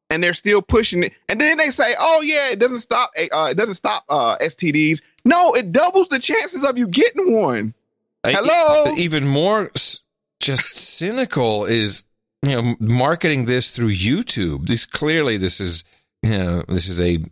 and 0.08 0.24
they're 0.24 0.32
still 0.32 0.62
pushing 0.62 1.04
it. 1.04 1.12
And 1.28 1.38
then 1.38 1.58
they 1.58 1.68
say, 1.68 1.94
"Oh 1.98 2.22
yeah, 2.22 2.50
it 2.50 2.58
doesn't 2.58 2.78
stop 2.78 3.10
uh, 3.18 3.48
it 3.50 3.56
doesn't 3.58 3.74
stop 3.74 4.04
uh, 4.08 4.36
STDs." 4.40 5.02
No, 5.26 5.54
it 5.54 5.70
doubles 5.70 6.08
the 6.08 6.18
chances 6.18 6.64
of 6.64 6.78
you 6.78 6.88
getting 6.88 7.34
one. 7.34 7.74
Hello. 8.24 8.94
e- 8.94 9.02
even 9.02 9.26
more 9.26 9.70
just 10.40 10.74
cynical 10.74 11.66
is 11.66 12.04
you 12.42 12.50
know 12.50 12.76
marketing 12.80 13.44
this 13.44 13.76
through 13.76 13.92
YouTube. 13.92 14.66
This 14.66 14.86
clearly 14.86 15.36
this 15.36 15.60
is 15.60 15.84
you 16.22 16.30
know 16.30 16.64
this 16.68 16.88
is 16.88 17.02
a 17.02 17.22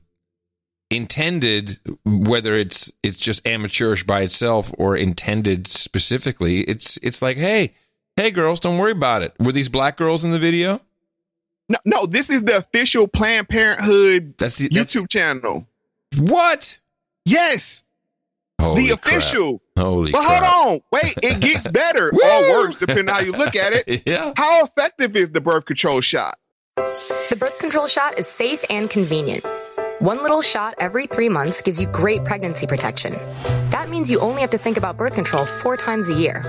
intended 0.94 1.78
whether 2.04 2.54
it's 2.54 2.92
it's 3.02 3.18
just 3.18 3.46
amateurish 3.46 4.04
by 4.04 4.22
itself 4.22 4.72
or 4.78 4.96
intended 4.96 5.66
specifically. 5.66 6.60
It's 6.62 6.98
it's 7.02 7.22
like 7.22 7.36
hey 7.36 7.74
hey 8.16 8.30
girls, 8.30 8.60
don't 8.60 8.78
worry 8.78 8.92
about 8.92 9.22
it. 9.22 9.32
Were 9.40 9.52
these 9.52 9.68
black 9.68 9.96
girls 9.96 10.24
in 10.24 10.30
the 10.32 10.38
video? 10.38 10.80
No, 11.68 11.78
no, 11.84 12.06
this 12.06 12.28
is 12.28 12.42
the 12.44 12.56
official 12.58 13.08
Planned 13.08 13.48
Parenthood 13.48 14.34
That's 14.36 14.58
the 14.58 14.68
YouTube 14.68 15.08
channel. 15.08 15.66
What? 16.18 16.78
Yes, 17.24 17.84
Holy 18.60 18.88
the 18.88 18.96
crap. 18.96 19.16
official. 19.16 19.62
Holy 19.78 20.12
But 20.12 20.26
crap. 20.26 20.42
hold 20.44 20.72
on, 20.74 20.80
wait, 20.92 21.14
it 21.22 21.40
gets 21.40 21.66
better 21.80 22.08
or 22.12 22.50
worse 22.50 22.76
depending 22.76 23.08
on 23.08 23.14
how 23.14 23.20
you 23.20 23.32
look 23.32 23.56
at 23.56 23.72
it. 23.72 24.02
Yeah. 24.06 24.32
How 24.36 24.64
effective 24.64 25.16
is 25.16 25.30
the 25.30 25.40
birth 25.40 25.64
control 25.64 26.00
shot? 26.00 26.36
The 26.76 27.36
birth 27.38 27.58
control 27.58 27.86
shot 27.86 28.18
is 28.18 28.26
safe 28.26 28.64
and 28.68 28.90
convenient. 28.90 29.44
One 30.02 30.20
little 30.20 30.42
shot 30.42 30.74
every 30.80 31.06
three 31.06 31.28
months 31.28 31.62
gives 31.62 31.80
you 31.80 31.86
great 31.86 32.24
pregnancy 32.24 32.66
protection. 32.66 33.12
That 33.70 33.88
means 33.88 34.10
you 34.10 34.18
only 34.18 34.40
have 34.40 34.50
to 34.50 34.58
think 34.58 34.76
about 34.76 34.96
birth 34.96 35.14
control 35.14 35.46
four 35.46 35.76
times 35.76 36.08
a 36.08 36.12
year. 36.14 36.42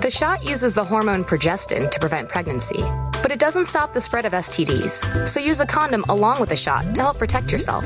The 0.00 0.10
shot 0.10 0.42
uses 0.42 0.72
the 0.72 0.82
hormone 0.82 1.22
progestin 1.22 1.90
to 1.90 2.00
prevent 2.00 2.30
pregnancy, 2.30 2.82
but 3.20 3.30
it 3.30 3.38
doesn't 3.38 3.68
stop 3.68 3.92
the 3.92 4.00
spread 4.00 4.24
of 4.24 4.32
STDs, 4.32 5.28
so 5.28 5.38
use 5.38 5.60
a 5.60 5.66
condom 5.66 6.02
along 6.08 6.40
with 6.40 6.48
the 6.48 6.56
shot 6.56 6.94
to 6.94 7.02
help 7.02 7.18
protect 7.18 7.52
yourself. 7.52 7.84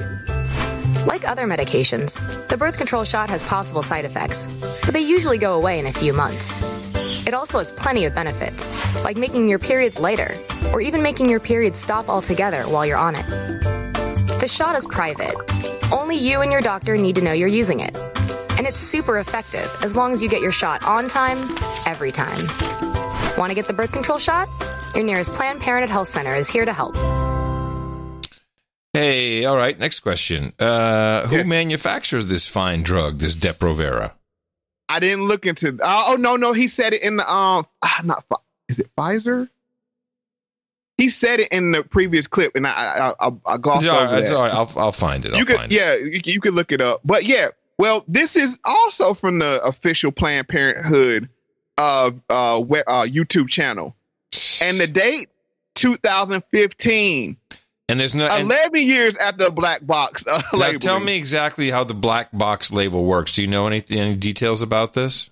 Like 1.04 1.28
other 1.28 1.48
medications, 1.48 2.14
the 2.46 2.56
birth 2.56 2.78
control 2.78 3.02
shot 3.02 3.28
has 3.28 3.42
possible 3.42 3.82
side 3.82 4.04
effects, 4.04 4.46
but 4.84 4.94
they 4.94 5.00
usually 5.00 5.38
go 5.38 5.54
away 5.54 5.80
in 5.80 5.86
a 5.86 5.92
few 5.92 6.12
months. 6.12 7.26
It 7.26 7.34
also 7.34 7.58
has 7.58 7.72
plenty 7.72 8.04
of 8.04 8.14
benefits, 8.14 8.70
like 9.02 9.16
making 9.16 9.48
your 9.48 9.58
periods 9.58 9.98
lighter, 9.98 10.38
or 10.72 10.80
even 10.80 11.02
making 11.02 11.28
your 11.28 11.40
periods 11.40 11.76
stop 11.76 12.08
altogether 12.08 12.62
while 12.68 12.86
you're 12.86 12.96
on 12.96 13.16
it. 13.16 13.56
The 14.47 14.52
shot 14.52 14.77
is 14.77 14.86
private. 14.86 15.35
Only 15.90 16.14
you 16.14 16.40
and 16.40 16.52
your 16.52 16.60
doctor 16.60 16.97
need 16.97 17.16
to 17.16 17.20
know 17.20 17.32
you're 17.32 17.48
using 17.48 17.81
it. 17.81 17.97
And 18.56 18.64
it's 18.64 18.78
super 18.78 19.18
effective 19.18 19.68
as 19.82 19.97
long 19.97 20.12
as 20.12 20.23
you 20.23 20.28
get 20.28 20.40
your 20.40 20.52
shot 20.52 20.85
on 20.85 21.09
time, 21.09 21.36
every 21.85 22.12
time. 22.12 22.47
Want 23.36 23.51
to 23.51 23.56
get 23.56 23.66
the 23.66 23.73
birth 23.73 23.90
control 23.90 24.20
shot? 24.20 24.48
Your 24.94 25.02
nearest 25.02 25.32
Planned 25.32 25.60
Parenthood 25.60 25.90
Health 25.90 26.06
Center 26.06 26.36
is 26.36 26.48
here 26.48 26.64
to 26.64 26.73
help. 26.73 26.94
Hey, 28.93 29.44
all 29.47 29.56
right. 29.56 29.77
Next 29.77 29.98
question. 29.98 30.52
Uh, 30.60 31.27
who 31.27 31.43
manufactures 31.43 32.28
this 32.28 32.47
fine 32.47 32.85
drug, 32.85 33.18
this 33.18 33.35
Depo-Provera? 33.35 34.12
I 34.89 35.01
didn't 35.01 35.24
look 35.24 35.44
into. 35.44 35.70
Uh, 35.70 36.05
oh 36.06 36.16
no, 36.20 36.36
no, 36.36 36.52
he 36.52 36.68
said 36.68 36.93
it 36.93 37.02
in 37.02 37.16
the 37.16 37.28
um, 37.28 37.66
ah, 37.82 38.01
not 38.05 38.24
Pfi- 38.28 38.43
is 38.68 38.78
it 38.78 38.94
Pfizer? 38.97 39.48
He 40.97 41.10
said 41.10 41.40
it 41.40 41.48
in 41.52 41.73
the 41.73 41.82
previous 41.82 42.27
clip, 42.27 42.56
and 42.56 42.66
I 42.66 42.70
I, 43.20 43.28
I, 43.28 43.32
I 43.47 43.56
glossed 43.59 43.86
over 43.86 44.05
right. 44.05 44.24
That. 44.24 44.35
all 44.35 44.43
right. 44.43 44.55
I'll, 44.55 44.73
I'll 44.77 44.93
find 44.93 45.24
it. 45.24 45.32
I'll 45.32 45.39
you 45.39 45.44
could, 45.44 45.56
find 45.56 45.73
it. 45.73 45.77
yeah, 45.77 45.94
you, 45.94 46.20
you 46.24 46.40
could 46.40 46.55
look 46.55 46.73
it 46.73 46.81
up. 46.81 47.01
But 47.05 47.24
yeah, 47.24 47.48
well, 47.78 48.05
this 48.09 48.36
is 48.36 48.59
also 48.64 49.12
from 49.12 49.39
the 49.39 49.62
official 49.62 50.10
Planned 50.10 50.48
Parenthood 50.48 51.28
uh, 51.77 52.12
uh, 52.31 52.60
uh, 52.60 52.62
YouTube 53.06 53.48
channel, 53.48 53.94
and 54.62 54.78
the 54.81 54.86
date 54.86 55.28
2015. 55.74 57.36
And 57.89 58.01
there's 58.01 58.16
no. 58.16 58.27
11 58.27 58.82
years 58.82 59.16
after 59.16 59.44
the 59.44 59.51
black 59.51 59.86
box 59.86 60.27
uh, 60.27 60.43
label. 60.52 60.81
tell 60.81 60.98
me 60.98 61.16
exactly 61.16 61.70
how 61.70 61.85
the 61.85 61.94
black 61.94 62.31
box 62.32 62.73
label 62.73 63.05
works. 63.05 63.35
Do 63.35 63.43
you 63.43 63.48
know 63.48 63.66
any 63.66 63.82
any 63.90 64.16
details 64.16 64.62
about 64.62 64.94
this? 64.94 65.31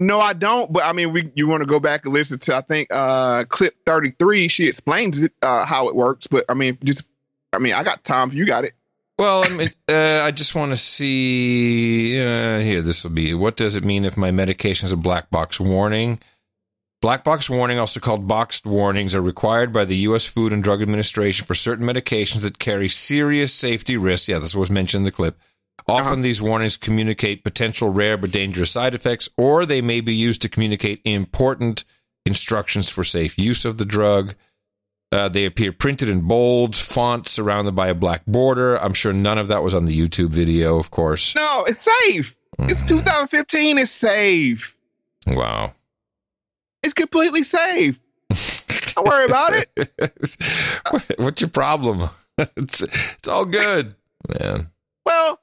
No, 0.00 0.20
I 0.20 0.32
don't. 0.32 0.72
But 0.72 0.84
I 0.84 0.92
mean, 0.92 1.12
we 1.12 1.30
you 1.34 1.46
want 1.46 1.62
to 1.62 1.68
go 1.68 1.78
back 1.80 2.04
and 2.04 2.12
listen 2.12 2.38
to 2.40 2.56
I 2.56 2.60
think 2.62 2.88
uh 2.90 3.44
clip 3.48 3.74
thirty 3.86 4.10
three. 4.10 4.48
She 4.48 4.66
explains 4.66 5.22
it 5.22 5.32
uh, 5.42 5.64
how 5.64 5.88
it 5.88 5.94
works. 5.94 6.26
But 6.26 6.44
I 6.48 6.54
mean, 6.54 6.78
just 6.82 7.06
I 7.52 7.58
mean, 7.58 7.74
I 7.74 7.84
got 7.84 8.04
time. 8.04 8.32
You 8.32 8.46
got 8.46 8.64
it. 8.64 8.74
Well, 9.16 9.44
I 9.44 9.56
mean, 9.56 9.70
uh, 9.88 10.22
I 10.24 10.32
just 10.32 10.56
want 10.56 10.72
to 10.72 10.76
see 10.76 12.18
uh, 12.18 12.58
here. 12.58 12.82
This 12.82 13.04
will 13.04 13.12
be. 13.12 13.32
What 13.32 13.56
does 13.56 13.76
it 13.76 13.84
mean 13.84 14.04
if 14.04 14.16
my 14.16 14.32
medication 14.32 14.86
is 14.86 14.92
a 14.92 14.96
black 14.96 15.30
box 15.30 15.60
warning? 15.60 16.18
Black 17.00 17.22
box 17.22 17.48
warning, 17.48 17.78
also 17.78 18.00
called 18.00 18.26
boxed 18.26 18.66
warnings, 18.66 19.14
are 19.14 19.20
required 19.20 19.72
by 19.72 19.84
the 19.84 19.96
U.S. 19.98 20.24
Food 20.24 20.52
and 20.52 20.64
Drug 20.64 20.82
Administration 20.82 21.46
for 21.46 21.54
certain 21.54 21.86
medications 21.86 22.42
that 22.42 22.58
carry 22.58 22.88
serious 22.88 23.52
safety 23.52 23.96
risks. 23.96 24.26
Yeah, 24.26 24.38
this 24.38 24.56
was 24.56 24.70
mentioned 24.70 25.02
in 25.02 25.04
the 25.04 25.12
clip. 25.12 25.38
Often 25.86 26.20
these 26.20 26.40
warnings 26.40 26.76
communicate 26.76 27.44
potential 27.44 27.90
rare 27.90 28.16
but 28.16 28.30
dangerous 28.30 28.70
side 28.70 28.94
effects, 28.94 29.28
or 29.36 29.66
they 29.66 29.82
may 29.82 30.00
be 30.00 30.14
used 30.14 30.42
to 30.42 30.48
communicate 30.48 31.02
important 31.04 31.84
instructions 32.24 32.88
for 32.88 33.04
safe 33.04 33.38
use 33.38 33.64
of 33.64 33.76
the 33.76 33.84
drug. 33.84 34.34
Uh, 35.12 35.28
they 35.28 35.44
appear 35.44 35.72
printed 35.72 36.08
in 36.08 36.22
bold 36.22 36.74
font 36.74 37.28
surrounded 37.28 37.76
by 37.76 37.88
a 37.88 37.94
black 37.94 38.24
border. 38.26 38.76
I'm 38.80 38.94
sure 38.94 39.12
none 39.12 39.38
of 39.38 39.48
that 39.48 39.62
was 39.62 39.74
on 39.74 39.84
the 39.84 39.96
YouTube 39.96 40.30
video, 40.30 40.78
of 40.78 40.90
course. 40.90 41.34
No, 41.34 41.64
it's 41.68 41.86
safe. 42.06 42.36
It's 42.60 42.82
2015. 42.86 43.78
It's 43.78 43.90
safe. 43.90 44.76
Wow. 45.28 45.72
It's 46.82 46.94
completely 46.94 47.42
safe. 47.42 47.98
Don't 48.94 49.06
worry 49.06 49.24
about 49.26 49.52
it. 49.54 51.18
What's 51.18 51.40
your 51.40 51.50
problem? 51.50 52.08
it's, 52.38 52.82
it's 52.82 53.28
all 53.28 53.44
good, 53.44 53.94
man. 54.40 54.70
Well, 55.06 55.38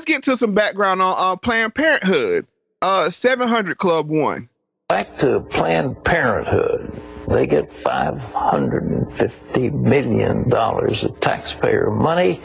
let's 0.00 0.10
get 0.10 0.22
to 0.22 0.34
some 0.34 0.54
background 0.54 1.02
on 1.02 1.14
uh, 1.18 1.36
Planned 1.36 1.74
Parenthood. 1.74 2.46
Uh, 2.80 3.10
700 3.10 3.76
Club 3.76 4.08
One. 4.08 4.48
Back 4.88 5.18
to 5.18 5.40
Planned 5.40 6.02
Parenthood. 6.02 6.98
They 7.28 7.46
get 7.46 7.70
$550 7.84 9.72
million 9.74 10.50
of 10.50 11.20
taxpayer 11.20 11.90
money 11.90 12.40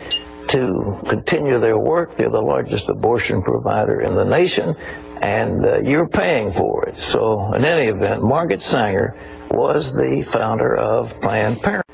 to 0.49 0.99
continue 1.07 1.57
their 1.59 1.77
work. 1.77 2.17
They're 2.17 2.29
the 2.29 2.41
largest 2.41 2.89
abortion 2.89 3.41
provider 3.41 4.01
in 4.01 4.15
the 4.15 4.25
nation, 4.25 4.75
and 5.21 5.65
uh, 5.65 5.79
you're 5.79 6.09
paying 6.09 6.51
for 6.51 6.89
it. 6.89 6.97
So, 6.97 7.53
in 7.53 7.63
any 7.63 7.87
event, 7.87 8.21
Margaret 8.21 8.63
Sanger 8.63 9.15
was 9.49 9.93
the 9.95 10.27
founder 10.29 10.75
of 10.75 11.21
Planned 11.21 11.61
Parenthood. 11.61 11.84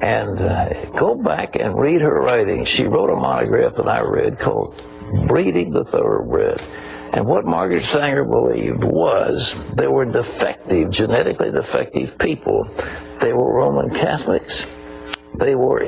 And 0.00 0.40
uh, 0.40 0.90
go 0.98 1.14
back 1.14 1.56
and 1.56 1.78
read 1.78 2.00
her 2.02 2.20
writings. 2.20 2.68
She 2.68 2.84
wrote 2.84 3.10
a 3.10 3.16
monograph 3.16 3.74
that 3.76 3.88
I 3.88 4.00
read 4.02 4.38
called 4.38 4.76
Breeding 5.26 5.72
the 5.72 5.84
Thoroughbred. 5.84 6.60
And 7.12 7.26
what 7.26 7.46
Margaret 7.46 7.84
Sanger 7.84 8.24
believed 8.24 8.84
was 8.84 9.54
there 9.74 9.90
were 9.90 10.04
defective, 10.04 10.90
genetically 10.90 11.50
defective 11.50 12.18
people. 12.18 12.64
They 13.20 13.32
were 13.32 13.52
Roman 13.52 13.90
Catholics. 13.90 14.66
They 15.38 15.54
were 15.54 15.82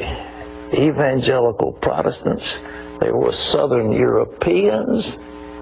evangelical 0.72 1.72
Protestants. 1.72 2.58
They 3.00 3.12
were 3.12 3.32
Southern 3.32 3.92
Europeans. 3.92 5.16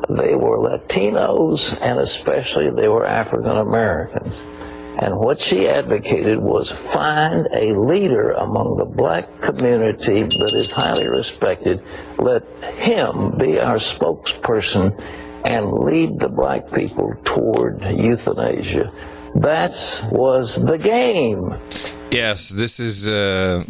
They 0.08 0.36
were 0.36 0.58
Latinos. 0.58 1.76
And 1.82 1.98
especially 1.98 2.70
they 2.70 2.88
were 2.88 3.04
African 3.04 3.56
Americans. 3.56 4.40
And 5.00 5.16
what 5.16 5.40
she 5.40 5.68
advocated 5.68 6.40
was 6.40 6.72
find 6.92 7.46
a 7.52 7.72
leader 7.72 8.32
among 8.32 8.78
the 8.78 8.84
black 8.84 9.40
community 9.40 10.22
that 10.22 10.52
is 10.54 10.72
highly 10.72 11.08
respected. 11.08 11.80
Let 12.18 12.42
him 12.74 13.38
be 13.38 13.60
our 13.60 13.76
spokesperson 13.76 15.00
and 15.44 15.72
lead 15.72 16.18
the 16.18 16.28
black 16.28 16.72
people 16.72 17.14
toward 17.24 17.80
euthanasia. 17.84 18.92
That 19.36 19.72
was 20.10 20.56
the 20.56 20.78
game. 20.78 21.54
Yes, 22.10 22.48
this 22.48 22.80
is 22.80 23.06
uh 23.06 23.64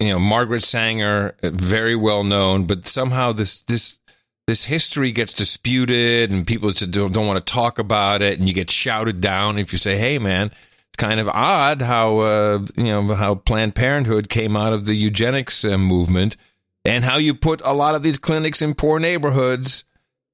you 0.00 0.10
know 0.10 0.18
Margaret 0.18 0.62
Sanger, 0.62 1.34
very 1.42 1.96
well 1.96 2.24
known, 2.24 2.64
but 2.64 2.86
somehow 2.86 3.32
this 3.32 3.62
this 3.64 3.98
this 4.46 4.64
history 4.64 5.12
gets 5.12 5.32
disputed 5.32 6.30
and 6.30 6.46
people 6.46 6.70
just 6.70 6.90
don't, 6.90 7.12
don't 7.12 7.26
want 7.26 7.44
to 7.44 7.52
talk 7.52 7.78
about 7.78 8.22
it 8.22 8.38
and 8.38 8.48
you 8.48 8.54
get 8.54 8.70
shouted 8.70 9.20
down 9.20 9.58
if 9.58 9.72
you 9.72 9.78
say 9.78 9.96
hey 9.96 10.18
man 10.18 10.46
it's 10.48 10.96
kind 10.98 11.20
of 11.20 11.28
odd 11.28 11.82
how 11.82 12.18
uh, 12.18 12.58
you 12.76 12.84
know 12.84 13.02
how 13.14 13.34
planned 13.34 13.74
parenthood 13.74 14.28
came 14.28 14.56
out 14.56 14.72
of 14.72 14.86
the 14.86 14.94
eugenics 14.94 15.64
uh, 15.64 15.78
movement 15.78 16.36
and 16.84 17.04
how 17.04 17.16
you 17.16 17.34
put 17.34 17.60
a 17.64 17.72
lot 17.72 17.94
of 17.94 18.02
these 18.02 18.18
clinics 18.18 18.60
in 18.62 18.74
poor 18.74 18.98
neighborhoods 18.98 19.84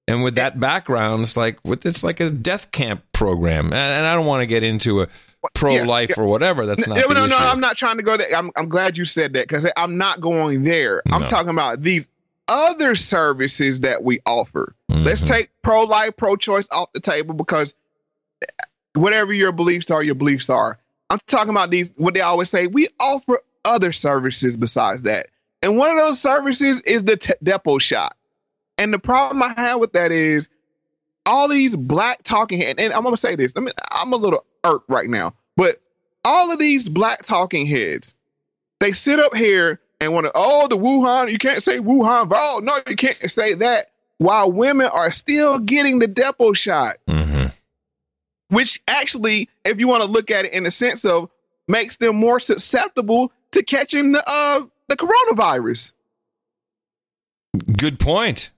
and 0.09 0.23
with 0.25 0.35
that 0.35 0.59
background 0.59 1.23
it's 1.23 1.37
like 1.37 1.59
it's 1.65 2.03
like 2.03 2.21
a 2.21 2.31
death 2.31 2.71
camp 2.73 3.03
program 3.13 3.67
and, 3.67 3.75
and 3.75 4.07
i 4.07 4.15
don't 4.15 4.27
want 4.27 4.41
to 4.41 4.47
get 4.47 4.63
into 4.63 5.03
a 5.03 5.09
pro-life 5.55 6.11
Yeah, 6.11 6.15
yeah. 6.19 6.23
or 6.23 6.27
whatever 6.27 6.67
that's 6.67 6.87
not 6.87 6.97
no, 6.97 7.09
the 7.09 7.15
no, 7.15 7.27
no. 7.27 7.37
I'm 7.39 7.61
not 7.61 7.77
trying 7.77 7.97
to 7.97 8.03
go 8.03 8.19
there. 8.19 8.29
I'm, 8.37 8.51
I'm 8.57 8.69
glad 8.69 8.99
you 8.99 9.07
said 9.07 9.33
that 9.33 9.49
because 9.49 9.71
I'm 9.75 9.97
not 9.97 10.21
going 10.21 10.65
there. 10.65 11.03
I'm 11.11 11.23
talking 11.23 11.49
about 11.49 11.81
these 11.81 12.09
other 12.51 12.97
services 12.97 13.81
that 13.81 14.03
we 14.03 14.19
offer. 14.27 14.75
Mm-hmm. 14.91 15.05
Let's 15.05 15.23
take 15.23 15.51
pro 15.63 15.85
life, 15.85 16.17
pro 16.17 16.37
choice 16.37 16.69
off 16.71 16.93
the 16.93 17.01
table 17.01 17.33
because 17.35 17.75
whatever 18.95 19.33
your 19.33 19.53
beliefs 19.53 19.91
are, 19.91 20.03
your 20.03 20.17
beliefs 20.17 20.51
are. 20.51 20.79
I'm 21.09 21.21
talking 21.27 21.51
about 21.51 21.71
these, 21.71 21.91
what 21.97 22.15
they 22.15 22.21
always 22.21 22.51
say, 22.51 22.67
we 22.67 22.89
offer 22.99 23.41
other 23.65 23.93
services 23.93 24.57
besides 24.57 25.03
that. 25.03 25.29
And 25.63 25.77
one 25.77 25.91
of 25.91 25.97
those 25.97 26.21
services 26.21 26.81
is 26.83 27.05
the 27.05 27.17
t- 27.17 27.35
Depo 27.43 27.81
shot. 27.81 28.15
And 28.79 28.93
the 28.93 28.99
problem 28.99 29.43
I 29.43 29.53
have 29.57 29.79
with 29.79 29.93
that 29.93 30.11
is 30.11 30.49
all 31.27 31.49
these 31.49 31.77
black 31.77 32.23
talking 32.23 32.61
heads, 32.61 32.77
and 32.79 32.93
I'm 32.93 33.05
gonna 33.05 33.17
say 33.17 33.37
this. 33.37 33.53
I 33.55 33.61
mean, 33.61 33.75
I'm 33.93 34.13
a 34.13 34.17
little 34.17 34.45
irked 34.65 34.89
right 34.89 35.09
now, 35.09 35.35
but 35.57 35.81
all 36.25 36.51
of 36.51 36.59
these 36.59 36.89
black 36.89 37.23
talking 37.23 37.67
heads, 37.67 38.15
they 38.81 38.93
sit 38.93 39.21
up 39.21 39.37
here 39.37 39.81
and 40.01 40.13
want 40.13 40.27
to, 40.27 40.33
oh, 40.35 40.67
the 40.69 40.77
Wuhan, 40.77 41.31
you 41.31 41.39
can't 41.39 41.63
say 41.63 41.79
Wuhan 41.79 42.29
virus. 42.29 42.63
No, 42.63 42.77
you 42.89 42.97
can't 42.97 43.31
say 43.31 43.55
that. 43.55 43.87
While 44.19 44.53
women 44.53 44.87
are 44.87 45.13
still 45.13 45.59
getting 45.59 45.99
the 45.99 46.07
Depo 46.07 46.55
shot, 46.57 46.97
which 48.49 48.83
actually, 48.89 49.49
if 49.65 49.81
you 49.81 49.89
want 49.89 50.03
to 50.03 50.09
look 50.11 50.31
at 50.31 50.45
it 50.45 50.53
in 50.53 50.65
the 50.65 50.71
sense 50.71 51.05
of 51.05 51.31
makes 51.69 51.97
them 51.97 52.17
more 52.17 52.41
susceptible 52.41 53.33
to 53.53 53.63
catching 53.63 54.13
the 54.13 54.23
uh 54.27 54.63
the 54.89 54.97
coronavirus. 54.97 55.93
good 57.77 57.99
point 57.99 58.51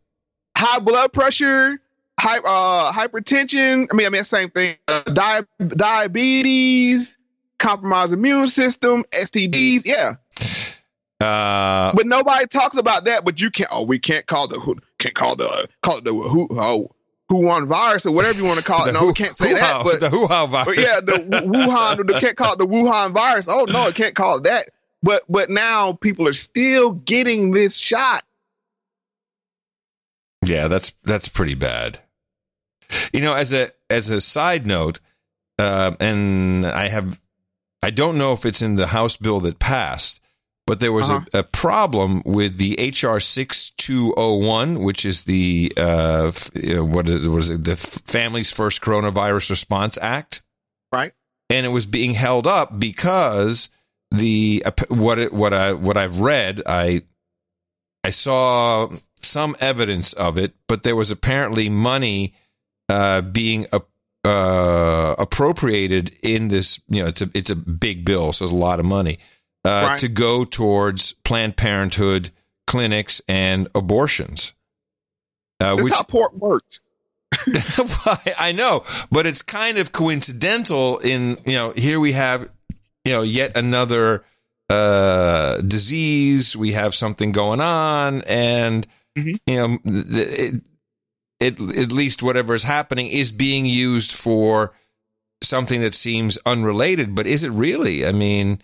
high 0.57 0.79
blood 0.79 1.13
pressure, 1.13 1.81
high, 2.21 2.39
uh, 2.39 2.93
hypertension. 2.93 3.89
I 3.91 3.95
mean, 3.95 4.07
I 4.07 4.11
mean, 4.11 4.25
same 4.25 4.51
thing. 4.51 4.77
Uh, 4.89 5.03
di- 5.03 5.67
diabetes, 5.67 7.19
compromised 7.59 8.13
immune 8.13 8.49
system, 8.49 9.05
STDs. 9.11 9.83
Yeah, 9.85 10.15
uh 11.23 11.93
but 11.95 12.07
nobody 12.07 12.47
talks 12.47 12.77
about 12.77 13.05
that. 13.07 13.25
But 13.25 13.41
you 13.41 13.51
can't. 13.51 13.71
Oh, 13.73 13.85
we 13.85 13.99
can't 13.99 14.27
call 14.27 14.49
the 14.49 14.59
who 14.59 14.77
can't 14.99 15.15
call 15.15 15.37
the 15.37 15.69
call 15.83 15.99
it 15.99 16.05
the 16.05 16.13
who 16.13 16.49
oh 16.53 16.91
who 17.29 17.47
won 17.47 17.67
virus 17.67 18.05
or 18.05 18.13
whatever 18.13 18.39
you 18.39 18.45
want 18.45 18.59
to 18.59 18.65
call 18.65 18.87
it. 18.87 18.87
The 18.93 19.01
no, 19.01 19.07
we 19.07 19.13
can't 19.15 19.37
say 19.37 19.55
that. 19.55 19.83
But 19.85 20.01
the 20.01 20.09
Wuhan 20.09 20.51
virus. 20.51 20.67
But 20.67 20.79
yeah, 20.79 21.01
the 21.01 21.13
Wuhan. 21.47 22.07
They 22.07 22.21
can't 22.21 22.37
call 22.37 22.55
it 22.55 22.59
the 22.59 22.67
Wuhan 22.67 23.13
virus. 23.13 23.47
Oh 23.49 23.65
no, 23.69 23.87
it 23.89 23.95
can't 23.95 24.15
call 24.15 24.39
it 24.39 24.45
that. 24.45 24.69
But 25.03 25.23
but 25.29 25.51
now 25.51 25.93
people 25.95 26.29
are 26.29 26.35
still 26.35 26.93
getting 26.93 27.53
this 27.53 27.77
shot. 27.77 28.23
Yeah, 30.45 30.69
that's 30.69 30.93
that's 31.05 31.29
pretty 31.29 31.55
bad. 31.55 32.01
You 33.13 33.21
know, 33.21 33.35
as 33.35 33.53
a 33.53 33.71
as 33.89 34.11
a 34.11 34.21
side 34.21 34.67
note, 34.67 35.01
uh, 35.59 35.93
and 36.01 36.67
I 36.67 36.89
have, 36.89 37.21
I 37.83 37.91
don't 37.91 38.19
know 38.19 38.33
if 38.33 38.45
it's 38.45 38.63
in 38.63 38.75
the 38.75 38.89
House 38.89 39.17
bill 39.17 39.41
that 39.41 39.59
passed, 39.59 40.22
but 40.67 40.81
there 40.81 40.93
was 40.93 41.11
Uh-huh. 41.11 41.25
a, 41.35 41.39
a 41.39 41.43
problem 41.43 42.23
with 42.25 42.57
the 42.57 42.77
HR 42.79 43.19
six 43.19 43.71
two 43.71 44.13
zero 44.17 44.35
one, 44.37 44.81
which 44.81 45.05
is 45.05 45.25
the 45.25 45.73
uh, 45.77 46.27
f- 46.29 46.51
uh, 46.57 46.85
what 46.85 47.09
is, 47.09 47.29
what 47.29 47.39
is 47.41 47.51
it, 47.51 47.65
the 47.65 47.77
Families 47.77 48.53
First 48.53 48.81
Coronavirus 48.81 49.51
Response 49.51 49.99
Act, 50.01 50.43
right? 50.93 51.13
And 51.51 51.67
it 51.67 51.71
was 51.71 51.87
being 51.87 52.13
held 52.15 52.47
up 52.47 52.79
because 52.79 53.69
the 54.11 54.63
what 54.89 55.19
it, 55.19 55.33
what 55.33 55.53
I 55.53 55.73
what 55.73 55.97
I've 55.97 56.21
read, 56.21 56.63
I 56.67 57.03
I 58.05 58.11
saw 58.11 58.89
some 59.17 59.55
evidence 59.61 60.13
of 60.13 60.39
it, 60.39 60.55
but 60.69 60.83
there 60.83 60.97
was 60.97 61.11
apparently 61.11 61.69
money 61.69 62.35
uh, 62.89 63.21
being 63.23 63.67
uh, 63.73 63.81
uh, 64.25 65.15
appropriated 65.19 66.13
in 66.23 66.49
this. 66.49 66.81
You 66.89 67.03
know, 67.03 67.09
it's 67.09 67.23
a 67.23 67.31
it's 67.35 67.51
a 67.51 67.57
big 67.57 68.05
bill, 68.05 68.33
so 68.33 68.45
it's 68.45 68.53
a 68.53 68.57
lot 68.57 68.81
of 68.81 68.87
money 68.87 69.19
uh, 69.65 69.87
Right. 69.91 69.99
to 70.01 70.09
go 70.09 70.45
towards 70.45 71.13
Planned 71.13 71.57
Parenthood 71.57 72.31
clinics 72.67 73.21
and 73.29 73.69
abortions. 73.75 74.55
Uh, 75.61 75.77
That's 75.77 75.85
which 75.85 75.95
how 75.95 76.03
pork 76.03 76.33
works. 76.35 76.89
I 78.39 78.53
know, 78.53 78.85
but 79.11 79.27
it's 79.27 79.43
kind 79.43 79.79
of 79.79 79.93
coincidental. 79.93 80.99
In 80.99 81.39
you 81.47 81.55
know, 81.55 81.71
here 81.73 81.99
we 81.99 82.13
have 82.13 82.49
you 83.05 83.13
know 83.13 83.23
yet 83.23 83.57
another 83.57 84.25
uh, 84.69 85.59
disease. 85.63 86.57
We 86.57 86.73
have 86.73 86.95
something 86.95 87.33
going 87.33 87.61
on, 87.61 88.23
and 88.23 88.87
you 89.17 89.39
know, 89.49 89.79
it, 89.85 90.63
it 91.41 91.61
at 91.61 91.93
least 91.93 92.23
whatever 92.23 92.55
is 92.55 92.65
happening 92.65 93.07
is 93.07 93.33
being 93.33 93.65
used 93.65 94.13
for 94.13 94.73
something 95.43 95.81
that 95.81 95.95
seems 95.95 96.39
unrelated. 96.45 97.15
But 97.15 97.27
is 97.27 97.45
it 97.45 97.51
really? 97.51 98.05
I 98.07 98.13
mean. 98.13 98.63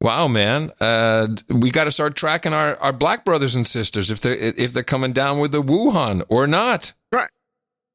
Wow, 0.00 0.28
man! 0.28 0.70
Uh, 0.80 1.28
we 1.48 1.72
got 1.72 1.84
to 1.84 1.90
start 1.90 2.14
tracking 2.14 2.52
our, 2.52 2.76
our 2.76 2.92
black 2.92 3.24
brothers 3.24 3.56
and 3.56 3.66
sisters 3.66 4.12
if 4.12 4.20
they're 4.20 4.34
if 4.34 4.72
they're 4.72 4.84
coming 4.84 5.12
down 5.12 5.40
with 5.40 5.50
the 5.50 5.60
Wuhan 5.60 6.22
or 6.28 6.46
not. 6.46 6.92
Right. 7.10 7.30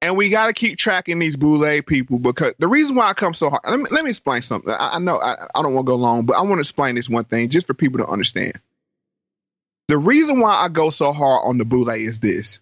And 0.02 0.18
we 0.18 0.28
got 0.28 0.48
to 0.48 0.54
keep 0.54 0.78
tracking 0.78 1.18
these 1.20 1.38
Boule 1.38 1.82
people 1.82 2.20
because 2.20 2.56
the 2.60 2.68
reason 2.68 2.98
why 2.98 3.08
I 3.08 3.14
come 3.14 3.34
so 3.34 3.50
hard. 3.50 3.62
Let 3.66 3.80
me, 3.80 3.86
let 3.90 4.04
me 4.04 4.10
explain 4.10 4.42
something. 4.42 4.70
I, 4.70 4.96
I 4.96 5.00
know 5.00 5.18
I, 5.18 5.46
I 5.56 5.62
don't 5.62 5.74
want 5.74 5.88
to 5.88 5.92
go 5.92 5.96
long, 5.96 6.26
but 6.26 6.36
I 6.36 6.42
want 6.42 6.56
to 6.56 6.60
explain 6.60 6.96
this 6.96 7.10
one 7.10 7.24
thing 7.24 7.48
just 7.48 7.68
for 7.68 7.74
people 7.74 8.00
to 8.00 8.08
understand. 8.08 8.60
The 9.88 9.98
reason 9.98 10.42
why 10.42 10.56
I 10.56 10.68
go 10.68 10.90
so 10.90 11.14
hard 11.14 11.44
on 11.46 11.58
the 11.58 11.64
Boule 11.64 11.90
is 11.90 12.20
this: 12.20 12.60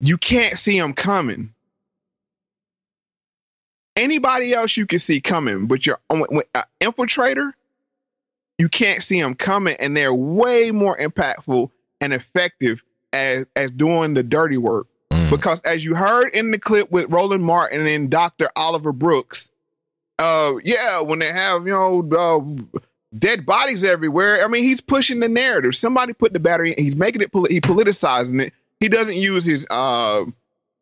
you 0.00 0.16
can't 0.16 0.58
see 0.58 0.80
them 0.80 0.94
coming. 0.94 1.54
Anybody 3.94 4.52
else 4.52 4.76
you 4.76 4.86
can 4.86 4.98
see 4.98 5.20
coming, 5.20 5.66
but 5.66 5.86
your 5.86 6.00
uh, 6.10 6.62
infiltrator, 6.80 7.52
you 8.58 8.68
can't 8.68 9.02
see 9.02 9.20
them 9.20 9.34
coming, 9.34 9.76
and 9.78 9.96
they're 9.96 10.14
way 10.14 10.70
more 10.70 10.96
impactful 10.98 11.70
and 12.00 12.12
effective 12.12 12.82
as 13.12 13.46
as 13.56 13.70
doing 13.70 14.14
the 14.14 14.22
dirty 14.22 14.58
work. 14.58 14.88
Because 15.30 15.60
as 15.62 15.84
you 15.84 15.94
heard 15.94 16.34
in 16.34 16.50
the 16.50 16.58
clip 16.58 16.90
with 16.90 17.06
Roland 17.10 17.44
Martin 17.44 17.86
and 17.86 18.10
Dr. 18.10 18.48
Oliver 18.56 18.92
Brooks, 18.92 19.50
uh, 20.18 20.54
yeah, 20.64 21.02
when 21.02 21.18
they 21.18 21.30
have 21.32 21.66
you 21.66 21.72
know 21.72 22.08
uh, 22.16 22.80
dead 23.16 23.46
bodies 23.46 23.84
everywhere, 23.84 24.44
I 24.44 24.48
mean 24.48 24.64
he's 24.64 24.80
pushing 24.80 25.20
the 25.20 25.28
narrative. 25.28 25.76
Somebody 25.76 26.12
put 26.12 26.32
the 26.32 26.40
battery. 26.40 26.74
He's 26.76 26.96
making 26.96 27.22
it. 27.22 27.30
He 27.48 27.60
politicizing 27.60 28.40
it. 28.40 28.52
He 28.80 28.88
doesn't 28.88 29.16
use 29.16 29.44
his 29.44 29.66
uh 29.70 30.24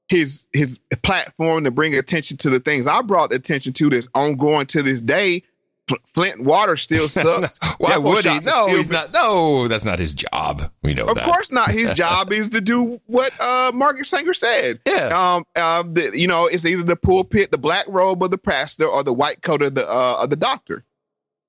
his 0.08 0.46
his 0.52 0.78
platform 1.02 1.64
to 1.64 1.70
bring 1.70 1.94
attention 1.94 2.36
to 2.38 2.50
the 2.50 2.60
things 2.60 2.86
I 2.86 3.02
brought 3.02 3.32
attention 3.32 3.72
to 3.74 3.90
that's 3.90 4.08
ongoing 4.14 4.66
to 4.66 4.82
this 4.82 5.00
day. 5.00 5.42
Fl- 5.88 5.94
Flint 6.06 6.42
water 6.42 6.76
still 6.76 7.08
sucks. 7.08 7.58
Why 7.78 7.96
would 7.96 8.24
he? 8.24 8.40
No, 8.40 8.68
he's 8.68 8.88
be- 8.88 8.94
not. 8.94 9.12
No, 9.12 9.68
that's 9.68 9.84
not 9.84 9.98
his 9.98 10.12
job. 10.14 10.62
We 10.82 10.94
know 10.94 11.06
Of 11.06 11.14
that. 11.16 11.24
course 11.24 11.52
not. 11.52 11.70
His 11.70 11.94
job 11.94 12.32
is 12.32 12.50
to 12.50 12.60
do 12.60 13.00
what 13.06 13.32
uh, 13.40 13.70
Margaret 13.74 14.06
Sanger 14.06 14.34
said. 14.34 14.80
Yeah. 14.86 15.08
Um. 15.36 15.44
Um. 15.62 15.94
The, 15.94 16.10
you 16.18 16.26
know, 16.26 16.46
it's 16.46 16.64
either 16.66 16.82
the 16.82 16.96
pulpit, 16.96 17.50
the 17.52 17.58
black 17.58 17.86
robe 17.88 18.22
of 18.22 18.30
the 18.30 18.38
pastor, 18.38 18.86
or 18.86 19.02
the 19.04 19.12
white 19.12 19.42
coat 19.42 19.62
of 19.62 19.74
the 19.74 19.88
uh, 19.88 20.18
of 20.22 20.30
the 20.30 20.36
doctor. 20.36 20.84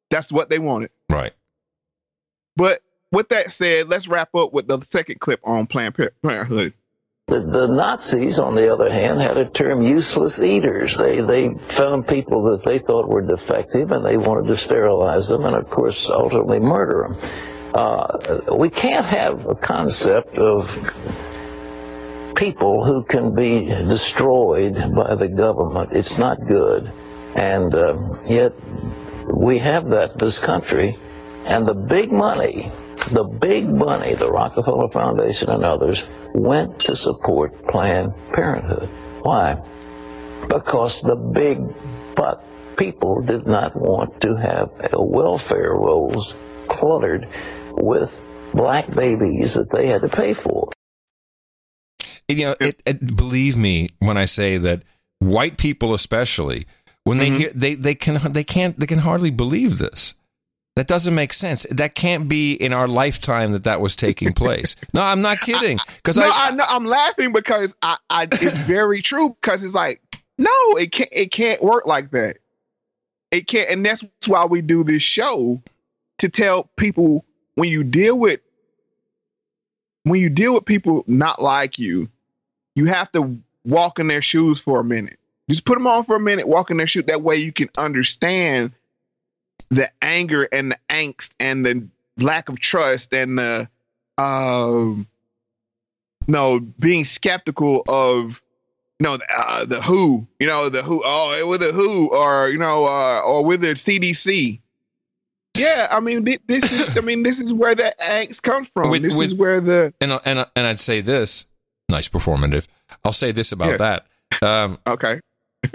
That's 0.09 0.31
what 0.31 0.49
they 0.49 0.59
wanted. 0.59 0.91
Right. 1.09 1.33
But 2.55 2.79
with 3.11 3.29
that 3.29 3.51
said, 3.51 3.87
let's 3.89 4.07
wrap 4.07 4.33
up 4.35 4.53
with 4.53 4.67
the 4.67 4.79
second 4.81 5.19
clip 5.19 5.39
on 5.43 5.67
Planned 5.67 5.95
Parenthood. 6.23 6.73
The, 7.29 7.41
the 7.41 7.67
Nazis, 7.67 8.39
on 8.39 8.55
the 8.55 8.73
other 8.73 8.89
hand, 8.89 9.19
had 9.19 9.35
a 9.35 9.49
term 9.49 9.81
useless 9.81 10.39
eaters. 10.39 10.95
They, 10.97 11.19
they 11.19 11.49
found 11.75 12.07
people 12.07 12.51
that 12.51 12.63
they 12.63 12.79
thought 12.79 13.09
were 13.09 13.21
defective 13.21 13.91
and 13.91 14.05
they 14.05 14.15
wanted 14.15 14.47
to 14.47 14.55
sterilize 14.55 15.27
them 15.27 15.43
and, 15.43 15.53
of 15.53 15.69
course, 15.69 16.07
ultimately 16.09 16.59
murder 16.59 17.09
them. 17.09 17.71
Uh, 17.75 18.55
we 18.57 18.69
can't 18.69 19.05
have 19.05 19.45
a 19.45 19.55
concept 19.55 20.37
of 20.37 20.69
people 22.37 22.85
who 22.85 23.03
can 23.03 23.35
be 23.35 23.65
destroyed 23.65 24.75
by 24.95 25.15
the 25.15 25.27
government. 25.27 25.91
It's 25.91 26.17
not 26.17 26.37
good. 26.47 26.85
And 27.35 27.75
um, 27.75 28.21
yet 28.25 28.53
we 29.35 29.57
have 29.57 29.89
that 29.89 30.13
in 30.13 30.17
this 30.19 30.39
country. 30.39 30.97
And 31.45 31.67
the 31.67 31.73
big 31.73 32.09
money, 32.09 32.71
the 33.11 33.23
big 33.23 33.67
money, 33.67 34.15
the 34.15 34.31
Rockefeller 34.31 34.89
Foundation 34.89 35.49
and 35.49 35.63
others, 35.63 36.03
went 36.33 36.79
to 36.81 36.95
support 36.95 37.67
Planned 37.67 38.13
Parenthood. 38.33 38.89
Why? 39.23 39.55
Because 40.47 41.01
the 41.01 41.15
big 41.15 41.59
buck 42.15 42.43
people 42.77 43.21
did 43.21 43.47
not 43.47 43.75
want 43.75 44.21
to 44.21 44.35
have 44.35 44.69
welfare 44.93 45.73
rolls 45.73 46.33
cluttered 46.69 47.27
with 47.71 48.09
black 48.53 48.87
babies 48.93 49.55
that 49.55 49.71
they 49.71 49.87
had 49.87 50.01
to 50.01 50.09
pay 50.09 50.33
for. 50.33 50.71
you 52.27 52.45
know, 52.45 52.55
it, 52.59 52.81
it, 52.85 53.15
believe 53.15 53.57
me 53.57 53.89
when 53.99 54.17
I 54.17 54.25
say 54.25 54.57
that 54.57 54.83
white 55.19 55.57
people, 55.57 55.93
especially 55.93 56.65
when 57.03 57.17
they 57.17 57.29
mm-hmm. 57.29 57.37
hear 57.37 57.51
they 57.53 57.75
they 57.75 57.95
can 57.95 58.31
they 58.31 58.43
can't 58.43 58.79
they 58.79 58.87
can 58.87 58.99
hardly 58.99 59.31
believe 59.31 59.77
this. 59.77 60.15
That 60.77 60.85
doesn't 60.85 61.15
make 61.15 61.33
sense. 61.33 61.65
That 61.71 61.95
can't 61.95 62.29
be 62.29 62.53
in 62.53 62.71
our 62.71 62.87
lifetime 62.87 63.51
that 63.53 63.63
that 63.63 63.81
was 63.81 63.95
taking 63.95 64.31
place. 64.31 64.75
no, 64.93 65.01
I'm 65.01 65.23
not 65.23 65.39
kidding. 65.39 65.79
Because 65.95 66.17
no, 66.17 66.29
I, 66.31 66.51
know 66.51 66.65
I'm 66.69 66.85
laughing 66.85 67.33
because 67.33 67.75
I, 67.81 67.97
I 68.11 68.27
it's 68.31 68.59
very 68.59 69.01
true 69.01 69.29
because 69.29 69.63
it's 69.63 69.73
like 69.73 70.03
no, 70.37 70.51
it 70.75 70.91
can't 70.91 71.09
it 71.11 71.31
can't 71.31 71.63
work 71.63 71.87
like 71.87 72.11
that. 72.11 72.37
It 73.31 73.47
can't, 73.47 73.71
and 73.71 73.83
that's 73.83 74.03
why 74.27 74.45
we 74.45 74.61
do 74.61 74.83
this 74.83 75.01
show 75.01 75.63
to 76.19 76.29
tell 76.29 76.65
people 76.75 77.25
when 77.55 77.69
you 77.69 77.83
deal 77.83 78.15
with 78.15 78.41
when 80.03 80.21
you 80.21 80.29
deal 80.29 80.53
with 80.53 80.65
people 80.65 81.03
not 81.07 81.41
like 81.41 81.79
you, 81.79 82.07
you 82.75 82.85
have 82.85 83.11
to 83.13 83.39
walk 83.65 83.97
in 83.97 84.05
their 84.05 84.21
shoes 84.21 84.59
for 84.59 84.79
a 84.79 84.83
minute. 84.83 85.17
Just 85.49 85.65
put 85.65 85.73
them 85.73 85.87
on 85.87 86.03
for 86.03 86.17
a 86.17 86.19
minute, 86.19 86.47
walk 86.47 86.69
in 86.69 86.77
their 86.77 86.85
shoes. 86.85 87.05
That 87.05 87.23
way 87.23 87.37
you 87.37 87.51
can 87.51 87.71
understand 87.79 88.73
the 89.69 89.89
anger 90.01 90.47
and 90.51 90.71
the 90.71 90.77
angst 90.89 91.31
and 91.39 91.65
the 91.65 91.87
lack 92.19 92.49
of 92.49 92.59
trust 92.59 93.13
and 93.13 93.37
the 93.37 93.67
um 94.17 95.07
no 96.27 96.59
being 96.59 97.05
skeptical 97.05 97.83
of 97.87 98.41
no 98.99 99.17
the, 99.17 99.25
uh, 99.37 99.65
the 99.65 99.81
who 99.81 100.27
you 100.39 100.47
know 100.47 100.69
the 100.69 100.81
who 100.81 101.01
oh 101.05 101.35
it 101.39 101.47
with 101.47 101.61
the 101.61 101.71
who 101.71 102.09
or 102.09 102.49
you 102.49 102.57
know 102.57 102.85
uh, 102.85 103.21
or 103.21 103.45
with 103.45 103.61
the 103.61 103.67
CDC 103.73 104.59
yeah 105.55 105.87
I 105.91 105.99
mean 105.99 106.25
thi- 106.25 106.39
this 106.47 106.71
is 106.71 106.97
I 106.97 107.01
mean 107.01 107.23
this 107.23 107.39
is 107.39 107.53
where 107.53 107.75
that 107.75 107.99
angst 107.99 108.41
comes 108.41 108.67
from 108.69 108.89
With- 108.89 109.03
this 109.03 109.15
with- 109.17 109.27
is 109.27 109.35
where 109.35 109.59
the 109.61 109.93
and 110.01 110.11
and 110.25 110.45
and 110.55 110.67
I'd 110.67 110.79
say 110.79 111.01
this 111.01 111.45
nice 111.89 112.09
performative. 112.09 112.67
I'll 113.05 113.13
say 113.13 113.31
this 113.31 113.51
about 113.53 113.69
Yeah. 113.69 113.77
that. 113.77 114.05
Um, 114.41 114.77
okay, 114.85 115.21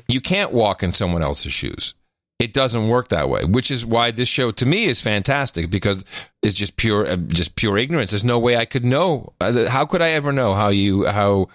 you 0.08 0.20
can't 0.20 0.52
walk 0.52 0.82
in 0.82 0.92
someone 0.92 1.22
else's 1.22 1.52
shoes. 1.52 1.94
It 2.42 2.52
doesn't 2.52 2.88
work 2.88 3.06
that 3.08 3.28
way, 3.28 3.44
which 3.44 3.70
is 3.70 3.86
why 3.86 4.10
this 4.10 4.26
show 4.26 4.50
to 4.50 4.66
me 4.66 4.86
is 4.86 5.00
fantastic 5.00 5.70
because 5.70 6.04
it's 6.42 6.54
just 6.54 6.76
pure, 6.76 7.06
uh, 7.06 7.14
just 7.14 7.54
pure 7.54 7.78
ignorance. 7.78 8.10
There's 8.10 8.24
no 8.24 8.40
way 8.40 8.56
I 8.56 8.64
could 8.64 8.84
know. 8.84 9.32
Uh, 9.40 9.70
How 9.70 9.86
could 9.86 10.02
I 10.02 10.10
ever 10.10 10.32
know 10.32 10.52
how 10.52 10.70
you 10.70 11.06
how 11.06 11.46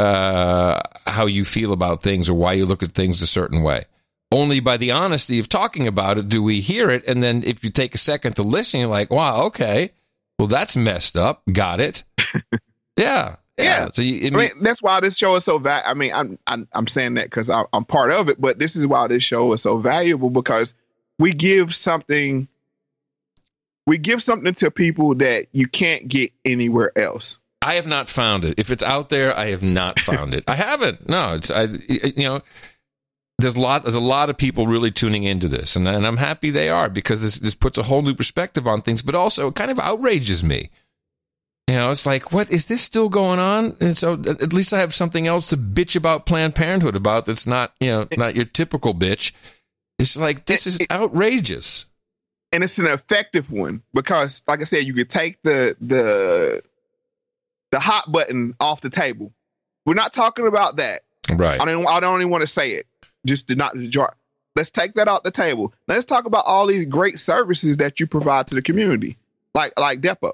uh, 0.00 0.80
how 1.06 1.26
you 1.26 1.44
feel 1.44 1.72
about 1.72 2.02
things 2.02 2.28
or 2.28 2.34
why 2.34 2.54
you 2.54 2.66
look 2.66 2.82
at 2.82 2.90
things 2.90 3.22
a 3.22 3.26
certain 3.28 3.62
way? 3.62 3.84
Only 4.32 4.58
by 4.58 4.78
the 4.78 4.90
honesty 4.90 5.38
of 5.38 5.48
talking 5.48 5.86
about 5.86 6.18
it 6.18 6.28
do 6.28 6.42
we 6.42 6.60
hear 6.60 6.90
it. 6.90 7.04
And 7.06 7.22
then 7.22 7.44
if 7.44 7.62
you 7.62 7.70
take 7.70 7.94
a 7.94 7.98
second 7.98 8.34
to 8.34 8.42
listen, 8.42 8.80
you're 8.80 8.88
like, 8.88 9.12
wow, 9.12 9.44
okay, 9.44 9.92
well 10.40 10.48
that's 10.48 10.74
messed 10.74 11.16
up. 11.16 11.42
Got 11.52 11.78
it. 11.78 12.02
yeah, 12.96 13.36
yeah. 13.58 13.88
So 13.90 14.02
you, 14.02 14.28
I 14.28 14.30
mean, 14.30 14.50
that's 14.60 14.82
why 14.82 15.00
this 15.00 15.16
show 15.16 15.36
is 15.36 15.44
so 15.44 15.58
va- 15.58 15.86
I 15.86 15.94
mean, 15.94 16.12
I'm 16.14 16.38
I'm, 16.46 16.68
I'm 16.72 16.86
saying 16.86 17.14
that 17.14 17.24
because 17.24 17.50
I'm, 17.50 17.66
I'm 17.72 17.84
part 17.84 18.10
of 18.10 18.28
it, 18.28 18.40
but 18.40 18.58
this 18.58 18.76
is 18.76 18.86
why 18.86 19.06
this 19.08 19.24
show 19.24 19.52
is 19.52 19.62
so 19.62 19.78
valuable 19.78 20.30
because 20.30 20.74
we 21.18 21.32
give 21.32 21.74
something, 21.74 22.48
we 23.86 23.98
give 23.98 24.22
something 24.22 24.54
to 24.54 24.70
people 24.70 25.14
that 25.16 25.46
you 25.52 25.66
can't 25.66 26.08
get 26.08 26.32
anywhere 26.44 26.96
else. 26.96 27.38
I 27.60 27.74
have 27.74 27.86
not 27.86 28.08
found 28.08 28.44
it. 28.44 28.54
If 28.58 28.72
it's 28.72 28.82
out 28.82 29.08
there, 29.08 29.36
I 29.36 29.46
have 29.46 29.62
not 29.62 30.00
found 30.00 30.34
it. 30.34 30.44
I 30.48 30.56
haven't. 30.56 31.08
No, 31.08 31.34
it's 31.34 31.50
I. 31.50 31.64
You 31.64 32.12
know, 32.16 32.42
there's 33.38 33.56
a 33.56 33.60
lot. 33.60 33.82
There's 33.82 33.94
a 33.94 34.00
lot 34.00 34.30
of 34.30 34.36
people 34.36 34.66
really 34.66 34.90
tuning 34.90 35.24
into 35.24 35.46
this, 35.48 35.76
and, 35.76 35.86
and 35.86 36.06
I'm 36.06 36.16
happy 36.16 36.50
they 36.50 36.70
are 36.70 36.88
because 36.88 37.22
this 37.22 37.38
this 37.38 37.54
puts 37.54 37.78
a 37.78 37.82
whole 37.84 38.02
new 38.02 38.14
perspective 38.14 38.66
on 38.66 38.82
things, 38.82 39.02
but 39.02 39.14
also 39.14 39.48
it 39.48 39.54
kind 39.54 39.70
of 39.70 39.78
outrages 39.78 40.42
me. 40.42 40.70
You 41.68 41.74
know, 41.74 41.90
it's 41.90 42.06
like, 42.06 42.32
what 42.32 42.50
is 42.50 42.66
this 42.66 42.82
still 42.82 43.08
going 43.08 43.38
on? 43.38 43.76
And 43.80 43.96
so 43.96 44.14
at 44.14 44.52
least 44.52 44.72
I 44.74 44.80
have 44.80 44.92
something 44.94 45.26
else 45.26 45.46
to 45.48 45.56
bitch 45.56 45.96
about 45.96 46.26
Planned 46.26 46.54
Parenthood 46.54 46.96
about 46.96 47.24
that's 47.24 47.46
not, 47.46 47.72
you 47.80 47.88
know, 47.88 48.08
not 48.16 48.34
your 48.34 48.44
typical 48.44 48.92
bitch. 48.94 49.32
It's 49.98 50.16
like 50.18 50.46
this 50.46 50.66
is 50.66 50.80
outrageous. 50.90 51.86
and 52.52 52.62
it's 52.64 52.78
an 52.78 52.86
effective 52.86 53.50
one 53.50 53.82
because, 53.94 54.42
like 54.46 54.60
I 54.60 54.64
said, 54.64 54.84
you 54.84 54.92
could 54.92 55.08
take 55.08 55.40
the 55.42 55.76
the 55.80 56.62
the 57.70 57.80
hot 57.80 58.10
button 58.10 58.54
off 58.60 58.80
the 58.80 58.90
table. 58.90 59.32
We're 59.86 59.94
not 59.94 60.12
talking 60.12 60.46
about 60.46 60.76
that. 60.76 61.02
Right. 61.34 61.60
I 61.60 61.64
don't. 61.64 61.88
I 61.88 62.00
don't 62.00 62.20
even 62.20 62.30
want 62.30 62.42
to 62.42 62.46
say 62.48 62.72
it. 62.72 62.86
Just 63.24 63.48
to 63.48 63.54
not 63.54 63.76
jar. 63.76 64.16
Let's 64.56 64.70
take 64.70 64.94
that 64.94 65.08
off 65.08 65.22
the 65.22 65.30
table. 65.30 65.72
Let's 65.88 66.04
talk 66.04 66.26
about 66.26 66.44
all 66.46 66.66
these 66.66 66.84
great 66.84 67.18
services 67.20 67.78
that 67.78 68.00
you 68.00 68.06
provide 68.06 68.48
to 68.48 68.54
the 68.54 68.62
community, 68.62 69.16
like 69.54 69.72
like 69.78 70.00
Depo. 70.00 70.32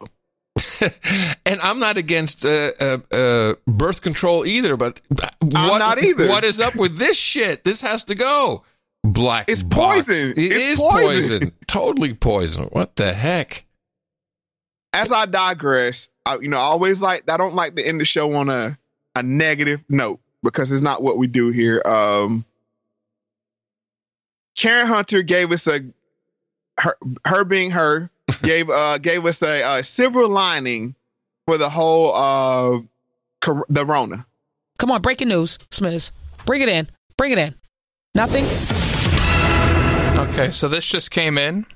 and 1.47 1.61
I'm 1.61 1.79
not 1.79 1.97
against 1.97 2.45
uh, 2.45 2.73
uh, 2.81 2.99
uh, 3.13 3.55
birth 3.67 4.03
control 4.03 4.47
either, 4.47 4.77
but 4.77 5.01
what, 5.41 5.79
not 5.79 6.03
either. 6.03 6.29
What 6.29 6.45
is 6.45 6.61
up 6.61 6.77
with 6.77 6.99
this 6.99 7.19
shit? 7.19 7.65
This 7.65 7.81
has 7.83 8.05
to 8.05 8.15
go. 8.15 8.65
Black 9.05 9.49
it's 9.49 9.63
poison. 9.63 10.33
It 10.33 10.39
It's 10.39 10.57
is 10.57 10.81
poison. 10.81 11.39
poison. 11.41 11.53
totally 11.67 12.15
poison. 12.15 12.65
What 12.73 12.97
the 12.97 13.13
heck? 13.13 13.65
As 14.93 15.13
I 15.13 15.27
digress, 15.27 16.09
I, 16.27 16.39
you 16.39 16.49
know, 16.49 16.57
I 16.57 16.61
always 16.63 17.01
like 17.01 17.31
I 17.31 17.37
don't 17.37 17.55
like 17.55 17.77
to 17.77 17.87
end 17.87 18.01
the 18.01 18.05
show 18.05 18.33
on 18.35 18.49
a 18.49 18.77
a 19.15 19.23
negative 19.23 19.85
note 19.89 20.21
because 20.43 20.73
it's 20.73 20.83
not 20.83 21.03
what 21.03 21.17
we 21.19 21.27
do 21.27 21.51
here. 21.51 21.83
Um, 21.85 22.45
Karen 24.57 24.87
Hunter 24.87 25.23
gave 25.23 25.53
us 25.53 25.67
a 25.67 25.81
her 26.79 26.97
her 27.25 27.45
being 27.45 27.71
her 27.71 28.11
gave 28.43 28.71
uh 28.71 28.99
gave 28.99 29.25
us 29.27 29.43
a, 29.43 29.79
a 29.79 29.85
silver 29.85 30.27
lining 30.27 30.95
for 31.47 31.59
the 31.59 31.69
whole 31.69 32.15
uh 32.15 32.81
cor- 33.41 33.67
the 33.69 33.85
Rona. 33.85 34.27
Come 34.79 34.91
on, 34.91 35.03
breaking 35.03 35.29
news, 35.29 35.59
Smiz. 35.71 36.13
Bring 36.47 36.63
it 36.63 36.69
in. 36.69 36.89
Bring 37.17 37.33
it 37.33 37.39
in. 37.39 37.55
Nothing. 38.15 38.45
Okay, 40.29 40.51
so 40.51 40.69
this 40.69 40.87
just 40.87 41.11
came 41.11 41.39
in. 41.39 41.67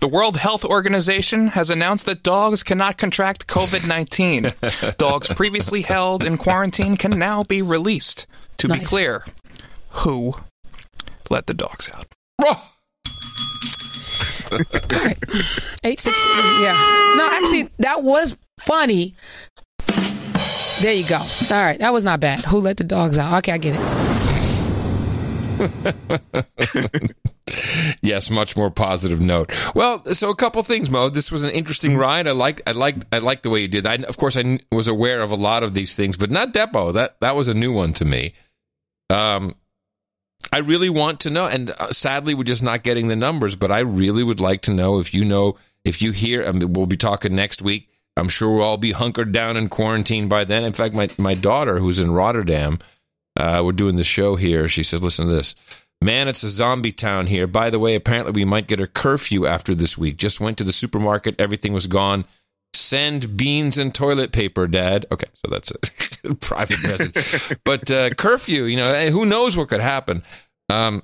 The 0.00 0.08
World 0.08 0.38
Health 0.38 0.64
Organization 0.64 1.48
has 1.48 1.68
announced 1.68 2.06
that 2.06 2.22
dogs 2.22 2.62
cannot 2.62 2.96
contract 2.96 3.46
COVID 3.46 3.86
19. 3.86 4.52
dogs 4.98 5.28
previously 5.34 5.82
held 5.82 6.24
in 6.24 6.38
quarantine 6.38 6.96
can 6.96 7.18
now 7.18 7.42
be 7.44 7.60
released. 7.60 8.26
To 8.58 8.68
be 8.68 8.80
clear, 8.80 9.24
who 9.90 10.34
let 11.28 11.46
the 11.46 11.54
dogs 11.54 11.90
out? 11.92 12.06
Eight 15.84 16.00
six. 16.00 16.24
Yeah. 16.26 17.14
No, 17.16 17.28
actually, 17.32 17.70
that 17.78 18.02
was 18.02 18.36
funny. 18.58 19.14
There 20.80 20.94
you 20.94 21.06
go. 21.06 21.18
All 21.18 21.62
right, 21.62 21.78
that 21.78 21.92
was 21.92 22.04
not 22.04 22.20
bad. 22.20 22.40
Who 22.46 22.58
let 22.58 22.78
the 22.78 22.84
dogs 22.84 23.18
out? 23.18 23.36
Okay, 23.38 23.52
I 23.52 23.58
get 23.58 23.76
it. 23.76 23.80
yes, 28.02 28.30
much 28.30 28.56
more 28.56 28.70
positive 28.70 29.20
note. 29.20 29.52
Well, 29.74 30.02
so 30.06 30.30
a 30.30 30.36
couple 30.36 30.62
things, 30.62 30.88
Mo. 30.90 31.10
This 31.10 31.30
was 31.30 31.44
an 31.44 31.50
interesting 31.50 31.98
ride. 31.98 32.26
I 32.26 32.32
like, 32.32 32.62
I 32.66 32.72
like, 32.72 32.96
I 33.12 33.18
like 33.18 33.42
the 33.42 33.50
way 33.50 33.60
you 33.60 33.68
did. 33.68 33.86
I, 33.86 33.96
of 33.96 34.16
course, 34.16 34.38
I 34.38 34.58
was 34.72 34.88
aware 34.88 35.20
of 35.20 35.32
a 35.32 35.36
lot 35.36 35.62
of 35.62 35.74
these 35.74 35.94
things, 35.94 36.16
but 36.16 36.30
not 36.30 36.54
Depo. 36.54 36.94
That 36.94 37.20
that 37.20 37.36
was 37.36 37.48
a 37.48 37.54
new 37.54 37.72
one 37.72 37.92
to 37.94 38.04
me. 38.04 38.34
Um, 39.10 39.54
I 40.52 40.58
really 40.58 40.90
want 40.90 41.20
to 41.20 41.30
know, 41.30 41.46
and 41.46 41.70
uh, 41.70 41.88
sadly, 41.90 42.34
we're 42.34 42.44
just 42.44 42.62
not 42.62 42.82
getting 42.82 43.08
the 43.08 43.16
numbers. 43.16 43.56
But 43.56 43.70
I 43.70 43.80
really 43.80 44.22
would 44.24 44.40
like 44.40 44.62
to 44.62 44.72
know 44.72 44.98
if 44.98 45.14
you 45.14 45.24
know, 45.24 45.56
if 45.84 46.02
you 46.02 46.12
hear. 46.12 46.44
I 46.44 46.52
mean, 46.52 46.72
we'll 46.72 46.86
be 46.86 46.96
talking 46.96 47.34
next 47.34 47.62
week. 47.62 47.88
I'm 48.16 48.28
sure 48.28 48.54
we'll 48.54 48.64
all 48.64 48.76
be 48.76 48.92
hunkered 48.92 49.32
down 49.32 49.56
in 49.56 49.68
quarantine 49.68 50.28
by 50.28 50.44
then. 50.44 50.64
In 50.64 50.72
fact, 50.72 50.94
my 50.94 51.08
my 51.18 51.34
daughter, 51.34 51.78
who's 51.78 52.00
in 52.00 52.10
Rotterdam, 52.10 52.78
uh, 53.36 53.62
we're 53.64 53.72
doing 53.72 53.96
the 53.96 54.04
show 54.04 54.36
here. 54.36 54.66
She 54.68 54.82
said, 54.82 55.02
"Listen 55.02 55.26
to 55.26 55.32
this." 55.32 55.54
Man, 56.02 56.28
it's 56.28 56.42
a 56.42 56.48
zombie 56.48 56.92
town 56.92 57.26
here. 57.26 57.46
By 57.46 57.68
the 57.68 57.78
way, 57.78 57.94
apparently 57.94 58.32
we 58.32 58.46
might 58.46 58.66
get 58.66 58.80
a 58.80 58.86
curfew 58.86 59.46
after 59.46 59.74
this 59.74 59.98
week. 59.98 60.16
Just 60.16 60.40
went 60.40 60.56
to 60.56 60.64
the 60.64 60.72
supermarket, 60.72 61.38
everything 61.38 61.74
was 61.74 61.86
gone. 61.86 62.24
Send 62.72 63.36
beans 63.36 63.76
and 63.76 63.94
toilet 63.94 64.32
paper, 64.32 64.66
Dad. 64.66 65.04
Okay, 65.12 65.28
so 65.34 65.50
that's 65.50 65.70
a 65.70 65.78
private 66.40 66.82
message. 66.82 67.58
But 67.64 67.90
uh, 67.90 68.10
curfew, 68.10 68.64
you 68.64 68.76
know, 68.76 68.92
eh, 68.92 69.10
who 69.10 69.26
knows 69.26 69.56
what 69.56 69.68
could 69.68 69.80
happen. 69.80 70.22
Um, 70.68 71.02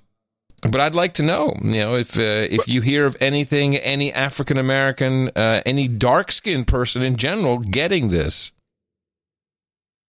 but 0.63 0.81
I'd 0.81 0.95
like 0.95 1.15
to 1.15 1.23
know, 1.23 1.55
you 1.63 1.81
know, 1.81 1.97
if 1.97 2.19
uh, 2.19 2.23
if 2.51 2.67
you 2.69 2.81
hear 2.81 3.05
of 3.07 3.17
anything, 3.21 3.77
any 3.77 4.13
African 4.13 4.59
American, 4.59 5.31
uh, 5.37 5.63
any 5.67 5.87
dark 5.87 6.33
skinned 6.33 6.67
person 6.67 7.03
in 7.03 7.17
general 7.17 7.59
getting 7.59 8.09
this. 8.09 8.53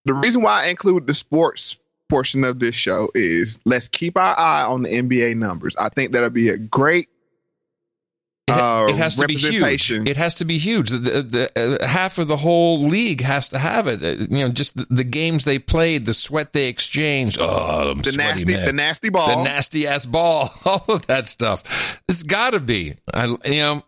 the 0.06 0.14
reason 0.14 0.42
why 0.42 0.64
I 0.64 0.68
include 0.68 1.06
the 1.06 1.14
sports 1.14 1.78
portion 2.10 2.44
of 2.44 2.60
this 2.60 2.76
show 2.76 3.10
is 3.14 3.60
let's 3.66 3.90
keep 3.90 4.18
our 4.18 4.38
eye 4.40 4.64
on 4.64 4.84
the 4.84 4.90
NBA 4.90 5.36
numbers. 5.36 5.76
I 5.76 5.90
think 5.90 6.14
that'll 6.14 6.30
be 6.30 6.50
a 6.50 6.58
great 6.58 7.10
uh, 8.50 8.88
it 8.90 8.96
has 8.98 9.16
to 9.18 9.28
be 9.28 9.36
huge. 9.36 9.92
It 9.92 10.18
has 10.18 10.36
to 10.36 10.46
be 10.46 10.58
huge. 10.58 10.90
The, 10.90 11.00
the, 11.00 11.80
uh, 11.82 11.86
half 11.88 12.18
of 12.18 12.28
the 12.28 12.38
whole 12.38 12.80
league 12.82 13.22
has 13.22 13.50
to 13.50 13.60
have 13.60 13.88
it. 13.88 14.04
Uh, 14.04 14.26
you 14.30 14.38
know, 14.46 14.50
just 14.50 14.78
the, 14.78 14.88
the 14.90 15.04
games 15.04 15.44
they 15.44 15.60
played, 15.60 16.06
the 16.06 16.14
sweat 16.14 16.54
they 16.54 16.68
exchanged. 16.68 17.38
Oh, 17.42 17.92
I'm 17.92 18.02
The 18.02 18.12
sweaty, 18.14 18.46
nasty- 18.46 18.54
man. 18.56 18.66
the 18.66 18.74
nasty 18.74 19.10
ball. 19.10 19.28
the 19.38 19.44
nasty 19.44 19.86
ass 19.88 20.06
ball, 20.06 20.50
all 20.66 20.86
of 20.88 21.08
that 21.08 21.28
stuff. 21.28 22.02
It's 22.08 22.24
got 22.24 22.52
to 22.52 22.60
be. 22.60 22.96
I, 23.14 23.26
you 23.26 23.60
know, 23.60 23.84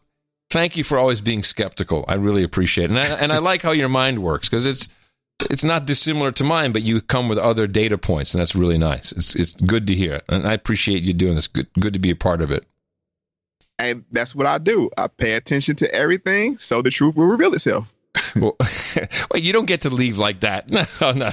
thank 0.50 0.76
you 0.76 0.84
for 0.84 0.98
always 0.98 1.22
being 1.22 1.44
skeptical. 1.44 2.04
I 2.08 2.16
really 2.16 2.44
appreciate 2.44 2.86
it, 2.86 2.90
and 2.92 3.00
I, 3.00 3.06
and 3.06 3.32
I 3.32 3.38
like 3.38 3.62
how 3.62 3.72
your 3.72 3.90
mind 3.90 4.20
works 4.20 4.50
because 4.50 4.66
it's 4.66 4.90
it's 5.50 5.64
not 5.64 5.86
dissimilar 5.86 6.32
to 6.32 6.44
mine, 6.44 6.74
but 6.74 6.82
you 6.82 7.00
come 7.00 7.30
with 7.30 7.38
other 7.38 7.66
data 7.66 7.98
points, 7.98 8.34
and 8.34 8.42
that's 8.42 8.58
really 8.58 8.78
nice. 8.78 9.14
It's 9.14 9.36
it's 9.36 9.56
good 9.56 9.88
to 9.88 9.96
hear, 9.96 10.20
and 10.28 10.46
I 10.46 10.52
appreciate 10.54 11.04
you 11.04 11.14
doing 11.14 11.36
this. 11.36 11.48
Good 11.48 11.68
good 11.80 11.94
to 11.94 12.00
be 12.00 12.10
a 12.10 12.16
part 12.16 12.42
of 12.42 12.52
it. 12.52 12.66
And 13.80 14.04
that's 14.12 14.36
what 14.36 14.46
I 14.46 14.58
do. 14.58 14.90
I 14.98 15.08
pay 15.08 15.34
attention 15.34 15.76
to 15.78 15.94
everything 15.94 16.60
so 16.60 16.82
the 16.82 16.92
truth 16.92 17.16
will 17.16 17.26
reveal 17.26 17.54
itself. 17.54 17.92
well, 18.36 18.56
well, 19.32 19.42
you 19.42 19.54
don't 19.54 19.66
get 19.68 19.82
to 19.82 19.90
leave 19.90 20.18
like 20.18 20.42
that. 20.42 20.70
No, 21.02 21.12
no. 21.12 21.30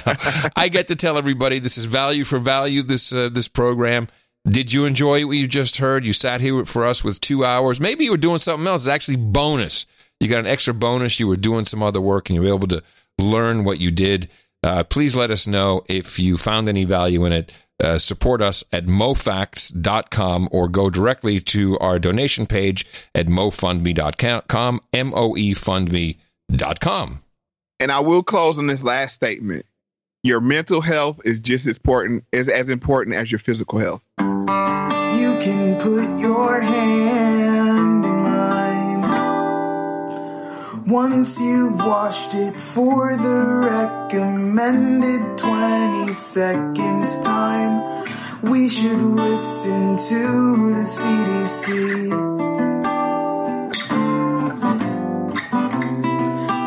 I 0.55 0.69
get 0.69 0.87
to 0.87 0.95
tell 0.95 1.17
everybody 1.17 1.59
this 1.59 1.77
is 1.77 1.85
value 1.85 2.23
for 2.23 2.39
value. 2.39 2.83
This 2.83 3.11
uh, 3.11 3.29
this 3.29 3.47
program. 3.47 4.07
Did 4.47 4.71
you 4.71 4.85
enjoy 4.85 5.25
what 5.25 5.35
you 5.35 5.47
just 5.47 5.77
heard? 5.77 6.05
You 6.05 6.13
sat 6.13 6.39
here 6.39 6.63
for 6.63 6.85
us 6.85 7.03
with 7.03 7.19
two 7.19 7.43
hours. 7.43 7.81
Maybe 7.81 8.05
you 8.05 8.11
were 8.11 8.17
doing 8.17 8.39
something 8.39 8.65
else. 8.65 8.83
It's 8.83 8.93
actually 8.93 9.17
bonus. 9.17 9.85
You 10.21 10.29
got 10.29 10.39
an 10.39 10.47
extra 10.47 10.73
bonus. 10.73 11.19
You 11.19 11.27
were 11.27 11.35
doing 11.35 11.65
some 11.65 11.83
other 11.83 11.99
work, 11.99 12.29
and 12.29 12.35
you 12.35 12.43
were 12.43 12.55
able 12.55 12.69
to 12.69 12.81
learn 13.19 13.65
what 13.65 13.79
you 13.79 13.91
did. 13.91 14.29
Uh, 14.63 14.83
please 14.85 15.15
let 15.15 15.31
us 15.31 15.47
know 15.47 15.83
if 15.89 16.17
you 16.17 16.37
found 16.37 16.69
any 16.69 16.85
value 16.85 17.25
in 17.25 17.33
it. 17.33 17.53
Uh, 17.79 17.97
support 17.97 18.41
us 18.41 18.63
at 18.71 18.85
moefactz.com 18.85 20.49
or 20.51 20.67
go 20.67 20.89
directly 20.89 21.39
to 21.39 21.77
our 21.79 21.99
donation 21.99 22.47
page 22.47 22.85
at 23.13 23.27
moefundme.com, 23.27 24.81
M-O-E 24.93 25.53
fundme.com. 25.53 27.19
And 27.79 27.91
I 27.91 27.99
will 27.99 28.23
close 28.23 28.57
on 28.57 28.65
this 28.67 28.83
last 28.83 29.13
statement. 29.13 29.65
Your 30.23 30.41
mental 30.41 30.81
health 30.81 31.21
is 31.23 31.39
just 31.39 31.67
as 31.67 31.77
important 31.77 32.23
as 32.33 32.47
as 32.47 32.69
important 32.69 33.15
as 33.15 33.31
your 33.31 33.39
physical 33.39 33.77
health. 33.77 34.01
You 34.19 35.39
can 35.39 35.79
put 35.79 36.19
your 36.19 36.59
hand 36.59 37.46
Once 40.87 41.37
you've 41.41 41.75
washed 41.75 42.33
it 42.33 42.57
for 42.57 43.17
the 43.17 44.07
recommended 44.09 45.37
20 45.37 46.13
seconds 46.13 47.19
time, 47.25 48.05
we 48.43 48.69
should 48.69 49.01
listen 49.01 49.97
to 49.97 50.71
the 50.71 50.85
CDC. 50.95 51.67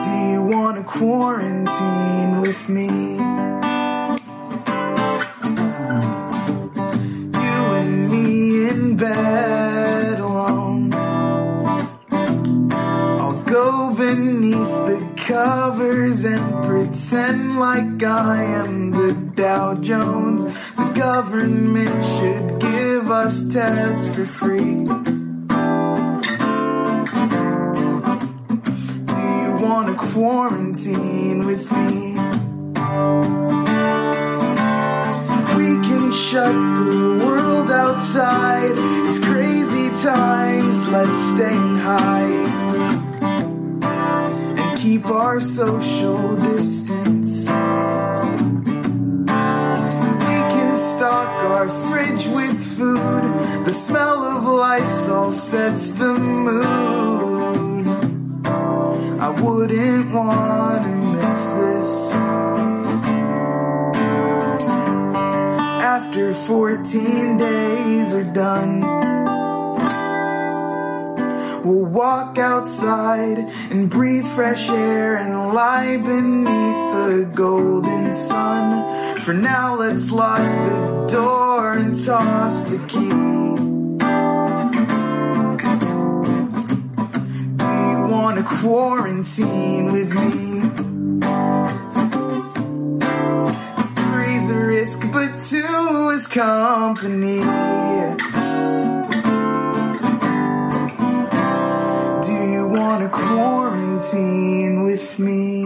Do 0.05 0.11
you 0.33 0.43
want 0.55 0.77
to 0.77 0.85
quarantine 0.85 2.43
with 2.43 2.69
me? 2.69 3.60
Covers 15.45 16.23
and 16.27 16.65
pretend 16.65 17.59
like 17.59 18.03
I 18.03 18.43
am 18.43 18.91
the 18.91 19.33
Dow 19.35 19.75
Jones. 19.75 20.45
The 20.45 20.93
government 20.95 22.05
should 22.05 22.61
give 22.61 23.11
us 23.11 23.51
tests 23.55 24.15
for 24.15 24.27
free. 24.27 24.85
Do 29.11 29.19
you 29.41 29.51
want 29.67 29.87
to 29.89 29.97
quarantine 30.13 31.47
with 31.47 31.65
me? 31.73 31.97
We 35.57 35.71
can 35.89 36.13
shut 36.13 36.53
the 36.53 37.25
world 37.25 37.71
outside. 37.71 38.75
It's 39.09 39.21
crazy 39.25 39.89
times, 40.05 40.87
let's 40.91 41.21
stay 41.35 41.61
high. 41.89 43.10
Keep 44.91 45.07
our 45.07 45.41
social 45.41 46.37
distance. 46.37 47.43
We 47.43 47.47
can 50.53 50.75
stock 50.75 51.43
our 51.45 51.69
fridge 51.69 52.27
with 52.27 52.57
food. 52.77 53.67
The 53.67 53.73
smell 53.73 54.25
of 54.25 54.43
Lysol 54.43 55.33
sets 55.33 55.93
the 55.93 56.15
mood. 56.15 57.87
I 59.21 59.31
wouldn't 59.41 60.13
want 60.13 60.83
to 60.83 60.91
miss 60.91 61.51
this. 61.61 62.13
After 65.95 66.35
14 66.35 67.39
days 67.39 68.13
are 68.13 68.25
done, 68.25 68.83
we'll 71.65 71.85
walk 71.85 72.39
outside 72.39 73.39
and 73.71 73.91
breathe 73.91 74.27
fresh 74.27 74.69
air 74.69 75.17
and 75.17 75.55
lie 75.55 75.97
beneath 75.97 77.27
the 77.27 77.33
golden 77.35 78.13
sun. 78.13 79.21
For 79.23 79.35
now, 79.35 79.77
let's 79.77 80.11
lock 80.11 80.39
the 80.39 81.07
door 81.13 81.73
and 81.73 81.95
toss 81.95 82.63
the 82.65 82.79
key. 82.89 83.31
Do 87.57 87.67
you 87.67 88.07
want 88.13 88.39
to 88.39 88.45
quarantine 88.63 89.93
with 89.93 90.09
me? 90.09 90.61
Three's 93.97 94.51
a 94.51 94.59
risk, 94.59 95.01
but 95.13 95.37
two 95.49 96.11
is 96.11 96.27
company. 96.27 97.41
To 102.91 103.09
quarantine 103.09 104.83
with 104.83 105.19
me? 105.21 105.60